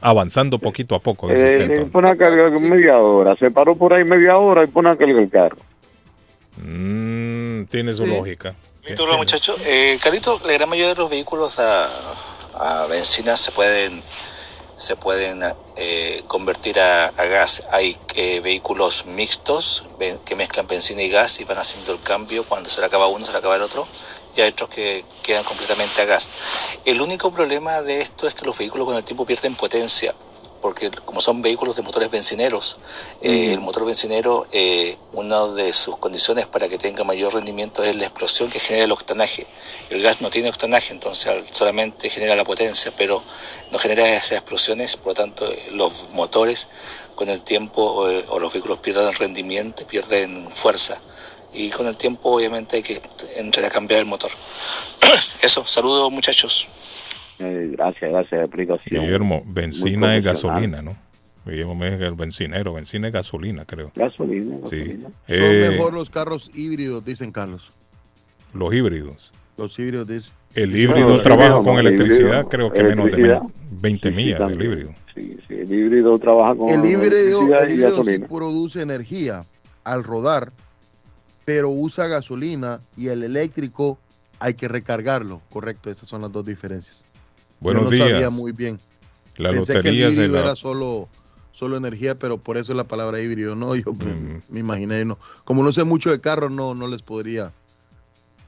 Avanzando 0.00 0.58
poquito 0.58 0.94
a 0.94 1.00
poco. 1.00 1.30
Eh, 1.30 1.64
eh, 1.64 1.86
pone 1.90 2.10
a 2.10 2.16
cargar 2.16 2.50
media 2.60 2.98
hora. 2.98 3.34
Se 3.36 3.50
paró 3.50 3.74
por 3.74 3.94
ahí 3.94 4.04
media 4.04 4.36
hora 4.36 4.64
y 4.64 4.66
pone 4.66 4.90
a 4.90 4.96
cargar 4.96 5.18
el 5.18 5.30
carro. 5.30 5.56
Mm, 6.62 7.64
tiene 7.66 7.94
su 7.94 8.04
Sí. 8.04 8.10
lógica. 8.10 8.54
Hola 8.86 9.16
muchachos, 9.16 9.56
eh, 9.64 9.98
Carlito, 10.02 10.38
la 10.44 10.52
gran 10.52 10.68
mayoría 10.68 10.90
de 10.90 11.00
los 11.00 11.08
vehículos 11.08 11.58
a, 11.58 11.88
a 12.52 12.86
benzina 12.86 13.34
se 13.34 13.50
pueden 13.50 14.02
se 14.76 14.94
pueden 14.94 15.42
eh, 15.76 16.22
convertir 16.26 16.78
a, 16.78 17.06
a 17.06 17.24
gas. 17.24 17.62
Hay 17.70 17.96
eh, 18.14 18.40
vehículos 18.40 19.06
mixtos 19.06 19.84
que 20.26 20.36
mezclan 20.36 20.66
benzina 20.66 21.00
y 21.00 21.08
gas 21.08 21.40
y 21.40 21.44
van 21.44 21.56
haciendo 21.56 21.92
el 21.92 22.00
cambio. 22.00 22.44
Cuando 22.44 22.68
se 22.68 22.80
le 22.80 22.86
acaba 22.86 23.06
uno, 23.06 23.24
se 23.24 23.32
le 23.32 23.38
acaba 23.38 23.56
el 23.56 23.62
otro. 23.62 23.88
Y 24.36 24.42
hay 24.42 24.50
otros 24.50 24.68
que 24.68 25.02
quedan 25.22 25.44
completamente 25.44 26.02
a 26.02 26.04
gas. 26.04 26.28
El 26.84 27.00
único 27.00 27.30
problema 27.32 27.80
de 27.80 28.02
esto 28.02 28.28
es 28.28 28.34
que 28.34 28.44
los 28.44 28.58
vehículos 28.58 28.86
con 28.86 28.96
el 28.96 29.04
tiempo 29.04 29.24
pierden 29.24 29.54
potencia. 29.54 30.14
Porque 30.64 30.90
como 30.90 31.20
son 31.20 31.42
vehículos 31.42 31.76
de 31.76 31.82
motores 31.82 32.10
bencineros, 32.10 32.78
eh, 33.20 33.52
el 33.52 33.60
motor 33.60 33.84
bencinero, 33.84 34.46
eh, 34.50 34.96
una 35.12 35.46
de 35.48 35.74
sus 35.74 35.98
condiciones 35.98 36.46
para 36.46 36.70
que 36.70 36.78
tenga 36.78 37.04
mayor 37.04 37.34
rendimiento 37.34 37.84
es 37.84 37.94
la 37.94 38.04
explosión 38.04 38.48
que 38.48 38.58
genera 38.58 38.86
el 38.86 38.92
octanaje. 38.92 39.46
El 39.90 40.00
gas 40.00 40.22
no 40.22 40.30
tiene 40.30 40.48
octanaje, 40.48 40.94
entonces 40.94 41.30
solamente 41.52 42.08
genera 42.08 42.34
la 42.34 42.44
potencia, 42.44 42.90
pero 42.96 43.22
no 43.72 43.78
genera 43.78 44.08
esas 44.08 44.38
explosiones, 44.38 44.96
por 44.96 45.08
lo 45.08 45.14
tanto 45.14 45.52
eh, 45.52 45.68
los 45.72 46.08
motores 46.14 46.68
con 47.14 47.28
el 47.28 47.42
tiempo 47.42 48.08
eh, 48.08 48.24
o 48.28 48.38
los 48.38 48.50
vehículos 48.50 48.78
pierden 48.78 49.12
rendimiento 49.12 49.82
y 49.82 49.84
pierden 49.84 50.50
fuerza. 50.50 50.98
Y 51.52 51.68
con 51.68 51.86
el 51.88 51.98
tiempo 51.98 52.30
obviamente 52.30 52.76
hay 52.76 52.82
que 52.82 53.02
entrar 53.36 53.66
a 53.66 53.68
cambiar 53.68 54.00
el 54.00 54.06
motor. 54.06 54.30
Eso, 55.42 55.66
saludos 55.66 56.10
muchachos. 56.10 56.68
Eh, 57.38 57.68
gracias, 57.72 58.10
gracias 58.12 58.40
explicación. 58.42 59.02
Guillermo, 59.02 59.42
benzina 59.46 60.16
y 60.16 60.22
profesional. 60.22 60.22
gasolina, 60.22 60.82
¿no? 60.82 60.96
Guillermo 61.46 61.74
me 61.74 61.88
el 61.88 62.14
bencinero, 62.14 62.72
benzina 62.74 63.08
y 63.08 63.10
gasolina, 63.10 63.64
creo. 63.64 63.90
Gasolina, 63.94 64.56
Sí. 64.70 64.76
gasolina. 64.78 65.08
Son 65.08 65.12
Eh, 65.28 65.68
mejor 65.70 65.92
los 65.92 66.08
carros 66.10 66.50
híbridos, 66.54 67.04
dicen 67.04 67.32
Carlos. 67.32 67.70
los 68.54 68.72
híbridos. 68.72 69.32
Los 69.58 69.78
híbridos 69.78 70.06
dicen. 70.08 70.32
El 70.54 70.76
híbrido 70.76 71.20
trabaja 71.22 71.60
con 71.62 71.78
electricidad, 71.78 72.42
híbrido, 72.44 72.48
creo 72.48 72.72
que 72.72 72.82
menos 72.84 73.06
de 73.06 73.12
electricidad. 73.12 73.42
20 73.80 74.08
Sí, 74.10 74.14
millas 74.14 74.48
del 74.48 74.62
híbrido. 74.62 74.90
Sí, 75.14 75.36
sí, 75.48 75.54
el 75.54 75.72
híbrido 75.72 76.18
trabaja 76.20 76.54
con 76.54 76.68
El 76.68 76.84
híbrido, 76.84 77.40
electricidad 77.42 77.62
el 77.64 77.70
y 77.70 77.72
híbrido 77.74 77.90
sí 77.90 77.96
gasolina. 78.10 78.26
produce 78.28 78.82
energía 78.82 79.44
al 79.82 80.04
rodar, 80.04 80.52
pero 81.44 81.68
usa 81.70 82.06
gasolina 82.06 82.80
y 82.96 83.08
el 83.08 83.22
eléctrico 83.24 83.98
hay 84.38 84.54
que 84.54 84.68
recargarlo. 84.68 85.42
Correcto, 85.50 85.90
esas 85.90 86.08
son 86.08 86.22
las 86.22 86.30
dos 86.32 86.46
diferencias. 86.46 87.03
Buenos 87.60 87.84
Yo 87.84 87.90
no 87.90 87.96
días. 87.96 88.08
sabía 88.10 88.30
muy 88.30 88.52
bien. 88.52 88.78
La 89.36 89.50
Pensé 89.50 89.80
que 89.80 89.88
el 89.88 89.98
híbrido 90.00 90.34
la- 90.34 90.40
era 90.40 90.56
solo, 90.56 91.08
solo 91.52 91.76
energía, 91.76 92.14
pero 92.18 92.38
por 92.38 92.56
eso 92.56 92.72
es 92.72 92.76
la 92.76 92.84
palabra 92.84 93.20
híbrido. 93.20 93.54
No, 93.56 93.74
yo 93.76 93.92
me- 93.94 94.40
me 94.48 94.60
imaginé, 94.60 95.04
no. 95.04 95.18
Como 95.44 95.62
no 95.62 95.72
sé 95.72 95.84
mucho 95.84 96.10
de 96.10 96.20
carros, 96.20 96.50
no, 96.52 96.74
no 96.74 96.86
les 96.88 97.02
podría 97.02 97.52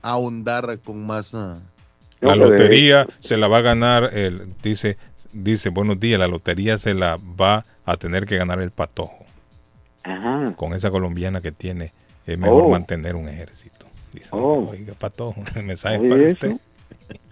ahondar 0.03 0.79
con 0.85 1.07
más. 1.07 1.35
ah, 1.35 1.59
La 2.21 2.37
lotería 2.37 3.07
se 3.21 3.37
la 3.37 3.49
va 3.49 3.59
a 3.59 3.63
ganar, 3.63 4.11
el, 4.17 4.53
dice, 4.63 4.97
dice, 5.33 5.69
buenos 5.71 5.99
días, 6.01 6.19
la 6.19 6.29
lotería 6.29 6.79
se 6.79 6.95
la 6.95 7.17
va 7.41 7.65
a 7.85 7.97
tener 7.97 8.27
que 8.27 8.37
ganar 8.37 8.61
el 8.61 8.71
patojo. 8.71 9.25
Con 10.57 10.73
esa 10.75 10.91
colombiana 10.91 11.41
que 11.41 11.51
tiene, 11.51 11.93
es 12.27 12.39
mejor 12.39 12.65
Oh. 12.65 12.71
mantener 12.71 13.17
un 13.17 13.29
ejército. 13.29 13.87
Dice, 14.13 14.29
Oh. 14.31 14.69
oiga, 14.71 14.95
patojo, 14.95 15.35
mensaje 15.65 15.99
para 16.09 16.29
eso. 16.29 16.61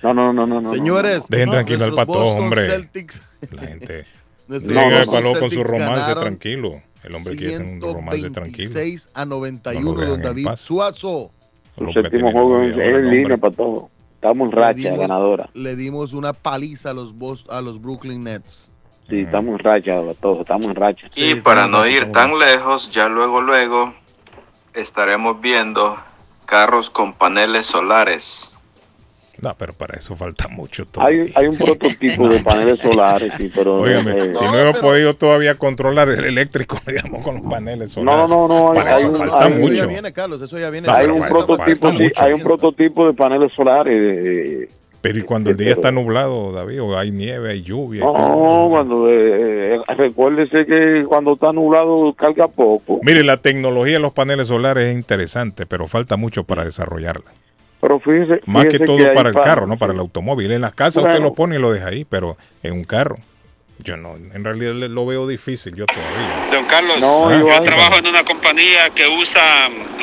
No, 0.02 0.12
no, 0.14 0.32
no, 0.32 0.46
no, 0.46 0.60
no. 0.60 0.74
Señores, 0.74 1.26
Dejen 1.28 1.50
tranquilo 1.50 1.84
al 1.84 1.94
patojo, 1.94 2.18
Boston 2.20 2.42
hombre. 2.44 2.68
Celtics- 2.68 3.20
La 3.50 3.62
gente. 3.62 4.04
Llega 4.48 5.06
con 5.06 5.50
su 5.50 5.64
romance 5.64 6.00
ganaron 6.00 6.22
tranquilo. 6.24 6.82
El 7.02 7.14
hombre 7.14 7.36
quiere 7.36 7.58
tener 7.58 7.72
un 7.84 7.94
romance 7.94 8.30
tranquilo. 8.30 8.68
126 8.70 9.10
a 9.14 9.24
No 9.24 9.36
91, 9.36 9.90
lo 9.92 10.00
dejan 10.00 10.10
don 10.10 10.22
David. 10.22 10.48
Suazo. 10.56 11.30
Su 11.78 11.92
séptimo 11.92 12.30
juego 12.32 12.62
es 12.62 12.74
en 12.74 12.80
el 12.80 13.10
línea 13.10 13.36
para 13.36 13.54
todo. 13.54 13.88
Estamos 14.14 14.46
en 14.50 14.52
racha 14.56 14.74
dimos- 14.78 14.98
ganadora. 15.00 15.50
Le 15.54 15.76
dimos 15.76 16.12
una 16.12 16.32
paliza 16.32 16.90
a 16.90 16.94
los, 16.94 17.14
Bos- 17.14 17.44
a 17.50 17.60
los 17.60 17.80
Brooklyn 17.82 18.22
Nets. 18.24 18.70
Sí, 19.08 19.20
estamos 19.20 19.52
en 19.52 19.58
racha 19.58 20.00
para 20.00 20.14
todo. 20.14 20.40
Estamos 20.42 20.66
en 20.70 20.74
racha. 20.76 21.08
Y 21.14 21.34
para 21.36 21.66
no 21.66 21.86
ir 21.86 22.10
tan 22.12 22.38
lejos, 22.38 22.90
ya 22.90 23.08
luego, 23.08 23.42
luego 23.42 23.92
estaremos 24.72 25.40
viendo 25.40 25.96
carros 26.46 26.88
con 26.90 27.12
paneles 27.12 27.66
solares. 27.66 28.53
No, 29.42 29.54
pero 29.58 29.72
para 29.72 29.96
eso 29.98 30.14
falta 30.16 30.48
mucho 30.48 30.86
todo. 30.86 31.04
Hay, 31.04 31.32
hay 31.34 31.46
un 31.46 31.56
prototipo 31.56 32.28
de 32.28 32.40
paneles 32.44 32.78
solares, 32.78 33.32
sí, 33.36 33.50
pero... 33.54 33.80
Óigame, 33.80 34.12
eh, 34.12 34.32
si 34.34 34.44
no 34.44 34.58
hemos 34.58 34.78
podido 34.78 35.14
todavía 35.14 35.54
controlar 35.56 36.08
el 36.08 36.24
eléctrico, 36.24 36.78
digamos, 36.86 37.22
con 37.22 37.36
los 37.36 37.46
paneles 37.46 37.90
solares. 37.90 38.28
No, 38.28 38.48
no, 38.48 38.48
no, 38.48 38.68
hay- 38.72 38.78
Para 38.78 38.94
hay 38.96 39.02
eso 39.02 39.10
un- 39.12 39.16
falta 39.18 39.44
hay- 39.44 39.52
Eso 39.52 39.60
mucho. 39.60 39.74
ya 39.74 39.86
viene, 39.86 40.12
Carlos, 40.12 40.40
eso 40.42 40.58
ya 40.58 40.70
viene. 40.70 40.86
No, 40.86 40.94
hay 40.94 41.06
un 41.08 41.20
prototipo, 41.28 41.88
falta 41.88 41.90
sí, 41.98 42.02
mucho. 42.04 42.22
hay 42.22 42.32
un 42.32 42.42
prototipo 42.42 43.06
de 43.06 43.14
paneles 43.14 43.52
solares. 43.52 43.94
eh, 44.26 44.68
Pero 45.02 45.18
y 45.18 45.22
cuando 45.22 45.50
el 45.50 45.56
día 45.58 45.66
pero- 45.68 45.80
está 45.80 45.90
nublado, 45.90 46.52
David, 46.52 46.82
o 46.82 46.96
hay 46.96 47.10
nieve, 47.10 47.50
hay 47.50 47.62
lluvia. 47.62 48.04
No, 48.04 48.12
todo. 48.14 48.68
cuando 48.70 49.10
eh, 49.10 49.74
eh, 49.74 49.80
recuérdese 49.98 50.64
que 50.64 51.04
cuando 51.06 51.34
está 51.34 51.52
nublado 51.52 52.14
carga 52.14 52.48
poco. 52.48 53.00
Mire, 53.02 53.22
la 53.24 53.36
tecnología 53.36 53.94
de 53.94 54.00
los 54.00 54.12
paneles 54.14 54.48
solares 54.48 54.88
es 54.88 54.94
interesante, 54.94 55.66
pero 55.66 55.88
falta 55.88 56.16
mucho 56.16 56.44
para 56.44 56.64
desarrollarla. 56.64 57.30
Pero 57.84 58.00
fíjese, 58.00 58.40
Más 58.46 58.64
que 58.64 58.78
fíjese 58.78 58.86
todo 58.86 59.12
para 59.12 59.28
el 59.28 59.34
carro, 59.34 59.66
no 59.66 59.76
para 59.76 59.92
el 59.92 59.98
automóvil. 59.98 60.50
En 60.52 60.62
las 60.62 60.72
casas 60.74 61.04
usted 61.04 61.20
lo 61.20 61.34
pone 61.34 61.56
y 61.56 61.58
lo 61.58 61.70
deja 61.70 61.88
ahí, 61.88 62.06
pero 62.06 62.38
en 62.62 62.72
un 62.72 62.84
carro, 62.84 63.18
yo 63.80 63.98
no, 63.98 64.16
en 64.16 64.42
realidad 64.42 64.72
lo 64.72 65.04
veo 65.04 65.26
difícil, 65.26 65.74
yo 65.74 65.84
todavía. 65.84 66.48
Don 66.50 66.64
Carlos, 66.64 66.98
No, 67.00 67.30
yo 67.30 67.40
igual. 67.40 67.62
trabajo 67.62 67.98
en 67.98 68.06
una 68.06 68.24
compañía 68.24 68.88
que 68.94 69.06
usa 69.06 69.42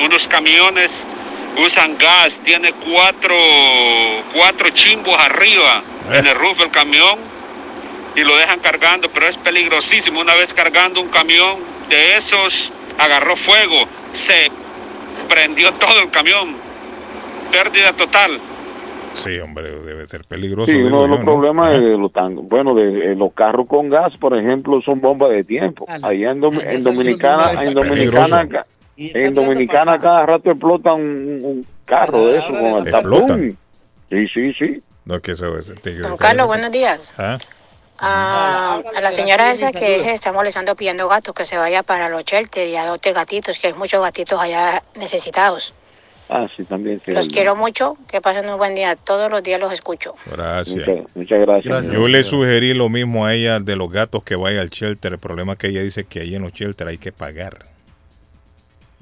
unos 0.00 0.28
camiones, 0.28 1.02
usan 1.66 1.98
gas, 1.98 2.38
tiene 2.44 2.72
cuatro, 2.72 3.34
cuatro 4.32 4.68
chimbos 4.70 5.18
arriba 5.18 5.82
en 6.12 6.24
el 6.24 6.36
roof 6.36 6.58
del 6.60 6.70
camión 6.70 7.18
y 8.14 8.20
lo 8.20 8.36
dejan 8.36 8.60
cargando, 8.60 9.08
pero 9.08 9.26
es 9.26 9.36
peligrosísimo. 9.38 10.20
Una 10.20 10.34
vez 10.34 10.54
cargando 10.54 11.00
un 11.00 11.08
camión 11.08 11.56
de 11.88 12.16
esos, 12.16 12.70
agarró 12.96 13.34
fuego, 13.34 13.88
se 14.14 14.52
prendió 15.28 15.72
todo 15.72 15.98
el 16.00 16.10
camión, 16.10 16.54
pérdida 17.52 17.92
total. 17.92 18.30
Sí, 19.14 19.38
hombre, 19.40 19.70
debe 19.70 20.06
ser 20.06 20.24
peligroso. 20.24 20.72
Sí, 20.72 20.78
uno 20.78 21.02
de 21.02 21.08
los 21.08 21.18
yo, 21.18 21.24
¿no? 21.24 21.30
problemas 21.32 21.72
de 21.74 21.98
los 21.98 22.10
tan, 22.12 22.48
bueno, 22.48 22.74
de, 22.74 23.12
eh, 23.12 23.14
los 23.14 23.32
carros 23.34 23.68
con 23.68 23.88
gas, 23.90 24.16
por 24.16 24.34
ejemplo, 24.36 24.80
son 24.80 25.00
bombas 25.02 25.30
de 25.30 25.44
tiempo. 25.44 25.84
Allá 25.86 26.30
en, 26.30 26.40
Dom- 26.40 26.62
en 26.66 26.82
Dominicana, 26.82 27.62
en 27.62 27.74
Dominicana, 27.74 28.48
ca- 28.48 28.66
en 28.96 29.34
Dominicana 29.34 29.98
cada 29.98 30.24
rato 30.24 30.50
explota 30.50 30.94
un, 30.94 31.04
un 31.42 31.66
carro 31.84 32.26
de 32.26 32.38
eso 32.38 32.48
con 32.48 32.86
el 32.86 32.90
tapón. 32.90 33.58
Sí, 34.08 34.26
sí, 34.32 34.52
sí. 34.54 34.82
No 35.04 35.16
es 35.16 35.22
que 35.22 35.32
eso 35.32 35.58
es 35.58 35.66
tigre. 35.82 36.00
Don 36.08 36.16
Carlos, 36.16 36.46
buenos 36.46 36.70
días. 36.70 37.12
¿Ah? 37.18 37.36
Ah, 38.04 38.80
a 38.96 39.00
la 39.00 39.12
señora 39.12 39.52
esa 39.52 39.72
que 39.72 40.00
se 40.00 40.12
está 40.12 40.32
molestando 40.32 40.74
pidiendo 40.74 41.06
gatos 41.08 41.34
que 41.34 41.44
se 41.44 41.56
vaya 41.56 41.82
para 41.82 42.08
los 42.08 42.24
shelter 42.24 42.66
y 42.66 42.76
adopte 42.76 43.12
gatitos, 43.12 43.58
que 43.58 43.68
hay 43.68 43.74
muchos 43.74 44.02
gatitos 44.02 44.40
allá 44.40 44.82
necesitados. 44.96 45.72
Ah, 46.34 46.48
sí, 46.48 46.64
también. 46.64 46.98
Sí, 47.04 47.12
Los 47.12 47.28
quiero 47.28 47.54
mucho, 47.54 47.98
que 48.10 48.22
pasen 48.22 48.50
un 48.50 48.56
buen 48.56 48.74
día. 48.74 48.96
Todos 48.96 49.30
los 49.30 49.42
días 49.42 49.60
los 49.60 49.70
escucho. 49.70 50.14
Gracias. 50.24 50.76
Muchas, 50.76 51.16
muchas 51.16 51.40
gracias. 51.40 51.64
Gracias. 51.66 51.94
Yo 51.94 52.08
le 52.08 52.24
sugerí 52.24 52.72
lo 52.72 52.88
mismo 52.88 53.26
a 53.26 53.34
ella 53.34 53.60
de 53.60 53.76
los 53.76 53.92
gatos 53.92 54.24
que 54.24 54.34
vaya 54.34 54.62
al 54.62 54.70
shelter. 54.70 55.12
El 55.12 55.18
problema 55.18 55.52
es 55.52 55.58
que 55.58 55.68
ella 55.68 55.82
dice 55.82 56.04
que 56.04 56.20
ahí 56.20 56.34
en 56.34 56.42
los 56.42 56.52
shelter 56.52 56.88
hay 56.88 56.96
que 56.96 57.12
pagar. 57.12 57.58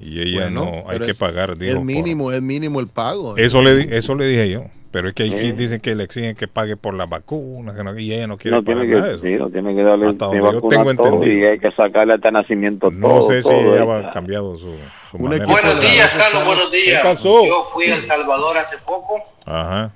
Y 0.01 0.19
ella 0.21 0.41
Bueno, 0.49 0.65
no, 0.83 0.89
hay 0.89 0.99
que 0.99 1.13
pagar. 1.13 1.57
digo, 1.57 1.71
Es 1.71 1.75
por- 1.77 1.85
mínimo, 1.85 2.31
es 2.31 2.41
mínimo 2.41 2.79
el 2.79 2.87
pago. 2.87 3.37
Eso 3.37 3.61
le, 3.61 3.95
eso 3.97 4.15
le 4.15 4.25
dije 4.25 4.49
yo. 4.49 4.63
Pero 4.91 5.07
es 5.07 5.13
que 5.13 5.23
aquí 5.23 5.37
Sí. 5.39 5.51
dicen 5.53 5.79
que 5.79 5.95
le 5.95 6.03
exigen 6.03 6.35
que 6.35 6.49
pague 6.49 6.75
por 6.75 6.93
la 6.93 7.05
vacuna 7.05 7.73
que 7.73 7.81
no- 7.83 7.97
y 7.97 8.11
ella 8.13 8.27
no 8.27 8.37
quiere 8.37 8.57
No 8.57 8.63
pagar 8.63 8.81
tiene 8.81 8.91
nada 8.97 9.03
de 9.05 9.09
que, 9.11 9.15
eso. 9.15 9.23
sí, 9.37 9.41
no 9.41 9.49
tiene 9.49 9.73
que 9.75 9.83
darle 9.83 10.07
Hasta 10.09 10.27
ni 10.31 10.37
donde 10.39 10.61
yo 10.61 10.67
tengo 10.67 10.91
entendido. 10.91 11.33
y 11.33 11.45
hay 11.45 11.59
que 11.59 11.71
sacarle 11.71 12.15
hasta 12.15 12.29
nacimiento 12.31 12.91
No 12.91 13.07
todo. 13.07 13.21
sé 13.29 13.41
si 13.41 13.47
todo, 13.49 13.77
ella 13.77 14.09
ha 14.09 14.11
cambiado 14.11 14.57
su, 14.57 14.75
su 15.11 15.17
manera. 15.19 15.45
Buenos 15.45 15.79
días, 15.79 16.09
Carlos, 16.17 16.45
buenos 16.45 16.71
días. 16.71 17.01
¿Qué 17.01 17.07
pasó? 17.07 17.45
Yo 17.45 17.63
fui 17.63 17.85
a 17.85 17.95
El 17.95 18.01
Salvador 18.01 18.57
hace 18.57 18.77
poco. 18.85 19.23
Ajá. 19.45 19.91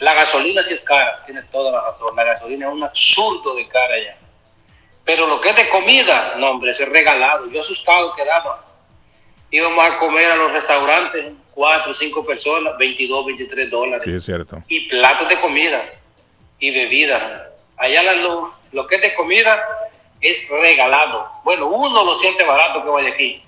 La 0.00 0.14
gasolina 0.14 0.62
sí 0.62 0.74
es 0.74 0.80
cara, 0.80 1.16
tiene 1.26 1.42
toda 1.52 1.72
la 1.72 1.82
razón. 1.82 2.16
La 2.16 2.24
gasolina 2.24 2.68
es 2.68 2.72
un 2.72 2.82
absurdo 2.84 3.54
de 3.56 3.66
cara 3.68 3.98
ya. 3.98 4.16
Pero 5.04 5.26
lo 5.26 5.40
que 5.42 5.50
es 5.50 5.56
de 5.56 5.68
comida, 5.68 6.34
no, 6.38 6.52
hombre, 6.52 6.70
ese 6.70 6.84
es 6.84 6.88
regalado. 6.88 7.50
Yo 7.50 7.60
asustado 7.60 8.14
quedaba. 8.14 8.64
Íbamos 9.50 9.86
a 9.86 9.98
comer 9.98 10.30
a 10.30 10.36
los 10.36 10.52
restaurantes, 10.52 11.32
cuatro, 11.54 11.94
cinco 11.94 12.24
personas, 12.24 12.76
22, 12.78 13.26
23 13.26 13.70
dólares. 13.70 14.02
Sí, 14.04 14.12
es 14.14 14.24
cierto. 14.24 14.62
Y 14.68 14.88
platos 14.88 15.28
de 15.28 15.40
comida 15.40 15.82
y 16.58 16.70
bebida. 16.70 17.50
Allá 17.76 18.02
la- 18.02 18.14
lo, 18.16 18.52
lo 18.72 18.86
que 18.86 18.96
es 18.96 19.02
de 19.02 19.14
comida 19.14 19.58
es 20.20 20.48
regalado. 20.50 21.28
Bueno, 21.44 21.66
uno 21.68 22.04
lo 22.04 22.18
siente 22.18 22.44
barato 22.44 22.82
que 22.84 22.90
vaya 22.90 23.08
aquí. 23.10 23.42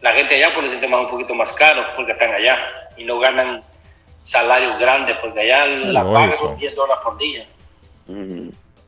La 0.00 0.12
gente 0.12 0.36
allá 0.36 0.54
pues 0.54 0.64
lo 0.64 0.70
siente 0.70 0.88
más 0.88 1.00
un 1.02 1.10
poquito 1.10 1.34
más 1.34 1.52
caro 1.52 1.84
porque 1.96 2.12
están 2.12 2.32
allá 2.32 2.58
y 2.96 3.04
no 3.04 3.18
ganan 3.18 3.62
salarios 4.24 4.78
grandes 4.78 5.16
porque 5.18 5.40
allá 5.40 5.66
la 5.66 6.02
paga 6.04 6.38
son 6.38 6.56
10 6.56 6.74
dólares 6.74 7.02
por 7.04 7.18
día. 7.18 7.46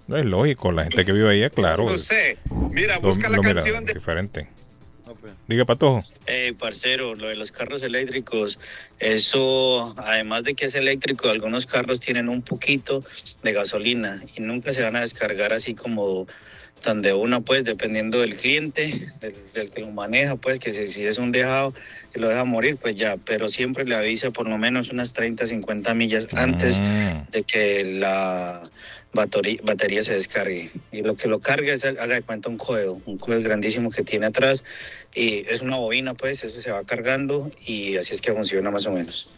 No 0.07 0.17
es 0.19 0.25
lógico, 0.25 0.73
la 0.73 0.85
gente 0.85 1.05
que 1.05 1.13
vive 1.13 1.31
ahí, 1.31 1.51
claro. 1.51 1.85
No 1.85 1.91
sé. 1.91 2.39
Mira, 2.71 2.97
lo- 2.97 3.03
busca 3.03 3.29
la 3.29 3.37
lo 3.37 3.43
mira 3.43 3.55
canción 3.55 3.85
de 3.85 3.93
diferente. 3.95 4.49
Diga, 5.47 5.65
Patojo. 5.65 6.03
Hey, 6.27 6.53
parcero, 6.53 7.15
lo 7.15 7.28
de 7.28 7.35
los 7.35 7.51
carros 7.51 7.82
eléctricos, 7.82 8.59
eso, 9.01 9.94
además 9.99 10.44
de 10.44 10.55
que 10.55 10.66
es 10.66 10.74
eléctrico, 10.74 11.28
algunos 11.28 11.66
carros 11.66 12.01
tienen 12.01 12.28
un 12.28 12.43
poquito 12.43 13.03
de 13.43 13.53
gasolina 13.53 14.23
y 14.36 14.40
nunca 14.40 14.73
se 14.73 14.82
van 14.82 14.94
a 14.97 15.01
descargar 15.01 15.53
así 15.53 15.74
como 15.74 16.27
tan 16.82 17.01
de 17.03 17.12
una, 17.12 17.40
pues, 17.40 17.62
dependiendo 17.65 18.20
del 18.20 18.36
cliente, 18.36 19.09
del, 19.20 19.35
del 19.55 19.70
que 19.70 19.81
lo 19.82 19.90
maneja, 19.90 20.35
pues, 20.36 20.59
que 20.59 20.73
si, 20.73 20.89
si 20.89 21.05
es 21.07 21.19
un 21.19 21.31
dejado 21.31 21.74
y 22.15 22.19
lo 22.19 22.28
deja 22.28 22.44
morir, 22.44 22.77
pues 22.77 22.97
ya, 22.97 23.16
pero 23.19 23.49
siempre 23.49 23.85
le 23.85 23.94
avisa 23.94 24.31
por 24.32 24.49
lo 24.49 24.59
menos 24.59 24.90
unas 24.90 25.12
30, 25.12 25.47
50 25.47 25.94
millas 25.94 26.28
antes 26.35 26.81
Mm. 26.81 27.31
de 27.31 27.43
que 27.44 27.85
la 27.85 28.69
batería, 29.13 29.61
batería 29.63 30.03
se 30.03 30.15
descargue. 30.15 30.71
Y 30.91 31.03
lo 31.03 31.17
que 31.17 31.29
lo 31.29 31.41
carga 31.41 31.73
es, 31.73 31.85
haga 31.85 32.15
de 32.15 32.23
cuenta, 32.23 32.49
un 32.49 32.59
coil, 32.59 33.03
un 33.07 33.19
coil 33.19 33.43
grandísimo 33.43 33.91
que 33.91 34.03
tiene 34.03 34.27
atrás 34.27 34.65
y 35.15 35.47
es 35.49 35.61
una 35.61 35.77
bobina, 35.77 36.15
pues, 36.15 36.45
eso 36.45 36.61
se 36.61 36.71
va 36.71 36.85
cargando 36.85 37.51
y 37.67 37.97
así 37.97 38.15
es 38.15 38.21
que 38.21 38.33
funciona 38.33 38.71
más 38.71 38.87
o 38.87 38.93
menos. 38.93 39.29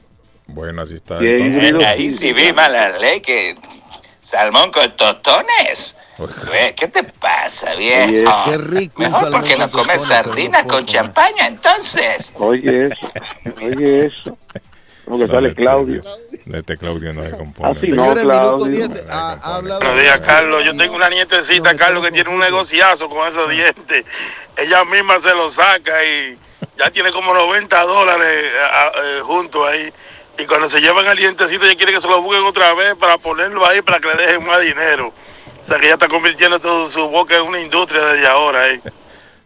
Bueno, 0.47 0.83
así 0.83 0.95
está. 0.95 1.25
Y 1.25 1.83
ahí 1.85 2.11
sí 2.11 2.33
viva 2.33 2.69
la 2.69 2.99
ley 2.99 3.21
que 3.21 3.57
salmón 4.21 4.71
con 4.73 4.97
totones. 4.97 5.97
Güey, 6.19 6.75
¿Qué 6.75 6.89
te 6.89 7.03
pasa, 7.03 7.75
viejo? 7.75 8.33
Qué 8.47 8.59
rico 8.59 9.03
un 9.03 9.11
Mejor 9.11 9.33
porque 9.33 9.57
no 9.57 9.71
comes 9.71 10.05
sardinas 10.05 10.65
con 10.65 10.87
champaña, 10.87 11.47
entonces. 11.47 12.33
Oye 12.37 12.87
eso, 12.87 13.13
oye 13.63 14.07
eso. 14.07 14.39
Como 15.05 15.19
que 15.19 15.27
sale 15.27 15.55
Claudio. 15.55 16.03
Este 16.53 16.77
Claudio 16.77 17.13
no 17.13 17.23
se 17.25 17.31
compone. 17.37 17.71
Así 17.71 17.89
no, 17.89 17.95
Señores, 18.05 18.25
minuto 18.25 18.57
Claudio. 18.59 18.89
10, 18.89 19.07
ha, 19.11 19.33
ha 19.33 19.57
hablado- 19.57 19.81
Buenos 19.81 20.01
días, 20.03 20.21
Carlos. 20.21 20.65
Yo 20.65 20.77
tengo 20.77 20.95
una 20.97 21.11
nietecita, 21.11 21.75
Carlos, 21.77 22.05
que 22.05 22.13
tiene 22.13 22.31
un 22.31 22.39
negociazo 22.41 23.09
con 23.09 23.27
esos 23.29 23.49
dientes. 23.51 24.05
Ella 24.57 24.85
misma 24.85 25.19
se 25.19 25.35
lo 25.35 25.51
saca 25.51 25.93
y 26.05 26.39
ya 26.79 26.91
tiene 26.91 27.11
como 27.11 27.35
90 27.35 27.83
dólares 27.85 28.27
eh, 28.29 29.21
juntos 29.23 29.67
ahí. 29.69 29.93
Y 30.39 30.47
cuando 30.47 30.69
se 30.69 30.81
llevan 30.81 31.07
el 31.07 31.17
dientecito, 31.17 31.65
ella 31.65 31.77
quiere 31.77 31.93
que 31.93 32.01
se 32.01 32.09
lo 32.09 32.21
busquen 32.23 32.43
otra 32.45 32.75
vez 32.75 32.95
para 32.97 33.19
ponerlo 33.19 33.65
ahí 33.67 33.83
para 33.83 34.01
que 34.01 34.09
le 34.09 34.17
dejen 34.27 34.45
más 34.45 34.61
dinero. 34.63 35.09
O 35.63 35.65
sea 35.65 35.79
que 35.79 35.87
ella 35.87 35.95
está 35.95 36.09
convirtiendo 36.09 36.59
su, 36.59 36.89
su 36.91 37.09
boca 37.09 37.37
en 37.37 37.43
una 37.43 37.61
industria 37.61 38.05
desde 38.07 38.27
ahora. 38.27 38.71
¿eh? 38.73 38.81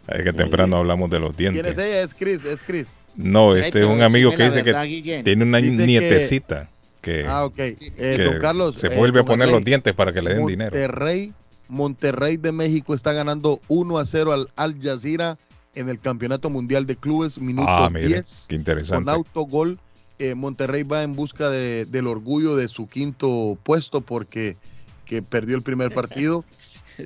Es 0.07 0.23
que 0.23 0.33
temprano 0.33 0.77
hablamos 0.77 1.07
de 1.11 1.19
los 1.19 1.35
¿Quién 1.35 1.55
es 1.55 1.61
dientes. 1.61 1.77
ella? 1.85 2.01
Es 2.01 2.15
Chris, 2.15 2.43
es 2.43 2.63
Chris. 2.63 2.97
No, 3.15 3.55
este 3.55 3.81
es 3.81 3.87
un 3.87 4.01
amigo 4.01 4.31
que 4.31 4.45
dice 4.45 4.63
verdad, 4.63 4.83
que 4.83 4.89
Guillén. 4.89 5.23
tiene 5.23 5.43
una 5.43 5.57
Dice 5.59 5.85
nietecita 5.85 6.69
que, 7.01 7.25
Ah. 7.27 7.49
Eh, 7.57 7.75
que 7.97 8.23
don 8.23 8.39
Carlos. 8.39 8.75
se 8.77 8.87
eh, 8.87 8.95
vuelve 8.97 9.21
a 9.21 9.23
poner 9.23 9.43
Arley, 9.43 9.55
los 9.55 9.65
dientes 9.65 9.93
para 9.93 10.11
que 10.13 10.21
le 10.21 10.33
den 10.35 10.45
dinero. 10.45 10.71
Monterrey, 10.71 11.33
Monterrey 11.67 12.37
de 12.37 12.51
México 12.51 12.93
está 12.93 13.13
ganando 13.13 13.59
1 13.67 13.97
a 13.99 14.05
0 14.05 14.33
al 14.33 14.49
Al 14.55 14.79
Jazeera 14.81 15.37
en 15.75 15.87
el 15.89 15.99
Campeonato 15.99 16.49
Mundial 16.49 16.85
de 16.87 16.95
Clubes, 16.95 17.39
minuto 17.39 17.67
Ah, 17.69 17.89
mire, 17.89 18.07
10. 18.07 18.45
qué 18.49 18.55
interesante. 18.55 19.05
Con 19.05 19.13
autogol, 19.13 19.79
eh, 20.17 20.35
Monterrey 20.35 20.83
va 20.83 21.03
en 21.03 21.15
busca 21.15 21.49
de- 21.49 21.85
del 21.85 22.07
orgullo 22.07 22.55
de 22.55 22.67
su 22.67 22.87
quinto 22.87 23.57
puesto 23.63 24.01
porque 24.01 24.57
que 25.05 25.21
perdió 25.21 25.55
el 25.55 25.61
primer 25.63 25.93
partido. 25.93 26.43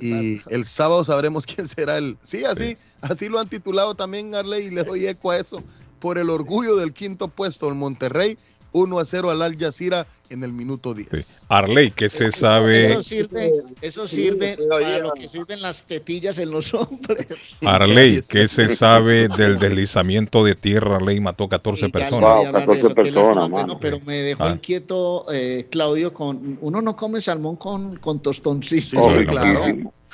Y 0.02 0.40
el 0.50 0.64
sábado 0.64 1.04
sabremos 1.04 1.46
quién 1.46 1.68
será 1.68 1.98
el. 1.98 2.16
Sí, 2.24 2.44
así, 2.44 2.76
así 3.00 3.28
lo 3.28 3.38
han 3.38 3.48
titulado 3.48 3.94
también 3.94 4.34
Arley 4.34 4.66
y 4.66 4.70
le 4.70 4.82
doy 4.82 5.06
eco 5.06 5.30
a 5.30 5.38
eso. 5.38 5.62
Por 6.04 6.18
el 6.18 6.28
orgullo 6.28 6.76
del 6.76 6.92
quinto 6.92 7.28
puesto, 7.28 7.66
el 7.66 7.76
Monterrey, 7.76 8.36
1 8.72 8.98
a 8.98 9.04
0 9.06 9.30
al 9.30 9.40
Al 9.40 9.56
Jazeera 9.56 10.06
en 10.28 10.44
el 10.44 10.52
minuto 10.52 10.92
10. 10.92 11.44
Arley, 11.48 11.92
¿qué 11.92 12.10
se 12.10 12.30
sabe? 12.30 12.88
Eso 12.92 13.02
sirve, 13.02 13.52
eso 13.80 14.06
sirve 14.06 14.58
para 14.68 14.98
lo 14.98 15.12
que 15.12 15.26
sirven 15.26 15.62
las 15.62 15.84
tetillas 15.84 16.38
en 16.38 16.50
los 16.50 16.74
hombres. 16.74 17.56
Arley, 17.64 18.20
¿qué 18.28 18.48
se 18.48 18.68
sabe 18.76 19.28
del 19.28 19.58
deslizamiento 19.58 20.44
de 20.44 20.54
tierra? 20.54 20.96
Arley 20.96 21.20
mató 21.20 21.48
14 21.48 21.80
Ya 21.80 21.86
le 21.86 21.92
personas. 21.92 22.30
hablar 22.48 22.66
de 22.68 22.78
eso, 22.78 22.88
qué 22.94 22.94
lástima, 23.02 23.14
personas, 23.22 23.50
bueno, 23.50 23.78
pero 23.80 23.98
me 24.00 24.16
dejó 24.16 24.44
Ah. 24.44 24.50
inquieto 24.50 25.24
eh, 25.32 25.68
Claudio 25.70 26.12
con 26.12 26.58
uno 26.60 26.82
no 26.82 26.96
come 26.96 27.22
salmón 27.22 27.56
con, 27.56 27.96
con 27.96 28.20
tostoncito. 28.20 29.00
Oh, 29.02 29.10
no, 29.10 29.26
claro. 29.26 29.60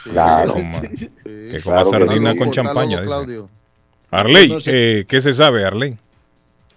Claro. 0.04 0.54
Que 0.54 0.60
coma, 0.62 0.80
que 0.82 1.60
coma 1.64 1.82
Claro 1.82 1.90
sardina 1.90 2.32
sí. 2.34 2.38
con 2.38 2.50
champaña. 2.52 2.98
dice. 3.00 3.06
Claudio. 3.08 3.50
Arley, 4.11 4.49
No 4.49 4.61
sé. 4.61 4.70
eh, 5.01 5.05
¿qué 5.07 5.20
se 5.20 5.32
sabe, 5.35 5.65
Arley? 5.65 5.97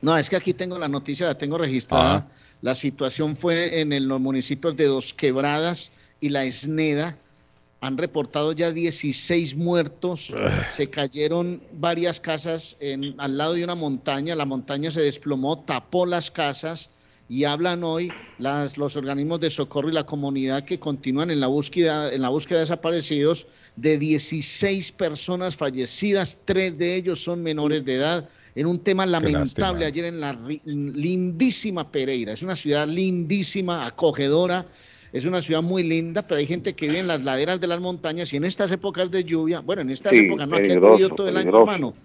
No, 0.02 0.18
es 0.18 0.30
que 0.30 0.36
aquí 0.36 0.54
tengo 0.54 0.78
la 0.78 0.88
noticia, 0.88 1.28
la 1.28 1.38
tengo 1.38 1.58
registrada. 1.58 2.16
Ajá. 2.18 2.28
La 2.62 2.76
situación 2.76 3.36
fue 3.36 3.82
en 3.82 3.92
el- 3.94 4.06
los 4.06 4.20
municipios 4.22 4.76
de 4.78 4.86
Dos 4.86 5.14
Quebradas 5.14 5.92
y 6.20 6.30
La 6.30 6.44
Esneda. 6.46 7.18
Han 7.82 7.98
reportado 7.98 8.54
ya 8.54 8.72
16 8.72 9.56
muertos. 9.56 10.34
Se 10.70 10.90
cayeron 10.90 11.62
varias 11.74 12.20
casas 12.22 12.78
en- 12.80 13.16
al 13.18 13.38
lado 13.38 13.54
de 13.56 13.64
una 13.66 13.76
montaña. 13.76 14.36
La 14.36 14.46
montaña 14.46 14.90
se 14.92 15.02
desplomó, 15.02 15.60
tapó 15.60 16.06
las 16.06 16.32
casas 16.32 16.90
y 17.34 17.46
hablan 17.46 17.84
hoy 17.84 18.14
las, 18.38 18.78
los 18.78 18.96
organismos 18.96 19.40
de 19.40 19.50
socorro 19.50 19.90
y 19.90 19.92
la 19.92 20.06
comunidad 20.06 20.66
que 20.66 20.78
continúan 20.78 21.32
en 21.32 21.40
la 21.40 21.48
búsqueda, 21.48 22.14
en 22.14 22.22
la 22.22 22.30
búsqueda 22.30 22.60
de 22.60 22.66
desaparecidos 22.66 23.48
de 23.76 23.98
16 23.98 24.92
personas 24.92 25.56
fallecidas. 25.56 26.42
Tres 26.46 26.78
de 26.78 26.96
ellos 26.96 27.24
son 27.24 27.42
menores 27.42 27.84
de 27.86 27.96
edad. 27.96 28.30
En 28.54 28.68
un 28.68 28.78
tema 28.78 29.08
lamentable 29.08 29.88
ayer 29.88 30.06
en 30.06 30.20
la 30.20 30.38
lindísima 30.64 31.92
Pereira. 31.92 32.34
Es 32.34 32.44
una 32.44 32.56
ciudad 32.56 32.88
lindísima, 32.88 33.88
acogedora. 33.88 34.68
Es 35.12 35.26
una 35.26 35.42
ciudad 35.42 35.64
muy 35.64 35.82
linda, 35.82 36.22
pero 36.22 36.38
hay 36.38 36.46
gente 36.46 36.76
que 36.76 36.86
vive 36.86 37.00
en 37.00 37.08
las 37.08 37.24
laderas 37.24 37.60
de 37.60 37.66
las 37.66 37.82
montañas 37.82 38.32
y 38.32 38.38
en 38.38 38.44
estas 38.44 38.72
épocas 38.72 39.10
de 39.10 39.24
lluvia, 39.24 39.60
bueno, 39.60 39.82
en 39.82 39.90
estas 39.90 40.12
Sí, 40.12 40.20
épocas 40.20 40.48
no, 40.48 40.56
ha 40.56 40.62
llovido 40.62 41.10
todo 41.10 41.28
el 41.30 41.38
año, 41.38 41.50
hermano. 41.50 41.96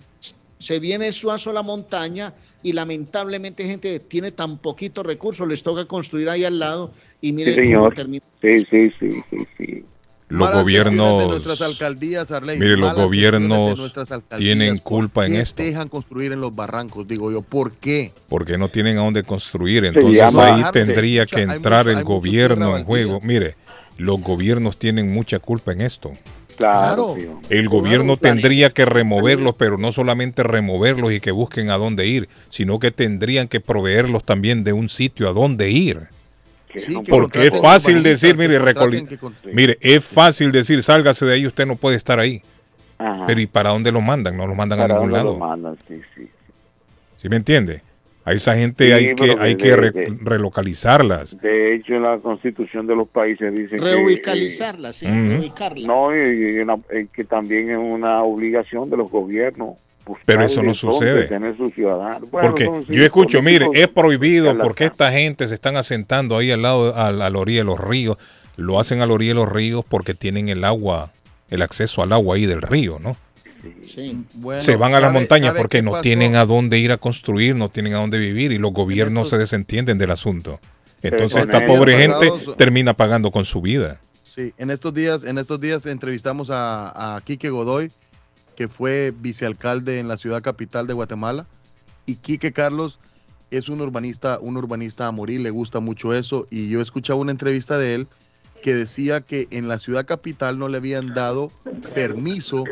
Se 0.59 0.79
viene 0.79 1.13
suazo 1.13 1.53
la 1.53 1.63
montaña 1.63 2.35
y 2.63 2.73
lamentablemente 2.73 3.65
gente 3.65 3.93
que 3.93 4.01
tiene 4.01 4.33
tan 4.33 4.59
poquitos 4.59 5.07
recursos, 5.07 5.47
les 5.47 5.63
toca 5.63 5.85
construir 5.87 6.29
ahí 6.29 6.45
al 6.45 6.59
lado 6.59 6.93
y 7.21 7.29
Sí, 7.29 7.33
miren 7.33 7.75
cómo 7.75 7.91
termina. 7.93 8.25
Sí, 8.43 8.59
sí, 8.59 8.91
sí, 8.99 9.11
sí, 9.31 9.37
sí. 9.57 9.85
Los 10.31 10.41
Malas 10.51 10.67
decisiones 10.67 10.91
de 10.93 10.97
gobiernos, 10.99 11.31
nuestras 11.31 11.63
alcaldías, 11.63 12.31
Arley, 12.33 12.59
mire, 12.59 12.77
los 12.77 12.95
de 12.95 13.03
gobiernos 13.03 13.79
nuestras 13.79 14.13
alcaldías. 14.13 14.39
tienen 14.59 14.75
¿Por 14.75 14.83
culpa 14.85 15.25
en 15.27 15.37
esto. 15.37 15.63
dejan 15.63 15.89
construir 15.89 16.33
en 16.33 16.41
los 16.43 16.55
barrancos? 16.55 17.09
Digo 17.09 17.33
yo, 17.33 17.41
¿por 17.41 17.73
qué? 17.73 18.13
porque 18.29 18.59
no 18.59 18.69
tienen 18.69 18.99
a 18.99 19.03
dónde 19.05 19.23
construir. 19.23 19.87
Entonces 19.87 20.21
ahí 20.37 20.65
tendría 20.73 21.23
Mucha- 21.23 21.37
que 21.37 21.43
entrar 21.43 21.87
mucho- 21.87 21.99
el 21.99 22.05
gobierno 22.05 22.77
en 22.77 22.85
juego. 22.85 23.21
Mire, 23.23 23.55
los 23.97 24.21
gobiernos 24.21 24.79
tienen 24.79 25.11
mucha 25.11 25.39
culpa 25.39 25.73
en 25.73 25.81
esto. 25.81 26.13
Claro. 26.59 27.15
El 27.49 27.69
gobierno 27.69 28.17
tendría 28.17 28.71
que 28.71 28.85
removerlos, 28.85 29.55
pero 29.57 29.79
no 29.79 29.93
solamente 29.93 30.43
removerlos 30.43 31.13
y 31.13 31.21
que 31.21 31.31
busquen 31.31 31.71
a 31.71 31.77
dónde 31.79 32.07
ir, 32.07 32.29
sino 32.51 32.81
que 32.81 32.91
tendrían 32.91 33.47
que 33.47 33.61
proveerlos 33.61 34.25
también 34.25 34.65
de 34.65 34.73
un 34.73 34.89
sitio 34.89 35.29
a 35.29 35.33
dónde 35.33 35.71
ir. 35.71 36.09
Sí, 36.75 37.01
que 37.03 37.11
Porque 37.11 37.47
es 37.47 37.61
fácil 37.61 38.03
decir, 38.03 38.37
mire, 38.37 38.59
mire, 39.53 39.79
es 39.81 40.05
fácil 40.05 40.51
decir, 40.53 40.83
sálgase 40.83 41.25
de 41.25 41.35
ahí, 41.35 41.47
usted 41.47 41.65
no 41.65 41.77
puede 41.77 41.97
estar 41.97 42.19
ahí. 42.19 42.43
Ajá. 42.99 43.25
Pero 43.27 43.41
¿y 43.41 43.47
para 43.47 43.71
dónde 43.71 43.93
lo 43.93 44.01
mandan? 44.01 44.37
No 44.37 44.47
lo 44.47 44.55
mandan 44.57 44.81
a 44.81 44.83
¿Para 44.83 44.95
ningún 44.95 45.11
dónde 45.13 45.19
lado. 45.25 45.33
lo 45.35 45.39
mandan? 45.39 45.79
Sí, 45.87 46.01
sí. 46.17 46.29
¿Sí 47.17 47.29
me 47.29 47.37
entiende? 47.37 47.83
A 48.29 48.35
esa 48.35 48.55
gente 48.57 48.93
hay 48.93 49.15
que, 49.15 49.37
hay 49.39 49.57
que 49.57 49.75
relocalizarlas. 49.75 51.41
De 51.41 51.75
hecho, 51.75 51.95
en 51.95 52.03
la 52.03 52.19
constitución 52.19 52.87
de 52.87 52.95
los 52.95 53.09
países 53.09 53.55
dice 53.55 53.79
Reubicalizarlas, 53.79 54.97
sí, 54.97 55.07
No, 55.87 56.15
y, 56.15 57.07
que 57.11 57.25
también 57.25 57.71
es 57.71 57.79
una 57.79 58.23
obligación 58.23 58.91
de 58.91 58.99
los 58.99 59.11
gobiernos 59.11 59.79
pero 60.25 60.43
eso 60.43 60.63
no 60.63 60.73
sucede. 60.73 61.29
porque 62.31 62.71
yo 62.89 63.05
escucho, 63.05 63.43
mire, 63.43 63.67
es 63.75 63.89
prohibido 63.89 64.57
porque 64.59 64.85
esta 64.85 65.11
gente 65.13 65.47
se 65.47 65.55
están 65.55 65.77
asentando 65.77 66.37
ahí 66.37 66.51
al 66.51 66.63
lado, 66.63 66.97
a, 66.97 67.13
la 67.13 67.39
orilla 67.39 67.61
de 67.61 67.65
los 67.65 67.81
ríos. 67.81 68.19
Lo 68.57 68.81
hacen 68.81 69.01
a 69.01 69.07
la 69.07 69.13
orilla 69.13 69.31
de 69.31 69.41
los 69.41 69.53
ríos 69.53 69.85
porque 69.89 70.15
tienen 70.15 70.49
el 70.49 70.65
agua, 70.65 71.13
el 71.51 71.63
acceso 71.63 72.03
al 72.03 72.13
agua 72.13 72.37
ahí 72.37 72.47
del 72.47 72.63
río, 72.63 72.99
¿no? 73.03 73.17
Se 74.59 74.77
van 74.77 74.95
a 74.95 75.01
las 75.01 75.13
montañas 75.13 75.55
porque 75.57 75.83
no 75.83 76.01
tienen 76.01 76.37
a 76.37 76.45
dónde 76.45 76.79
ir 76.79 76.93
a 76.93 76.99
construir, 76.99 77.57
no 77.57 77.69
tienen 77.69 77.95
a 77.95 77.99
dónde 77.99 78.19
vivir 78.19 78.53
y 78.53 78.59
los 78.59 78.73
gobiernos 78.73 79.31
se 79.31 79.39
desentienden 79.39 79.99
del 79.99 80.11
asunto. 80.11 80.61
Entonces 81.03 81.45
esta 81.45 81.65
pobre 81.65 81.97
gente 81.97 82.31
termina 82.57 82.95
pagando 82.95 83.31
con 83.31 83.45
su 83.45 83.61
vida. 83.61 84.01
Sí, 84.25 84.53
en 84.59 84.71
estos 84.71 84.95
días, 84.95 85.25
en 85.25 85.39
estos 85.39 85.61
días 85.61 85.87
entrevistamos 85.87 86.51
a, 86.51 87.17
a 87.17 87.21
Quique 87.23 87.51
Godoy, 87.51 87.91
que 88.57 88.69
fue 88.69 89.13
vicealcalde 89.17 90.01
en 90.01 90.09
la 90.09 90.17
ciudad 90.17 90.43
capital 90.43 90.87
de 90.87 90.95
Guatemala. 90.95 91.47
Y 92.07 92.17
Quique 92.17 92.53
Carlos 92.53 92.99
es 93.51 93.69
un 93.69 93.81
urbanista, 93.81 94.39
un 94.41 94.57
urbanista 94.57 95.07
a 95.07 95.13
morir, 95.13 95.41
le 95.41 95.51
gusta 95.51 95.81
mucho 95.81 96.15
eso. 96.15 96.47
Y 96.51 96.69
yo 96.69 96.81
escuchaba 96.81 97.21
una 97.21 97.33
entrevista 97.33 97.79
de 97.79 97.95
él 97.95 98.09
que 98.63 98.75
decía 98.75 99.21
que 99.21 99.49
en 99.51 99.69
la 99.69 99.79
ciudad 99.79 100.07
capital 100.07 100.59
no 100.59 100.69
le 100.69 100.79
habían 100.79 101.15
dado 101.15 101.51
permiso 101.95 102.65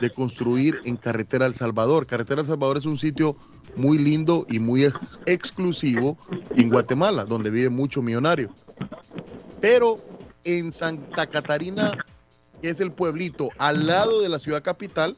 de 0.00 0.10
construir 0.10 0.80
en 0.84 0.96
Carretera 0.96 1.46
El 1.46 1.54
Salvador. 1.54 2.06
Carretera 2.06 2.40
El 2.42 2.46
Salvador 2.46 2.76
es 2.78 2.86
un 2.86 2.98
sitio 2.98 3.36
muy 3.76 3.98
lindo 3.98 4.46
y 4.48 4.58
muy 4.58 4.84
exclusivo 5.26 6.16
en 6.56 6.68
Guatemala, 6.68 7.24
donde 7.24 7.50
vive 7.50 7.70
mucho 7.70 8.02
millonario. 8.02 8.50
Pero 9.60 9.98
en 10.44 10.72
Santa 10.72 11.26
Catarina 11.26 11.92
que 12.64 12.70
es 12.70 12.80
el 12.80 12.92
pueblito 12.92 13.50
al 13.58 13.86
lado 13.86 14.22
de 14.22 14.30
la 14.30 14.38
ciudad 14.38 14.62
capital, 14.62 15.16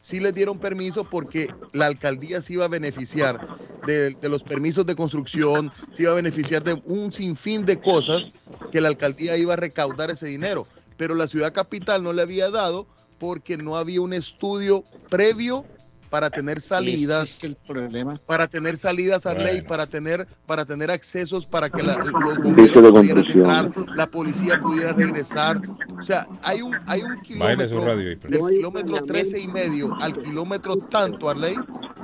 sí 0.00 0.20
les 0.20 0.34
dieron 0.34 0.58
permiso 0.58 1.04
porque 1.04 1.48
la 1.72 1.86
alcaldía 1.86 2.40
se 2.40 2.54
iba 2.54 2.64
a 2.64 2.68
beneficiar 2.68 3.40
de, 3.86 4.16
los 4.22 4.42
permisos 4.42 4.86
de 4.86 4.94
construcción, 4.94 5.72
se 5.92 6.02
iba 6.02 6.12
a 6.12 6.16
beneficiar 6.16 6.62
de 6.64 6.80
un 6.84 7.12
sinfín 7.12 7.64
de 7.64 7.80
cosas 7.80 8.30
que 8.70 8.80
la 8.80 8.88
alcaldía 8.88 9.36
iba 9.36 9.54
a 9.54 9.56
recaudar 9.56 10.10
ese 10.10 10.26
dinero. 10.26 10.66
Pero 10.96 11.14
la 11.14 11.26
ciudad 11.26 11.52
capital 11.52 12.02
no 12.02 12.12
le 12.12 12.22
había 12.22 12.50
dado 12.50 12.86
porque 13.18 13.56
no 13.56 13.76
había 13.76 14.00
un 14.00 14.12
estudio 14.12 14.84
previo 15.08 15.64
para 16.10 16.28
tener 16.28 16.60
salidas, 16.60 17.42
el 17.44 17.56
problema. 17.56 18.18
para 18.26 18.48
tener 18.48 18.76
salidas 18.76 19.26
a 19.26 19.34
ley, 19.34 19.62
para 19.62 19.86
tener, 19.86 20.26
para 20.44 20.64
tener 20.64 20.90
accesos 20.90 21.46
para 21.46 21.70
que 21.70 21.82
los 21.82 21.96
bomberos 22.42 22.70
pudieran 22.72 23.24
entrar, 23.24 23.70
la 23.94 24.06
policía 24.08 24.60
pudiera 24.60 24.92
regresar. 24.92 25.60
O 25.98 26.02
sea, 26.02 26.26
hay 26.42 26.62
un, 26.62 26.76
hay 26.86 27.02
un 27.02 27.20
kilómetro 27.22 27.96
del 27.96 28.18
kilómetro 28.18 29.04
13 29.04 29.40
y 29.40 29.46
medio 29.46 29.96
al 30.00 30.20
kilómetro 30.20 30.76
tanto 30.76 31.30
a 31.30 31.34
ley 31.34 31.54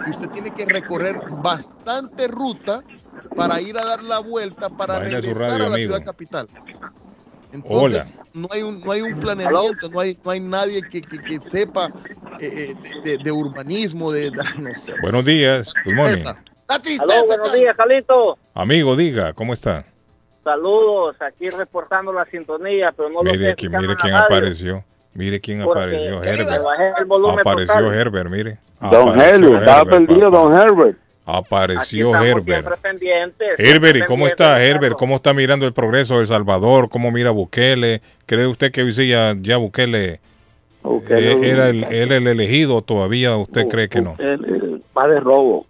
que 0.04 0.10
usted 0.12 0.28
tiene 0.30 0.52
que 0.52 0.64
recorrer 0.66 1.20
bastante 1.42 2.28
ruta 2.28 2.84
para 3.34 3.60
ir 3.60 3.76
a 3.76 3.84
dar 3.84 4.04
la 4.04 4.20
vuelta 4.20 4.70
para 4.70 5.00
regresar 5.00 5.62
a 5.62 5.68
la 5.68 5.76
ciudad 5.76 6.04
capital. 6.04 6.48
Entonces, 7.56 8.20
no 8.34 8.48
hay 8.50 8.62
un, 8.62 8.80
no 8.80 8.92
hay 8.92 9.02
un 9.02 9.18
planeamiento, 9.18 9.88
no 9.88 10.00
hay, 10.00 10.18
no 10.24 10.30
hay 10.30 10.40
nadie 10.40 10.82
que, 10.82 11.00
que, 11.00 11.40
sepa 11.40 11.88
eh, 12.40 12.74
eh, 13.04 13.18
de, 13.22 13.32
urbanismo, 13.32 14.12
de, 14.12 14.30
no 14.58 14.74
sé. 14.74 14.92
Buenos 15.00 15.24
días, 15.24 15.72
buenos 15.84 17.52
días, 17.52 17.76
Calito. 17.76 18.36
Amigo, 18.54 18.96
diga, 18.96 19.32
¿cómo 19.32 19.52
está? 19.52 19.84
Saludos, 20.44 21.16
aquí 21.20 21.50
reportando 21.50 22.12
la 22.12 22.24
sintonía, 22.26 22.92
pero 22.96 23.08
no 23.08 23.22
mire, 23.22 23.50
lo 23.50 23.56
sé. 23.56 23.68
mire 23.68 23.96
quién 23.96 24.14
apareció. 24.14 24.84
Mire 25.14 25.40
quién 25.40 25.62
apareció, 25.62 26.22
Herbert. 26.22 26.60
Apareció 27.40 27.92
Herbert, 27.92 28.30
mire. 28.30 28.58
Don 28.80 29.18
Herbert, 29.18 29.60
estaba 29.60 29.84
perdido 29.86 30.30
Don 30.30 30.54
Herbert. 30.54 30.98
Apareció 31.28 32.15
Herbert. 32.15 32.69
Herbert, 33.59 33.97
¿y 33.97 34.03
cómo 34.03 34.28
está 34.28 34.62
Herbert? 34.62 34.97
¿Cómo 34.97 35.16
está 35.16 35.35
mirando 35.35 35.66
el 35.66 35.73
progreso 35.73 36.15
de 36.15 36.20
El 36.20 36.28
Salvador? 36.28 36.89
¿Cómo 36.89 37.11
mira 37.11 37.32
Bukele? 37.32 38.01
¿Cree 38.27 38.47
usted 38.47 38.70
que 38.70 38.82
hoy 38.82 38.93
sí 38.93 39.09
ya, 39.09 39.57
Bukele, 39.57 40.20
eh, 41.11 41.40
era 41.43 41.69
el, 41.69 41.82
él 41.82 42.12
el 42.12 42.28
elegido 42.28 42.81
todavía 42.81 43.36
usted 43.36 43.66
cree 43.66 43.89
que 43.89 44.01
no? 44.01 44.15
El, 44.20 44.81
padre 44.93 45.19
robo. 45.19 45.66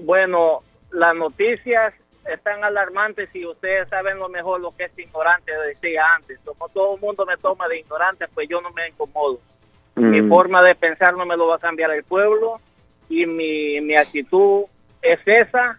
Bueno, 0.00 0.58
las 0.90 1.14
noticias 1.14 1.94
están 2.26 2.64
alarmantes 2.64 3.28
y 3.36 3.46
ustedes 3.46 3.88
saben 3.88 4.18
lo 4.18 4.28
mejor 4.28 4.60
lo 4.60 4.72
que 4.72 4.86
es 4.86 4.98
ignorante, 4.98 5.52
decía 5.68 6.02
antes. 6.16 6.40
Como 6.44 6.68
todo 6.70 6.96
el 6.96 7.00
mundo 7.00 7.24
me 7.24 7.36
toma 7.36 7.68
de 7.68 7.78
ignorante, 7.78 8.26
pues 8.34 8.48
yo 8.48 8.60
no 8.60 8.70
me 8.72 8.88
incomodo. 8.88 9.38
Mi 9.94 10.22
mm. 10.22 10.28
forma 10.28 10.60
de 10.60 10.74
pensar 10.74 11.16
no 11.16 11.24
me 11.24 11.36
lo 11.36 11.46
va 11.46 11.56
a 11.56 11.60
cambiar 11.60 11.92
el 11.92 12.02
pueblo 12.02 12.60
y 13.12 13.26
mi, 13.26 13.80
mi 13.82 13.94
actitud 13.94 14.62
es 15.02 15.20
esa. 15.26 15.78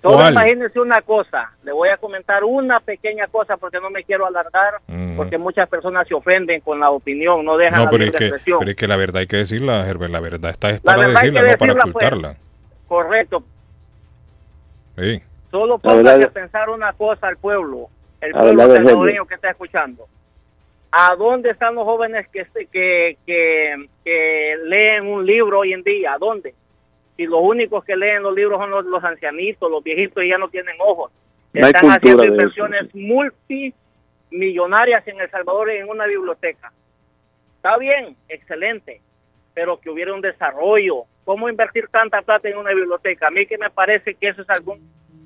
Solo 0.00 0.30
imagínense 0.30 0.80
una 0.80 1.02
cosa, 1.02 1.52
le 1.62 1.72
voy 1.72 1.90
a 1.90 1.98
comentar 1.98 2.42
una 2.42 2.80
pequeña 2.80 3.26
cosa 3.26 3.58
porque 3.58 3.78
no 3.80 3.90
me 3.90 4.02
quiero 4.02 4.24
alargar, 4.24 4.80
porque 5.14 5.36
muchas 5.36 5.68
personas 5.68 6.08
se 6.08 6.14
ofenden 6.14 6.62
con 6.62 6.80
la 6.80 6.90
opinión, 6.90 7.44
no 7.44 7.58
dejan 7.58 7.84
no, 7.84 7.90
pero 7.90 8.04
es 8.04 8.12
que, 8.12 8.32
pero 8.46 8.70
es 8.70 8.76
que 8.76 8.88
la 8.88 8.96
verdad 8.96 9.20
hay 9.20 9.26
que 9.26 9.36
decirla, 9.36 9.86
Herbert, 9.86 10.10
la 10.10 10.20
verdad 10.20 10.52
está 10.52 10.70
es 10.70 10.80
para 10.80 11.06
decirla, 11.06 11.42
no 11.42 11.58
para 11.58 11.74
pues. 11.74 11.84
ocultarla. 11.84 12.36
correcto. 12.88 13.44
Sí. 14.96 15.20
Solo 15.50 15.76
póngase 15.76 16.28
pensar 16.28 16.70
una 16.70 16.94
cosa 16.94 17.28
al 17.28 17.36
pueblo, 17.36 17.88
el 18.22 18.32
pueblo 18.32 18.74
salvadoreño 18.74 19.26
que 19.26 19.34
está 19.34 19.50
escuchando. 19.50 20.06
¿A 20.92 21.14
dónde 21.14 21.50
están 21.50 21.74
los 21.74 21.84
jóvenes 21.84 22.26
que, 22.28 22.46
que, 22.72 23.18
que, 23.26 23.86
que 24.02 24.54
leen 24.64 25.06
un 25.06 25.26
libro 25.26 25.58
hoy 25.58 25.74
en 25.74 25.82
día? 25.82 26.14
¿A 26.14 26.18
dónde? 26.18 26.54
Y 27.20 27.26
los 27.26 27.40
únicos 27.42 27.84
que 27.84 27.96
leen 27.96 28.22
los 28.22 28.34
libros 28.34 28.58
son 28.58 28.70
los, 28.70 29.04
ancianitos, 29.04 29.70
los 29.70 29.84
viejitos 29.84 30.24
y 30.24 30.30
ya 30.30 30.38
no 30.38 30.48
tienen 30.48 30.74
ojos. 30.78 31.12
Están 31.52 31.90
haciendo 31.90 32.24
inversiones 32.24 32.88
multimillonarias 32.94 35.06
en 35.06 35.20
El 35.20 35.30
Salvador 35.30 35.68
en 35.68 35.90
una 35.90 36.06
biblioteca. 36.06 36.72
Está 37.56 37.76
bien, 37.76 38.16
excelente, 38.26 39.02
pero 39.52 39.78
que 39.78 39.90
hubiera 39.90 40.14
un 40.14 40.22
desarrollo. 40.22 41.04
¿Cómo 41.26 41.50
invertir 41.50 41.88
tanta 41.88 42.22
plata 42.22 42.48
en 42.48 42.56
una 42.56 42.72
biblioteca? 42.72 43.26
A 43.26 43.30
mí 43.30 43.44
que 43.44 43.58
me 43.58 43.68
parece 43.68 44.14
que 44.14 44.28
eso 44.28 44.40
es 44.40 44.48
algún 44.48 44.80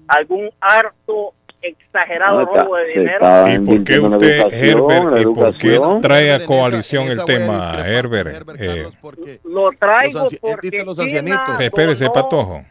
algún 0.08 0.50
harto 0.60 1.32
exagerado 1.64 2.44
robo 2.44 2.76
de 2.76 2.86
dinero. 2.86 3.48
¿Y 3.48 3.58
por 3.58 3.84
qué 3.84 4.00
usted, 4.00 4.40
Herbert, 4.52 5.20
y 5.20 5.24
por 5.24 5.58
qué 5.58 5.80
trae 6.02 6.32
a 6.32 6.44
coalición 6.44 7.08
el 7.08 7.24
tema, 7.24 7.84
Herbert? 7.86 8.48
Eh, 8.58 8.90
lo 9.44 9.70
traigo 9.72 10.26
porque 10.40 10.70
China 10.70 11.56
Espérese, 11.60 12.10
Patojo. 12.10 12.64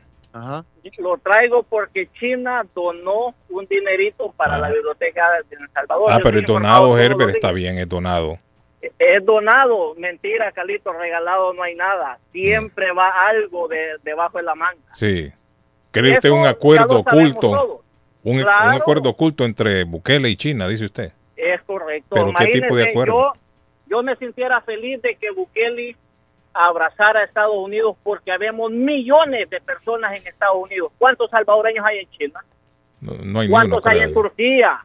Lo 0.98 1.18
traigo 1.18 1.64
porque 1.64 2.10
China 2.20 2.66
donó 2.74 3.36
un 3.50 3.66
dinerito 3.68 4.34
para 4.36 4.58
la 4.58 4.70
biblioteca 4.70 5.24
de 5.50 5.56
El 5.56 5.70
Salvador. 5.72 6.10
Ah, 6.12 6.20
pero 6.22 6.40
es 6.40 6.46
donado, 6.46 6.98
Herbert, 6.98 7.36
está 7.36 7.52
bien, 7.52 7.78
es 7.78 7.88
donado. 7.88 8.40
Es 8.82 9.26
donado, 9.26 9.96
mentira, 9.96 10.52
Calito, 10.52 10.92
regalado 10.92 11.54
no 11.54 11.64
hay 11.64 11.76
nada. 11.76 12.20
Siempre 12.32 12.92
va 12.92 13.28
algo 13.30 13.68
de, 13.68 13.78
debajo 14.04 14.38
de 14.38 14.44
la 14.44 14.56
manga. 14.56 14.94
Sí. 14.94 15.32
¿Cree 15.92 16.14
usted 16.14 16.32
un 16.32 16.46
acuerdo 16.46 17.00
oculto? 17.00 17.84
Un, 18.24 18.46
acuerdo 18.48 19.10
oculto 19.10 19.44
entre 19.44 19.84
Bukele 19.84 20.30
y 20.30 20.36
China, 20.36 20.68
dice 20.68 20.86
usted. 20.86 21.12
Es 21.36 21.62
correcto. 21.64 22.16
¿Pero 22.16 22.32
qué 22.38 22.48
tipo 22.48 22.76
de 22.76 22.90
acuerdo? 22.90 23.34
Yo, 23.88 24.02
me 24.02 24.16
sintiera 24.16 24.62
feliz 24.62 25.02
de 25.02 25.16
que 25.16 25.32
Bukele 25.32 25.96
abrazara 26.54 27.22
a 27.22 27.24
Estados 27.26 27.56
Unidos 27.56 27.98
porque 28.04 28.32
habemos 28.32 28.72
millones 28.72 29.50
de 29.50 29.60
personas 29.60 30.16
en 30.16 30.26
Estados 30.26 30.56
Unidos. 30.56 30.92
¿Cuántos 30.98 31.30
salvadoreños 31.30 31.86
hay 31.86 32.00
en 32.00 32.10
China? 32.12 32.40
No, 33.02 33.40
hay 33.42 33.50
¿Cuántos 33.50 33.86
hay 33.86 34.00
en 34.00 34.14
Turquía? 34.14 34.80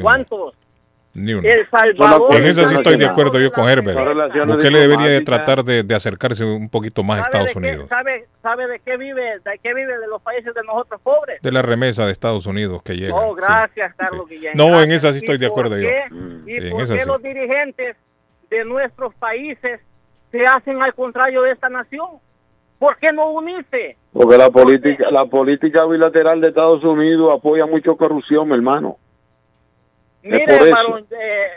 ¿Cuántos? 0.00 0.54
Ni 1.14 1.32
uno. 1.32 1.48
En 1.48 2.44
eso 2.44 2.68
sí 2.68 2.74
estoy 2.74 2.96
de 2.96 3.06
acuerdo 3.06 3.38
yo 3.38 3.52
con 3.52 3.68
Herbert. 3.68 3.98
Bukele 4.46 4.80
debería 4.80 5.08
de 5.08 5.20
tratar 5.20 5.62
de, 5.62 5.84
de, 5.84 5.94
acercarse 5.94 6.44
un 6.44 6.68
poquito 6.68 7.04
más 7.04 7.20
a 7.20 7.22
Estados 7.22 7.54
Unidos. 7.54 7.88
Sabe, 7.88 8.26
¿Sabe 8.42 8.66
de 8.66 8.80
qué 8.80 8.96
vive? 8.96 9.22
¿De 9.44 9.58
qué 9.62 9.72
vive 9.72 9.96
de 9.98 10.08
los 10.08 10.20
países 10.20 10.52
de 10.52 10.62
nosotros 10.64 11.00
pobres? 11.02 11.40
De 11.40 11.52
la 11.52 11.62
remesa 11.62 12.04
de 12.04 12.12
Estados 12.12 12.46
Unidos 12.46 12.82
que 12.82 12.96
llega. 12.96 13.14
Oh, 13.14 13.34
gracias, 13.34 13.94
Carlos 13.94 14.28
Guillén. 14.28 14.52
No, 14.54 14.80
en 14.82 14.90
esa 14.90 15.12
sí 15.12 15.18
estoy 15.18 15.38
de 15.38 15.46
acuerdo 15.46 15.78
yo. 15.78 15.88
¿Y 16.46 16.70
por 16.70 16.86
qué 16.88 17.04
los 17.06 17.22
dirigentes 17.22 17.96
de 18.50 18.64
nuestros 18.64 19.14
países 19.14 19.80
se 20.32 20.44
hacen 20.44 20.82
al 20.82 20.94
contrario 20.94 21.42
de 21.42 21.52
esta 21.52 21.68
nación? 21.68 22.08
¿Por 22.78 22.98
qué 22.98 23.12
no 23.12 23.30
unirse? 23.30 23.96
Porque 24.12 24.36
la 24.36 24.50
política, 24.50 25.10
la 25.10 25.26
política 25.26 25.86
bilateral 25.86 26.40
de 26.40 26.48
Estados 26.48 26.82
Unidos 26.84 27.32
apoya 27.38 27.66
mucho 27.66 27.96
corrupción, 27.96 28.48
mi 28.48 28.54
hermano. 28.54 28.98
Mire, 30.24 30.70
varón, 30.70 31.06
eh, 31.10 31.48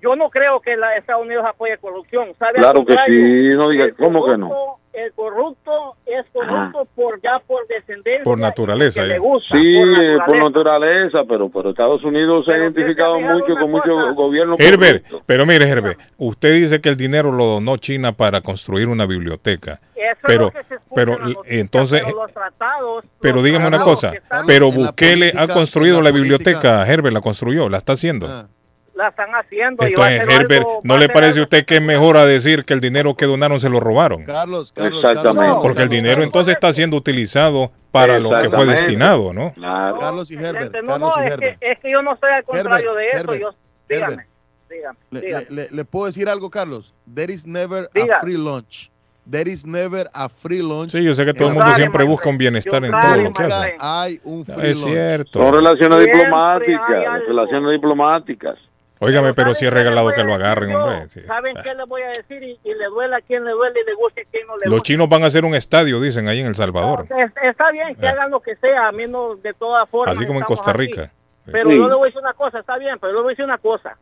yo 0.00 0.16
no 0.16 0.30
creo 0.30 0.60
que 0.60 0.76
la 0.76 0.96
Estados 0.96 1.22
Unidos 1.22 1.44
apoye 1.46 1.76
corrupción. 1.78 2.34
¿sabe? 2.38 2.54
Claro 2.54 2.84
que 2.84 2.94
sí, 3.06 3.48
no 3.54 3.68
diga, 3.68 3.86
¿cómo 3.98 4.24
que 4.26 4.36
no? 4.36 4.78
El 4.96 5.12
corrupto 5.12 5.94
es 6.06 6.24
corrupto 6.32 6.88
por 6.96 7.20
ya 7.20 7.38
por 7.46 7.66
descendencia. 7.68 8.24
Por 8.24 8.38
naturaleza. 8.38 9.02
Le 9.02 9.18
gusta, 9.18 9.54
Sí, 9.54 9.74
por 9.76 10.02
eh, 10.02 10.18
por 10.26 10.42
naturaleza. 10.42 11.18
pero, 11.28 11.50
pero 11.50 11.68
Estados 11.70 12.02
Unidos 12.02 12.46
se 12.48 12.56
ha 12.56 12.60
identificado 12.60 13.20
mucho 13.20 13.54
con 13.60 13.70
muchos 13.70 14.14
gobiernos 14.14 14.58
Herbert, 14.58 15.02
corruptos. 15.02 15.22
pero 15.26 15.44
mire, 15.44 15.68
Herbert, 15.68 16.00
usted 16.16 16.54
dice 16.54 16.80
que 16.80 16.88
el 16.88 16.96
dinero 16.96 17.30
lo 17.30 17.44
donó 17.44 17.76
China 17.76 18.12
para 18.12 18.40
construir 18.40 18.88
una 18.88 19.04
biblioteca. 19.04 19.80
Eso 19.94 20.18
pero, 20.26 20.48
es 20.48 20.54
lo 20.54 20.60
que 20.62 20.68
se 20.68 20.74
escucha 20.76 20.94
pero 20.94 21.12
en 21.12 21.18
la 21.20 21.26
noticia, 21.26 21.60
entonces, 21.60 22.02
pero 22.02 22.16
los 22.22 22.32
tratados, 22.32 23.04
pero 23.20 23.34
los 23.36 23.44
dígame 23.44 23.66
una 23.68 23.80
cosa, 23.80 24.12
pero 24.46 24.72
Bukele 24.72 25.32
política- 25.32 25.42
ha 25.42 25.48
construido 25.48 26.00
la, 26.00 26.10
biblioteca, 26.10 26.86
Herbert 26.90 27.12
la 27.14 27.20
construyó, 27.20 27.68
la 27.68 27.76
está 27.76 27.92
haciendo. 27.92 28.48
La 28.96 29.08
están 29.08 29.30
haciendo. 29.32 29.86
y 29.86 29.94
va 29.94 30.06
a 30.06 30.12
Entonces, 30.14 30.34
ser 30.34 30.42
Herbert, 30.42 30.60
algo- 30.62 30.80
¿no 30.82 30.96
le 30.96 31.08
parece 31.08 31.40
a 31.40 31.42
usted 31.42 31.64
que 31.66 31.76
es 31.76 31.82
mejor 31.82 32.16
a 32.16 32.24
decir 32.26 32.64
que 32.64 32.72
el 32.74 32.80
dinero 32.80 33.14
que 33.14 33.26
donaron 33.26 33.60
se 33.60 33.68
lo 33.68 33.78
robaron? 33.78 34.24
Carlos, 34.24 34.72
Carlos, 34.72 35.04
Exactamente. 35.04 35.46
Carlos, 35.46 35.62
Porque 35.62 35.82
el 35.82 35.88
dinero 35.88 36.22
entonces 36.22 36.54
está 36.54 36.72
siendo 36.72 36.96
utilizado 36.96 37.70
para 37.90 38.18
lo 38.18 38.30
que 38.30 38.48
fue 38.50 38.64
destinado, 38.66 39.32
¿no? 39.32 39.52
Carlos 40.00 40.30
y 40.30 40.34
Herbert. 40.36 40.74
No, 40.82 40.88
Carlos 40.88 41.12
no, 41.16 41.24
y 41.24 41.26
es 41.28 41.36
que, 41.36 41.56
es 41.60 41.78
que 41.80 41.90
yo 41.92 42.02
no 42.02 42.14
estoy 42.14 42.30
al 42.32 42.44
contrario 42.44 42.90
Herbert, 42.90 42.96
de 42.98 43.08
eso. 43.10 43.20
Herbert, 43.20 43.40
yo, 43.40 43.50
dígame, 43.88 44.26
dígame, 44.70 44.98
Le, 45.10 45.20
dígame. 45.20 45.44
le- 45.50 45.56
le- 45.62 45.68
le 45.70 45.84
puedo 45.84 46.06
decir 46.06 46.28
algo, 46.28 46.50
Carlos. 46.50 46.92
There 47.14 47.32
is 47.32 47.46
never 47.46 47.88
Diga. 47.94 48.16
a 48.16 48.20
free 48.20 48.36
lunch. 48.36 48.90
There 49.28 49.50
is 49.50 49.66
never 49.66 50.08
a 50.14 50.28
free 50.28 50.62
lunch. 50.62 50.90
Sí, 50.90 51.02
yo 51.02 51.12
sé 51.14 51.24
que 51.24 51.34
todo 51.34 51.48
el 51.48 51.54
mundo 51.54 51.74
siempre 51.74 52.04
busca 52.04 52.28
un 52.28 52.38
bienestar 52.38 52.84
en 52.84 52.92
todo 52.92 53.16
lo 53.16 53.32
que 53.32 53.42
hace. 53.42 53.74
hay 53.80 54.20
un 54.22 54.44
No, 54.46 54.54
free 54.54 54.70
es 54.70 54.80
lunch. 54.80 54.92
cierto. 54.92 55.42
Son 55.42 55.52
relaciones 55.52 55.96
Siempre 55.98 56.12
diplomáticas, 56.22 57.22
relaciones 57.26 57.72
diplomáticas. 57.72 58.58
Óigame, 58.98 59.34
pero 59.34 59.48
¿saben 59.48 59.54
si 59.56 59.64
es 59.66 59.70
qué 59.70 59.74
les 59.74 59.84
regalado 59.84 60.10
que 60.12 60.24
lo 60.24 60.34
agarren, 60.34 60.70
yo? 60.70 60.82
hombre. 60.84 61.08
sí. 61.08 61.20
¿Saben 61.22 61.54
qué 61.62 61.74
les 61.74 61.86
voy 61.86 62.02
a 62.02 62.08
decir? 62.08 62.42
Y, 62.42 62.58
y 62.64 62.74
le 62.74 62.86
duele 62.86 63.16
a 63.16 63.20
quien 63.20 63.44
le 63.44 63.50
duele 63.52 63.80
y 63.80 63.84
le 63.84 63.94
guste 63.94 64.22
a 64.22 64.24
quien 64.30 64.46
no 64.46 64.56
le 64.56 64.64
Los 64.66 64.74
guste. 64.76 64.86
chinos 64.86 65.08
van 65.08 65.22
a 65.22 65.26
hacer 65.26 65.44
un 65.44 65.54
estadio, 65.54 66.00
dicen, 66.00 66.28
ahí 66.28 66.40
en 66.40 66.46
El 66.46 66.54
Salvador. 66.56 67.06
Es- 67.10 67.32
Está 67.42 67.70
bien 67.72 67.94
que 67.94 68.06
Eh. 68.06 68.08
hagan 68.08 68.30
lo 68.30 68.40
que 68.40 68.56
sea, 68.56 68.88
a 68.88 68.92
mí 68.92 69.06
no, 69.06 69.36
de 69.36 69.52
todas 69.54 69.88
formas. 69.90 70.16
Así 70.16 70.26
como 70.26 70.38
en 70.38 70.44
Costa 70.46 70.70
aquí. 70.70 70.78
Rica. 70.78 71.10
Pero 71.44 71.70
Sí. 71.70 71.76
yo 71.76 71.88
le 71.88 71.94
voy 71.94 72.04
a 72.04 72.06
decir 72.06 72.20
una 72.22 72.32
cosa, 72.32 72.58
está 72.60 72.78
bien, 72.78 72.96
pero 73.00 73.12
yo 73.12 73.18
le 73.18 73.22
voy 73.24 73.30
a 73.30 73.34
decir 73.34 73.44
una 73.44 73.58
cosa. 73.58 73.96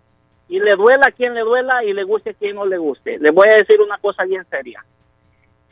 Y 0.49 0.61
le 0.61 0.77
duela 0.77 1.03
a 1.09 1.11
quien 1.13 1.35
le 1.35 1.41
duela 1.41 1.83
y 1.85 1.93
le 1.93 2.05
guste 2.05 2.31
a 2.31 2.35
quien 2.35 2.55
no 2.55 2.65
le 2.65 2.79
guste. 2.79 3.19
Le 3.19 3.31
voy 3.33 3.49
a 3.53 3.57
decir 3.57 3.81
una 3.81 3.99
cosa 3.99 4.25
bien 4.25 4.45
seria. 4.49 4.85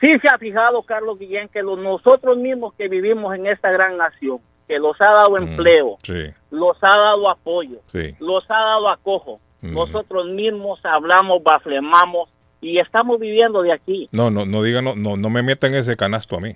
Sí 0.00 0.18
se 0.18 0.26
ha 0.34 0.38
fijado, 0.38 0.82
Carlos 0.82 1.18
Guillén, 1.18 1.48
que 1.48 1.62
nosotros 1.62 2.36
mismos 2.38 2.74
que 2.74 2.88
vivimos 2.88 3.34
en 3.36 3.46
esta 3.46 3.70
gran 3.70 3.96
nación, 3.96 4.38
los 4.78 5.00
ha 5.00 5.12
dado 5.12 5.36
empleo, 5.36 5.96
Sí, 6.02 6.30
los 6.50 6.76
ha 6.82 6.96
dado 6.96 7.28
apoyo, 7.30 7.78
sí. 7.86 8.14
los 8.20 8.44
ha 8.50 8.58
dado 8.58 8.88
acojo, 8.88 9.40
nosotros 9.60 10.26
mismos 10.26 10.80
hablamos, 10.84 11.42
baflemamos 11.42 12.28
y 12.60 12.78
estamos 12.78 13.18
viviendo 13.18 13.62
de 13.62 13.72
aquí. 13.72 14.08
No, 14.12 14.30
no, 14.30 14.44
no 14.44 14.62
digan, 14.62 14.84
no, 14.84 14.94
no, 14.94 15.16
no 15.16 15.30
me 15.30 15.42
metan 15.42 15.74
ese 15.74 15.96
canasto 15.96 16.36
a 16.36 16.40
mí. 16.40 16.54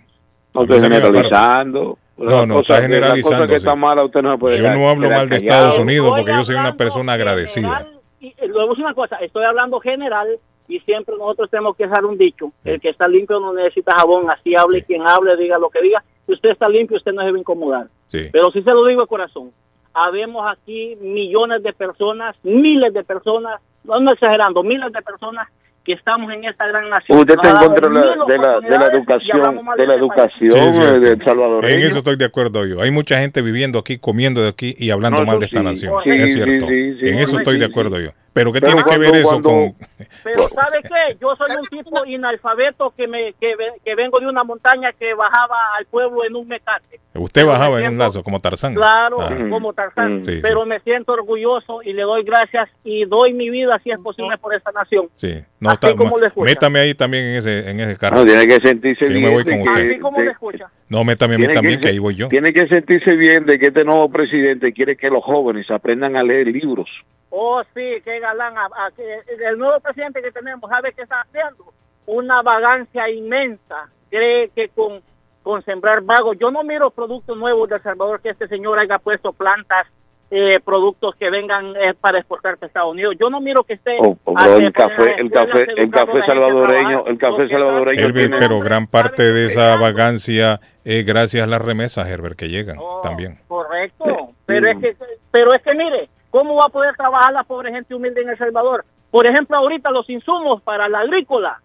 No 0.55 0.63
estoy 0.63 0.81
generalizando. 0.81 1.99
No, 2.17 2.47
no, 2.47 2.61
está 2.61 2.81
generalizando. 2.81 3.47
Que 3.47 3.57
está 3.57 3.75
mala 3.75 4.05
usted 4.05 4.23
no 4.23 4.33
se 4.33 4.39
puede 4.39 4.59
Yo 4.59 4.71
no 4.71 4.89
hablo 4.89 5.11
mal 5.11 5.29
de 5.29 5.41
callado. 5.41 5.67
Estados 5.67 5.79
Unidos 5.79 6.13
porque 6.17 6.33
yo 6.33 6.45
soy 6.45 6.55
una 6.55 6.75
persona 6.77 7.13
agradecida. 7.13 7.89
Y, 8.21 8.29
eh, 8.29 8.49
luego 8.49 8.73
es 8.73 8.79
una 8.79 8.95
cosa, 8.95 9.17
estoy 9.17 9.45
hablando 9.45 9.79
general 9.81 10.39
y 10.69 10.81
siempre 10.81 11.15
nosotros 11.19 11.51
tenemos 11.51 11.77
que 11.77 11.85
dejar 11.87 12.05
un 12.05 12.17
dicho, 12.17 12.53
el 12.65 12.81
que 12.81 12.89
está 12.89 13.07
limpio 13.07 13.39
no 13.39 13.53
necesita 13.53 13.95
jabón, 13.99 14.31
así 14.31 14.55
hable 14.57 14.83
quien 14.83 15.03
hable, 15.07 15.37
diga 15.37 15.59
lo 15.59 15.69
que 15.69 15.81
diga, 15.83 16.03
si 16.27 16.33
usted 16.33 16.51
está 16.51 16.69
limpio 16.69 16.97
usted 16.97 17.13
no 17.13 17.21
se 17.23 17.27
debe 17.27 17.39
incomodar. 17.41 17.87
Sí. 18.07 18.29
Pero 18.33 18.51
sí 18.53 18.63
se 18.63 18.73
lo 18.75 18.85
digo 18.87 19.03
de 19.03 19.07
corazón, 19.07 19.51
habemos 19.95 20.47
aquí 20.51 20.97
millones 21.01 21.63
de 21.63 21.73
personas, 21.73 22.37
miles 22.43 22.93
de 22.93 23.03
personas, 23.05 23.61
no, 23.85 24.01
no 24.01 24.13
exagerando, 24.13 24.63
miles 24.63 24.93
de 24.93 25.03
personas 25.03 25.49
que 25.85 25.93
estamos 25.93 26.33
en 26.33 26.45
esta 26.45 26.67
gran 26.67 26.91
nación. 26.91 27.17
Usted 27.17 27.35
está 27.35 27.51
en 27.51 27.57
contra 27.69 27.89
de 27.89 27.95
la, 27.95 28.01
de 28.27 28.39
la, 28.39 28.61
de 28.61 28.77
la 28.77 28.87
educación, 28.93 29.41
de 29.41 29.87
la 29.87 29.95
este 29.95 30.07
país. 30.07 30.41
educación 30.41 30.51
Sí, 30.51 30.59
eh, 30.59 30.73
cierto. 30.73 31.01
del 31.01 31.25
salvadoreño. 31.25 31.75
En 31.77 31.81
eso 31.83 31.99
estoy 31.99 32.17
de 32.17 32.25
acuerdo 32.25 32.67
yo. 32.67 32.81
Hay 32.83 32.91
mucha 32.91 33.21
gente 33.21 33.41
viviendo 33.41 33.79
aquí, 33.79 33.97
comiendo 33.99 34.43
de 34.43 34.49
aquí 34.49 34.75
y 34.79 34.91
hablando 34.91 35.21
No, 35.21 35.27
mal 35.27 35.39
de 35.39 35.45
esta 35.47 35.61
sí. 35.61 35.65
nación. 35.65 35.95
Sí, 36.03 36.11
es 36.11 36.25
sí, 36.25 36.33
cierto. 36.33 36.67
sí, 36.67 36.95
sí, 36.99 37.09
en 37.09 37.19
eso 37.21 37.31
sí, 37.31 37.37
estoy 37.37 37.55
sí, 37.55 37.61
de 37.61 37.67
sí. 37.67 37.71
acuerdo 37.71 38.01
yo. 38.01 38.11
Pero 38.37 38.53
¿qué 38.53 38.61
Pero 38.61 38.73
tiene 38.75 38.83
que 38.85 38.97
cuando- 38.99 39.13
ver 39.13 39.21
eso 39.21 39.29
cuando- 39.31 39.49
con...? 39.49 39.75
Pero 40.23 40.43
¿sabe 40.51 40.79
qué? 40.83 41.17
Yo 41.19 41.35
soy 41.37 41.57
un 41.57 41.65
tipo 41.65 42.05
inalfabeto 42.05 42.93
que 42.95 43.09
me 43.09 43.33
que, 43.41 43.57
ve- 43.57 43.81
que 43.83 43.95
vengo 43.95 44.21
de 44.21 44.27
una 44.27 44.45
montaña 44.45 44.93
que 44.93 45.15
bajaba 45.15 45.57
al 45.79 45.87
pueblo 45.87 46.23
en 46.27 46.37
un 46.37 46.47
mecate. 46.47 47.01
Usted 47.15 47.41
Pero 47.41 47.53
bajaba 47.53 47.77
me 47.77 47.81
en 47.81 47.85
un 47.87 47.91
siento- 47.93 48.05
lazo 48.05 48.23
como 48.23 48.41
Tarzán. 48.41 48.75
Claro, 48.75 49.23
Ah. 49.23 49.35
como 49.49 49.73
Tarzán. 49.73 50.23
Sí, 50.23 50.41
pero 50.43 50.67
me 50.67 50.81
siento 50.81 51.13
orgulloso 51.15 51.83
y 51.83 51.95
le 51.95 52.03
doy 52.03 52.25
gracias 52.25 52.69
y 52.85 53.07
doy 53.07 53.33
mi 53.33 53.49
vida 53.49 53.79
si 53.83 53.91
es 53.91 53.99
posible 54.01 54.37
por 54.37 54.55
esta 54.55 54.71
nación. 54.71 55.09
Sí. 55.15 55.33
No, 55.59 55.71
Así 55.71 55.79
está- 55.83 55.97
como 55.97 56.19
escucha. 56.19 56.45
métame 56.45 56.81
ahí 56.81 56.95
también 56.95 57.25
en 57.25 57.37
ese, 57.37 57.71
en 57.71 57.81
ese 57.81 57.97
carro. 57.97 58.19
No, 58.19 58.27
tiene 58.27 58.47
que 58.47 58.57
sentirse 58.61 59.07
Que 59.07 59.13
yo 59.15 59.19
bien. 59.19 59.31
me 59.31 59.35
voy 59.35 59.45
de 59.45 59.51
con 59.53 59.63
que- 59.63 59.71
usted. 59.71 59.91
Así 59.93 59.99
como 60.01 60.21
le 60.21 60.31
escucha. 60.31 60.67
No, 60.91 61.05
métame 61.05 61.37
a 61.37 61.39
mí 61.39 61.49
también, 61.51 61.81
que 61.81 61.89
se- 61.89 61.93
ahí 61.95 61.99
voy 61.99 62.15
yo. 62.15 62.29
Tiene 62.29 62.53
que 62.53 62.69
sentirse 62.69 63.17
bien 63.17 63.47
de 63.47 63.59
que 63.59 63.69
este 63.69 63.83
nuevo 63.83 64.11
presidente 64.11 64.75
quiere 64.75 64.95
que 64.97 65.09
los 65.09 65.25
jóvenes 65.25 65.71
aprendan 65.71 66.17
a 66.17 66.23
leer 66.23 66.49
libros. 66.49 66.91
Oh, 67.39 67.63
sí, 67.75 68.01
qué 68.03 68.19
galán. 68.19 68.57
A- 68.57 68.65
a- 68.87 68.91
que- 68.97 69.21
el 69.47 69.59
nuevo 69.59 69.79
presidente 69.81 70.23
que 70.23 70.33
tenemos, 70.33 70.71
¿sabe 70.71 70.93
qué 70.95 71.03
está 71.03 71.21
haciendo? 71.21 71.65
Una 72.07 72.41
vagancia 72.41 73.11
inmensa. 73.11 73.89
Cree 74.09 74.49
que 74.55 74.69
con, 74.71 75.03
con 75.43 75.63
sembrar 75.65 76.01
vagos, 76.01 76.39
yo 76.41 76.51
no 76.51 76.63
miro 76.65 76.91
productos 76.91 77.37
nuevos 77.37 77.69
de 77.69 77.77
El 77.77 77.83
Salvador 77.83 78.21
que 78.23 78.31
este 78.31 78.49
señor 78.49 78.79
haya 78.79 78.99
puesto 78.99 79.33
plantas, 79.35 79.87
eh, 80.31 80.59
productos 80.65 81.15
que 81.17 81.29
vengan 81.31 81.77
eh, 81.77 81.95
para 82.01 82.19
exportar 82.19 82.57
a 82.61 82.67
Estados 82.67 82.91
Unidos. 82.93 83.15
Yo 83.21 83.29
no 83.29 83.41
miro 83.41 83.63
que 83.65 83.75
esté... 83.75 83.97
O- 84.01 84.17
o, 84.25 84.33
bro, 84.35 84.57
que 84.59 84.65
el 84.65 84.73
café, 84.73 85.15
el 85.21 85.31
café, 85.31 85.63
el 85.77 85.91
café 85.91 86.21
salvadoreño, 86.27 87.07
el 87.07 87.19
café 87.19 87.49
salvadoreño 87.49 88.01
Herbert, 88.01 88.27
tiene- 88.31 88.39
pero 88.39 88.61
gran 88.61 88.87
parte 88.87 89.31
de 89.33 89.45
esa 89.47 89.77
vagancia 89.77 90.59
es 90.85 91.05
gracias 91.05 91.45
a 91.45 91.47
las 91.47 91.61
remesas, 91.63 92.09
Herbert, 92.09 92.37
que 92.39 92.49
llegan 92.49 92.77
también. 93.03 93.39
Correcto, 93.47 94.31
pero 94.47 94.69
es 94.71 94.79
que 94.79 94.97
pero 95.31 95.53
es 95.55 95.63
que 95.63 95.75
mire, 95.75 96.09
¿cómo 96.37 96.57
va 96.57 96.65
a 96.67 96.69
poder 96.69 96.95
trabajar 96.97 97.33
la 97.33 97.45
pobre 97.45 97.73
gente 97.73 97.95
humilde 97.95 98.21
en 98.21 98.29
El 98.29 98.37
Salvador? 98.37 98.85
Por 99.11 99.27
ejemplo, 99.27 99.57
ahorita 99.57 99.91
los 99.91 100.09
insumos 100.11 100.61
para 100.61 100.87
la 100.87 101.01
agrícola, 101.01 101.63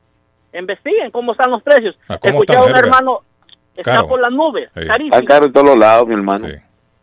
investiguen 0.53 1.11
cómo 1.11 1.33
están 1.33 1.51
los 1.51 1.61
precios. 1.61 1.93
Ah, 2.07 2.17
¿cómo 2.17 2.39
Escuché 2.41 2.57
a 2.57 2.63
un 2.63 2.77
hermano, 2.77 3.19
está 3.75 3.95
Caro. 3.95 4.07
por 4.07 4.21
las 4.21 4.31
nubes, 4.31 4.69
Sí. 4.73 4.87
carísimo. 4.87 5.15
Está 5.17 5.27
caro 5.27 5.45
en 5.47 5.51
todos 5.53 5.67
los 5.71 5.77
lados, 5.77 6.07
mi 6.07 6.13
hermano. 6.13 6.47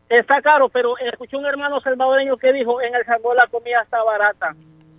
Está 0.09 0.41
caro, 0.41 0.71
pero 0.71 0.97
escuché 0.97 1.37
un 1.37 1.45
hermano 1.45 1.79
salvadoreño 1.83 2.39
que 2.39 2.55
dijo, 2.55 2.81
en 2.81 2.95
El 2.95 3.05
Salvador 3.05 3.37
la 3.37 3.47
comida 3.49 3.83
está 3.83 4.03
barata. 4.03 4.55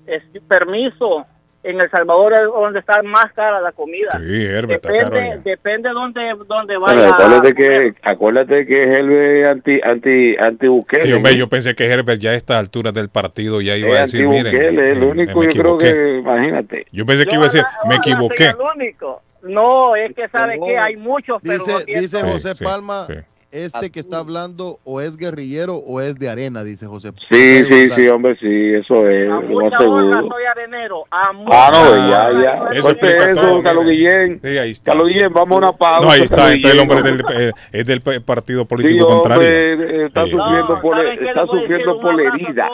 Es, 0.05 0.21
permiso, 0.47 1.25
en 1.61 1.81
El 1.81 1.89
Salvador 1.91 2.33
es 2.33 2.45
donde 2.45 2.79
está 2.79 3.01
más 3.03 3.31
cara 3.33 3.59
la 3.59 3.71
comida. 3.73 4.09
Sí, 4.11 4.45
Herbert, 4.45 4.85
está 4.85 4.89
caro 4.95 5.15
Depende, 5.15 5.49
depende 5.49 5.89
dónde, 5.89 6.21
dónde 6.47 6.75
Pero 6.75 6.79
vaya. 6.81 7.09
acuérdate 7.09 7.53
que, 7.53 7.93
acuérdate 8.01 8.65
que 8.65 8.79
es 8.79 8.97
el 8.97 9.49
anti, 9.49 9.79
anti, 9.83 10.35
anti 10.37 10.67
Bukele. 10.67 11.03
Sí, 11.03 11.13
hombre, 11.13 11.35
yo 11.35 11.47
pensé 11.49 11.75
que 11.75 11.85
Herbert 11.85 12.19
ya 12.21 12.31
a 12.31 12.35
estas 12.35 12.57
alturas 12.57 12.93
del 12.93 13.09
partido 13.09 13.59
ya 13.61 13.75
iba 13.75 13.89
a 13.97 14.03
Es 14.03 14.11
decir, 14.11 14.25
miren, 14.27 14.47
anti-Bukele, 14.47 14.91
el 14.91 15.03
eh, 15.03 15.05
único 15.05 15.39
me 15.41 15.45
yo 15.47 15.51
creo 15.51 15.75
equivoqué. 15.75 15.93
que, 15.93 16.17
imagínate. 16.19 16.85
Yo 16.91 17.05
pensé 17.05 17.25
que 17.25 17.35
iba 17.35 17.43
a 17.43 17.47
decir, 17.47 17.63
me 17.87 17.95
equivoqué. 17.95 18.45
el 18.45 18.55
único. 18.75 19.21
No, 19.41 19.95
es 19.95 20.13
que 20.15 20.27
sabe 20.29 20.59
que 20.65 20.77
hay 20.77 20.95
muchos, 20.97 21.41
pero 21.41 21.57
Dice, 21.63 21.85
dice 21.85 22.21
José 22.23 22.55
sí, 22.55 22.63
Palma, 22.63 23.05
sí. 23.07 23.13
Este 23.51 23.91
que 23.91 23.99
está 23.99 24.17
hablando 24.19 24.79
o 24.83 25.01
es 25.01 25.17
guerrillero 25.17 25.75
o 25.75 26.01
es 26.01 26.17
de 26.19 26.29
arena, 26.29 26.63
dice 26.63 26.85
José. 26.85 27.11
Sí, 27.29 27.63
sí, 27.65 27.89
sí, 27.89 28.07
hombre, 28.09 28.35
sí, 28.39 28.73
eso 28.75 29.07
es, 29.09 29.29
A 29.29 29.39
mucha 29.41 29.77
seguro. 29.79 30.11
soy 30.29 30.43
arenero. 30.51 31.03
A 31.11 31.29
Ah, 31.29 31.33
mucha 31.33 31.71
no, 31.71 31.91
honra 31.91 32.09
ya, 32.09 32.41
ya. 32.41 32.77
Eso 32.77 32.89
explica 32.91 33.33
todo, 33.33 33.47
eso, 33.47 33.63
Carlos. 33.63 33.85
Guillén. 33.85 34.39
Sí, 34.43 34.57
ahí 34.57 34.71
está. 34.71 34.91
Carlos 34.91 35.07
Guillén, 35.07 35.33
vamos 35.33 35.51
a 35.55 35.57
una 35.57 35.71
pausa. 35.73 36.01
No, 36.05 36.11
ahí 36.11 36.21
está, 36.21 36.53
entonces 36.53 36.73
el 36.73 36.79
hombre 36.89 37.01
del, 37.01 37.23
eh, 37.33 37.51
es 37.71 37.85
del 37.85 38.01
partido 38.23 38.61
Sí, 38.61 38.67
político 38.67 39.07
contrario. 39.07 39.47
hombre, 39.47 40.05
está 40.05 40.25
Sí. 40.25 40.31
sufriendo 40.31 40.75
No, 40.75 40.81
por, 40.81 40.95
¿saben 40.95 41.19
qué 41.19 41.25
está 41.27 41.45
sufriendo 41.47 41.99
por 42.01 42.21
herida. 42.21 42.69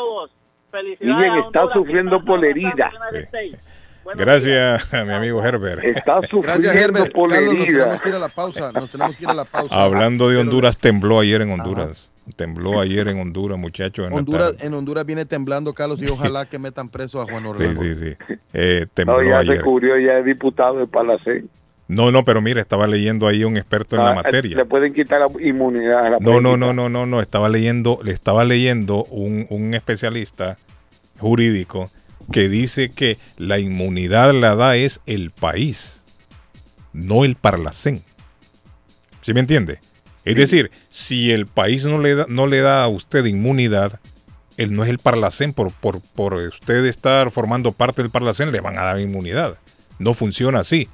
Guillén 0.99 1.35
está 1.45 1.67
sufriendo 1.73 2.15
está 2.17 2.25
por 2.27 2.45
herida. 2.45 2.91
Gracias 4.15 4.93
a 4.93 5.03
mi 5.03 5.13
amigo 5.13 5.43
Herbert. 5.43 5.83
Está 5.83 6.19
Gracias, 6.19 6.29
sufriendo 6.31 6.71
Herbert. 6.71 7.13
por 7.13 7.29
la 7.29 7.35
Carlos, 7.37 7.53
nos 7.55 7.67
herida. 7.67 7.79
tenemos 7.83 8.01
que 8.01 8.09
ir 8.09 8.15
a 8.15 8.19
la 8.19 8.29
pausa. 8.29 8.71
Nos 8.71 8.89
tenemos 8.91 9.17
que 9.17 9.23
ir 9.23 9.29
a 9.29 9.33
la 9.33 9.45
pausa. 9.45 9.75
Hablando 9.83 10.29
de 10.29 10.37
Honduras, 10.37 10.77
tembló 10.77 11.19
ayer 11.19 11.41
en 11.41 11.51
Honduras. 11.51 12.09
Tembló 12.35 12.79
ayer 12.81 13.07
en 13.07 13.19
Honduras, 13.19 13.57
muchachos. 13.59 14.07
en 14.07 14.13
Honduras, 14.13 14.55
en 14.63 14.73
Honduras 14.73 15.05
viene 15.05 15.25
temblando, 15.25 15.73
Carlos, 15.73 16.01
y 16.01 16.07
ojalá 16.07 16.45
que 16.47 16.57
metan 16.57 16.89
preso 16.89 17.21
a 17.21 17.25
Juan 17.25 17.43
Sí, 17.43 17.49
Orlando. 17.49 17.81
sí, 17.83 17.95
sí. 17.95 18.13
Eh, 18.53 18.87
tembló 18.93 19.21
No, 19.21 19.29
ya 19.29 19.39
ayer. 19.39 19.57
se 19.57 19.63
cubrió, 19.63 19.97
ya 19.99 20.17
es 20.19 20.25
diputado 20.25 20.77
de 20.79 20.87
Palacén. 20.87 21.49
No, 21.87 22.09
no, 22.09 22.25
pero 22.25 22.41
mire, 22.41 22.61
estaba 22.61 22.87
leyendo 22.87 23.27
ahí 23.27 23.43
un 23.43 23.57
experto 23.57 23.95
en 23.95 24.03
la 24.03 24.09
Ah, 24.11 24.15
materia. 24.15 24.57
Le 24.57 24.65
pueden 24.65 24.91
quitar 24.91 25.19
la 25.19 25.27
inmunidad 25.47 26.03
a 26.03 26.09
la 26.09 26.17
No, 26.19 26.41
no, 26.41 26.57
no, 26.57 26.73
no, 26.73 26.89
no, 26.89 27.05
no. 27.05 27.21
Estaba 27.21 27.47
leyendo, 27.47 27.99
le 28.03 28.11
estaba 28.11 28.43
leyendo 28.43 29.03
un, 29.11 29.45
un 29.51 29.75
especialista 29.75 30.57
jurídico 31.19 31.91
que 32.31 32.49
dice 32.49 32.89
que 32.89 33.17
la 33.37 33.59
inmunidad 33.59 34.33
la 34.33 34.55
da 34.55 34.75
es 34.75 35.01
el 35.05 35.31
país, 35.31 36.03
no 36.93 37.25
el 37.25 37.35
parlacén. 37.35 38.03
¿Sí 39.21 39.33
me 39.33 39.39
entiende? 39.39 39.79
Es 40.23 40.35
decir, 40.35 40.71
si 40.89 41.31
el 41.31 41.45
país 41.45 41.85
no 41.85 41.99
le 41.99 42.15
da, 42.15 42.25
no 42.27 42.47
le 42.47 42.61
da 42.61 42.83
a 42.83 42.87
usted 42.87 43.25
inmunidad, 43.25 43.99
él 44.57 44.73
no 44.73 44.83
es 44.83 44.89
el 44.89 44.99
Parlacén, 44.99 45.53
por, 45.53 45.71
por, 45.71 46.01
por 46.01 46.33
usted 46.33 46.85
estar 46.85 47.29
formando 47.31 47.71
parte 47.71 48.01
del 48.01 48.11
Parlacén 48.11 48.51
le 48.51 48.61
van 48.61 48.77
a 48.77 48.83
dar 48.83 48.99
inmunidad. 48.99 49.57
No 49.99 50.13
funciona 50.13 50.59
así. 50.59 50.87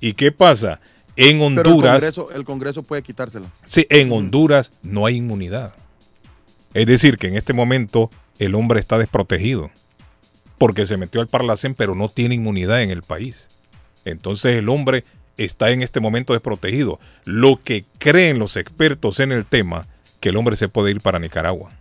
¿Y 0.00 0.14
qué 0.14 0.32
pasa? 0.32 0.80
En 1.16 1.40
Honduras... 1.40 2.02
el, 2.34 2.44
Congreso, 2.44 2.82
puede 2.82 3.02
quitársela. 3.02 3.46
Sí, 3.66 3.86
en 3.90 4.12
Honduras 4.12 4.72
no 4.82 5.06
hay 5.06 5.16
inmunidad. 5.16 5.74
Es 6.72 6.86
decir, 6.86 7.18
que 7.18 7.28
en 7.28 7.36
este 7.36 7.52
momento 7.52 8.10
el 8.38 8.54
hombre 8.54 8.80
está 8.80 8.96
desprotegido 8.96 9.70
porque 10.62 10.86
se 10.86 10.96
metió 10.96 11.20
al 11.20 11.26
Parlacén 11.26 11.74
pero 11.74 11.96
no 11.96 12.08
tiene 12.08 12.36
inmunidad 12.36 12.82
en 12.82 12.90
el 12.92 13.02
país. 13.02 13.48
Entonces 14.04 14.54
el 14.54 14.68
hombre 14.68 15.02
está 15.36 15.72
en 15.72 15.82
este 15.82 15.98
momento 15.98 16.34
desprotegido. 16.34 17.00
Lo 17.24 17.60
que 17.60 17.84
creen 17.98 18.38
los 18.38 18.56
expertos 18.56 19.18
en 19.18 19.32
el 19.32 19.44
tema, 19.44 19.88
que 20.20 20.28
el 20.28 20.36
hombre 20.36 20.54
se 20.54 20.68
puede 20.68 20.92
ir 20.92 21.00
para 21.00 21.18
Nicaragua. 21.18 21.72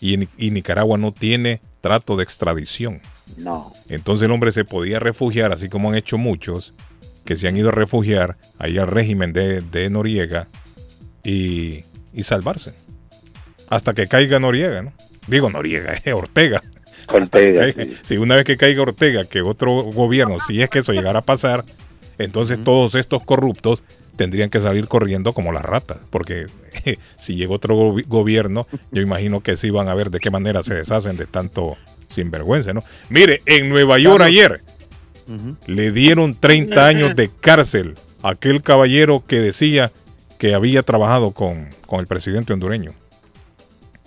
Y, 0.00 0.18
Nicaragua 0.52 0.98
no 0.98 1.10
tiene 1.10 1.60
trato 1.80 2.16
de 2.16 2.22
extradición. 2.22 3.00
No. 3.38 3.72
Entonces 3.88 4.26
el 4.26 4.30
hombre 4.30 4.52
se 4.52 4.64
podía 4.64 5.00
refugiar, 5.00 5.50
así 5.50 5.68
como 5.68 5.88
han 5.88 5.96
hecho 5.96 6.16
muchos, 6.16 6.74
que 7.24 7.34
se 7.34 7.48
han 7.48 7.56
ido 7.56 7.70
a 7.70 7.72
refugiar 7.72 8.36
ahí 8.60 8.78
al 8.78 8.86
régimen 8.86 9.32
de, 9.32 9.90
Noriega 9.90 10.46
y, 11.24 11.82
y, 12.12 12.22
salvarse. 12.22 12.72
Hasta 13.68 13.94
que 13.94 14.06
caiga 14.06 14.38
Noriega, 14.38 14.82
¿no? 14.82 14.92
Digo 15.26 15.50
Noriega, 15.50 16.00
Ortega. 16.14 16.62
Ortega. 17.08 17.66
Si 18.02 18.16
una 18.16 18.36
vez 18.36 18.44
que 18.44 18.56
caiga 18.56 18.82
Ortega, 18.82 19.24
que 19.24 19.42
otro 19.42 19.82
gobierno, 19.82 20.38
si 20.40 20.62
es 20.62 20.70
que 20.70 20.80
eso 20.80 20.92
llegara 20.92 21.20
a 21.20 21.22
pasar, 21.22 21.64
entonces 22.18 22.58
todos 22.62 22.94
estos 22.94 23.24
corruptos 23.24 23.82
tendrían 24.16 24.50
que 24.50 24.60
salir 24.60 24.86
corriendo 24.86 25.32
como 25.32 25.52
las 25.52 25.62
ratas, 25.62 25.98
porque 26.10 26.46
si 27.18 27.36
llega 27.36 27.54
otro 27.54 27.94
gobierno, 28.06 28.66
yo 28.92 29.02
imagino 29.02 29.40
que 29.40 29.56
sí 29.56 29.70
van 29.70 29.88
a 29.88 29.94
ver 29.94 30.10
de 30.10 30.20
qué 30.20 30.30
manera 30.30 30.62
se 30.62 30.74
deshacen 30.74 31.16
de 31.16 31.26
tanto 31.26 31.76
sinvergüenza, 32.08 32.72
¿no? 32.72 32.82
Mire, 33.08 33.40
en 33.46 33.68
Nueva 33.68 33.98
York 33.98 34.22
ayer 34.22 34.60
le 35.66 35.90
dieron 35.90 36.34
30 36.34 36.86
años 36.86 37.16
de 37.16 37.30
cárcel 37.40 37.94
a 38.22 38.30
aquel 38.30 38.62
caballero 38.62 39.24
que 39.26 39.40
decía 39.40 39.90
que 40.38 40.54
había 40.54 40.82
trabajado 40.82 41.32
con, 41.32 41.68
con 41.86 42.00
el 42.00 42.06
presidente 42.06 42.52
hondureño. 42.52 42.92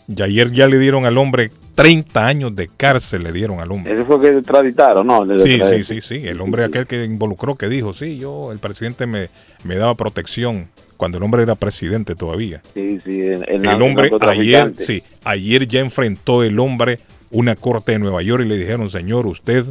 Y 0.08 0.22
ayer 0.22 0.52
ya 0.52 0.68
le 0.68 0.78
dieron 0.78 1.06
al 1.06 1.18
hombre 1.18 1.52
30 1.78 2.26
años 2.26 2.56
de 2.56 2.70
cárcel 2.70 3.24
le 3.24 3.32
dieron 3.32 3.60
al 3.60 3.72
hombre. 3.72 3.94
Eso 3.94 4.04
fue 4.04 4.20
que 4.20 4.36
extraditaron, 4.36 5.06
¿no? 5.06 5.24
Sí, 5.38 5.60
sí, 5.64 5.84
sí, 5.84 6.02
sí. 6.02 6.28
El 6.28 6.42
hombre 6.42 6.64
aquel 6.64 6.88
que 6.88 7.06
involucró, 7.06 7.54
que 7.54 7.70
dijo, 7.70 7.94
sí, 7.94 8.18
yo, 8.18 8.52
el 8.52 8.58
presidente 8.58 9.06
me, 9.06 9.30
me 9.64 9.76
daba 9.76 9.94
protección 9.94 10.70
cuando 10.98 11.20
el 11.20 11.24
hombre 11.24 11.44
era 11.44 11.54
presidente 11.54 12.16
todavía. 12.16 12.64
Sí, 12.74 13.00
sí. 13.00 13.22
El, 13.22 13.46
el 13.48 13.82
hombre 13.84 14.10
ayer, 14.22 14.74
sí, 14.80 15.04
ayer 15.24 15.68
ya 15.68 15.80
enfrentó 15.82 16.42
el 16.42 16.58
hombre 16.58 16.98
una 17.30 17.56
corte 17.56 17.92
de 17.92 18.00
Nueva 18.00 18.24
York 18.24 18.44
y 18.44 18.48
le 18.48 18.58
dijeron, 18.58 18.90
señor, 18.90 19.28
usted 19.28 19.66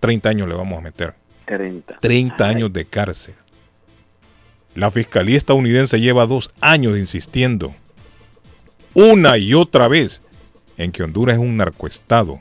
30 0.00 0.28
años 0.28 0.46
le 0.46 0.54
vamos 0.54 0.78
a 0.78 0.82
meter. 0.82 1.14
30. 1.46 2.00
30 2.00 2.44
años 2.44 2.70
de 2.70 2.84
cárcel. 2.84 3.32
La 4.74 4.90
fiscalía 4.90 5.38
estadounidense 5.38 5.98
lleva 6.00 6.26
dos 6.26 6.50
años 6.60 6.98
insistiendo 6.98 7.72
una 8.92 9.38
y 9.38 9.54
otra 9.54 9.88
vez 9.88 10.20
en 10.80 10.92
que 10.92 11.02
Honduras 11.02 11.36
es 11.36 11.42
un 11.42 11.56
narcoestado. 11.56 12.40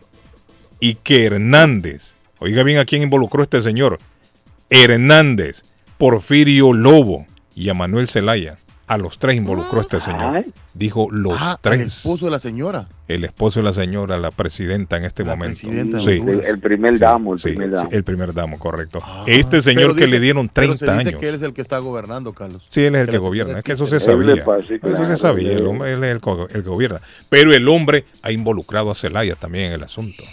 Y 0.80 0.96
que 0.96 1.26
Hernández, 1.26 2.14
oiga 2.40 2.64
bien 2.64 2.78
a 2.78 2.86
quién 2.86 3.02
involucró 3.02 3.44
este 3.44 3.62
señor, 3.62 4.00
Hernández, 4.70 5.64
Porfirio 5.98 6.72
Lobo 6.72 7.26
y 7.54 7.68
a 7.70 7.74
Manuel 7.74 8.08
Zelaya, 8.08 8.58
a 8.90 8.98
los 8.98 9.20
tres 9.20 9.38
involucró 9.38 9.82
este 9.82 10.00
señor. 10.00 10.44
Dijo 10.74 11.10
los 11.12 11.38
ah, 11.40 11.60
tres. 11.62 11.80
El 11.80 11.88
esposo 11.88 12.26
de 12.26 12.32
la 12.32 12.40
señora. 12.40 12.88
El 13.08 13.24
esposo 13.24 13.60
de 13.60 13.66
la 13.66 13.74
señora, 13.74 14.18
la 14.18 14.32
presidenta 14.32 14.98
en 14.98 15.06
este 15.06 15.24
momento. 15.24 15.60
sí. 15.60 15.70
el, 15.70 16.60
primer 16.60 16.98
damo. 16.98 17.36
El, 17.36 17.40
primer 17.40 17.70
damo. 17.70 17.90
el 17.92 18.04
primer 18.04 18.34
damo, 18.34 18.58
correcto. 18.58 19.00
Ah, 19.04 19.26
este 19.28 19.62
señor 19.62 19.96
que 19.96 20.08
le 20.08 20.20
dieron 20.20 20.50
30 20.50 20.78
pero 20.80 20.92
se 20.92 20.98
dice 20.98 21.20
que 21.20 21.30
él 21.30 21.36
es 21.36 21.44
el 21.44 21.54
que 21.54 21.62
está 21.62 21.78
gobernando, 21.78 22.34
Carlos. 22.34 22.66
Sí, 22.72 22.82
él 22.84 22.96
es 22.96 23.02
el 23.02 23.12
que, 23.12 23.20
gobierna. 23.20 23.60
Es 23.60 23.64
que 23.64 23.74
eso 23.74 23.86
se 23.86 24.00
sabía. 24.00 24.44
Eso 24.82 25.06
se 25.06 25.18
sabía. 25.18 25.54
El 25.54 25.68
hombre, 25.68 25.94
él 25.94 26.04
es 26.04 26.12
el, 26.12 26.20
que 26.20 26.62
gobierna. 26.62 27.00
Pero 27.30 27.54
el 27.54 27.68
hombre 27.68 28.06
ha 28.24 28.32
involucrado 28.32 28.90
a 28.90 28.96
Zelaya 28.96 29.36
también 29.36 29.66
en 29.66 29.74
el 29.74 29.84
asunto. 29.84 30.24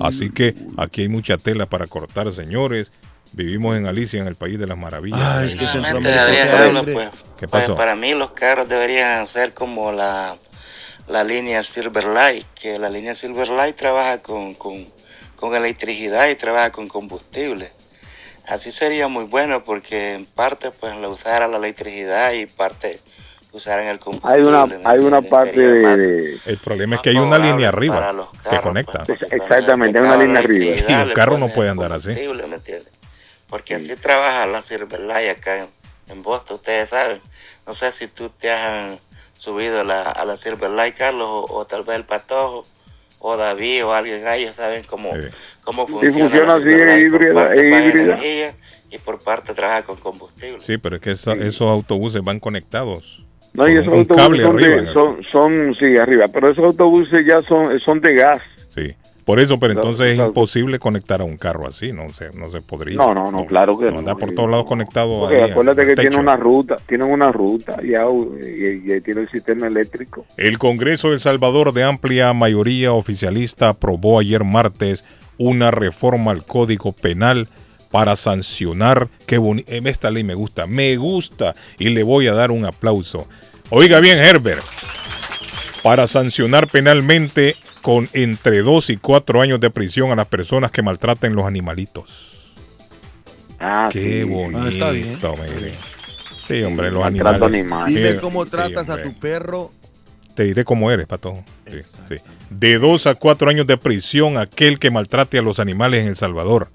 Así 0.00 0.30
que 0.30 0.54
aquí 0.78 1.02
hay 1.02 1.08
mucha 1.08 1.36
tela 1.36 1.66
para 1.66 1.86
cortar, 1.86 2.32
señores. 2.32 2.90
Vivimos 3.32 3.76
en 3.76 3.86
Alicia, 3.86 4.20
en 4.20 4.28
el 4.28 4.34
país 4.34 4.58
de 4.58 4.66
las 4.66 4.76
maravillas. 4.76 5.20
Ay, 5.20 5.56
pues, 5.56 5.72
¿Qué 7.38 7.48
pues, 7.48 7.64
pasó? 7.64 7.76
para 7.76 7.96
mí 7.96 8.14
los 8.14 8.32
carros 8.32 8.68
deberían 8.68 9.26
ser 9.26 9.54
como 9.54 9.90
la, 9.90 10.36
la 11.08 11.24
línea 11.24 11.62
Silverlight, 11.62 12.46
que 12.54 12.78
la 12.78 12.90
línea 12.90 13.14
Silverlight 13.14 13.74
trabaja 13.74 14.18
con, 14.18 14.52
con, 14.54 14.86
con 15.36 15.54
electricidad 15.54 16.28
y 16.28 16.34
trabaja 16.34 16.72
con 16.72 16.88
combustible. 16.88 17.70
Así 18.46 18.70
sería 18.70 19.08
muy 19.08 19.24
bueno 19.24 19.64
porque 19.64 20.14
en 20.14 20.26
parte 20.26 20.70
pues 20.70 20.94
lo 20.96 21.10
usara 21.10 21.48
la 21.48 21.56
electricidad 21.56 22.32
y 22.32 22.46
parte 22.46 22.98
usaran 23.52 23.86
el 23.86 23.98
combustible. 23.98 24.36
Hay 24.36 24.42
una, 24.42 24.90
hay 24.90 24.98
una 24.98 25.22
parte 25.22 25.58
de, 25.58 26.38
El 26.44 26.58
problema 26.58 26.96
es 26.96 27.02
que 27.02 27.10
hay 27.10 27.16
una 27.16 27.38
línea 27.38 27.68
arriba 27.68 28.12
que 28.50 28.60
conecta. 28.60 29.04
Pues, 29.04 29.22
Exactamente, 29.30 29.98
hay 29.98 30.04
una 30.04 30.16
línea 30.18 30.40
arriba. 30.40 30.76
Y 30.86 31.06
los 31.06 31.14
carros 31.14 31.38
no 31.38 31.48
pueden 31.48 31.72
andar 31.72 31.94
así 31.94 32.12
porque 33.52 33.74
así 33.74 33.94
trabaja 33.96 34.46
la 34.46 34.62
Silverlight 34.62 35.28
acá 35.28 35.68
en, 36.08 36.22
Boston, 36.22 36.56
ustedes 36.56 36.88
saben. 36.88 37.20
No 37.66 37.74
sé 37.74 37.92
si 37.92 38.06
tú 38.06 38.30
te 38.30 38.50
has 38.50 38.98
subido 39.34 39.84
la, 39.84 40.04
a 40.04 40.24
la 40.24 40.38
Silverlight, 40.38 40.96
Carlos, 40.96 41.44
o, 41.50 41.66
tal 41.66 41.82
vez 41.82 41.96
el 41.96 42.04
Patojo, 42.06 42.64
o 43.18 43.36
David, 43.36 43.84
o 43.84 43.92
alguien 43.92 44.26
ahí, 44.26 44.50
saben 44.56 44.84
cómo, 44.84 45.10
cómo 45.64 45.86
funciona. 45.86 46.14
Sí, 46.14 46.20
funciona 46.22 46.54
así, 46.54 46.70
híbrida, 47.04 48.54
y 48.90 48.96
por 48.96 49.22
parte 49.22 49.52
trabaja 49.52 49.82
con 49.82 49.98
combustible. 49.98 50.62
Sí, 50.62 50.78
pero 50.78 50.96
es 50.96 51.02
que 51.02 51.10
esos 51.10 51.60
autobuses 51.60 52.22
van 52.24 52.40
conectados. 52.40 53.22
No, 53.52 53.68
y 53.68 53.76
esos 53.76 53.92
autobuses 53.92 54.94
son, 54.94 54.94
son, 54.94 55.24
son, 55.24 55.74
sí, 55.74 55.98
arriba, 55.98 56.26
pero 56.28 56.50
esos 56.50 56.64
autobuses 56.64 57.26
ya 57.26 57.42
son, 57.42 57.78
son 57.80 58.00
de 58.00 58.14
gas. 58.14 58.40
Por 59.24 59.38
eso, 59.38 59.58
pero 59.60 59.74
entonces 59.74 60.18
es 60.18 60.18
imposible 60.18 60.78
conectar 60.80 61.20
a 61.20 61.24
un 61.24 61.36
carro 61.36 61.68
así, 61.68 61.92
no 61.92 62.12
se, 62.12 62.36
no 62.36 62.50
se 62.50 62.60
podría. 62.60 62.96
No, 62.96 63.14
no, 63.14 63.30
no, 63.30 63.46
claro 63.46 63.78
que 63.78 63.90
no. 63.92 64.00
Andar 64.00 64.16
por 64.16 64.34
todos 64.34 64.50
lados 64.50 64.66
conectado. 64.66 65.26
acuérdate 65.26 65.86
que 65.86 65.94
tiene 65.94 66.16
una 66.16 66.36
ruta, 66.36 66.76
tienen 66.86 67.10
una 67.10 67.30
ruta 67.30 67.76
y, 67.82 67.92
y, 67.92 69.00
tiene 69.00 69.22
el 69.22 69.28
sistema 69.28 69.68
eléctrico. 69.68 70.26
El 70.36 70.58
Congreso 70.58 71.08
de 71.08 71.14
El 71.14 71.20
Salvador 71.20 71.72
de 71.72 71.84
amplia 71.84 72.32
mayoría 72.32 72.92
oficialista 72.92 73.68
aprobó 73.68 74.18
ayer 74.18 74.42
martes 74.42 75.04
una 75.38 75.70
reforma 75.70 76.32
al 76.32 76.44
Código 76.44 76.92
Penal 76.92 77.46
para 77.92 78.16
sancionar, 78.16 79.08
qué 79.26 79.38
bonito, 79.38 79.70
esta 79.70 80.10
ley 80.10 80.24
me 80.24 80.34
gusta, 80.34 80.66
me 80.66 80.96
gusta 80.96 81.54
y 81.78 81.90
le 81.90 82.02
voy 82.02 82.26
a 82.26 82.32
dar 82.32 82.50
un 82.50 82.64
aplauso. 82.64 83.28
Oiga 83.70 84.00
bien, 84.00 84.18
Herbert, 84.18 84.62
para 85.82 86.06
sancionar 86.06 86.68
penalmente 86.68 87.54
con 87.82 88.08
entre 88.12 88.62
2 88.62 88.90
y 88.90 88.96
4 88.96 89.40
años 89.42 89.60
de 89.60 89.70
prisión 89.70 90.10
a 90.12 90.16
las 90.16 90.28
personas 90.28 90.70
que 90.70 90.82
maltraten 90.82 91.34
los 91.34 91.44
animalitos. 91.44 92.54
Ah, 93.60 93.88
Qué 93.92 94.24
bonito, 94.24 94.58
ah, 94.58 94.68
está 94.68 94.90
bien. 94.90 95.18
Sí, 96.46 96.62
hombre, 96.62 96.90
los 96.90 97.04
animales. 97.04 97.52
Dime 97.86 98.16
cómo 98.16 98.46
tratas 98.46 98.88
a 98.88 99.02
tu 99.02 99.12
perro. 99.14 99.70
Te 100.34 100.44
diré 100.44 100.64
cómo 100.64 100.90
eres, 100.90 101.06
pato. 101.06 101.44
Sí, 101.66 102.16
de 102.50 102.78
2 102.78 103.06
a 103.06 103.14
4 103.14 103.50
años 103.50 103.66
de 103.66 103.76
prisión 103.76 104.38
aquel 104.38 104.78
que 104.78 104.90
maltrate 104.90 105.38
a 105.38 105.42
los 105.42 105.60
animales 105.60 106.02
en 106.02 106.08
El 106.08 106.16
Salvador. 106.16 106.68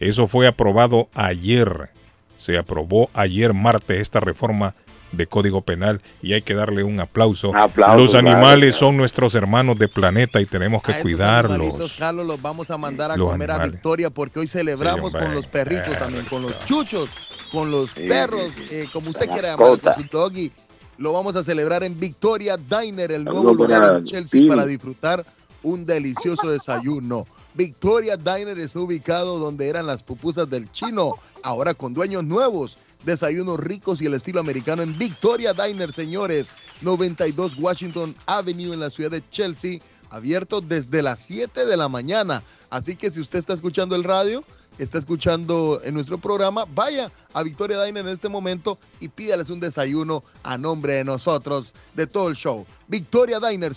Eso 0.00 0.28
fue 0.28 0.46
aprobado 0.46 1.08
ayer. 1.14 1.90
Se 2.38 2.56
aprobó 2.56 3.10
ayer 3.12 3.52
martes 3.52 4.00
esta 4.00 4.20
reforma 4.20 4.74
de 5.12 5.26
Código 5.26 5.62
Penal 5.62 6.00
y 6.22 6.34
hay 6.34 6.42
que 6.42 6.54
darle 6.54 6.82
un 6.84 7.00
aplauso. 7.00 7.52
los 7.96 8.14
animales 8.14 8.76
son 8.76 8.96
nuestros 8.96 9.34
hermanos 9.34 9.78
de 9.78 9.88
planeta 9.88 10.40
y 10.40 10.46
tenemos 10.46 10.82
que 10.82 10.94
cuidarlos. 11.00 11.94
Carlos, 11.98 12.26
los 12.26 12.40
vamos 12.40 12.70
a 12.70 12.78
mandar 12.78 13.12
a 13.12 13.16
comer 13.16 13.50
a 13.50 13.66
Victoria 13.66 14.10
porque 14.10 14.40
hoy 14.40 14.48
celebramos 14.48 15.12
con 15.12 15.34
los 15.34 15.46
perritos 15.46 15.96
también, 15.98 16.24
con 16.26 16.42
los 16.42 16.58
chuchos, 16.64 17.10
con 17.52 17.70
los 17.70 17.92
perros, 17.92 18.52
eh, 18.70 18.86
como 18.92 19.10
usted 19.10 19.28
quiera 19.28 19.52
llamarlo, 19.52 19.78
con 19.78 19.94
su 19.94 20.02
doggy. 20.10 20.52
Lo 20.98 21.12
vamos 21.12 21.36
a 21.36 21.44
celebrar 21.44 21.84
en 21.84 21.98
Victoria 21.98 22.56
Diner, 22.56 23.12
el 23.12 23.24
nuevo 23.24 23.54
lugar 23.54 23.98
en 23.98 24.04
Chelsea 24.04 24.48
para 24.48 24.66
disfrutar 24.66 25.24
un 25.62 25.86
delicioso 25.86 26.50
desayuno. 26.50 27.26
Victoria 27.54 28.16
Diner 28.16 28.58
está 28.58 28.80
ubicado 28.80 29.38
donde 29.38 29.68
eran 29.68 29.86
las 29.86 30.02
pupusas 30.02 30.48
del 30.50 30.70
chino, 30.72 31.14
ahora 31.42 31.74
con 31.74 31.94
dueños 31.94 32.24
nuevos 32.24 32.78
Desayunos 33.04 33.60
ricos 33.60 34.02
y 34.02 34.06
el 34.06 34.14
estilo 34.14 34.40
americano 34.40 34.82
en 34.82 34.98
Victoria 34.98 35.52
Diner, 35.52 35.92
señores. 35.92 36.50
92 36.82 37.56
Washington 37.58 38.14
Avenue 38.26 38.72
en 38.72 38.80
la 38.80 38.90
ciudad 38.90 39.10
de 39.10 39.22
Chelsea. 39.30 39.80
Abierto 40.10 40.60
desde 40.60 41.02
las 41.02 41.20
7 41.20 41.66
de 41.66 41.76
la 41.76 41.88
mañana. 41.88 42.42
Así 42.70 42.96
que 42.96 43.10
si 43.10 43.20
usted 43.20 43.38
está 43.38 43.52
escuchando 43.52 43.94
el 43.94 44.04
radio, 44.04 44.44
está 44.78 44.98
escuchando 44.98 45.80
en 45.84 45.94
nuestro 45.94 46.18
programa, 46.18 46.64
vaya 46.74 47.10
a 47.34 47.42
Victoria 47.42 47.82
Diner 47.82 48.06
en 48.06 48.12
este 48.12 48.28
momento 48.28 48.78
y 49.00 49.08
pídales 49.08 49.50
un 49.50 49.60
desayuno 49.60 50.22
a 50.42 50.56
nombre 50.56 50.94
de 50.94 51.04
nosotros, 51.04 51.74
de 51.94 52.06
todo 52.06 52.28
el 52.28 52.36
show. 52.36 52.66
Victoria 52.86 53.40
Diner 53.40 53.74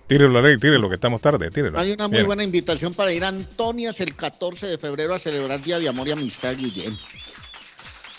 Tírelo, 0.07 0.43
ley, 0.43 0.59
tírelo, 0.59 0.91
que 0.91 0.97
estamos 0.97 1.23
tarde, 1.23 1.49
tírelo. 1.51 1.79
Hay 1.79 1.93
una 1.93 2.09
muy 2.09 2.23
buena 2.23 2.45
invitación 2.45 2.93
para 2.93 3.11
ir 3.13 3.25
a 3.25 3.29
Antonias 3.29 4.01
el 4.01 4.15
14 4.15 4.67
de 4.67 4.77
febrero 4.77 5.15
a 5.15 5.19
celebrar 5.19 5.63
Día 5.63 5.79
de 5.79 5.89
Amor 5.89 6.09
y 6.09 6.11
Amistad, 6.13 6.55
Guillén. 6.57 6.95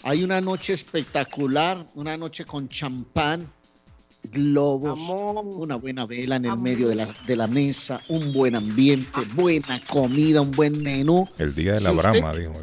Hay 0.07 0.23
una 0.23 0.39
noche 0.39 0.73
espectacular, 0.73 1.83
una 1.95 2.15
noche 2.15 2.45
con 2.45 2.69
champán, 2.69 3.51
globos, 4.31 4.99
una 4.99 5.77
buena 5.77 6.05
vela 6.05 6.35
en 6.35 6.45
el 6.45 6.57
medio 6.59 6.87
de 6.87 6.93
la, 6.93 7.07
de 7.25 7.35
la, 7.35 7.47
mesa, 7.47 7.99
un 8.09 8.31
buen 8.31 8.53
ambiente, 8.53 9.21
buena 9.33 9.81
comida, 9.87 10.41
un 10.41 10.51
buen 10.51 10.83
menú. 10.83 11.27
El 11.39 11.55
día 11.55 11.73
de 11.73 11.81
la 11.81 11.89
brama, 11.89 12.35
dijo. 12.35 12.53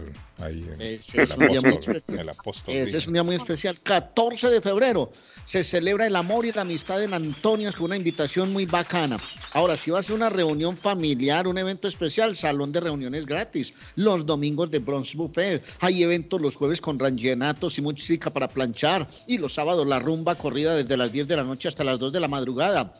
Ese 0.48 1.22
es 1.22 1.36
un 1.36 1.48
día 1.48 1.60
muy 1.60 1.74
especial. 1.74 2.30
Ese 2.66 2.96
es 2.96 3.06
un 3.06 3.12
día 3.12 3.22
muy 3.22 3.34
especial. 3.34 3.78
14 3.80 4.50
de 4.50 4.60
febrero 4.60 5.10
se 5.44 5.64
celebra 5.64 6.06
el 6.06 6.16
amor 6.16 6.46
y 6.46 6.52
la 6.52 6.62
amistad 6.62 7.02
en 7.02 7.14
Antonias 7.14 7.74
con 7.74 7.86
una 7.86 7.96
invitación 7.96 8.52
muy 8.52 8.66
bacana. 8.66 9.18
Ahora, 9.52 9.76
si 9.76 9.90
va 9.90 10.00
a 10.00 10.02
ser 10.02 10.14
una 10.14 10.28
reunión 10.28 10.76
familiar, 10.76 11.46
un 11.46 11.58
evento 11.58 11.88
especial, 11.88 12.36
salón 12.36 12.72
de 12.72 12.80
reuniones 12.80 13.26
gratis. 13.26 13.74
Los 13.96 14.24
domingos 14.26 14.70
de 14.70 14.78
Bronze 14.78 15.16
Buffet. 15.16 15.62
Hay 15.80 16.02
eventos 16.02 16.40
los 16.40 16.56
jueves 16.56 16.80
con 16.80 16.98
rangenatos 16.98 17.78
y 17.78 17.82
música 17.82 18.30
para 18.30 18.48
planchar. 18.48 19.08
Y 19.26 19.38
los 19.38 19.54
sábados 19.54 19.86
la 19.86 19.98
rumba 19.98 20.34
corrida 20.34 20.76
desde 20.76 20.96
las 20.96 21.12
10 21.12 21.28
de 21.28 21.36
la 21.36 21.44
noche 21.44 21.68
hasta 21.68 21.84
las 21.84 21.98
2 21.98 22.12
de 22.12 22.20
la 22.20 22.28
madrugada. 22.28 22.92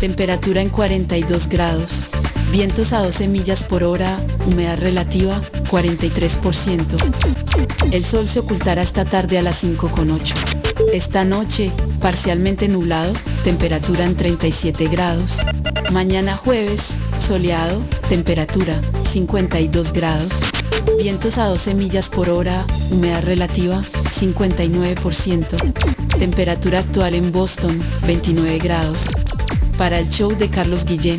Temperatura 0.00 0.62
en 0.62 0.70
42 0.70 1.48
grados. 1.48 2.06
Vientos 2.52 2.92
a 2.92 3.00
12 3.00 3.26
millas 3.28 3.64
por 3.64 3.82
hora, 3.82 4.20
humedad 4.46 4.78
relativa 4.78 5.40
43%. 5.70 6.84
El 7.90 8.04
sol 8.04 8.28
se 8.28 8.40
ocultará 8.40 8.82
esta 8.82 9.06
tarde 9.06 9.38
a 9.38 9.42
las 9.42 9.64
5.8. 9.64 10.34
Esta 10.92 11.24
noche, 11.24 11.72
parcialmente 11.98 12.68
nublado, 12.68 13.14
temperatura 13.42 14.04
en 14.04 14.16
37 14.16 14.86
grados. 14.88 15.38
Mañana 15.92 16.36
jueves, 16.36 16.98
soleado, 17.18 17.80
temperatura 18.10 18.78
52 19.02 19.94
grados. 19.94 20.42
Vientos 20.98 21.38
a 21.38 21.46
12 21.46 21.74
millas 21.74 22.10
por 22.10 22.28
hora, 22.28 22.66
humedad 22.90 23.24
relativa 23.24 23.80
59%. 23.80 26.18
Temperatura 26.18 26.80
actual 26.80 27.14
en 27.14 27.32
Boston 27.32 27.80
29 28.06 28.58
grados. 28.58 29.08
Para 29.78 29.98
el 29.98 30.10
show 30.10 30.36
de 30.36 30.50
Carlos 30.50 30.84
Guillén, 30.84 31.18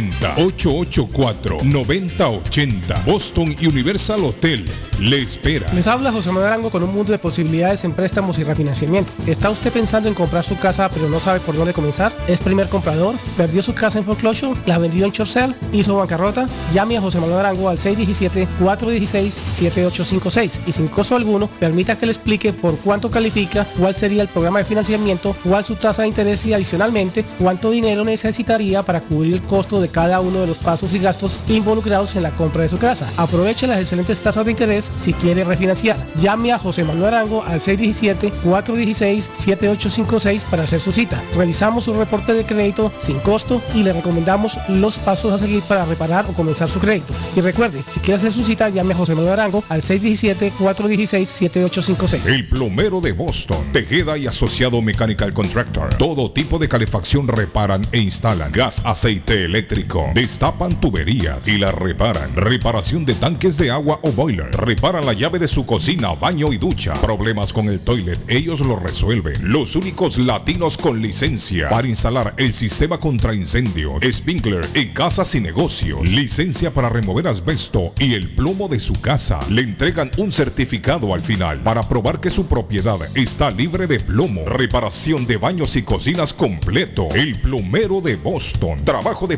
884-9080. 0.09 3.05
Boston 3.05 3.55
Universal 3.61 4.23
Hotel. 4.23 4.65
le 5.01 5.21
espera. 5.21 5.71
Les 5.73 5.87
habla 5.87 6.11
José 6.11 6.29
Manuel 6.29 6.47
Arango 6.47 6.69
con 6.69 6.83
un 6.83 6.93
mundo 6.93 7.11
de 7.11 7.17
posibilidades 7.17 7.83
en 7.83 7.91
préstamos 7.93 8.37
y 8.37 8.43
refinanciamiento. 8.43 9.11
¿Está 9.25 9.49
usted 9.49 9.71
pensando 9.71 10.07
en 10.07 10.13
comprar 10.13 10.43
su 10.43 10.59
casa 10.59 10.89
pero 10.89 11.09
no 11.09 11.19
sabe 11.19 11.39
por 11.39 11.55
dónde 11.55 11.73
comenzar? 11.73 12.13
¿Es 12.27 12.39
primer 12.41 12.69
comprador? 12.69 13.15
¿Perdió 13.35 13.63
su 13.63 13.73
casa 13.73 13.97
en 13.97 14.05
foreclosure? 14.05 14.59
¿La 14.67 14.77
vendió 14.77 15.05
en 15.05 15.11
Chorcel? 15.11 15.55
¿Hizo 15.73 15.97
bancarrota? 15.97 16.47
Llame 16.73 16.97
a 16.97 17.01
José 17.01 17.19
Manuel 17.19 17.39
Arango 17.39 17.67
al 17.69 17.79
617-416-7856 17.79 20.59
y 20.67 20.71
sin 20.71 20.87
costo 20.87 21.15
alguno 21.15 21.49
permita 21.59 21.97
que 21.97 22.05
le 22.05 22.11
explique 22.11 22.53
por 22.53 22.77
cuánto 22.77 23.09
califica, 23.09 23.65
cuál 23.79 23.95
sería 23.95 24.21
el 24.21 24.27
programa 24.27 24.59
de 24.59 24.65
financiamiento, 24.65 25.35
cuál 25.43 25.65
su 25.65 25.73
tasa 25.75 26.03
de 26.03 26.09
interés 26.09 26.45
y 26.45 26.53
adicionalmente 26.53 27.25
cuánto 27.39 27.71
dinero 27.71 28.05
necesitaría 28.05 28.83
para 28.83 29.01
cubrir 29.01 29.33
el 29.33 29.41
costo 29.41 29.81
de 29.81 29.87
cada 29.91 30.21
uno 30.21 30.39
de 30.39 30.47
los 30.47 30.57
pasos 30.57 30.93
y 30.93 30.99
gastos 30.99 31.37
involucrados 31.47 32.15
en 32.15 32.23
la 32.23 32.31
compra 32.31 32.63
de 32.63 32.69
su 32.69 32.77
casa. 32.77 33.07
Aproveche 33.17 33.67
las 33.67 33.79
excelentes 33.79 34.19
tasas 34.19 34.45
de 34.45 34.51
interés 34.51 34.91
si 34.99 35.13
quiere 35.13 35.43
refinanciar. 35.43 35.97
Llame 36.19 36.53
a 36.53 36.59
José 36.59 36.83
Manuel 36.83 37.13
Arango 37.13 37.43
al 37.43 37.61
617-416-7856 37.61 40.41
para 40.49 40.63
hacer 40.63 40.79
su 40.79 40.91
cita. 40.91 41.21
Revisamos 41.35 41.83
su 41.83 41.93
reporte 41.93 42.33
de 42.33 42.43
crédito 42.43 42.91
sin 43.01 43.19
costo 43.19 43.61
y 43.73 43.83
le 43.83 43.93
recomendamos 43.93 44.57
los 44.67 44.97
pasos 44.99 45.33
a 45.33 45.37
seguir 45.37 45.61
para 45.63 45.85
reparar 45.85 46.25
o 46.27 46.33
comenzar 46.33 46.69
su 46.69 46.79
crédito. 46.79 47.13
Y 47.35 47.41
recuerde, 47.41 47.83
si 47.91 47.99
quiere 47.99 48.15
hacer 48.15 48.31
su 48.31 48.43
cita, 48.43 48.69
llame 48.69 48.93
a 48.93 48.97
José 48.97 49.13
Manuel 49.15 49.33
Arango 49.33 49.63
al 49.69 49.81
617-416-7856. 49.81 52.25
El 52.25 52.47
plomero 52.47 53.01
de 53.01 53.11
Boston, 53.11 53.57
Tejeda 53.73 54.17
y 54.17 54.27
Asociado 54.27 54.81
Mechanical 54.81 55.33
Contractor. 55.33 55.93
Todo 55.95 56.31
tipo 56.31 56.57
de 56.59 56.69
calefacción 56.69 57.27
reparan 57.27 57.81
e 57.91 57.99
instalan. 57.99 58.51
Gas, 58.51 58.81
aceite 58.85 59.45
eléctrico. 59.45 59.80
Destapan 60.13 60.79
tuberías 60.79 61.47
y 61.47 61.57
la 61.57 61.71
reparan. 61.71 62.35
Reparación 62.35 63.05
de 63.05 63.13
tanques 63.15 63.57
de 63.57 63.71
agua 63.71 63.99
o 64.03 64.11
boiler. 64.11 64.51
Reparan 64.51 65.05
la 65.05 65.13
llave 65.13 65.39
de 65.39 65.47
su 65.47 65.65
cocina, 65.65 66.13
baño 66.13 66.53
y 66.53 66.57
ducha. 66.57 66.93
Problemas 66.93 67.51
con 67.51 67.67
el 67.67 67.79
toilet, 67.79 68.19
ellos 68.27 68.59
lo 68.59 68.77
resuelven. 68.77 69.51
Los 69.51 69.75
únicos 69.75 70.17
latinos 70.17 70.77
con 70.77 71.01
licencia 71.01 71.69
para 71.69 71.87
instalar 71.87 72.33
el 72.37 72.53
sistema 72.53 72.99
contra 72.99 73.33
incendio, 73.33 73.99
Spinkler 74.11 74.65
en 74.73 74.93
casas 74.93 75.33
y 75.35 75.41
negocios. 75.41 76.07
Licencia 76.07 76.71
para 76.71 76.89
remover 76.89 77.27
asbesto 77.27 77.93
y 77.99 78.13
el 78.13 78.29
plomo 78.29 78.67
de 78.67 78.79
su 78.79 78.93
casa. 78.93 79.39
Le 79.49 79.63
entregan 79.63 80.11
un 80.17 80.31
certificado 80.31 81.13
al 81.13 81.21
final 81.21 81.61
para 81.63 81.87
probar 81.87 82.19
que 82.19 82.29
su 82.29 82.45
propiedad 82.45 82.99
está 83.15 83.51
libre 83.51 83.87
de 83.87 83.99
plomo. 83.99 84.45
Reparación 84.45 85.25
de 85.25 85.37
baños 85.37 85.75
y 85.75 85.81
cocinas 85.81 86.33
completo. 86.33 87.07
El 87.15 87.35
plomero 87.35 88.01
de 88.01 88.15
Boston. 88.15 88.83
Trabajo 88.83 89.27
de 89.27 89.37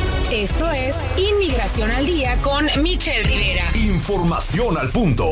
Esto 0.31 0.71
es 0.71 0.95
Inmigración 1.17 1.91
al 1.91 2.05
Día 2.05 2.41
con 2.41 2.65
Michelle 2.81 3.21
Rivera. 3.23 3.65
Información 3.75 4.77
al 4.77 4.89
punto. 4.89 5.29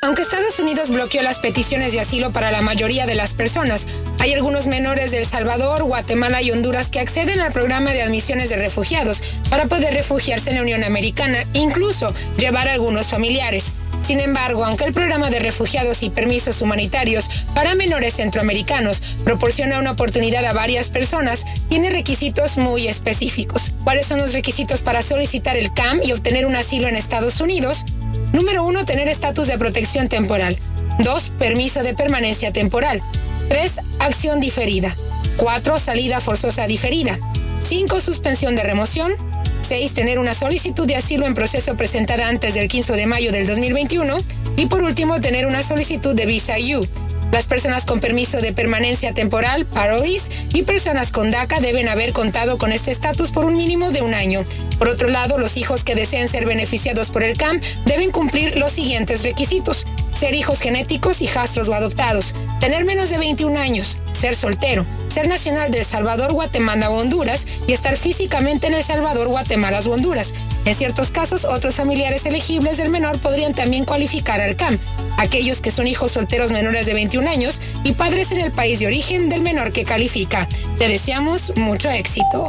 Aunque 0.00 0.22
Estados 0.22 0.58
Unidos 0.58 0.88
bloqueó 0.88 1.20
las 1.20 1.38
peticiones 1.38 1.92
de 1.92 2.00
asilo 2.00 2.32
para 2.32 2.50
la 2.50 2.62
mayoría 2.62 3.04
de 3.04 3.14
las 3.14 3.34
personas, 3.34 3.86
hay 4.18 4.32
algunos 4.32 4.66
menores 4.66 5.10
de 5.10 5.18
El 5.18 5.26
Salvador, 5.26 5.82
Guatemala 5.82 6.40
y 6.40 6.52
Honduras 6.52 6.88
que 6.88 7.00
acceden 7.00 7.40
al 7.40 7.52
programa 7.52 7.90
de 7.90 8.00
admisiones 8.00 8.48
de 8.48 8.56
refugiados 8.56 9.22
para 9.50 9.66
poder 9.66 9.92
refugiarse 9.92 10.48
en 10.48 10.56
la 10.56 10.62
Unión 10.62 10.82
Americana, 10.82 11.44
incluso 11.52 12.14
llevar 12.38 12.66
a 12.66 12.72
algunos 12.72 13.08
familiares. 13.08 13.74
Sin 14.02 14.20
embargo, 14.20 14.64
aunque 14.64 14.84
el 14.84 14.92
programa 14.92 15.28
de 15.30 15.38
refugiados 15.38 16.02
y 16.02 16.10
permisos 16.10 16.62
humanitarios 16.62 17.28
para 17.54 17.74
menores 17.74 18.14
centroamericanos 18.14 19.02
proporciona 19.24 19.78
una 19.78 19.92
oportunidad 19.92 20.44
a 20.44 20.52
varias 20.52 20.90
personas, 20.90 21.44
tiene 21.68 21.90
requisitos 21.90 22.58
muy 22.58 22.88
específicos. 22.88 23.72
¿Cuáles 23.84 24.06
son 24.06 24.18
los 24.18 24.32
requisitos 24.32 24.80
para 24.80 25.02
solicitar 25.02 25.56
el 25.56 25.72
CAM 25.74 26.00
y 26.02 26.12
obtener 26.12 26.46
un 26.46 26.56
asilo 26.56 26.88
en 26.88 26.96
Estados 26.96 27.40
Unidos? 27.40 27.84
Número 28.32 28.64
1. 28.64 28.84
Tener 28.84 29.08
estatus 29.08 29.46
de 29.46 29.58
protección 29.58 30.08
temporal. 30.08 30.58
2. 31.00 31.32
Permiso 31.38 31.82
de 31.82 31.94
permanencia 31.94 32.52
temporal. 32.52 33.02
3. 33.48 33.80
Acción 33.98 34.40
diferida. 34.40 34.94
4. 35.36 35.78
Salida 35.78 36.20
forzosa 36.20 36.66
diferida. 36.66 37.18
5. 37.62 38.00
Suspensión 38.00 38.56
de 38.56 38.62
remoción. 38.62 39.12
6. 39.62 39.94
Tener 39.94 40.18
una 40.18 40.34
solicitud 40.34 40.86
de 40.86 40.96
asilo 40.96 41.26
en 41.26 41.34
proceso 41.34 41.76
presentada 41.76 42.28
antes 42.28 42.54
del 42.54 42.68
15 42.68 42.94
de 42.94 43.06
mayo 43.06 43.32
del 43.32 43.46
2021. 43.46 44.16
Y 44.56 44.66
por 44.66 44.82
último, 44.82 45.20
tener 45.20 45.46
una 45.46 45.62
solicitud 45.62 46.14
de 46.14 46.26
visa 46.26 46.54
U. 46.76 46.86
Las 47.30 47.46
personas 47.46 47.84
con 47.84 48.00
permiso 48.00 48.40
de 48.40 48.52
permanencia 48.52 49.12
temporal, 49.12 49.66
parolees, 49.66 50.30
y 50.54 50.62
personas 50.62 51.12
con 51.12 51.30
DACA 51.30 51.60
deben 51.60 51.88
haber 51.88 52.12
contado 52.12 52.56
con 52.56 52.72
este 52.72 52.90
estatus 52.90 53.30
por 53.30 53.44
un 53.44 53.56
mínimo 53.56 53.90
de 53.90 54.00
un 54.00 54.14
año. 54.14 54.44
Por 54.78 54.88
otro 54.88 55.08
lado, 55.08 55.38
los 55.38 55.56
hijos 55.56 55.84
que 55.84 55.94
deseen 55.94 56.28
ser 56.28 56.46
beneficiados 56.46 57.10
por 57.10 57.22
el 57.22 57.36
CAM 57.36 57.60
deben 57.84 58.10
cumplir 58.10 58.56
los 58.56 58.72
siguientes 58.72 59.24
requisitos. 59.24 59.86
Ser 60.18 60.34
hijos 60.34 60.60
genéticos, 60.60 61.22
hijastros 61.22 61.68
o 61.68 61.74
adoptados, 61.74 62.34
tener 62.58 62.84
menos 62.84 63.08
de 63.08 63.18
21 63.18 63.56
años, 63.56 63.98
ser 64.10 64.34
soltero, 64.34 64.84
ser 65.06 65.28
nacional 65.28 65.70
de 65.70 65.78
El 65.78 65.84
Salvador, 65.84 66.32
Guatemala 66.32 66.90
o 66.90 66.98
Honduras 66.98 67.46
y 67.68 67.72
estar 67.72 67.96
físicamente 67.96 68.66
en 68.66 68.74
El 68.74 68.82
Salvador, 68.82 69.28
Guatemala 69.28 69.78
o 69.78 69.92
Honduras. 69.92 70.34
En 70.64 70.74
ciertos 70.74 71.12
casos, 71.12 71.44
otros 71.44 71.76
familiares 71.76 72.26
elegibles 72.26 72.78
del 72.78 72.88
menor 72.88 73.20
podrían 73.20 73.54
también 73.54 73.84
cualificar 73.84 74.40
al 74.40 74.56
CAM. 74.56 74.76
Aquellos 75.18 75.62
que 75.62 75.70
son 75.70 75.86
hijos 75.86 76.10
solteros 76.10 76.50
menores 76.50 76.86
de 76.86 76.94
21 76.94 77.30
años 77.30 77.60
y 77.84 77.92
padres 77.92 78.32
en 78.32 78.40
el 78.40 78.50
país 78.50 78.80
de 78.80 78.88
origen 78.88 79.28
del 79.28 79.42
menor 79.42 79.70
que 79.70 79.84
califica. 79.84 80.48
Te 80.78 80.88
deseamos 80.88 81.56
mucho 81.56 81.90
éxito. 81.90 82.48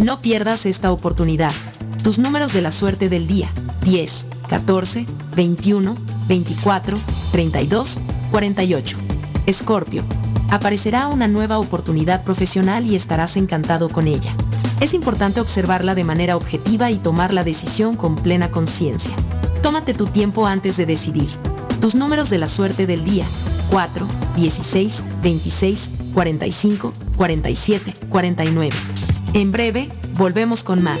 No 0.00 0.20
pierdas 0.20 0.64
esta 0.64 0.92
oportunidad. 0.92 1.52
Tus 2.04 2.20
números 2.20 2.52
de 2.52 2.62
la 2.62 2.70
suerte 2.70 3.08
del 3.08 3.26
día. 3.26 3.50
10, 3.84 4.26
14, 4.48 5.06
21, 5.34 5.96
24, 6.28 6.96
32, 7.32 7.98
48. 8.30 8.96
Escorpio. 9.46 10.04
Aparecerá 10.52 11.08
una 11.08 11.28
nueva 11.28 11.58
oportunidad 11.58 12.24
profesional 12.24 12.86
y 12.86 12.94
estarás 12.94 13.38
encantado 13.38 13.88
con 13.88 14.06
ella. 14.06 14.34
Es 14.82 14.92
importante 14.92 15.40
observarla 15.40 15.94
de 15.94 16.04
manera 16.04 16.36
objetiva 16.36 16.90
y 16.90 16.96
tomar 16.96 17.32
la 17.32 17.42
decisión 17.42 17.96
con 17.96 18.16
plena 18.16 18.50
conciencia. 18.50 19.16
Tómate 19.62 19.94
tu 19.94 20.04
tiempo 20.04 20.46
antes 20.46 20.76
de 20.76 20.84
decidir. 20.84 21.30
Tus 21.80 21.94
números 21.94 22.28
de 22.28 22.36
la 22.36 22.48
suerte 22.48 22.86
del 22.86 23.02
día. 23.02 23.24
4, 23.70 24.06
16, 24.36 25.02
26, 25.22 25.90
45, 26.12 26.92
47, 27.16 27.94
49. 28.10 28.76
En 29.32 29.52
breve, 29.52 29.88
volvemos 30.18 30.62
con 30.62 30.82
más. 30.82 31.00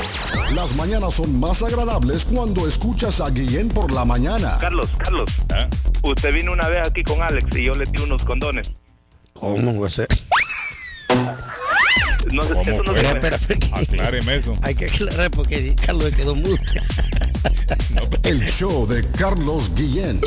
Las 0.54 0.74
mañanas 0.74 1.12
son 1.12 1.38
más 1.38 1.62
agradables 1.62 2.24
cuando 2.24 2.66
escuchas 2.66 3.20
a 3.20 3.28
Guillén 3.28 3.68
por 3.68 3.92
la 3.92 4.06
mañana. 4.06 4.56
Carlos, 4.58 4.88
Carlos, 4.96 5.30
usted 6.02 6.32
vino 6.32 6.52
una 6.52 6.66
vez 6.68 6.80
aquí 6.80 7.04
con 7.04 7.20
Alex 7.20 7.54
y 7.54 7.64
yo 7.64 7.74
le 7.74 7.84
di 7.84 8.00
unos 8.00 8.24
condones. 8.24 8.72
¿Cómo 9.34 9.78
va 9.78 9.88
a 9.88 9.90
ser? 9.90 10.08
No 12.32 12.42
sé, 12.42 12.60
eso 12.60 12.82
no 12.82 12.92
fue? 12.92 13.00
se 13.00 13.06
Espera, 13.06 13.36
espera. 13.36 13.76
Acláreme 13.76 14.36
eso. 14.36 14.58
Hay 14.62 14.74
que 14.74 14.86
aclarar 14.86 15.30
porque 15.30 15.74
Carlos 15.74 16.10
quedó 16.14 16.34
mudo. 16.34 16.56
El 18.22 18.44
show 18.46 18.86
de 18.86 19.04
Carlos 19.18 19.72
Guillén. 19.74 20.20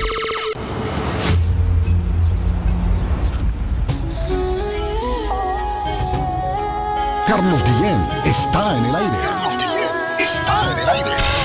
Carlos 7.27 7.63
Guillén 7.63 7.97
está 8.25 8.77
en 8.77 8.85
el 8.85 8.95
aire. 8.95 9.17
Carlos 9.21 9.57
Guillén 9.57 9.89
está 10.19 10.71
en 10.71 10.79
el 10.79 10.89
aire. 10.89 11.38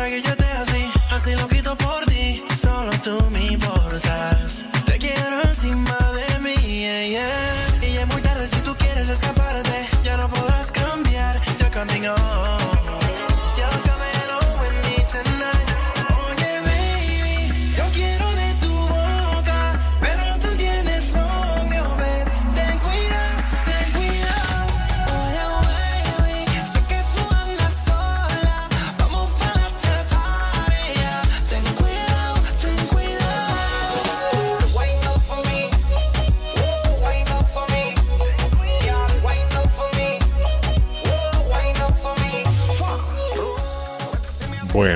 Para 0.00 0.08
que 0.08 0.22
yo 0.22 0.39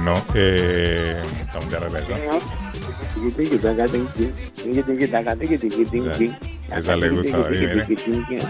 Bueno, 0.05 0.23
eh, 0.35 1.23
estamos. 1.41 1.73
Esa 6.77 6.97
le 6.97 7.09
gusta 7.09 7.39
David. 7.39 7.85
Sí, 7.87 7.97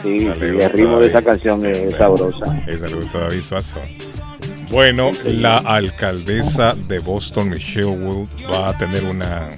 sí, 0.03 0.27
el 0.27 0.71
ritmo 0.71 0.99
de 0.99 1.07
esa 1.07 1.23
canción 1.23 1.65
es 1.65 1.93
sabrosa. 1.93 2.61
Esa 2.67 2.89
le 2.89 2.97
gusta 2.97 3.21
David 3.21 3.41
Suazo. 3.41 3.79
Bueno, 4.73 5.13
la 5.27 5.59
alcaldesa 5.59 6.75
de 6.75 6.99
Boston, 6.99 7.51
Michelle 7.51 7.87
Wood, 7.87 8.29
va 8.51 8.71
a 8.71 8.79
tener 8.79 9.05
una 9.05 9.49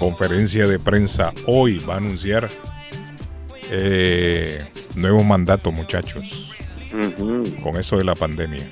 conferencia 0.00 0.66
de 0.66 0.80
prensa 0.80 1.32
hoy. 1.46 1.80
Va 1.88 1.94
a 1.94 1.98
anunciar 1.98 2.48
eh, 3.70 4.66
nuevos 4.96 5.24
mandatos, 5.24 5.72
muchachos, 5.72 6.56
con 7.62 7.76
eso 7.76 7.98
de 7.98 8.04
la 8.04 8.16
pandemia. 8.16 8.66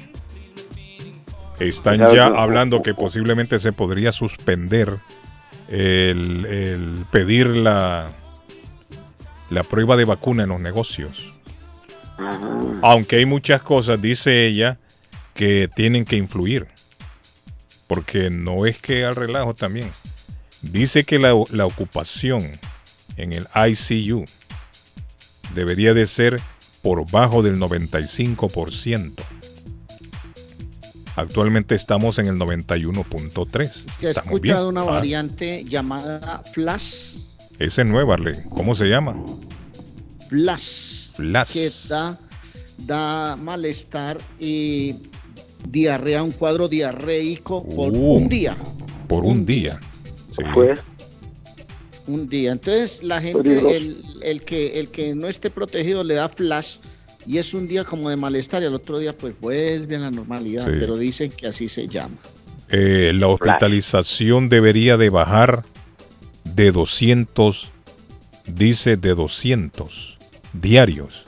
Están 1.58 1.98
ya 2.14 2.26
hablando 2.26 2.82
que 2.82 2.94
posiblemente 2.94 3.58
se 3.58 3.72
podría 3.72 4.12
suspender 4.12 4.98
el, 5.68 6.44
el 6.46 7.04
pedir 7.10 7.48
la, 7.56 8.08
la 9.50 9.62
prueba 9.62 9.96
de 9.96 10.04
vacuna 10.04 10.42
en 10.44 10.50
los 10.50 10.60
negocios. 10.60 11.32
Aunque 12.82 13.16
hay 13.16 13.26
muchas 13.26 13.62
cosas, 13.62 14.00
dice 14.00 14.46
ella, 14.46 14.78
que 15.34 15.68
tienen 15.74 16.04
que 16.04 16.16
influir. 16.16 16.66
porque 17.86 18.30
no 18.30 18.66
es 18.66 18.78
que 18.78 19.04
al 19.04 19.16
relajo 19.16 19.54
también. 19.54 19.90
Dice 20.62 21.04
que 21.04 21.18
la, 21.18 21.34
la 21.52 21.66
ocupación 21.66 22.42
en 23.16 23.32
el 23.32 23.46
ICU 23.54 24.24
debería 25.54 25.94
de 25.94 26.06
ser 26.06 26.40
por 26.82 27.08
bajo 27.10 27.42
del 27.42 27.58
95%. 27.58 29.12
Actualmente 31.16 31.74
estamos 31.74 32.18
en 32.18 32.26
el 32.26 32.36
91.3. 32.36 33.86
¿Usted 33.86 34.08
ha 34.16 34.22
bien. 34.22 34.34
escuchado 34.34 34.68
una 34.68 34.82
Ah, 34.82 34.84
variante 34.84 35.64
llamada 35.64 36.42
Flash? 36.52 37.16
ese 37.58 37.82
es 37.82 37.88
nuevo, 37.88 38.12
Arley. 38.12 38.34
¿Cómo 38.50 38.74
se 38.74 38.84
llama? 38.86 39.16
Flash. 40.28 41.12
Flash. 41.14 41.52
Que 41.52 41.70
da, 41.88 42.18
da 42.78 43.36
malestar 43.36 44.18
y 44.38 44.96
diarrea, 45.68 46.22
un 46.22 46.32
cuadro 46.32 46.68
diarreico 46.68 47.66
por 47.66 47.92
Uh, 47.92 48.16
un 48.16 48.28
día. 48.28 48.56
Por 49.08 49.24
un 49.24 49.46
día. 49.46 49.80
Sí. 50.36 50.42
Un 52.08 52.28
día. 52.28 52.52
Entonces 52.52 53.02
la 53.02 53.20
gente, 53.22 53.42
Peligroso. 53.42 53.74
el, 53.74 54.04
el 54.22 54.42
que, 54.42 54.78
el 54.78 54.88
que 54.88 55.14
no 55.14 55.28
esté 55.28 55.50
protegido 55.50 56.04
le 56.04 56.14
da 56.14 56.28
flash 56.28 56.76
y 57.26 57.38
es 57.38 57.54
un 57.54 57.66
día 57.66 57.84
como 57.84 58.08
de 58.10 58.16
malestar 58.16 58.62
y 58.62 58.66
al 58.66 58.74
otro 58.74 58.98
día 58.98 59.12
pues 59.16 59.34
vuelve 59.40 59.96
a 59.96 59.98
la 59.98 60.10
normalidad, 60.10 60.64
Sí. 60.66 60.76
pero 60.78 60.96
dicen 60.96 61.30
que 61.30 61.46
así 61.48 61.68
se 61.68 61.88
llama. 61.88 62.16
Eh, 62.68 63.12
la 63.14 63.28
hospitalización 63.28 64.48
debería 64.48 64.96
de 64.96 65.10
bajar 65.10 65.62
de 66.44 66.72
200, 66.72 67.68
dice 68.46 68.96
de 68.96 69.14
200 69.14 70.18
diarios. 70.52 71.24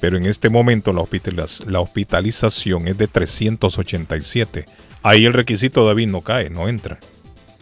Pero 0.00 0.18
en 0.18 0.26
este 0.26 0.50
momento 0.50 0.92
la, 0.92 1.00
hospitaliz- 1.00 1.64
la 1.66 1.80
hospitalización 1.80 2.86
es 2.88 2.98
de 2.98 3.08
387. 3.08 4.66
Ahí 5.02 5.24
el 5.24 5.32
requisito 5.32 5.86
David 5.86 6.08
no 6.08 6.20
cae, 6.20 6.50
no 6.50 6.68
entra. 6.68 6.98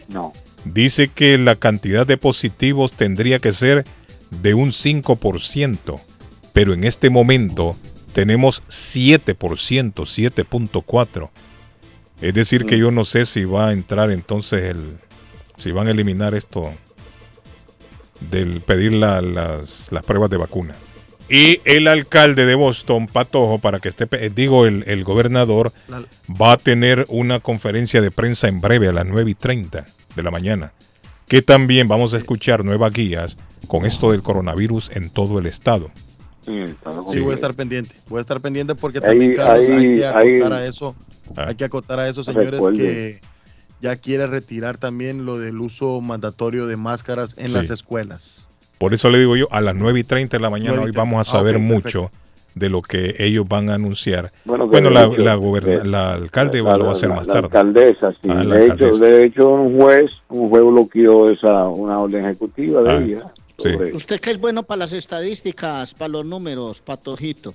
No. 0.09 0.33
Dice 0.65 1.07
que 1.09 1.37
la 1.37 1.55
cantidad 1.55 2.05
de 2.07 2.17
positivos 2.17 2.91
tendría 2.91 3.39
que 3.39 3.53
ser 3.53 3.85
de 4.41 4.53
un 4.53 4.71
5%, 4.71 5.99
pero 6.55 6.73
en 6.73 6.85
este 6.85 7.11
momento 7.11 7.75
tenemos 8.13 8.63
7%, 8.69 9.93
7.4%. 9.93 11.29
Es 12.21 12.33
decir, 12.33 12.65
que 12.65 12.77
yo 12.79 12.89
no 12.91 13.03
sé 13.03 13.25
si 13.25 13.43
va 13.43 13.67
a 13.67 13.73
entrar 13.73 14.09
entonces 14.09 14.63
el. 14.63 14.97
Si 15.57 15.71
van 15.71 15.87
a 15.87 15.91
eliminar 15.91 16.33
esto 16.33 16.71
del 18.31 18.61
pedir 18.61 18.93
la- 18.93 19.21
las, 19.21 19.87
las 19.91 20.03
pruebas 20.05 20.29
de 20.29 20.37
vacuna. 20.37 20.75
Y 21.27 21.59
el 21.65 21.87
alcalde 21.87 22.45
de 22.45 22.55
Boston, 22.55 23.07
Patojo, 23.07 23.57
para 23.59 23.79
que 23.79 23.89
esté, 23.89 24.07
eh, 24.11 24.31
digo, 24.33 24.65
el, 24.65 24.83
el 24.87 25.03
gobernador, 25.03 25.73
va 26.39 26.53
a 26.53 26.57
tener 26.57 27.05
una 27.09 27.39
conferencia 27.39 27.99
de 28.01 28.11
prensa 28.11 28.47
en 28.47 28.61
breve 28.61 28.87
a 28.87 28.93
las 28.93 29.05
9 29.05 29.31
y 29.31 29.35
30 29.35 29.85
de 30.15 30.23
la 30.23 30.31
mañana. 30.31 30.71
Que 31.27 31.41
también 31.41 31.87
vamos 31.87 32.13
a 32.13 32.17
escuchar 32.17 32.63
nuevas 32.63 32.93
guías 32.93 33.35
con 33.67 33.85
esto 33.85 34.11
del 34.11 34.21
coronavirus 34.21 34.91
en 34.93 35.09
todo 35.09 35.39
el 35.39 35.47
estado. 35.47 35.89
Sí, 36.45 37.19
voy 37.19 37.31
a 37.31 37.33
estar 37.35 37.53
pendiente. 37.53 37.95
Voy 38.09 38.19
a 38.19 38.21
estar 38.21 38.39
pendiente 38.39 38.75
porque 38.75 38.99
Ahí- 38.99 39.03
también, 39.03 39.35
Carlos, 39.35 39.69
hay 39.69 39.95
que 39.95 40.05
acotar 40.05 40.53
ahí- 40.53 40.63
a 40.63 40.65
eso. 40.67 40.95
Ah. 41.35 41.45
Hay 41.47 41.55
que 41.55 41.63
acotar 41.65 41.99
a 41.99 42.07
eso, 42.07 42.23
señores, 42.23 42.51
Recuerde. 42.51 42.77
que 42.77 43.21
ya 43.81 43.95
quiere 43.95 44.27
retirar 44.27 44.77
también 44.77 45.25
lo 45.25 45.39
del 45.39 45.59
uso 45.59 45.99
mandatorio 46.01 46.67
de 46.67 46.75
máscaras 46.77 47.37
en 47.37 47.49
Sí. 47.49 47.55
las 47.55 47.69
escuelas. 47.69 48.49
Por 48.77 48.93
eso 48.93 49.09
le 49.09 49.19
digo 49.19 49.35
yo, 49.35 49.47
a 49.51 49.61
las 49.61 49.75
9 49.75 49.99
y 50.01 50.03
30 50.03 50.37
de 50.37 50.41
la 50.41 50.49
mañana 50.49 50.75
9 50.75 50.85
y 50.85 50.89
hoy 50.91 50.97
vamos 50.97 51.19
a 51.27 51.31
30. 51.31 51.37
Ah, 51.37 51.39
saber 51.39 51.59
mucho 51.59 52.11
de 52.55 52.69
lo 52.69 52.81
que 52.81 53.15
ellos 53.19 53.45
van 53.47 53.69
a 53.69 53.73
anunciar. 53.75 54.31
Bueno, 54.45 54.67
Bueno, 54.67 54.89
la, 54.89 55.07
de 55.07 55.13
hecho, 55.13 55.21
la, 55.23 55.35
goberna- 55.35 55.69
de- 55.83 55.85
la 55.85 56.13
alcalde 56.13 56.61
La- 56.61 56.77
lo 56.77 56.85
va 56.85 56.91
a 56.91 56.93
hacer 56.93 57.09
la- 57.09 57.15
más 57.15 57.27
la 57.27 57.33
tarde. 57.33 57.45
alcaldesa, 57.47 58.11
sí. 58.13 58.17
Ah, 58.29 58.43
la 58.43 58.55
de, 58.55 58.63
hecho, 58.65 58.73
alcaldesa. 58.73 59.05
de 59.05 59.23
hecho, 59.25 59.49
un 59.49 59.75
juez, 59.77 60.11
un 60.29 60.49
juez 60.49 60.63
bloqueó 60.63 61.29
esa, 61.29 61.67
una 61.67 61.99
orden 61.99 62.23
ejecutiva 62.23 62.81
de 62.81 62.89
Ah, 62.91 62.97
ella. 63.03 63.23
Sobre- 63.57 63.93
Usted 63.93 64.19
que 64.19 64.31
es 64.31 64.39
bueno 64.39 64.63
para 64.63 64.79
las 64.79 64.93
estadísticas, 64.93 65.93
para 65.93 66.09
los 66.09 66.25
números, 66.25 66.81
Patojito. 66.81 67.53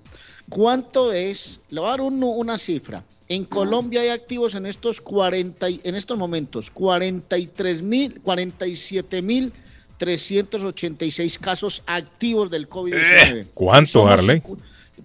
¿Cuánto 0.49 1.13
es? 1.13 1.61
Le 1.71 1.81
voy 1.81 1.89
a 1.89 1.91
dar 1.93 2.01
un- 2.01 2.23
una 2.23 2.59
cifra. 2.59 3.05
En 3.29 3.45
Colombia 3.45 4.01
hay 4.01 4.09
activos 4.09 4.55
en 4.57 4.67
estos 4.67 5.01
40, 5.01 5.71
y- 5.71 5.81
en 5.85 5.95
estos 5.95 6.19
momentos 6.19 6.71
43 6.71 7.83
mil, 7.83 8.21
47 8.23 9.23
mil 9.23 9.53
386 9.99 11.39
casos 11.39 11.83
activos 11.87 12.51
del 12.51 12.69
COVID-19. 12.69 13.47
¿Cuánto, 13.55 13.91
Somos 14.01 14.13
Arley? 14.13 14.43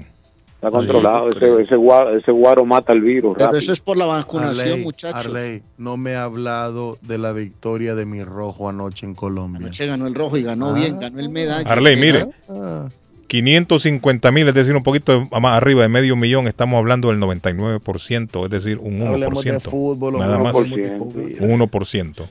Está 0.64 0.70
controlado. 0.78 1.28
ese, 1.30 1.62
ese, 1.64 1.76
guaro, 1.76 2.16
ese 2.16 2.32
guaro 2.32 2.66
mata 2.66 2.94
el 2.94 3.02
virus. 3.02 3.34
Pero 3.34 3.46
rápido. 3.48 3.60
eso 3.60 3.74
es 3.74 3.80
por 3.80 3.98
la 3.98 4.06
vacunación, 4.06 4.68
Arley, 4.70 4.84
muchachos. 4.84 5.26
Arley, 5.26 5.64
no 5.80 5.98
me 5.98 6.14
ha 6.14 6.24
hablado 6.24 7.00
de 7.02 7.18
la 7.18 7.34
victoria 7.34 7.96
de 7.96 8.06
mi 8.06 8.24
rojo 8.24 8.70
anoche 8.70 9.08
en 9.08 9.16
Colombia. 9.16 9.58
Anoche 9.58 9.88
ganó 9.88 10.06
el 10.06 10.14
rojo 10.14 10.38
y 10.38 10.44
ganó 10.44 10.70
Ah. 10.70 10.74
bien, 10.74 11.00
ganó 11.00 11.20
el 11.20 11.30
medalla. 11.30 11.68
Arley, 11.68 11.96
mire. 11.96 12.28
Ah. 12.48 12.88
550 13.26 14.30
mil, 14.32 14.48
es 14.50 14.54
decir, 14.54 14.76
un 14.76 14.84
poquito 14.84 15.26
más 15.32 15.58
arriba 15.58 15.82
de 15.82 15.88
medio 15.88 16.16
millón, 16.16 16.48
estamos 16.48 16.78
hablando 16.78 17.08
del 17.10 17.18
99%, 17.20 18.44
es 18.46 18.52
decir, 18.52 18.78
un 18.78 19.00
1%. 19.00 19.14
Hablemos 19.14 19.44
de 19.46 19.60
fútbol, 19.62 20.20
nada 20.20 20.38
más. 20.38 20.56
hablemos 20.56 20.70
de 20.78 20.98
COVID. 20.98 21.42
Un 21.42 21.52
1%. 21.62 22.26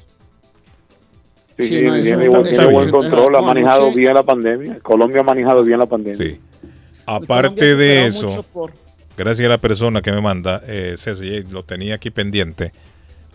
Sí, 1.59 1.65
Sí, 1.65 1.77
sí, 1.79 1.83
no, 1.85 1.95
eso 1.95 2.03
tiene, 2.05 2.25
es 2.25 2.31
buen- 2.31 2.45
tiene 2.49 2.91
control, 2.91 3.37
ha 3.37 3.43
manejado 3.43 3.93
bien 3.93 4.15
la 4.15 4.23
pandemia. 4.23 4.79
Colombia 4.83 5.21
ha 5.21 5.25
manejado 5.25 5.65
bien 5.65 5.79
la 5.79 5.87
pandemia. 5.87 6.17
Sí. 6.31 6.41
Aparte 7.17 7.75
de 7.77 8.07
eso, 8.07 8.43
por- 8.53 8.73
gracias 9.17 9.47
a 9.47 9.51
la 9.51 9.59
persona 9.59 10.03
que 10.03 10.13
me 10.13 10.21
manda, 10.21 10.63
eh, 10.67 10.95
Ceci, 10.99 11.43
lo 11.45 11.63
tenía 11.65 11.97
aquí 11.97 12.11
pendiente. 12.11 12.73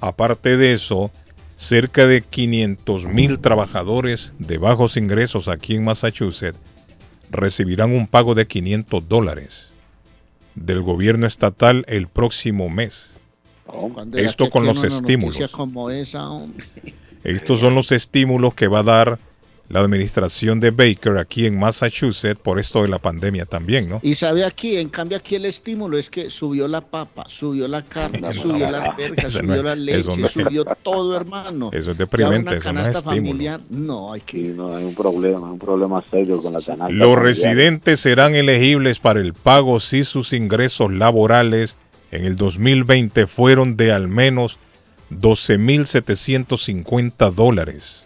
Aparte 0.01 0.57
de 0.57 0.73
eso, 0.73 1.11
cerca 1.57 2.05
de 2.05 2.21
500 2.21 3.05
mil 3.05 3.39
trabajadores 3.39 4.33
de 4.39 4.57
bajos 4.57 4.97
ingresos 4.97 5.47
aquí 5.47 5.75
en 5.75 5.85
Massachusetts 5.85 6.57
recibirán 7.31 7.91
un 7.91 8.07
pago 8.07 8.35
de 8.35 8.45
500 8.47 9.07
dólares 9.09 9.71
del 10.53 10.81
gobierno 10.81 11.27
estatal 11.27 11.83
el 11.87 12.07
próximo 12.07 12.69
mes. 12.69 13.09
Era 14.13 14.27
Esto 14.29 14.49
con 14.49 14.65
los 14.65 14.83
estímulos. 14.83 15.51
como 15.51 15.89
esa, 15.89 16.29
hombre. 16.29 16.65
Estos 17.23 17.59
son 17.59 17.73
los 17.75 17.91
estímulos 17.91 18.53
que 18.53 18.67
va 18.67 18.79
a 18.79 18.83
dar 18.83 19.19
la 19.67 19.79
administración 19.79 20.59
de 20.59 20.69
Baker 20.69 21.17
aquí 21.17 21.47
en 21.47 21.57
Massachusetts 21.57 22.39
por 22.39 22.59
esto 22.59 22.83
de 22.83 22.87
la 22.87 22.99
pandemia 22.99 23.45
también, 23.45 23.89
¿no? 23.89 23.99
Y 24.03 24.13
sabe 24.13 24.45
aquí, 24.45 24.77
en 24.77 24.89
cambio 24.89 25.17
aquí 25.17 25.33
el 25.35 25.45
estímulo 25.45 25.97
es 25.97 26.11
que 26.11 26.29
subió 26.29 26.67
la 26.67 26.81
papa, 26.81 27.23
subió 27.27 27.67
la 27.67 27.81
carne, 27.83 28.31
subió 28.31 28.69
la 28.69 28.83
alberca, 28.83 29.27
subió 29.27 29.55
no- 29.57 29.63
la 29.63 29.75
leche, 29.75 30.17
no- 30.21 30.27
subió 30.27 30.65
todo, 30.83 31.15
hermano. 31.15 31.71
Eso 31.73 31.91
es 31.91 31.97
Ya 31.97 32.03
deprimente, 32.03 32.49
una 32.49 32.57
eso 32.57 32.73
no 32.73 32.81
es 32.81 32.87
canasta 32.89 32.99
estímulo. 32.99 33.21
familiar, 33.31 33.59
no, 33.71 34.13
hay 34.13 34.21
que... 34.21 34.37
Sí, 34.37 34.53
no, 34.55 34.75
hay 34.75 34.83
un 34.85 34.93
problema, 34.93 35.47
hay 35.47 35.53
un 35.53 35.59
problema 35.59 36.03
serio 36.11 36.37
con 36.37 36.53
la 36.53 36.61
canasta. 36.61 36.89
Los 36.89 37.15
familiar. 37.15 37.23
residentes 37.23 37.99
serán 37.99 38.35
elegibles 38.35 38.99
para 38.99 39.19
el 39.19 39.33
pago 39.33 39.79
si 39.79 40.03
sus 40.03 40.31
ingresos 40.33 40.93
laborales 40.93 41.75
en 42.11 42.25
el 42.25 42.35
2020 42.35 43.25
fueron 43.25 43.77
de 43.77 43.91
al 43.91 44.07
menos 44.07 44.59
12.750 45.09 47.31
dólares. 47.33 48.04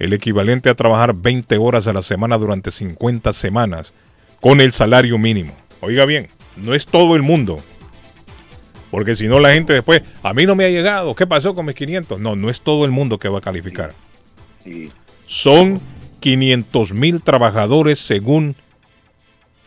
El 0.00 0.12
equivalente 0.14 0.68
a 0.70 0.74
trabajar 0.74 1.14
20 1.14 1.56
horas 1.58 1.86
a 1.86 1.92
la 1.92 2.02
semana 2.02 2.36
durante 2.38 2.70
50 2.72 3.32
semanas 3.32 3.94
con 4.40 4.60
el 4.60 4.72
salario 4.72 5.16
mínimo. 5.18 5.54
Oiga 5.80 6.04
bien, 6.06 6.26
no 6.56 6.74
es 6.74 6.86
todo 6.86 7.14
el 7.14 7.22
mundo. 7.22 7.58
Porque 8.90 9.14
si 9.14 9.28
no 9.28 9.38
la 9.38 9.52
gente 9.52 9.72
después, 9.74 10.02
a 10.22 10.34
mí 10.34 10.46
no 10.46 10.56
me 10.56 10.64
ha 10.64 10.68
llegado, 10.70 11.14
¿qué 11.14 11.26
pasó 11.26 11.54
con 11.54 11.66
mis 11.66 11.74
500? 11.76 12.18
No, 12.18 12.34
no 12.34 12.50
es 12.50 12.60
todo 12.62 12.84
el 12.84 12.90
mundo 12.90 13.18
que 13.18 13.28
va 13.28 13.38
a 13.38 13.42
calificar. 13.42 13.92
Son 15.26 15.80
500 16.20 16.92
mil 16.92 17.22
trabajadores 17.22 17.98
según 18.00 18.56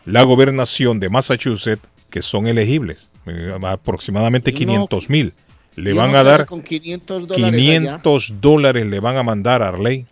la 0.04 0.22
gobernación 0.24 1.00
de 1.00 1.08
Massachusetts 1.08 1.82
que 2.10 2.22
son 2.22 2.46
elegibles. 2.46 3.08
Eh, 3.26 3.52
Aproximadamente 3.62 4.50
Y 4.50 4.54
uno- 4.64 4.88
500 4.88 5.08
mil. 5.10 5.32
Le 5.76 5.92
van 5.94 6.14
a 6.14 6.22
dar 6.22 6.46
con 6.46 6.62
500 6.62 7.26
dólares 7.26 7.44
allá. 7.48 7.56
500 7.56 8.34
dólares 8.40 8.86
le 8.86 9.00
van 9.00 9.16
a 9.16 9.22
mandar 9.24 9.62
a 9.62 9.68
Arley 9.68 10.06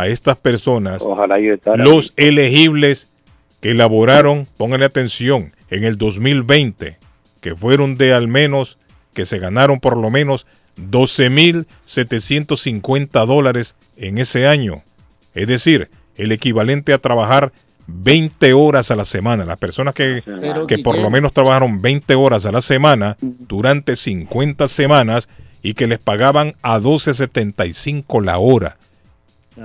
a 0.00 0.08
estas 0.08 0.38
personas, 0.38 1.02
Ojalá 1.02 1.40
yo 1.40 1.54
estar 1.54 1.78
los 1.78 2.12
elegibles 2.16 3.10
que 3.60 3.70
elaboraron, 3.70 4.46
pónganle 4.56 4.86
atención, 4.86 5.52
en 5.70 5.84
el 5.84 5.96
2020 5.96 6.98
que 7.40 7.56
fueron 7.56 7.96
de 7.96 8.12
al 8.12 8.28
menos, 8.28 8.76
que 9.14 9.24
se 9.24 9.38
ganaron 9.38 9.80
por 9.80 9.96
lo 9.96 10.10
menos 10.10 10.44
12.750 10.76 13.26
dólares 13.26 13.74
en 13.96 14.18
ese 14.18 14.46
año. 14.46 14.82
Es 15.34 15.48
decir, 15.48 15.88
el 16.16 16.30
equivalente 16.32 16.92
a 16.92 16.98
trabajar 16.98 17.52
20 17.86 18.52
horas 18.52 18.90
a 18.90 18.96
la 18.96 19.06
semana. 19.06 19.44
Las 19.44 19.58
personas 19.58 19.94
que, 19.94 20.22
Pero, 20.24 20.66
que 20.66 20.78
por 20.78 20.98
lo 20.98 21.10
menos 21.10 21.32
trabajaron 21.32 21.80
20 21.80 22.14
horas 22.14 22.44
a 22.46 22.52
la 22.52 22.60
semana 22.60 23.16
durante 23.20 23.96
50 23.96 24.68
semanas 24.68 25.28
y 25.62 25.74
que 25.74 25.86
les 25.86 25.98
pagaban 25.98 26.54
a 26.62 26.78
12.75 26.78 28.22
la 28.22 28.38
hora. 28.38 28.76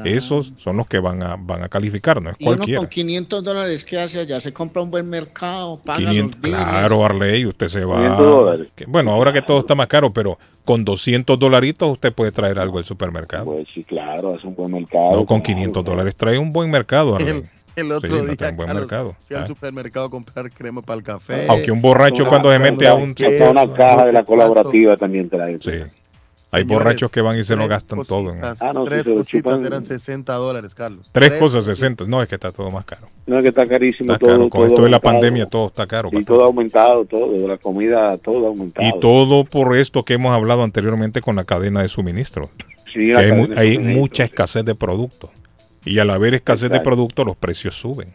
Esos 0.05 0.53
son 0.57 0.77
los 0.77 0.87
que 0.87 0.99
van 0.99 1.21
a, 1.23 1.35
van 1.37 1.63
a 1.63 1.69
calificar, 1.69 2.21
no 2.21 2.31
es 2.31 2.35
Y 2.39 2.45
uno 2.47 2.55
cualquiera. 2.57 2.79
con 2.79 2.87
500 2.89 3.43
dólares, 3.43 3.83
¿qué 3.85 3.99
hace 3.99 4.19
allá? 4.19 4.39
Se 4.39 4.51
compra 4.53 4.81
un 4.81 4.89
buen 4.91 5.09
mercado, 5.09 5.79
paga 5.83 5.99
500, 5.99 6.39
los 6.41 6.49
claro, 6.49 7.05
Arley, 7.05 7.45
usted 7.45 7.67
se 7.67 7.85
va. 7.85 7.95
500 7.97 8.25
dólares. 8.25 8.67
que- 8.75 8.85
Bueno, 8.85 9.11
ahora 9.11 9.31
que 9.33 9.41
todo 9.41 9.59
está 9.59 9.75
más 9.75 9.87
caro, 9.87 10.11
pero 10.11 10.37
con 10.65 10.83
200 10.83 11.37
dolaritos 11.39 11.91
usted 11.91 12.11
puede 12.13 12.31
traer 12.31 12.59
algo 12.59 12.77
del 12.77 12.85
supermercado. 12.85 13.45
Pues 13.45 13.67
sí, 13.73 13.83
claro, 13.83 14.35
es 14.35 14.43
un 14.43 14.55
buen 14.55 14.71
mercado. 14.71 15.11
No, 15.15 15.25
con 15.25 15.41
500 15.41 15.83
dólares 15.85 16.15
trae 16.15 16.37
un 16.37 16.51
buen 16.51 16.69
mercado, 16.71 17.15
Arley. 17.15 17.29
El, 17.29 17.43
el 17.85 17.91
otro 17.91 18.09
Sí, 18.09 18.15
no 18.15 18.23
día, 18.25 18.35
trae 18.35 18.51
un 18.51 18.57
buen 18.57 18.67
Carlos, 18.67 18.83
mercado. 18.83 19.15
fui 19.27 19.35
al 19.35 19.43
Ah. 19.43 19.47
supermercado 19.47 20.05
a 20.05 20.09
comprar 20.09 20.51
crema 20.51 20.81
para 20.81 20.97
el 20.97 21.03
café. 21.03 21.45
Aunque 21.49 21.71
un 21.71 21.81
borracho 21.81 22.25
cuando 22.27 22.51
se 22.51 22.59
mete 22.59 22.87
a 22.87 22.93
un... 22.93 23.15
Una 23.49 23.73
caja 23.73 24.05
de 24.05 24.13
la 24.13 24.23
colaborativa 24.23 24.95
también 24.97 25.29
trae. 25.29 25.57
Sí. 25.59 25.71
Hay 26.53 26.63
borrachos 26.63 27.11
que 27.11 27.21
van 27.21 27.37
y 27.37 27.43
se 27.43 27.55
lo 27.55 27.67
gastan 27.67 28.03
todo. 28.03 28.31
en- 28.33 28.43
Ah, 28.43 28.55
no, 28.73 28.83
tres 28.83 29.05
lo 29.07 29.15
cositas 29.15 29.53
chupan. 29.53 29.65
eran 29.65 29.83
60 29.85 30.33
dólares, 30.35 30.73
Carlos. 30.75 31.09
Tres 31.11 31.33
cosas 31.33 31.65
60. 31.65 32.05
No, 32.07 32.21
es 32.21 32.27
que 32.29 32.35
está 32.35 32.51
todo 32.51 32.69
más 32.71 32.85
caro. 32.85 33.07
No 33.25 33.37
es 33.37 33.43
que 33.43 33.49
está 33.49 33.65
carísimo 33.65 34.13
Está 34.13 34.19
todo. 34.25 34.29
caro. 34.29 34.49
Con 34.49 34.59
todo 34.61 34.65
esto 34.67 34.83
de 34.83 34.89
la 34.89 34.99
pandemia 34.99 35.45
todo 35.47 35.67
está 35.67 35.87
caro. 35.87 36.09
Y 36.09 36.11
patrón. 36.17 36.25
todo 36.25 36.43
ha 36.43 36.47
aumentado, 36.47 37.05
todo. 37.05 37.47
La 37.47 37.57
comida, 37.57 38.17
todo 38.17 38.45
ha 38.45 38.49
aumentado. 38.49 38.87
Y 38.87 38.99
todo 38.99 39.43
por 39.45 39.75
esto 39.77 40.03
que 40.03 40.13
hemos 40.13 40.33
hablado 40.35 40.63
anteriormente 40.63 41.21
con 41.21 41.35
la 41.35 41.43
cadena 41.43 41.81
de 41.81 41.87
suministro. 41.87 42.49
Sí, 42.93 43.11
Que 43.11 43.17
hay, 43.17 43.31
de 43.31 43.37
suministro, 43.47 43.81
mucha 43.99 44.23
escasez 44.23 44.63
de 44.65 44.75
productos. 44.75 45.31
Y 45.85 45.99
al 45.99 46.09
haber 46.11 46.33
escasez 46.35 46.69
de 46.69 46.79
productos, 46.79 47.25
los 47.25 47.35
precios 47.35 47.75
suben. 47.75 48.13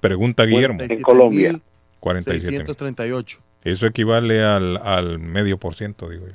Pregunta 0.00 0.44
Guillermo. 0.44 0.82
En 0.82 1.02
Colombia. 1.02 1.60
47. 2.00 2.58
638. 2.58 3.38
Eso 3.64 3.86
equivale 3.86 4.44
al, 4.44 4.76
al 4.76 5.18
medio 5.18 5.58
por 5.58 5.74
ciento, 5.74 6.08
digo 6.08 6.28
yo. 6.28 6.34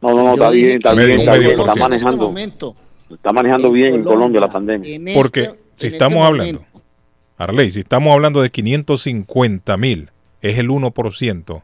No, 0.00 0.14
no, 0.14 0.22
no, 0.22 0.32
está 0.34 0.50
bien, 0.50 0.76
está 0.76 0.94
bien, 0.94 1.20
está 1.20 1.34
bien. 1.34 1.50
Está 1.52 1.64
ciento. 1.64 1.80
manejando. 1.80 2.26
momento, 2.26 2.76
Está 3.10 3.32
manejando 3.32 3.70
bien 3.72 3.94
en 3.94 4.02
Colombia 4.04 4.40
la 4.40 4.50
pandemia. 4.52 4.94
en 4.96 5.04
Porque 5.14 5.42
este- 5.42 5.58
si 5.76 5.86
en 5.88 5.92
estamos 5.92 6.16
este 6.16 6.26
hablando, 6.26 6.64
Arley, 7.36 7.70
si 7.70 7.80
estamos 7.80 8.12
hablando 8.14 8.40
de 8.42 8.50
550 8.50 9.76
mil, 9.76 10.10
es 10.40 10.58
el 10.58 10.70
1%. 10.70 11.62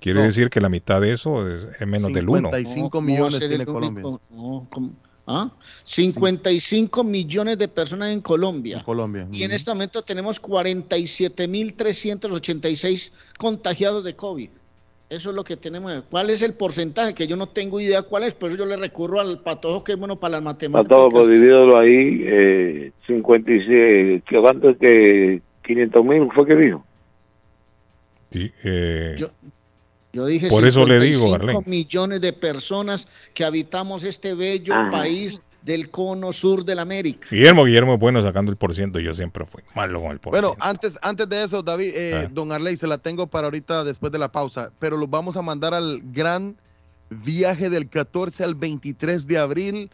Quiere 0.00 0.20
No. 0.20 0.26
decir 0.26 0.48
que 0.50 0.60
la 0.60 0.68
mitad 0.68 1.00
de 1.00 1.12
eso 1.12 1.48
es, 1.48 1.66
es 1.80 1.86
menos 1.86 2.12
del 2.12 2.28
1. 2.28 2.50
55 2.50 2.90
¿cómo 2.90 3.06
va 3.08 3.12
a 3.12 3.16
millones 3.30 3.48
tiene 3.48 3.66
Colombia. 3.66 4.04
¿Ah? 5.30 5.50
55 5.84 7.04
millones 7.04 7.58
de 7.58 7.68
personas 7.68 8.10
en 8.12 8.20
Colombia. 8.22 8.82
Colombia. 8.84 9.28
Y 9.30 9.42
en 9.42 9.52
este 9.52 9.70
momento 9.70 10.00
tenemos 10.02 10.40
47.386 10.40 13.12
contagiados 13.38 14.04
de 14.04 14.16
COVID. 14.16 14.48
Eso 15.10 15.30
es 15.30 15.36
lo 15.36 15.42
que 15.42 15.56
tenemos. 15.56 16.04
¿Cuál 16.10 16.28
es 16.28 16.42
el 16.42 16.52
porcentaje? 16.52 17.14
Que 17.14 17.26
yo 17.26 17.34
no 17.36 17.46
tengo 17.48 17.80
idea 17.80 18.02
cuál 18.02 18.24
es, 18.24 18.34
por 18.34 18.48
eso 18.50 18.58
yo 18.58 18.66
le 18.66 18.76
recurro 18.76 19.20
al 19.20 19.40
patojo 19.40 19.82
que 19.82 19.92
es 19.92 19.98
bueno 19.98 20.16
para 20.16 20.32
las 20.32 20.42
matemáticas. 20.42 20.88
todo, 20.96 21.08
pues 21.08 21.26
divídelo 21.28 21.78
ahí. 21.78 22.20
Eh, 22.26 22.92
56, 23.06 24.22
¿qué 24.28 24.38
cuánto 24.40 24.68
es 24.70 24.76
que 24.78 25.40
500 25.64 26.04
mil 26.04 26.28
fue 26.34 26.46
que 26.46 26.56
dijo? 26.56 26.84
Sí, 28.30 28.52
eh, 28.64 29.14
Yo- 29.18 29.28
Yo 30.12 30.24
dije 30.26 30.48
Por 30.48 30.66
eso 30.66 30.84
le 30.86 30.98
digo, 31.00 31.20
55 31.20 31.34
Arlene. 31.34 31.62
millones 31.66 32.20
de 32.22 32.32
personas 32.32 33.06
que 33.34 33.44
habitamos 33.44 34.04
este 34.04 34.34
bello 34.34 34.72
Ah. 34.74 34.88
país 34.90 35.40
del 35.68 35.90
cono 35.90 36.32
sur 36.32 36.64
de 36.64 36.74
la 36.74 36.80
América. 36.82 37.28
Guillermo, 37.30 37.64
Guillermo 37.64 37.94
es 37.94 38.00
bueno 38.00 38.22
sacando 38.22 38.50
el 38.50 38.56
por 38.56 38.74
ciento. 38.74 39.00
Yo 39.00 39.14
siempre 39.14 39.44
fui 39.44 39.62
malo 39.74 40.00
con 40.00 40.12
el 40.12 40.18
por 40.18 40.32
Bueno, 40.32 40.56
antes, 40.60 40.98
antes 41.02 41.28
de 41.28 41.42
eso, 41.44 41.62
David, 41.62 41.92
eh, 41.94 42.22
Ah. 42.24 42.30
don 42.32 42.50
Arley, 42.52 42.78
se 42.78 42.86
la 42.86 42.96
tengo 42.96 43.26
para 43.26 43.48
ahorita 43.48 43.84
después 43.84 44.10
de 44.10 44.18
la 44.18 44.32
pausa, 44.32 44.72
pero 44.78 44.96
los 44.96 45.10
vamos 45.10 45.36
a 45.36 45.42
mandar 45.42 45.74
al 45.74 46.00
gran 46.04 46.56
viaje 47.10 47.68
del 47.68 47.88
14 47.90 48.44
al 48.44 48.54
23 48.54 49.26
de 49.26 49.36
abril. 49.38 49.90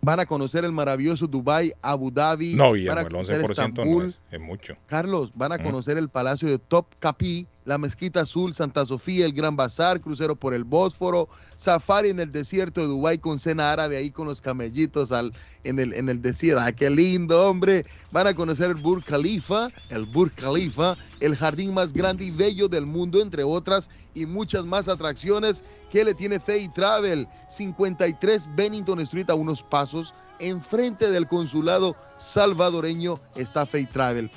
Van 0.00 0.18
a 0.20 0.26
conocer 0.26 0.64
el 0.64 0.72
maravilloso 0.72 1.26
Dubai, 1.28 1.72
Abu 1.80 2.10
Dhabi. 2.10 2.54
No, 2.54 2.64
van 2.70 2.74
Guillermo, 2.74 3.00
el 3.00 3.06
conocer 3.08 3.40
11% 3.40 3.46
no 3.46 3.52
Estambul. 3.52 4.08
es, 4.08 4.18
es 4.32 4.40
mucho. 4.40 4.76
Carlos, 4.86 5.30
van 5.34 5.52
a 5.52 5.58
Mm. 5.58 5.62
conocer 5.62 5.96
el 5.96 6.08
Palacio 6.08 6.48
de 6.48 6.58
Top 6.58 6.86
Capi, 6.98 7.46
la 7.68 7.76
Mezquita 7.76 8.22
Azul, 8.22 8.54
Santa 8.54 8.86
Sofía, 8.86 9.26
el 9.26 9.34
Gran 9.34 9.54
Bazar, 9.54 10.00
crucero 10.00 10.34
por 10.34 10.54
el 10.54 10.64
Bósforo, 10.64 11.28
safari 11.54 12.08
en 12.08 12.18
el 12.18 12.32
desierto 12.32 12.80
de 12.80 12.86
Dubái 12.86 13.18
con 13.18 13.38
cena 13.38 13.70
árabe 13.70 13.98
ahí 13.98 14.10
con 14.10 14.26
los 14.26 14.40
camellitos 14.40 15.12
al, 15.12 15.34
en, 15.64 15.78
el, 15.78 15.92
en 15.92 16.08
el 16.08 16.22
desierto. 16.22 16.62
¡Ah, 16.64 16.72
qué 16.72 16.88
lindo, 16.88 17.46
hombre! 17.46 17.84
Van 18.10 18.26
a 18.26 18.32
conocer 18.32 18.70
el 18.70 18.76
Burj 18.76 19.04
Khalifa, 19.04 19.68
el 19.90 20.06
Burj 20.06 20.32
Khalifa, 20.34 20.96
el 21.20 21.36
jardín 21.36 21.74
más 21.74 21.92
grande 21.92 22.24
y 22.24 22.30
bello 22.30 22.68
del 22.68 22.86
mundo, 22.86 23.20
entre 23.20 23.44
otras, 23.44 23.90
y 24.14 24.24
muchas 24.24 24.64
más 24.64 24.88
atracciones 24.88 25.62
que 25.92 26.04
le 26.04 26.14
tiene 26.14 26.40
Fay 26.40 26.70
Travel. 26.70 27.28
53 27.50 28.48
Bennington 28.56 29.00
Street 29.00 29.28
a 29.28 29.34
unos 29.34 29.62
pasos. 29.62 30.14
Enfrente 30.38 31.10
del 31.10 31.28
consulado 31.28 31.96
salvadoreño 32.16 33.20
está 33.34 33.66
Fay 33.66 33.84
Travel. 33.84 34.30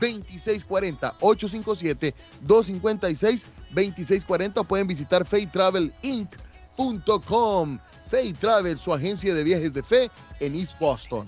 857-256-2640. 0.00 2.14
857-256-2640. 2.46 4.66
Pueden 4.66 4.86
visitar 4.86 5.26
faytravelinc.com. 5.26 7.78
Fay 8.08 8.32
Travel, 8.34 8.78
su 8.78 8.94
agencia 8.94 9.34
de 9.34 9.42
viajes 9.42 9.74
de 9.74 9.82
fe 9.82 10.08
en 10.40 10.54
East 10.54 10.78
Boston. 10.78 11.26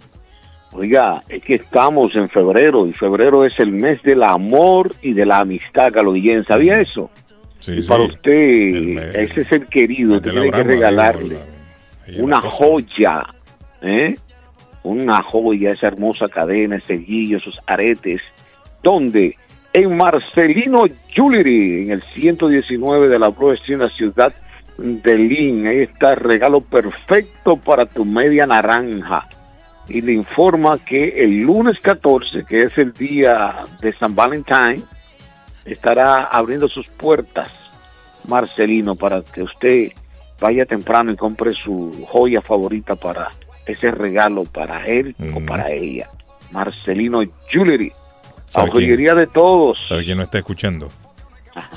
Oiga, 0.72 1.22
es 1.28 1.42
que 1.42 1.54
estamos 1.54 2.14
en 2.14 2.28
febrero 2.28 2.86
y 2.86 2.92
febrero 2.92 3.44
es 3.44 3.58
el 3.58 3.72
mes 3.72 4.02
del 4.02 4.22
amor 4.22 4.94
y 5.02 5.14
de 5.14 5.24
la 5.24 5.40
amistad, 5.40 5.88
Carlos 5.92 6.14
Guillén. 6.14 6.44
¿Sabía 6.44 6.80
eso? 6.80 7.10
Sí, 7.60 7.72
y 7.72 7.82
para 7.82 8.04
usted, 8.04 9.14
ese 9.14 9.40
es 9.40 9.52
el 9.52 9.66
querido, 9.66 10.14
de 10.14 10.20
que 10.20 10.30
tiene 10.30 10.50
que 10.50 10.62
regalarle 10.62 11.38
una 12.18 12.40
joya, 12.40 13.24
¿eh? 13.82 14.14
Una 14.84 15.22
joya, 15.22 15.72
esa 15.72 15.88
hermosa 15.88 16.28
cadena, 16.28 16.76
ese 16.76 16.94
guillo, 16.94 17.38
esos 17.38 17.58
aretes. 17.66 18.20
¿Dónde? 18.82 19.34
En 19.72 19.96
Marcelino 19.96 20.84
Jewelry, 21.08 21.82
en 21.82 21.90
el 21.90 22.02
119 22.02 23.08
de 23.08 23.18
la 23.18 23.28
Broad 23.28 23.54
Street, 23.54 23.74
en 23.74 23.82
la 23.82 23.90
ciudad 23.90 24.32
de 24.78 25.18
Lynn. 25.18 25.66
Ahí 25.66 25.80
está 25.80 26.12
el 26.12 26.20
regalo 26.20 26.60
perfecto 26.60 27.56
para 27.56 27.86
tu 27.86 28.04
media 28.04 28.46
naranja. 28.46 29.28
Y 29.88 30.00
le 30.02 30.12
informa 30.12 30.78
que 30.78 31.24
el 31.24 31.42
lunes 31.42 31.80
14, 31.80 32.44
que 32.46 32.62
es 32.62 32.76
el 32.78 32.92
día 32.92 33.56
de 33.80 33.92
San 33.94 34.14
Valentín, 34.14 34.84
estará 35.64 36.24
abriendo 36.24 36.68
sus 36.68 36.88
puertas, 36.88 37.50
Marcelino, 38.26 38.96
para 38.96 39.22
que 39.22 39.42
usted 39.42 39.92
vaya 40.40 40.66
temprano 40.66 41.12
y 41.12 41.16
compre 41.16 41.52
su 41.52 42.06
joya 42.06 42.42
favorita 42.42 42.94
para 42.94 43.30
ese 43.66 43.90
regalo 43.90 44.44
para 44.44 44.84
él 44.84 45.14
o 45.34 45.40
para 45.44 45.70
ella. 45.70 46.08
Marcelino 46.52 47.22
Jewelry, 47.50 47.92
joyería 48.52 49.14
de 49.14 49.26
todos. 49.26 49.78
¿Sabe 49.88 50.04
quién 50.04 50.18
nos 50.18 50.26
está 50.26 50.38
escuchando? 50.38 50.90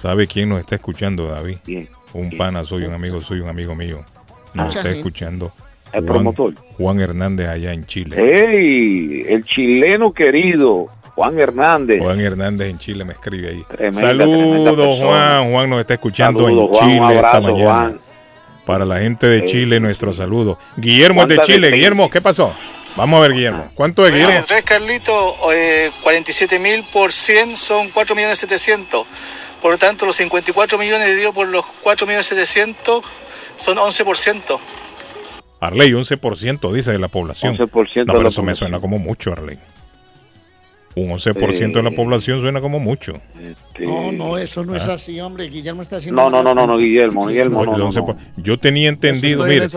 ¿Sabe 0.01 0.27
quién 0.27 0.49
nos 0.49 0.59
está 0.59 0.75
escuchando, 0.75 1.27
David? 1.27 1.57
¿Quién? 1.65 1.87
Un 2.13 2.37
pana 2.37 2.63
soy 2.65 2.83
un 2.83 2.93
amigo, 2.93 3.19
soy 3.21 3.39
un 3.39 3.49
amigo 3.49 3.73
mío. 3.75 3.97
Nos 4.53 4.67
Mucha 4.67 4.79
está 4.79 4.83
gente. 4.83 4.97
escuchando. 4.99 5.51
El 5.93 6.01
Juan- 6.01 6.05
promotor. 6.05 6.53
Juan 6.77 6.99
Hernández 6.99 7.47
allá 7.47 7.73
en 7.73 7.85
Chile. 7.85 8.15
¡Ey! 8.17 9.25
El 9.27 9.43
chileno 9.45 10.11
querido, 10.13 10.85
Juan 11.15 11.37
Hernández. 11.39 12.01
Juan 12.01 12.19
Hernández 12.19 12.69
en 12.69 12.77
Chile 12.79 13.03
me 13.05 13.13
escribe 13.13 13.49
ahí. 13.49 13.63
Saludos. 13.93 14.99
Juan. 15.01 15.51
Juan 15.51 15.69
nos 15.69 15.81
está 15.81 15.93
escuchando 15.95 16.43
Saludos, 16.43 16.63
en 16.63 16.67
Juan, 16.75 16.89
Chile 16.89 17.15
esta 17.15 17.29
abrazo, 17.29 17.41
mañana. 17.41 17.63
Juan. 17.65 17.97
Para 18.65 18.85
la 18.85 18.99
gente 18.99 19.27
de 19.27 19.39
Eh, 19.39 19.45
Chile, 19.47 19.79
nuestro 19.79 20.13
saludo. 20.13 20.57
Guillermo 20.77 21.23
es 21.23 21.27
de 21.29 21.35
¿cuántas 21.35 21.47
de 21.47 21.53
Chile. 21.55 21.71
Guillermo, 21.71 22.09
¿qué 22.09 22.21
pasó? 22.21 22.53
Vamos 22.95 23.17
a 23.19 23.21
ver, 23.21 23.33
Guillermo. 23.33 23.69
¿Cuánto 23.73 24.05
es, 24.05 24.13
Guillermo? 24.13 24.41
Tres, 24.47 24.63
Carlito, 24.63 25.35
eh, 25.53 25.91
47 26.03 26.59
mil 26.59 26.83
por 26.91 27.11
100 27.11 27.55
son 27.57 27.89
4 27.89 28.15
millones 28.15 28.37
700. 28.39 29.07
Por 29.61 29.71
lo 29.71 29.77
tanto, 29.77 30.05
los 30.05 30.15
54 30.15 30.77
millones 30.77 31.07
dividido 31.07 31.33
por 31.33 31.47
los 31.47 31.63
4 31.83 32.05
millones 32.05 32.25
700 32.27 33.03
son 33.57 33.77
11%. 33.77 34.59
Arley, 35.59 35.91
11% 35.91 36.73
dice 36.73 36.91
de 36.91 36.99
la 36.99 37.07
población. 37.07 37.55
11% 37.55 37.71
no, 37.71 37.83
de 38.01 38.05
pero 38.05 38.21
la 38.23 38.29
eso 38.29 38.41
me 38.43 38.55
suena 38.55 38.79
como 38.79 38.97
mucho, 38.99 39.31
Arley. 39.31 39.59
Un 40.95 41.09
11% 41.11 41.73
de 41.77 41.83
la 41.83 41.89
Eh, 41.91 41.95
población 41.95 42.41
suena 42.41 42.59
como 42.59 42.79
mucho. 42.79 43.13
No, 43.79 44.11
no, 44.11 44.37
eso 44.37 44.65
no 44.65 44.75
es 44.75 44.87
Ah. 44.89 44.93
así, 44.95 45.21
hombre. 45.21 45.45
Guillermo 45.49 45.83
está 45.83 45.97
haciendo. 45.97 46.29
No, 46.29 46.43
no, 46.43 46.53
no, 46.53 46.67
no. 46.67 46.77
Guillermo, 46.77 47.27
Guillermo, 47.27 47.63
no, 47.63 47.77
no, 47.77 47.85
11%. 47.91 48.15
no. 48.35 48.43
Yo 48.43 48.59
tenía 48.59 48.89
entendido, 48.89 49.45
mire, 49.45 49.67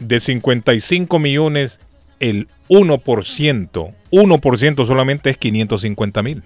de 0.00 0.20
55 0.20 1.18
millones, 1.18 1.78
el 2.20 2.48
1%, 2.68 3.94
1% 4.12 4.86
solamente 4.86 5.30
es 5.30 5.36
550 5.36 6.22
mil. 6.22 6.42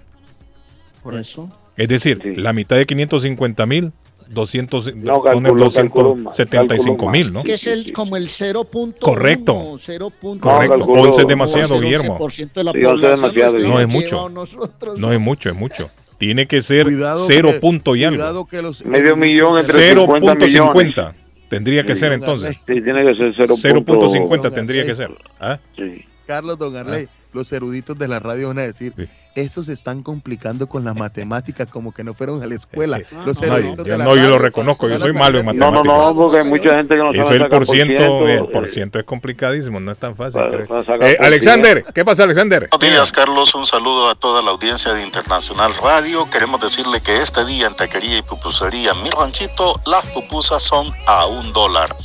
Por 1.03 1.15
eso. 1.15 1.49
Es 1.77 1.87
decir, 1.87 2.37
la 2.37 2.53
mitad 2.53 2.77
de 2.77 2.85
550 2.85 3.65
mil, 3.65 3.91
200, 4.29 4.95
No, 4.95 5.21
pone 5.21 5.41
calculó, 5.49 5.71
calculó 5.71 6.15
más, 6.15 6.37
275 6.37 6.85
calculó 6.97 7.11
mil. 7.11 7.33
¿no? 7.33 7.43
Que 7.43 7.53
es 7.53 7.67
el, 7.67 7.93
como 7.93 8.15
el 8.17 8.27
0.1. 8.29 8.95
Correcto. 8.99 9.75
0. 9.77 10.11
Correcto. 10.39 10.77
calculó- 10.77 11.01
11 11.09 11.21
es 11.21 11.27
demasiado, 11.27 11.79
Guillermo. 11.79 12.17
11% 12.17 12.53
de 12.55 12.63
la 12.63 12.71
Sí, 12.71 12.77
11 12.79 13.13
es 13.13 13.21
población 13.21 13.31
demasiado, 13.33 13.59
No 13.59 13.79
es 13.79 13.87
mucho. 13.87 14.29
nosotros. 14.29 14.97
No 14.99 15.13
es 15.13 15.19
mucho, 15.19 15.49
es 15.49 15.55
mucho. 15.55 15.89
Tiene 16.17 16.47
que 16.47 16.61
ser 16.61 16.85
Cuidado 16.85 17.23
0 17.27 17.49
que- 17.51 17.59
punto 17.59 17.95
y 17.95 18.05
algo. 18.05 18.45
Que 18.47 18.61
los 18.61 18.83
Medio 18.85 19.15
millón 19.17 19.59
entre 19.59 19.89
50 19.93 20.19
millones. 20.19 20.53
0.50 20.55 21.13
tendría 21.49 21.85
que 21.85 21.93
Sí. 21.93 22.01
ser 22.01 22.13
entonces. 22.13 22.55
Sí, 22.67 22.81
tiene 22.81 23.05
que 23.05 23.15
ser 23.15 23.33
0. 23.37 23.55
0.50 23.57 24.51
tendría 24.53 24.85
que 24.85 24.95
ser. 24.95 25.11
¿Ah? 25.39 25.59
Sí. 25.75 26.05
Carlos 26.27 26.57
Don 26.57 26.75
Arley, 26.75 27.07
los 27.33 27.51
eruditos 27.53 27.97
de 27.97 28.07
la 28.07 28.19
radio 28.19 28.47
van 28.49 28.59
a 28.59 28.63
decir, 28.63 28.93
esos 29.35 29.67
se 29.67 29.73
están 29.73 30.01
complicando 30.03 30.67
con 30.67 30.83
la 30.85 30.93
matemática 31.05 31.65
como 31.65 31.93
que 31.93 32.03
no 32.03 32.13
fueron 32.13 32.41
a 32.41 32.45
la 32.47 32.55
escuela. 32.55 32.99
Los 33.25 33.41
No, 33.41 33.59
yo, 33.59 33.75
de 33.83 33.97
la 33.97 34.03
no, 34.05 34.15
yo 34.15 34.29
lo 34.29 34.37
reconozco, 34.39 34.87
yo 34.89 34.99
soy 34.99 35.13
malo 35.13 35.39
en 35.39 35.45
aprender- 35.47 35.59
No, 35.59 35.71
no, 35.71 35.77
matemáticas. 35.83 36.07
no, 36.07 36.15
porque 36.15 36.37
hay 36.39 36.43
mucha 36.45 36.69
gente 36.75 36.95
que 36.95 37.01
no 37.01 37.11
Eso 37.13 37.23
sabe 37.25 37.35
el 37.37 37.47
por 37.47 37.65
ciento, 37.67 38.27
el 38.27 38.47
por 38.47 38.65
eh, 38.67 38.71
ciento 38.71 38.99
es 38.99 39.05
complicadísimo, 39.05 39.79
no 39.79 39.91
es 39.91 39.99
tan 39.99 40.15
fácil. 40.15 40.41
Para- 40.41 40.63
Eh, 41.09 41.15
por 41.17 41.25
Alexander, 41.25 41.85
¿qué 41.93 42.03
pasa, 42.05 42.23
Alexander? 42.23 42.67
Buenos 42.71 42.89
días, 42.93 43.11
Carlos. 43.11 43.53
Un 43.55 43.65
saludo 43.65 44.09
a 44.09 44.15
toda 44.15 44.41
la 44.41 44.51
audiencia 44.51 44.93
de 44.93 45.03
Internacional 45.03 45.71
Radio. 45.83 46.29
Queremos 46.29 46.61
decirle 46.61 47.01
que 47.01 47.21
este 47.21 47.45
día 47.45 47.67
en 47.67 47.75
Taquería 47.75 48.17
y 48.17 48.21
Pupusería 48.21 48.93
Mi 48.95 49.09
Ranchito, 49.09 49.79
las 49.85 50.05
pupusas 50.07 50.63
son 50.63 50.91
a 51.07 51.25
un 51.25 51.51
dólar. 51.53 51.95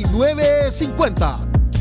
3950. 0.03 1.50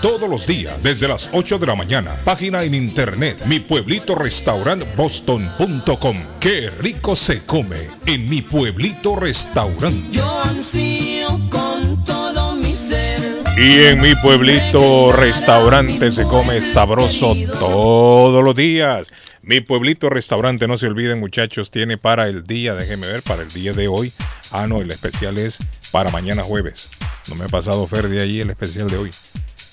todos 0.00 0.28
los 0.28 0.46
días 0.46 0.82
desde 0.82 1.08
las 1.08 1.30
8 1.32 1.58
de 1.58 1.66
la 1.66 1.74
mañana. 1.74 2.14
Página 2.24 2.62
en 2.62 2.74
internet, 2.74 3.38
mi 3.46 3.60
pueblito 3.60 4.14
restaurant 4.14 4.84
boston.com. 4.96 6.16
Qué 6.40 6.70
rico 6.70 7.16
se 7.16 7.44
come 7.44 7.76
en 8.06 8.28
mi 8.28 8.42
pueblito 8.42 9.16
restaurante. 9.16 10.08
Yo 10.10 10.42
ansío 10.42 11.28
con 11.50 12.04
todo 12.04 12.54
mi 12.54 12.72
ser. 12.72 13.42
Y 13.56 13.84
en 13.86 14.00
mi 14.00 14.14
pueblito 14.16 15.12
restaurante 15.12 16.10
se 16.10 16.22
come 16.24 16.60
sabroso 16.60 17.34
todos 17.58 18.44
los 18.44 18.54
días. 18.54 19.08
Mi 19.42 19.60
pueblito 19.60 20.10
restaurante, 20.10 20.68
no 20.68 20.76
se 20.76 20.86
olviden 20.86 21.20
muchachos, 21.20 21.70
tiene 21.70 21.96
para 21.96 22.28
el 22.28 22.46
día, 22.46 22.74
déjenme 22.74 23.06
ver, 23.06 23.22
para 23.22 23.42
el 23.42 23.48
día 23.48 23.72
de 23.72 23.88
hoy. 23.88 24.12
Ah, 24.52 24.66
no, 24.66 24.80
el 24.80 24.90
especial 24.90 25.38
es 25.38 25.58
para 25.90 26.10
mañana 26.10 26.42
jueves. 26.42 26.90
No 27.28 27.34
me 27.34 27.46
he 27.46 27.48
pasado 27.48 27.86
Fer 27.86 28.08
de 28.08 28.20
ahí 28.20 28.40
el 28.40 28.50
especial 28.50 28.88
de 28.88 28.98
hoy. 28.98 29.10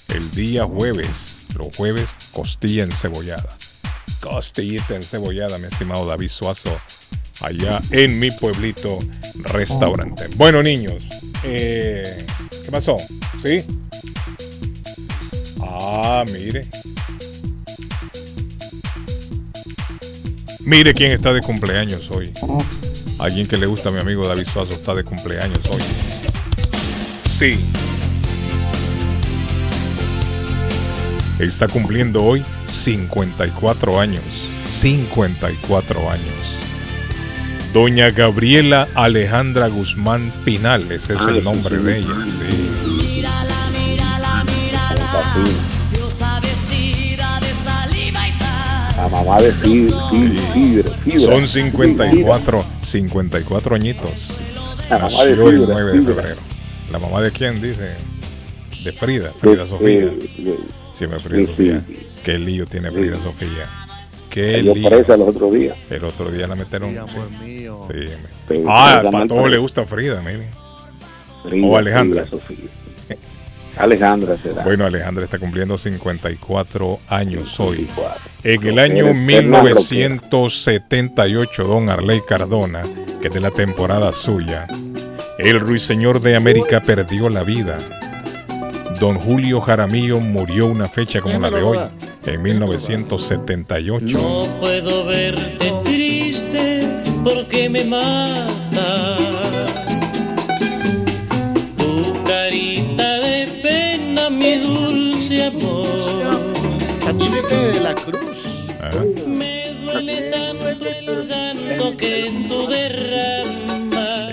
El 0.10 0.32
día 0.32 0.66
jueves, 0.66 1.48
los 1.58 1.76
jueves, 1.76 2.10
costilla 2.32 2.84
encebollada. 2.84 3.50
Costillita 4.20 4.96
encebollada, 4.96 5.58
mi 5.58 5.66
estimado 5.66 6.06
David 6.06 6.30
Suazo, 6.30 6.76
allá 7.42 7.82
en 7.92 8.20
mi 8.20 8.32
pueblito 8.32 9.00
restaurante. 9.44 10.28
Bueno, 10.36 10.64
niños, 10.64 11.08
eh, 11.44 12.26
¿qué 12.64 12.72
pasó? 12.72 12.98
¿Sí? 13.44 13.64
Ah, 15.62 16.24
mire. 16.32 16.66
Mire 20.62 20.94
quién 20.94 21.12
está 21.12 21.32
de 21.32 21.42
cumpleaños 21.42 22.10
hoy. 22.10 22.32
Alguien 23.20 23.48
que 23.48 23.58
le 23.58 23.66
gusta 23.68 23.90
a 23.90 23.92
mi 23.92 24.00
amigo 24.00 24.28
David 24.28 24.48
Suazo 24.52 24.74
está 24.74 24.94
de 24.94 25.04
cumpleaños 25.04 25.60
hoy. 25.70 25.82
Sí. 27.30 27.85
Está 31.40 31.68
cumpliendo 31.68 32.24
hoy 32.24 32.44
54 32.68 34.00
años. 34.00 34.24
54 34.66 36.10
años. 36.10 36.24
Doña 37.74 38.10
Gabriela 38.12 38.88
Alejandra 38.96 39.68
Guzmán 39.68 40.32
Pinal, 40.46 40.90
ese 40.92 41.14
es 41.16 41.22
el 41.28 41.44
nombre 41.44 41.78
de 41.78 41.98
ella. 42.00 42.08
Sí. 42.26 43.22
La 48.98 49.10
mamá 49.10 49.38
de. 49.42 49.52
Son 51.20 51.48
54, 51.48 52.66
54 52.82 53.76
añitos. 53.76 54.10
La 54.90 54.98
mamá 54.98 55.08
de 55.08 55.30
Nació 55.36 55.50
el 55.50 55.58
Fibra, 55.60 55.74
9 55.74 55.92
de 55.92 56.02
febrero. 56.06 56.42
¿La 56.92 57.00
mamá 57.00 57.22
de 57.22 57.32
quién 57.32 57.62
dice? 57.62 57.94
De 58.84 58.92
Frida, 58.92 59.32
Frida 59.40 59.64
De- 59.64 59.68
Sofía. 59.68 60.12
Sí, 60.98 61.06
me 61.08 61.20
Frida 61.20 61.40
de- 61.42 61.48
Sofía. 61.48 61.82
Qué 62.24 62.38
lío 62.40 62.66
tiene 62.66 62.90
Frida 62.92 63.18
Sofía. 63.18 63.66
Qué 64.30 64.54
Cayó 64.54 64.74
lío. 64.76 64.90
presa 64.90 65.18
los 65.18 65.28
otros 65.30 65.54
días. 65.54 65.76
El 65.90 66.04
otro 66.06 66.32
día 66.32 66.48
la 66.48 66.56
metieron. 66.56 66.90
Sí, 66.90 66.96
sí. 66.96 67.00
amor 67.00 67.30
mío. 67.44 67.88
Sí, 67.90 68.06
ah, 68.68 69.02
para 69.12 69.28
todos 69.28 69.50
le 69.50 69.58
gusta 69.58 69.86
Frida, 69.86 70.22
miren. 70.22 70.50
Frida, 71.44 71.68
O 71.68 71.78
Alejandra. 71.78 72.24
Frida 72.26 72.40
Sofía. 72.42 72.70
Alejandra 73.78 74.38
será. 74.38 74.64
Bueno, 74.64 74.86
Alejandra 74.86 75.26
está 75.26 75.38
cumpliendo 75.38 75.78
54 75.78 76.98
años 77.10 77.60
hoy. 77.60 77.78
54. 77.80 78.32
En 78.46 78.68
el 78.68 78.80
año 78.80 79.06
eres 79.08 79.22
eterna 79.28 79.62
1978, 79.64 81.64
don 81.64 81.90
Arley 81.90 82.22
Cardona, 82.28 82.84
que 83.22 83.28
es 83.28 83.34
de 83.34 83.42
la 83.42 83.52
temporada 83.52 84.14
suya, 84.14 84.66
el 85.40 85.60
ruiseñor 85.60 86.22
de 86.22 86.38
América 86.38 86.80
perdió 86.82 87.28
la 87.30 87.44
vida. 87.44 87.78
Don 89.00 89.20
Julio 89.20 89.60
Jaramillo 89.62 90.20
murió 90.20 90.68
una 90.68 90.88
fecha 90.88 91.22
como 91.22 91.40
la 91.40 91.50
de 91.50 91.62
hoy, 91.62 91.78
en 92.26 92.42
1978. 92.42 94.18
No 94.18 94.44
puedo 94.60 95.06
verte 95.06 95.74
triste 95.84 96.80
porque 97.24 97.70
me 97.70 97.84
mata. 97.84 98.55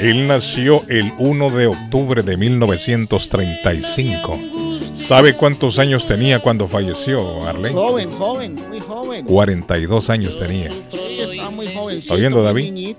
Él 0.03 0.27
nació 0.27 0.77
el 0.89 1.13
1 1.19 1.51
de 1.51 1.67
octubre 1.69 2.23
de 2.23 2.37
1935. 2.37 4.39
¿Sabe 4.95 5.35
cuántos 5.35 5.79
años 5.79 6.07
tenía 6.07 6.41
cuando 6.41 6.67
falleció, 6.69 7.43
Arley? 7.47 7.73
Joven, 7.73 8.11
joven, 8.11 8.57
muy 8.69 8.81
joven. 8.81 9.25
42 9.25 10.11
años 10.11 10.39
tenía. 10.39 10.71
¿Está 11.93 12.15
oyendo, 12.15 12.43
David? 12.43 12.95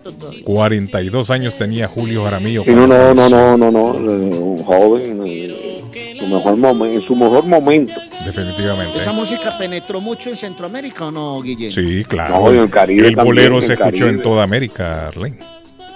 42 0.46 1.30
años 1.30 1.56
tenía 1.56 1.88
Julio 1.88 2.24
Jaramillo. 2.24 2.64
Sí, 2.64 2.72
no, 2.72 2.88
no, 2.88 3.14
no, 3.14 3.30
no, 3.30 3.58
no, 3.58 3.72
no, 3.72 3.82
un 3.92 4.58
joven, 4.64 5.22
eh, 5.26 5.82
su 6.20 6.28
mejor 6.28 6.56
momen- 6.58 6.94
en 6.96 7.02
su 7.02 7.16
mejor 7.16 7.46
momento. 7.46 7.94
Definitivamente. 8.26 8.98
¿Esa 8.98 9.12
música 9.12 9.56
penetró 9.58 10.00
mucho 10.02 10.30
en 10.30 10.38
Centroamérica 10.38 11.08
o 11.08 11.12
no, 11.12 11.42
Guillén? 11.42 11.72
Sí, 11.72 12.04
claro. 12.06 12.40
No, 12.40 12.50
el 12.64 12.70
Caribe 12.70 13.10
el 13.10 13.16
también, 13.16 13.36
bolero 13.36 13.58
el 13.58 13.64
se 13.64 13.74
escuchó 13.74 14.08
en 14.08 14.20
toda 14.22 14.44
América, 14.44 15.08
Arley. 15.10 15.34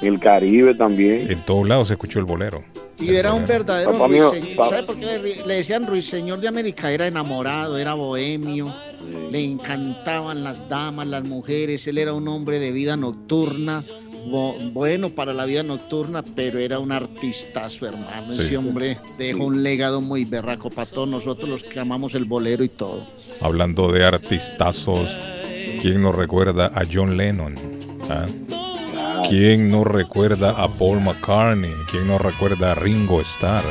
El 0.01 0.19
Caribe 0.19 0.73
también. 0.75 1.31
En 1.31 1.39
todos 1.45 1.67
lados 1.67 1.87
se 1.87 1.93
escuchó 1.95 2.19
el 2.19 2.25
bolero. 2.25 2.63
Y 2.99 3.13
era 3.13 3.33
un 3.33 3.45
verdadero 3.45 3.91
Papá 3.91 4.07
mío, 4.07 4.31
ruiseñor. 4.31 4.69
¿Sabe 4.69 4.83
por 4.83 4.95
qué 4.99 5.05
le, 5.19 5.45
le 5.45 5.53
decían 5.55 5.85
ruiseñor 5.85 6.39
de 6.39 6.47
América? 6.47 6.91
Era 6.91 7.05
enamorado, 7.07 7.77
era 7.77 7.93
bohemio, 7.93 8.73
le 9.31 9.43
encantaban 9.43 10.43
las 10.43 10.67
damas, 10.67 11.05
las 11.07 11.23
mujeres. 11.23 11.85
Él 11.87 11.99
era 11.99 12.13
un 12.13 12.27
hombre 12.27 12.57
de 12.57 12.71
vida 12.71 12.97
nocturna, 12.97 13.83
bo- 14.31 14.55
bueno 14.73 15.09
para 15.11 15.33
la 15.33 15.45
vida 15.45 15.61
nocturna, 15.61 16.23
pero 16.35 16.57
era 16.57 16.79
un 16.79 16.91
artistazo, 16.91 17.85
hermano. 17.87 18.35
Sí. 18.35 18.41
Ese 18.41 18.57
hombre 18.57 18.97
dejó 19.19 19.45
un 19.45 19.61
legado 19.61 20.01
muy 20.01 20.25
berraco 20.25 20.71
para 20.71 20.89
todos 20.89 21.07
nosotros 21.07 21.47
los 21.49 21.63
que 21.63 21.79
amamos 21.79 22.15
el 22.15 22.25
bolero 22.25 22.63
y 22.63 22.69
todo. 22.69 23.05
Hablando 23.41 23.91
de 23.91 24.05
artistazos, 24.05 25.15
¿quién 25.83 26.01
nos 26.01 26.15
recuerda 26.15 26.71
a 26.73 26.83
John 26.91 27.15
Lennon? 27.15 27.53
¿Ah? 28.09 28.25
¿Quién 29.29 29.71
no 29.71 29.83
recuerda 29.83 30.51
a 30.51 30.67
Paul 30.67 31.01
McCartney? 31.01 31.71
¿Quién 31.89 32.07
no 32.07 32.17
recuerda 32.17 32.71
a 32.71 32.75
Ringo 32.75 33.21
Starr? 33.21 33.63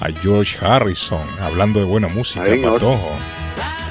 A 0.00 0.10
George 0.22 0.58
Harrison, 0.64 1.22
hablando 1.40 1.78
de 1.78 1.86
buena 1.86 2.08
música, 2.08 2.44
Ay. 2.44 2.62
Patojo. 2.62 3.12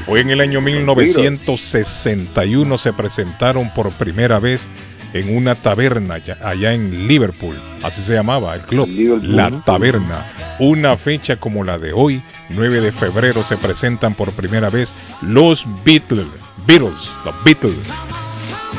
Fue 0.05 0.19
en 0.19 0.31
el 0.31 0.41
año 0.41 0.59
1961 0.61 2.77
se 2.77 2.91
presentaron 2.91 3.69
por 3.69 3.91
primera 3.91 4.39
vez 4.39 4.67
en 5.13 5.35
una 5.35 5.55
taberna 5.55 6.19
allá 6.43 6.73
en 6.73 7.07
Liverpool. 7.07 7.55
Así 7.83 8.01
se 8.01 8.13
llamaba 8.13 8.55
el 8.55 8.61
club. 8.61 8.87
La 9.23 9.51
Taberna. 9.51 10.25
Una 10.59 10.97
fecha 10.97 11.37
como 11.37 11.63
la 11.63 11.77
de 11.77 11.93
hoy, 11.93 12.21
9 12.49 12.81
de 12.81 12.91
febrero, 12.91 13.43
se 13.43 13.57
presentan 13.57 14.13
por 14.13 14.31
primera 14.31 14.69
vez 14.69 14.93
los 15.21 15.65
Beatles. 15.83 16.27
Beatles, 16.67 17.11
los 17.25 17.43
Beatles. 17.43 17.75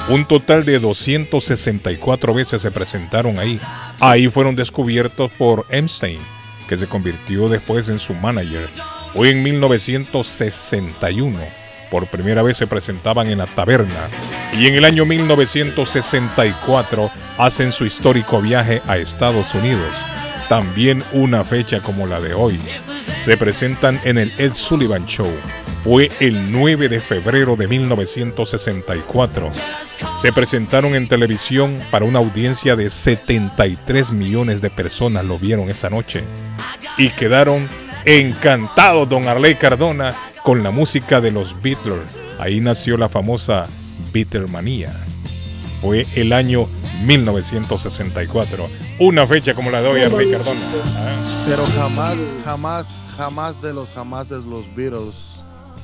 Un 0.09 0.25
total 0.25 0.65
de 0.65 0.81
264 0.81 2.35
veces 2.35 2.61
se 2.61 2.73
presentaron 2.73 3.39
ahí. 3.39 3.61
Ahí 4.01 4.29
fueron 4.29 4.57
descubiertos 4.57 5.31
por 5.33 5.65
Epstein, 5.71 6.19
que 6.69 6.77
se 6.77 6.89
convirtió 6.89 7.49
después 7.49 7.89
en 7.89 8.01
su 8.01 8.13
manager. 8.15 8.69
Fue 9.15 9.31
en 9.31 9.43
1961. 9.43 11.39
Por 11.91 12.07
primera 12.09 12.43
vez 12.43 12.57
se 12.57 12.67
presentaban 12.67 13.29
en 13.29 13.39
la 13.39 13.47
taberna. 13.47 14.09
Y 14.59 14.67
en 14.67 14.75
el 14.75 14.85
año 14.85 15.07
1964 15.07 17.11
hacen 17.39 17.71
su 17.71 17.85
histórico 17.85 18.43
viaje 18.43 18.83
a 18.89 18.97
Estados 18.97 19.55
Unidos. 19.55 19.93
También 20.49 21.05
una 21.13 21.45
fecha 21.45 21.79
como 21.81 22.07
la 22.07 22.21
de 22.21 22.35
hoy. 22.35 22.59
Se 23.21 23.37
presentan 23.37 24.01
en 24.05 24.19
el 24.19 24.33
Ed 24.39 24.55
Sullivan 24.55 25.07
Show. 25.07 25.31
Fue 25.85 26.11
el 26.21 26.53
9 26.53 26.89
de 26.89 27.01
febrero 27.01 27.57
de 27.57 27.69
1964. 27.69 29.51
Se 30.20 30.32
presentaron 30.32 30.94
en 30.94 31.08
televisión 31.08 31.76
para 31.91 32.05
una 32.05 32.20
audiencia 32.20 32.76
de 32.76 32.91
73 32.91 34.12
millones 34.12 34.60
de 34.60 34.70
personas 34.70 35.24
lo 35.24 35.39
vieron 35.39 35.68
esa 35.68 35.91
noche. 35.91 36.23
Y 36.97 37.10
quedaron 37.10 37.68
encantados, 38.05 39.08
don 39.08 39.26
Arley 39.26 39.57
Cardona, 39.57 40.15
con 40.44 40.62
la 40.62 40.70
música 40.70 41.20
de 41.20 41.32
los 41.32 41.60
Beatles. 41.60 42.07
Ahí 42.39 42.60
nació 42.60 42.97
la 42.97 43.08
famosa 43.08 43.65
Beatlemanía. 44.12 44.92
Fue 45.81 46.07
el 46.15 46.32
año 46.32 46.68
1964. 47.05 48.68
Una 49.00 49.26
fecha 49.26 49.55
como 49.55 49.70
la 49.70 49.82
de 49.82 49.89
hoy, 49.89 50.02
Arley 50.02 50.31
Cardona. 50.31 50.60
Ah. 50.97 51.44
Pero 51.49 51.66
jamás, 51.66 52.16
jamás, 52.44 53.08
jamás 53.16 53.60
de 53.60 53.73
los 53.73 53.91
jamases 53.91 54.44
los 54.44 54.65
Beatles 54.76 55.32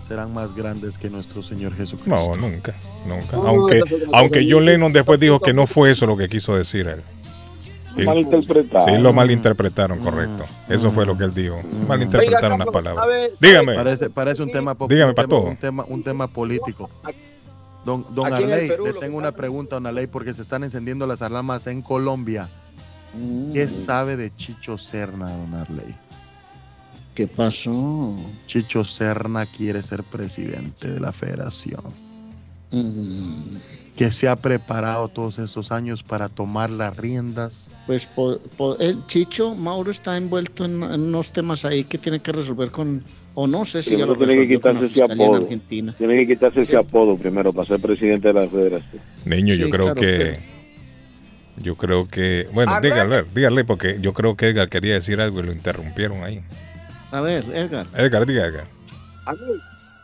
serán 0.08 0.32
más 0.32 0.54
grandes 0.56 0.96
que 0.98 1.10
nuestro 1.10 1.42
Señor 1.42 1.74
Jesucristo. 1.76 2.10
No, 2.10 2.34
nunca, 2.36 2.74
nunca. 3.06 3.36
Aunque, 3.36 3.82
aunque 4.12 4.46
John 4.50 4.64
Lennon 4.64 4.92
después 4.92 5.20
dijo 5.20 5.38
que 5.38 5.52
no 5.52 5.66
fue 5.66 5.90
eso 5.90 6.06
lo 6.06 6.16
que 6.16 6.28
quiso 6.28 6.56
decir 6.56 6.88
él. 6.88 7.02
Él- 7.96 8.06
Malinterpretado. 8.06 8.86
Sí, 8.86 8.96
lo 9.02 9.12
malinterpretaron, 9.12 9.98
correcto. 9.98 10.44
Eso 10.68 10.90
fue 10.92 11.04
lo 11.04 11.18
que 11.18 11.24
él 11.24 11.34
dijo. 11.34 11.60
Malinterpretaron 11.86 12.58
las 12.58 12.68
palabras. 12.68 13.06
Dígame. 13.40 13.74
Parece, 13.74 14.08
parece 14.08 14.42
un 14.42 14.50
tema, 14.50 14.74
Dígame, 14.88 15.12
tema, 15.12 15.14
Pato. 15.14 15.40
un 15.42 15.56
tema, 15.56 15.84
un 15.88 16.02
tema 16.02 16.26
político. 16.28 16.88
Don, 17.84 18.06
don 18.14 18.32
Arley, 18.32 18.68
Perú 18.68 18.86
le 18.86 18.92
tengo 18.94 19.16
una 19.18 19.32
pregunta, 19.32 19.76
don 19.76 19.86
Arley, 19.86 20.06
porque 20.06 20.32
se 20.34 20.42
están 20.42 20.62
encendiendo 20.64 21.06
las 21.06 21.22
alarmas 21.22 21.66
en 21.66 21.82
Colombia. 21.82 22.48
¿Qué 23.54 23.68
sabe 23.68 24.16
de 24.16 24.34
Chicho 24.34 24.78
Serna, 24.78 25.30
don 25.30 25.54
Arley? 25.54 25.94
¿Qué 27.18 27.26
pasó? 27.26 28.14
Chicho 28.46 28.84
Serna 28.84 29.44
quiere 29.46 29.82
ser 29.82 30.04
presidente 30.04 30.86
de 30.88 31.00
la 31.00 31.10
federación. 31.10 31.82
que 33.96 34.12
se 34.12 34.28
ha 34.28 34.36
preparado 34.36 35.08
todos 35.08 35.40
estos 35.40 35.72
años 35.72 36.04
para 36.04 36.28
tomar 36.28 36.70
las 36.70 36.96
riendas. 36.96 37.72
Pues 37.88 38.06
po- 38.06 38.38
po- 38.56 38.78
el 38.78 39.04
Chicho 39.08 39.56
Mauro 39.56 39.90
está 39.90 40.16
envuelto 40.16 40.64
en, 40.64 40.80
en 40.84 41.00
unos 41.08 41.32
temas 41.32 41.64
ahí 41.64 41.82
que 41.82 41.98
tiene 41.98 42.20
que 42.20 42.30
resolver 42.30 42.70
con, 42.70 43.02
o 43.34 43.48
no 43.48 43.64
sé 43.64 43.82
si 43.82 43.96
ya 43.96 44.06
lo 44.06 44.12
Primero 44.16 44.26
tiene 44.34 44.46
que 44.48 44.54
quitarse 44.54 44.84
ese 44.86 45.02
apodo. 45.02 45.34
Argentina. 45.42 45.92
Tiene 45.98 46.14
que 46.18 46.26
quitarse 46.34 46.60
ese 46.60 46.76
apodo 46.76 47.16
primero 47.16 47.52
para 47.52 47.66
ser 47.66 47.80
presidente 47.80 48.28
de 48.28 48.34
la 48.34 48.46
federación. 48.48 49.02
Niño, 49.24 49.54
yo 49.54 49.68
creo 49.70 49.86
claro, 49.86 50.00
que. 50.00 50.16
pero- 50.16 50.40
Yo 51.64 51.74
creo 51.74 52.06
que. 52.08 52.46
Bueno, 52.52 52.78
dígale, 52.80 53.24
dígale, 53.34 53.64
porque 53.64 53.98
yo 54.00 54.12
creo 54.14 54.36
que 54.36 54.50
Edgar 54.50 54.68
quería 54.68 54.94
decir 54.94 55.20
algo 55.20 55.40
y 55.40 55.42
lo 55.42 55.52
interrumpieron 55.52 56.22
ahí. 56.22 56.42
A 57.10 57.20
ver, 57.20 57.44
Edgar. 57.52 57.86
Edgar, 57.94 58.26
diga, 58.26 58.46
Edgar. 58.46 58.66
Amigo, 59.24 59.54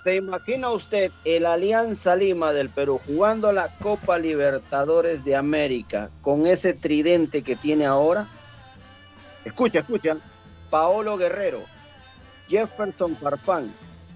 ¿se 0.02 0.16
imagina 0.16 0.70
usted 0.70 1.10
el 1.24 1.47
Alianza 1.47 2.16
Lima 2.16 2.52
del 2.52 2.70
Perú 2.70 3.00
jugando 3.07 3.52
la 3.52 3.68
Copa 3.78 4.18
Libertadores 4.18 5.24
de 5.24 5.36
América 5.36 6.10
con 6.23 6.47
ese 6.47 6.73
tridente 6.73 7.42
que 7.42 7.57
tiene 7.57 7.84
ahora? 7.84 8.26
Escucha, 9.44 9.81
escucha. 9.81 10.16
Paolo 10.70 11.16
Guerrero, 11.16 11.60
Jefferson 12.49 13.16
Farfán 13.16 13.73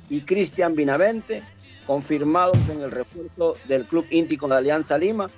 y 0.08 0.23
Cristian 0.23 0.75
Binavente 0.75 1.42
confirmados 1.89 2.58
en 2.68 2.83
el 2.83 2.91
refuerzo 2.91 3.57
del 3.67 3.86
Club 3.86 4.07
Íntico 4.10 4.47
de 4.47 4.57
Alianza 4.57 4.99
Lima. 4.99 5.31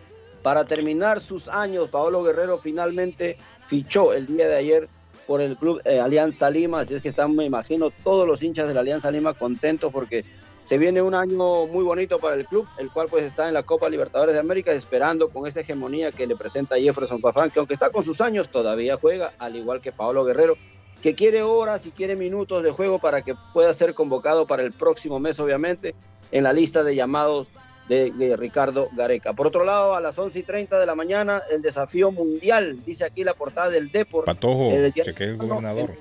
Para 0.42 0.64
terminar 0.64 1.20
sus 1.20 1.46
años, 1.48 1.90
Paolo 1.90 2.24
Guerrero 2.24 2.58
finalmente 2.58 3.38
fichó 3.68 4.12
el 4.12 4.26
día 4.26 4.48
de 4.48 4.56
ayer 4.56 4.88
por 5.30 5.40
el 5.40 5.56
Club 5.56 5.80
eh, 5.84 6.00
Alianza 6.00 6.50
Lima, 6.50 6.80
así 6.80 6.92
es 6.92 7.02
que 7.02 7.08
están, 7.08 7.36
me 7.36 7.44
imagino, 7.44 7.92
todos 8.02 8.26
los 8.26 8.42
hinchas 8.42 8.66
de 8.66 8.74
la 8.74 8.80
Alianza 8.80 9.12
Lima 9.12 9.32
contentos 9.32 9.92
porque 9.92 10.24
se 10.64 10.76
viene 10.76 11.02
un 11.02 11.14
año 11.14 11.66
muy 11.66 11.84
bonito 11.84 12.18
para 12.18 12.34
el 12.34 12.46
club, 12.46 12.66
el 12.78 12.90
cual 12.90 13.06
pues 13.08 13.22
está 13.22 13.46
en 13.46 13.54
la 13.54 13.62
Copa 13.62 13.88
Libertadores 13.88 14.34
de 14.34 14.40
América 14.40 14.72
esperando 14.72 15.28
con 15.28 15.46
esa 15.46 15.60
hegemonía 15.60 16.10
que 16.10 16.26
le 16.26 16.34
presenta 16.34 16.80
Jefferson 16.80 17.20
Farfán, 17.20 17.50
que 17.50 17.60
aunque 17.60 17.74
está 17.74 17.90
con 17.90 18.04
sus 18.04 18.20
años 18.20 18.48
todavía 18.48 18.96
juega, 18.96 19.32
al 19.38 19.54
igual 19.54 19.80
que 19.80 19.92
Paolo 19.92 20.24
Guerrero, 20.24 20.56
que 21.00 21.14
quiere 21.14 21.44
horas 21.44 21.86
y 21.86 21.92
quiere 21.92 22.16
minutos 22.16 22.64
de 22.64 22.72
juego 22.72 22.98
para 22.98 23.22
que 23.22 23.36
pueda 23.54 23.72
ser 23.72 23.94
convocado 23.94 24.48
para 24.48 24.64
el 24.64 24.72
próximo 24.72 25.20
mes, 25.20 25.38
obviamente, 25.38 25.94
en 26.32 26.42
la 26.42 26.52
lista 26.52 26.82
de 26.82 26.96
llamados 26.96 27.46
de, 27.90 28.12
de 28.12 28.36
Ricardo 28.36 28.88
Gareca. 28.92 29.32
Por 29.32 29.48
otro 29.48 29.64
lado, 29.64 29.96
a 29.96 30.00
las 30.00 30.16
11 30.16 30.38
y 30.38 30.42
30 30.44 30.78
de 30.78 30.86
la 30.86 30.94
mañana, 30.94 31.42
el 31.50 31.60
desafío 31.60 32.12
mundial, 32.12 32.78
dice 32.86 33.04
aquí 33.04 33.24
la 33.24 33.34
portada 33.34 33.68
del 33.68 33.90
Depor. 33.90 34.26
Patojo, 34.26 34.70
eh, 34.70 34.92
que 34.94 35.24
es 35.24 35.36
gobernador. 35.36 35.96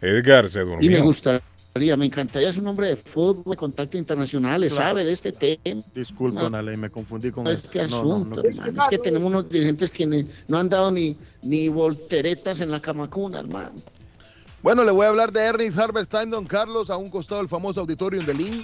Edgar 0.00 0.48
se 0.48 0.60
durmió. 0.60 0.80
Y 0.80 0.88
me 0.88 1.00
gustaría, 1.00 1.96
me 1.98 2.06
encantaría 2.06 2.50
ser 2.50 2.62
un 2.62 2.68
hombre 2.68 2.88
de 2.88 2.96
fútbol, 2.96 3.52
de 3.52 3.56
contacto 3.56 3.98
internacionales, 3.98 4.72
Claro. 4.72 4.88
sabe 4.88 5.04
de 5.04 5.12
este 5.12 5.32
tema. 5.32 5.82
Disculpe, 5.94 6.40
No. 6.40 6.62
me 6.62 6.88
confundí 6.90 7.30
con 7.30 7.46
este 7.46 7.82
eso. 7.84 8.02
No, 8.02 8.08
no, 8.08 8.14
asunto, 8.14 8.42
no, 8.42 8.48
hermano. 8.48 8.82
Es 8.82 8.88
que 8.88 8.98
tenemos 8.98 9.28
unos 9.30 9.48
dirigentes 9.50 9.90
que 9.90 10.06
ni- 10.06 10.26
no 10.48 10.58
han 10.58 10.70
dado 10.70 10.90
ni, 10.90 11.14
ni 11.42 11.68
volteretas 11.68 12.60
en 12.62 12.70
la 12.70 12.80
camacuna, 12.80 13.40
hermano. 13.40 13.72
Bueno, 14.62 14.84
le 14.84 14.92
voy 14.92 15.06
a 15.06 15.08
hablar 15.08 15.32
de 15.32 15.40
Ernest 15.40 15.78
Harvest 15.78 16.10
Time, 16.10 16.26
don 16.26 16.44
Carlos, 16.44 16.90
a 16.90 16.96
un 16.98 17.08
costado 17.08 17.40
del 17.40 17.48
famoso 17.48 17.80
auditorio 17.80 18.22
de 18.22 18.34
Lynn. 18.34 18.62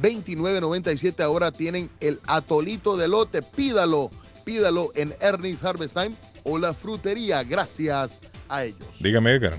781-593-2997. 0.00 1.22
Ahora 1.22 1.52
tienen 1.52 1.90
el 2.00 2.18
atolito 2.26 2.96
de 2.96 3.06
lote, 3.08 3.42
pídalo, 3.42 4.10
pídalo 4.44 4.90
en 4.94 5.14
Ernest 5.20 5.64
Harvest 5.64 5.94
Time 5.94 6.14
o 6.44 6.58
la 6.58 6.74
frutería, 6.74 7.42
gracias 7.44 8.20
a 8.48 8.64
ellos. 8.64 9.00
Dígame, 9.00 9.32
Edgar. 9.32 9.54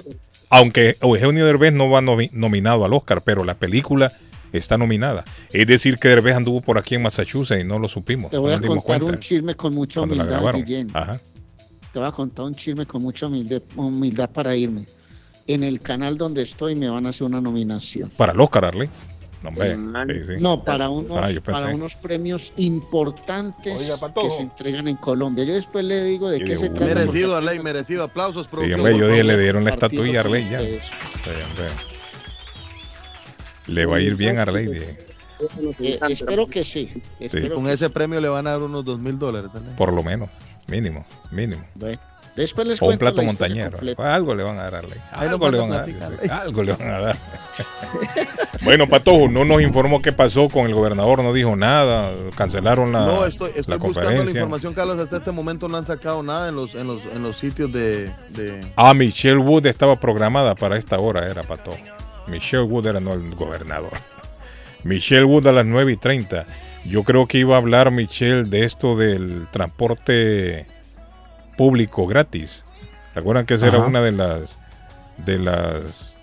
Aunque 0.50 0.96
Eugenio 1.02 1.44
Derbez 1.44 1.72
no 1.72 1.90
va 1.90 2.00
nomi- 2.00 2.30
nominado 2.32 2.84
al 2.84 2.92
Oscar, 2.94 3.22
pero 3.22 3.44
la 3.44 3.54
película 3.54 4.10
está 4.52 4.78
nominada. 4.78 5.24
Es 5.52 5.66
decir, 5.66 5.98
que 5.98 6.08
Derbez 6.08 6.36
anduvo 6.36 6.62
por 6.62 6.78
aquí 6.78 6.94
en 6.94 7.02
Massachusetts 7.02 7.60
y 7.62 7.64
no 7.66 7.78
lo 7.78 7.86
supimos. 7.88 8.30
Te 8.30 8.38
voy 8.38 8.52
no 8.52 8.56
a 8.56 8.60
contar 8.60 8.84
cuenta 8.84 9.04
un 9.06 9.20
chisme 9.20 9.54
con 9.54 9.74
mucha 9.74 10.00
humildad. 10.00 10.54
Guillén. 10.54 10.88
Ajá. 10.94 11.20
Te 11.92 11.98
voy 11.98 12.08
a 12.08 12.12
contar 12.12 12.46
un 12.46 12.54
chisme 12.54 12.86
con 12.86 13.02
mucha 13.02 13.26
humildad, 13.26 13.60
humildad 13.76 14.30
para 14.30 14.56
irme. 14.56 14.86
En 15.46 15.64
el 15.64 15.80
canal 15.80 16.16
donde 16.16 16.42
estoy 16.42 16.74
me 16.74 16.88
van 16.88 17.04
a 17.06 17.10
hacer 17.10 17.26
una 17.26 17.40
nominación. 17.40 18.10
Para 18.16 18.32
el 18.32 18.40
Oscar, 18.40 18.66
Arley. 18.66 18.88
No, 19.42 19.50
hombre, 19.50 20.24
sí, 20.24 20.36
sí. 20.36 20.42
No, 20.42 20.64
para 20.64 20.88
unos, 20.88 21.16
Ah, 21.16 21.22
pensé. 21.26 21.40
para 21.40 21.68
unos 21.68 21.94
premios 21.94 22.52
importantes 22.56 23.80
Oiga, 23.80 24.12
que 24.20 24.30
se 24.30 24.42
entregan 24.42 24.88
en 24.88 24.96
Colombia. 24.96 25.44
Yo 25.44 25.54
después 25.54 25.84
le 25.84 26.02
digo 26.04 26.28
de 26.28 26.40
Yo 26.40 26.44
qué 26.44 26.50
digo, 26.52 26.62
se 26.62 26.70
trata. 26.70 26.94
Merecido, 26.94 27.36
Arley, 27.36 27.60
merecido. 27.60 28.02
Aplausos, 28.04 28.48
hombre, 28.52 28.98
yo 28.98 29.08
dije, 29.08 29.22
le 29.22 29.38
dieron 29.38 29.64
la 29.64 29.70
estatuilla 29.70 30.20
a 30.20 30.24
Arley 30.24 30.44
ya. 30.44 30.60
Le 33.66 33.86
va 33.86 33.96
a 33.96 34.00
ir 34.00 34.16
bien 34.16 34.38
a 34.38 34.42
Arley. 34.42 34.70
Eh, 35.78 36.00
espero 36.08 36.46
que 36.46 36.64
sí. 36.64 36.90
Espero 37.20 37.54
Con 37.56 37.66
que 37.66 37.72
ese 37.74 37.90
premio 37.90 38.20
le 38.20 38.28
van 38.28 38.46
a 38.46 38.50
dar 38.50 38.62
unos 38.62 38.84
dos 38.84 38.98
mil 38.98 39.18
dólares. 39.18 39.50
Por 39.76 39.92
lo 39.92 40.02
menos, 40.02 40.30
mínimo, 40.66 41.04
mínimo. 41.30 41.62
Bueno, 41.76 41.98
después 42.42 42.66
les 42.66 42.80
O 42.80 42.86
un 42.86 42.88
cuento 42.90 43.04
plato 43.04 43.16
la 43.18 43.24
historia 43.24 43.48
montañero. 43.66 43.78
completa. 43.78 44.14
Algo 44.14 44.34
le 44.34 44.42
van 44.42 44.58
a 44.58 44.62
dar 44.62 44.74
a 44.74 44.78
Arley. 44.78 44.98
Ahí 45.12 45.28
Algo 45.28 45.50
le 45.50 45.58
van 45.58 45.72
a. 45.72 46.40
Algo 46.42 46.62
le 46.62 46.72
van 46.72 46.90
a 46.90 46.98
dar. 47.00 47.16
bueno, 48.62 48.86
Patojo, 48.88 49.28
no 49.28 49.44
nos 49.44 49.62
informó 49.62 50.00
qué 50.02 50.12
pasó 50.12 50.48
con 50.48 50.66
el 50.66 50.74
gobernador, 50.74 51.22
no 51.22 51.32
dijo 51.32 51.56
nada, 51.56 52.10
cancelaron 52.36 52.92
la, 52.92 53.04
no, 53.06 53.24
estoy, 53.26 53.50
estoy 53.56 53.64
la 53.72 53.76
buscando 53.76 54.24
la 54.24 54.30
información, 54.30 54.74
Carlos. 54.74 54.98
Hasta 55.00 55.16
este 55.18 55.32
momento 55.32 55.68
no 55.68 55.76
han 55.76 55.86
sacado 55.86 56.22
nada 56.22 56.48
en 56.48 56.56
los, 56.56 56.74
en 56.74 56.86
los, 56.86 57.00
en 57.14 57.22
los 57.22 57.36
sitios 57.36 57.72
de, 57.72 58.10
de- 58.30 58.60
Ah, 58.76 58.94
Michelle 58.94 59.38
Wood 59.38 59.66
estaba 59.66 59.96
programada 59.96 60.54
para 60.54 60.76
esta 60.78 60.98
hora, 60.98 61.26
era 61.28 61.42
Patojo. 61.42 61.78
Michelle 62.26 62.62
Wood 62.64 62.86
era 62.86 63.00
no 63.00 63.14
el 63.14 63.34
gobernador. 63.34 63.92
Michelle 64.84 65.24
Wood 65.24 65.46
a 65.46 65.52
las 65.52 65.66
9 65.66 65.92
y 65.92 65.96
30. 65.96 66.46
Yo 66.86 67.02
creo 67.02 67.26
que 67.26 67.38
iba 67.38 67.56
a 67.56 67.58
hablar 67.58 67.90
Michelle 67.90 68.44
de 68.44 68.64
esto 68.64 68.96
del 68.96 69.46
transporte 69.50 70.66
público 71.58 72.06
gratis. 72.06 72.64
¿Recuerdan 73.14 73.44
que 73.44 73.54
esa 73.54 73.66
era 73.68 73.78
una 73.80 74.00
de 74.00 74.12
las 74.12 74.58
de 75.26 75.38
las 75.38 76.14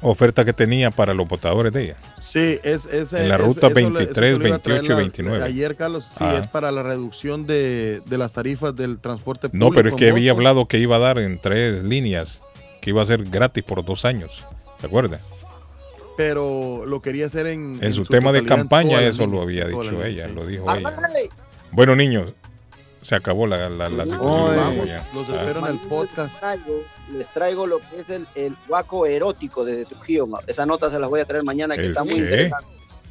ofertas 0.00 0.44
que 0.44 0.52
tenía 0.52 0.90
para 0.92 1.12
los 1.12 1.28
votadores 1.28 1.72
de 1.72 1.82
ella? 1.84 1.96
Sí, 2.20 2.58
es, 2.62 2.86
es 2.86 3.12
En 3.12 3.28
la 3.28 3.34
es- 3.36 3.40
ruta 3.40 3.66
eso 3.66 3.74
le- 3.74 3.80
eso 3.82 3.90
23, 3.92 4.38
le 4.38 4.46
iba 4.48 4.56
a 4.56 4.58
traer 4.60 4.80
28 4.82 4.84
y 4.84 4.88
la- 4.94 5.00
29. 5.00 5.44
Ayer, 5.44 5.76
Carlos, 5.76 6.04
sí, 6.04 6.24
Ah. 6.24 6.38
es 6.40 6.46
para 6.46 6.70
la 6.70 6.82
reducción 6.82 7.46
de, 7.46 8.00
de 8.06 8.18
las 8.18 8.32
tarifas 8.32 8.74
del 8.76 9.00
transporte 9.00 9.48
público. 9.48 9.64
No, 9.66 9.74
pero 9.74 9.88
es 9.88 9.94
que 9.96 10.08
había 10.10 10.32
Boston. 10.32 10.46
hablado 10.46 10.68
que 10.68 10.78
iba 10.78 10.96
a 10.96 11.00
dar 11.00 11.18
en 11.18 11.40
tres 11.40 11.82
líneas, 11.82 12.40
que 12.80 12.90
iba 12.90 13.02
a 13.02 13.06
ser 13.06 13.24
gratis 13.24 13.64
por 13.64 13.84
dos 13.84 14.04
años. 14.04 14.44
¿Se 14.80 14.86
acuerdan? 14.86 15.18
Pero 16.16 16.84
lo 16.86 17.00
quería 17.00 17.26
hacer 17.26 17.46
en. 17.46 17.78
En 17.80 17.92
su 17.92 18.04
tema 18.04 18.30
de 18.32 18.44
campaña 18.44 19.02
eso 19.02 19.26
lo 19.26 19.42
había 19.42 19.66
dicho 19.66 20.04
ella, 20.04 20.28
lo 20.28 20.46
dijo 20.46 20.72
ella. 20.74 20.92
Bueno, 21.72 21.94
niños, 21.96 22.32
se 23.08 23.14
acabó 23.14 23.46
la, 23.46 23.70
la, 23.70 23.88
la 23.88 24.04
situación. 24.04 24.20
Oye, 24.30 24.56
Vamos 24.58 24.86
ya. 24.86 25.02
los 25.14 25.28
Ah. 25.30 25.36
espero 25.40 25.60
en 25.60 25.66
el 25.66 25.72
Les 25.76 25.86
podcast. 25.86 26.38
traigo, 26.40 26.82
les 27.16 27.28
traigo 27.28 27.66
lo 27.66 27.78
que 27.78 28.00
es 28.02 28.10
el, 28.10 28.26
el 28.34 28.54
guaco 28.68 29.06
erótico 29.06 29.64
de 29.64 29.86
Trujillo. 29.86 30.28
Esa 30.46 30.66
nota 30.66 30.90
se 30.90 30.98
las 30.98 31.08
voy 31.08 31.20
a 31.20 31.24
traer 31.24 31.42
mañana 31.42 31.74
que 31.74 31.80
¿El 31.82 31.86
está 31.88 32.04
muy 32.04 32.16
qué? 32.16 32.20
interesante. 32.20 32.68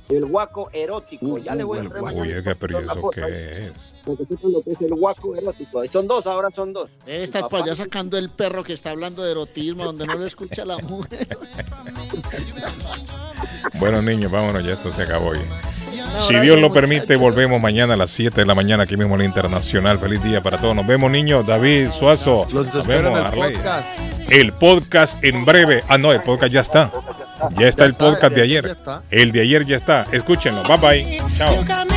El 0.09 0.25
guaco 0.25 0.69
erótico. 0.71 1.37
Ya 1.37 1.53
le 1.55 1.63
voy 1.63 1.79
a 1.79 1.83
traer 1.89 2.01
mañana. 2.03 2.21
Uy, 2.21 2.33
oiga, 2.33 2.55
pero 2.55 2.81
¿y 2.81 2.85
la 2.85 2.93
eso 2.93 3.01
foto 3.01 3.21
qué 3.21 3.67
es? 3.67 3.73
Lo 4.43 4.61
que 4.63 4.71
es 4.71 4.81
el 4.81 4.95
guaco 4.95 5.35
erótico. 5.35 5.83
Son 5.91 6.07
dos, 6.07 6.25
ahora 6.27 6.49
son 6.55 6.71
dos. 6.71 6.91
Debe 7.05 7.23
estar 7.23 7.49
para 7.49 7.63
allá 7.65 7.75
sacando 7.75 8.17
el 8.17 8.29
perro 8.29 8.63
que 8.63 8.71
está 8.73 8.91
hablando 8.91 9.23
de 9.23 9.31
erotismo, 9.31 9.83
donde 9.83 10.07
no 10.07 10.15
le 10.17 10.25
escucha 10.27 10.65
la 10.65 10.77
mujer. 10.77 11.27
Bueno, 13.79 14.01
niños, 14.01 14.31
vámonos, 14.31 14.65
ya 14.65 14.73
esto 14.73 14.91
se 14.91 15.03
acabó. 15.03 15.33
ya. 15.35 15.41
Si 16.21 16.33
Dios 16.39 16.57
lo 16.57 16.71
permite, 16.71 17.01
muchachos. 17.01 17.21
volvemos 17.21 17.61
mañana 17.61 17.93
a 17.93 17.97
las 17.97 18.09
7 18.09 18.41
de 18.41 18.47
la 18.47 18.55
mañana 18.55 18.83
aquí 18.83 18.97
mismo 18.97 19.13
en 19.15 19.19
la 19.19 19.25
Internacional. 19.25 19.99
Feliz 19.99 20.23
día 20.23 20.41
para 20.41 20.59
todos. 20.59 20.75
Nos 20.75 20.87
vemos, 20.87 21.11
niños. 21.11 21.45
David 21.45 21.89
Suazo. 21.91 22.47
Los 22.51 22.73
Nos 22.73 22.87
vemos, 22.87 23.19
el 23.19 23.53
podcast. 23.53 23.99
El 24.29 24.53
podcast 24.53 25.23
en 25.23 25.45
breve. 25.45 25.83
Ah, 25.87 25.97
no, 25.97 26.11
el 26.11 26.21
podcast 26.21 26.51
ya 26.51 26.61
está. 26.61 26.91
Ya 27.57 27.67
está 27.67 27.85
el 27.85 27.91
está, 27.91 28.05
podcast 28.05 28.35
de 28.35 28.41
ayer 28.41 28.65
ayer. 28.65 28.65
ya 28.65 28.71
está. 28.71 29.01
El 29.11 29.31
de 29.31 29.41
ayer 29.41 29.65
ya 29.65 29.75
está. 29.77 30.05
Escúchenlo. 30.11 30.63
Bye 30.63 30.77
bye. 30.77 31.21
Chao. 31.37 31.96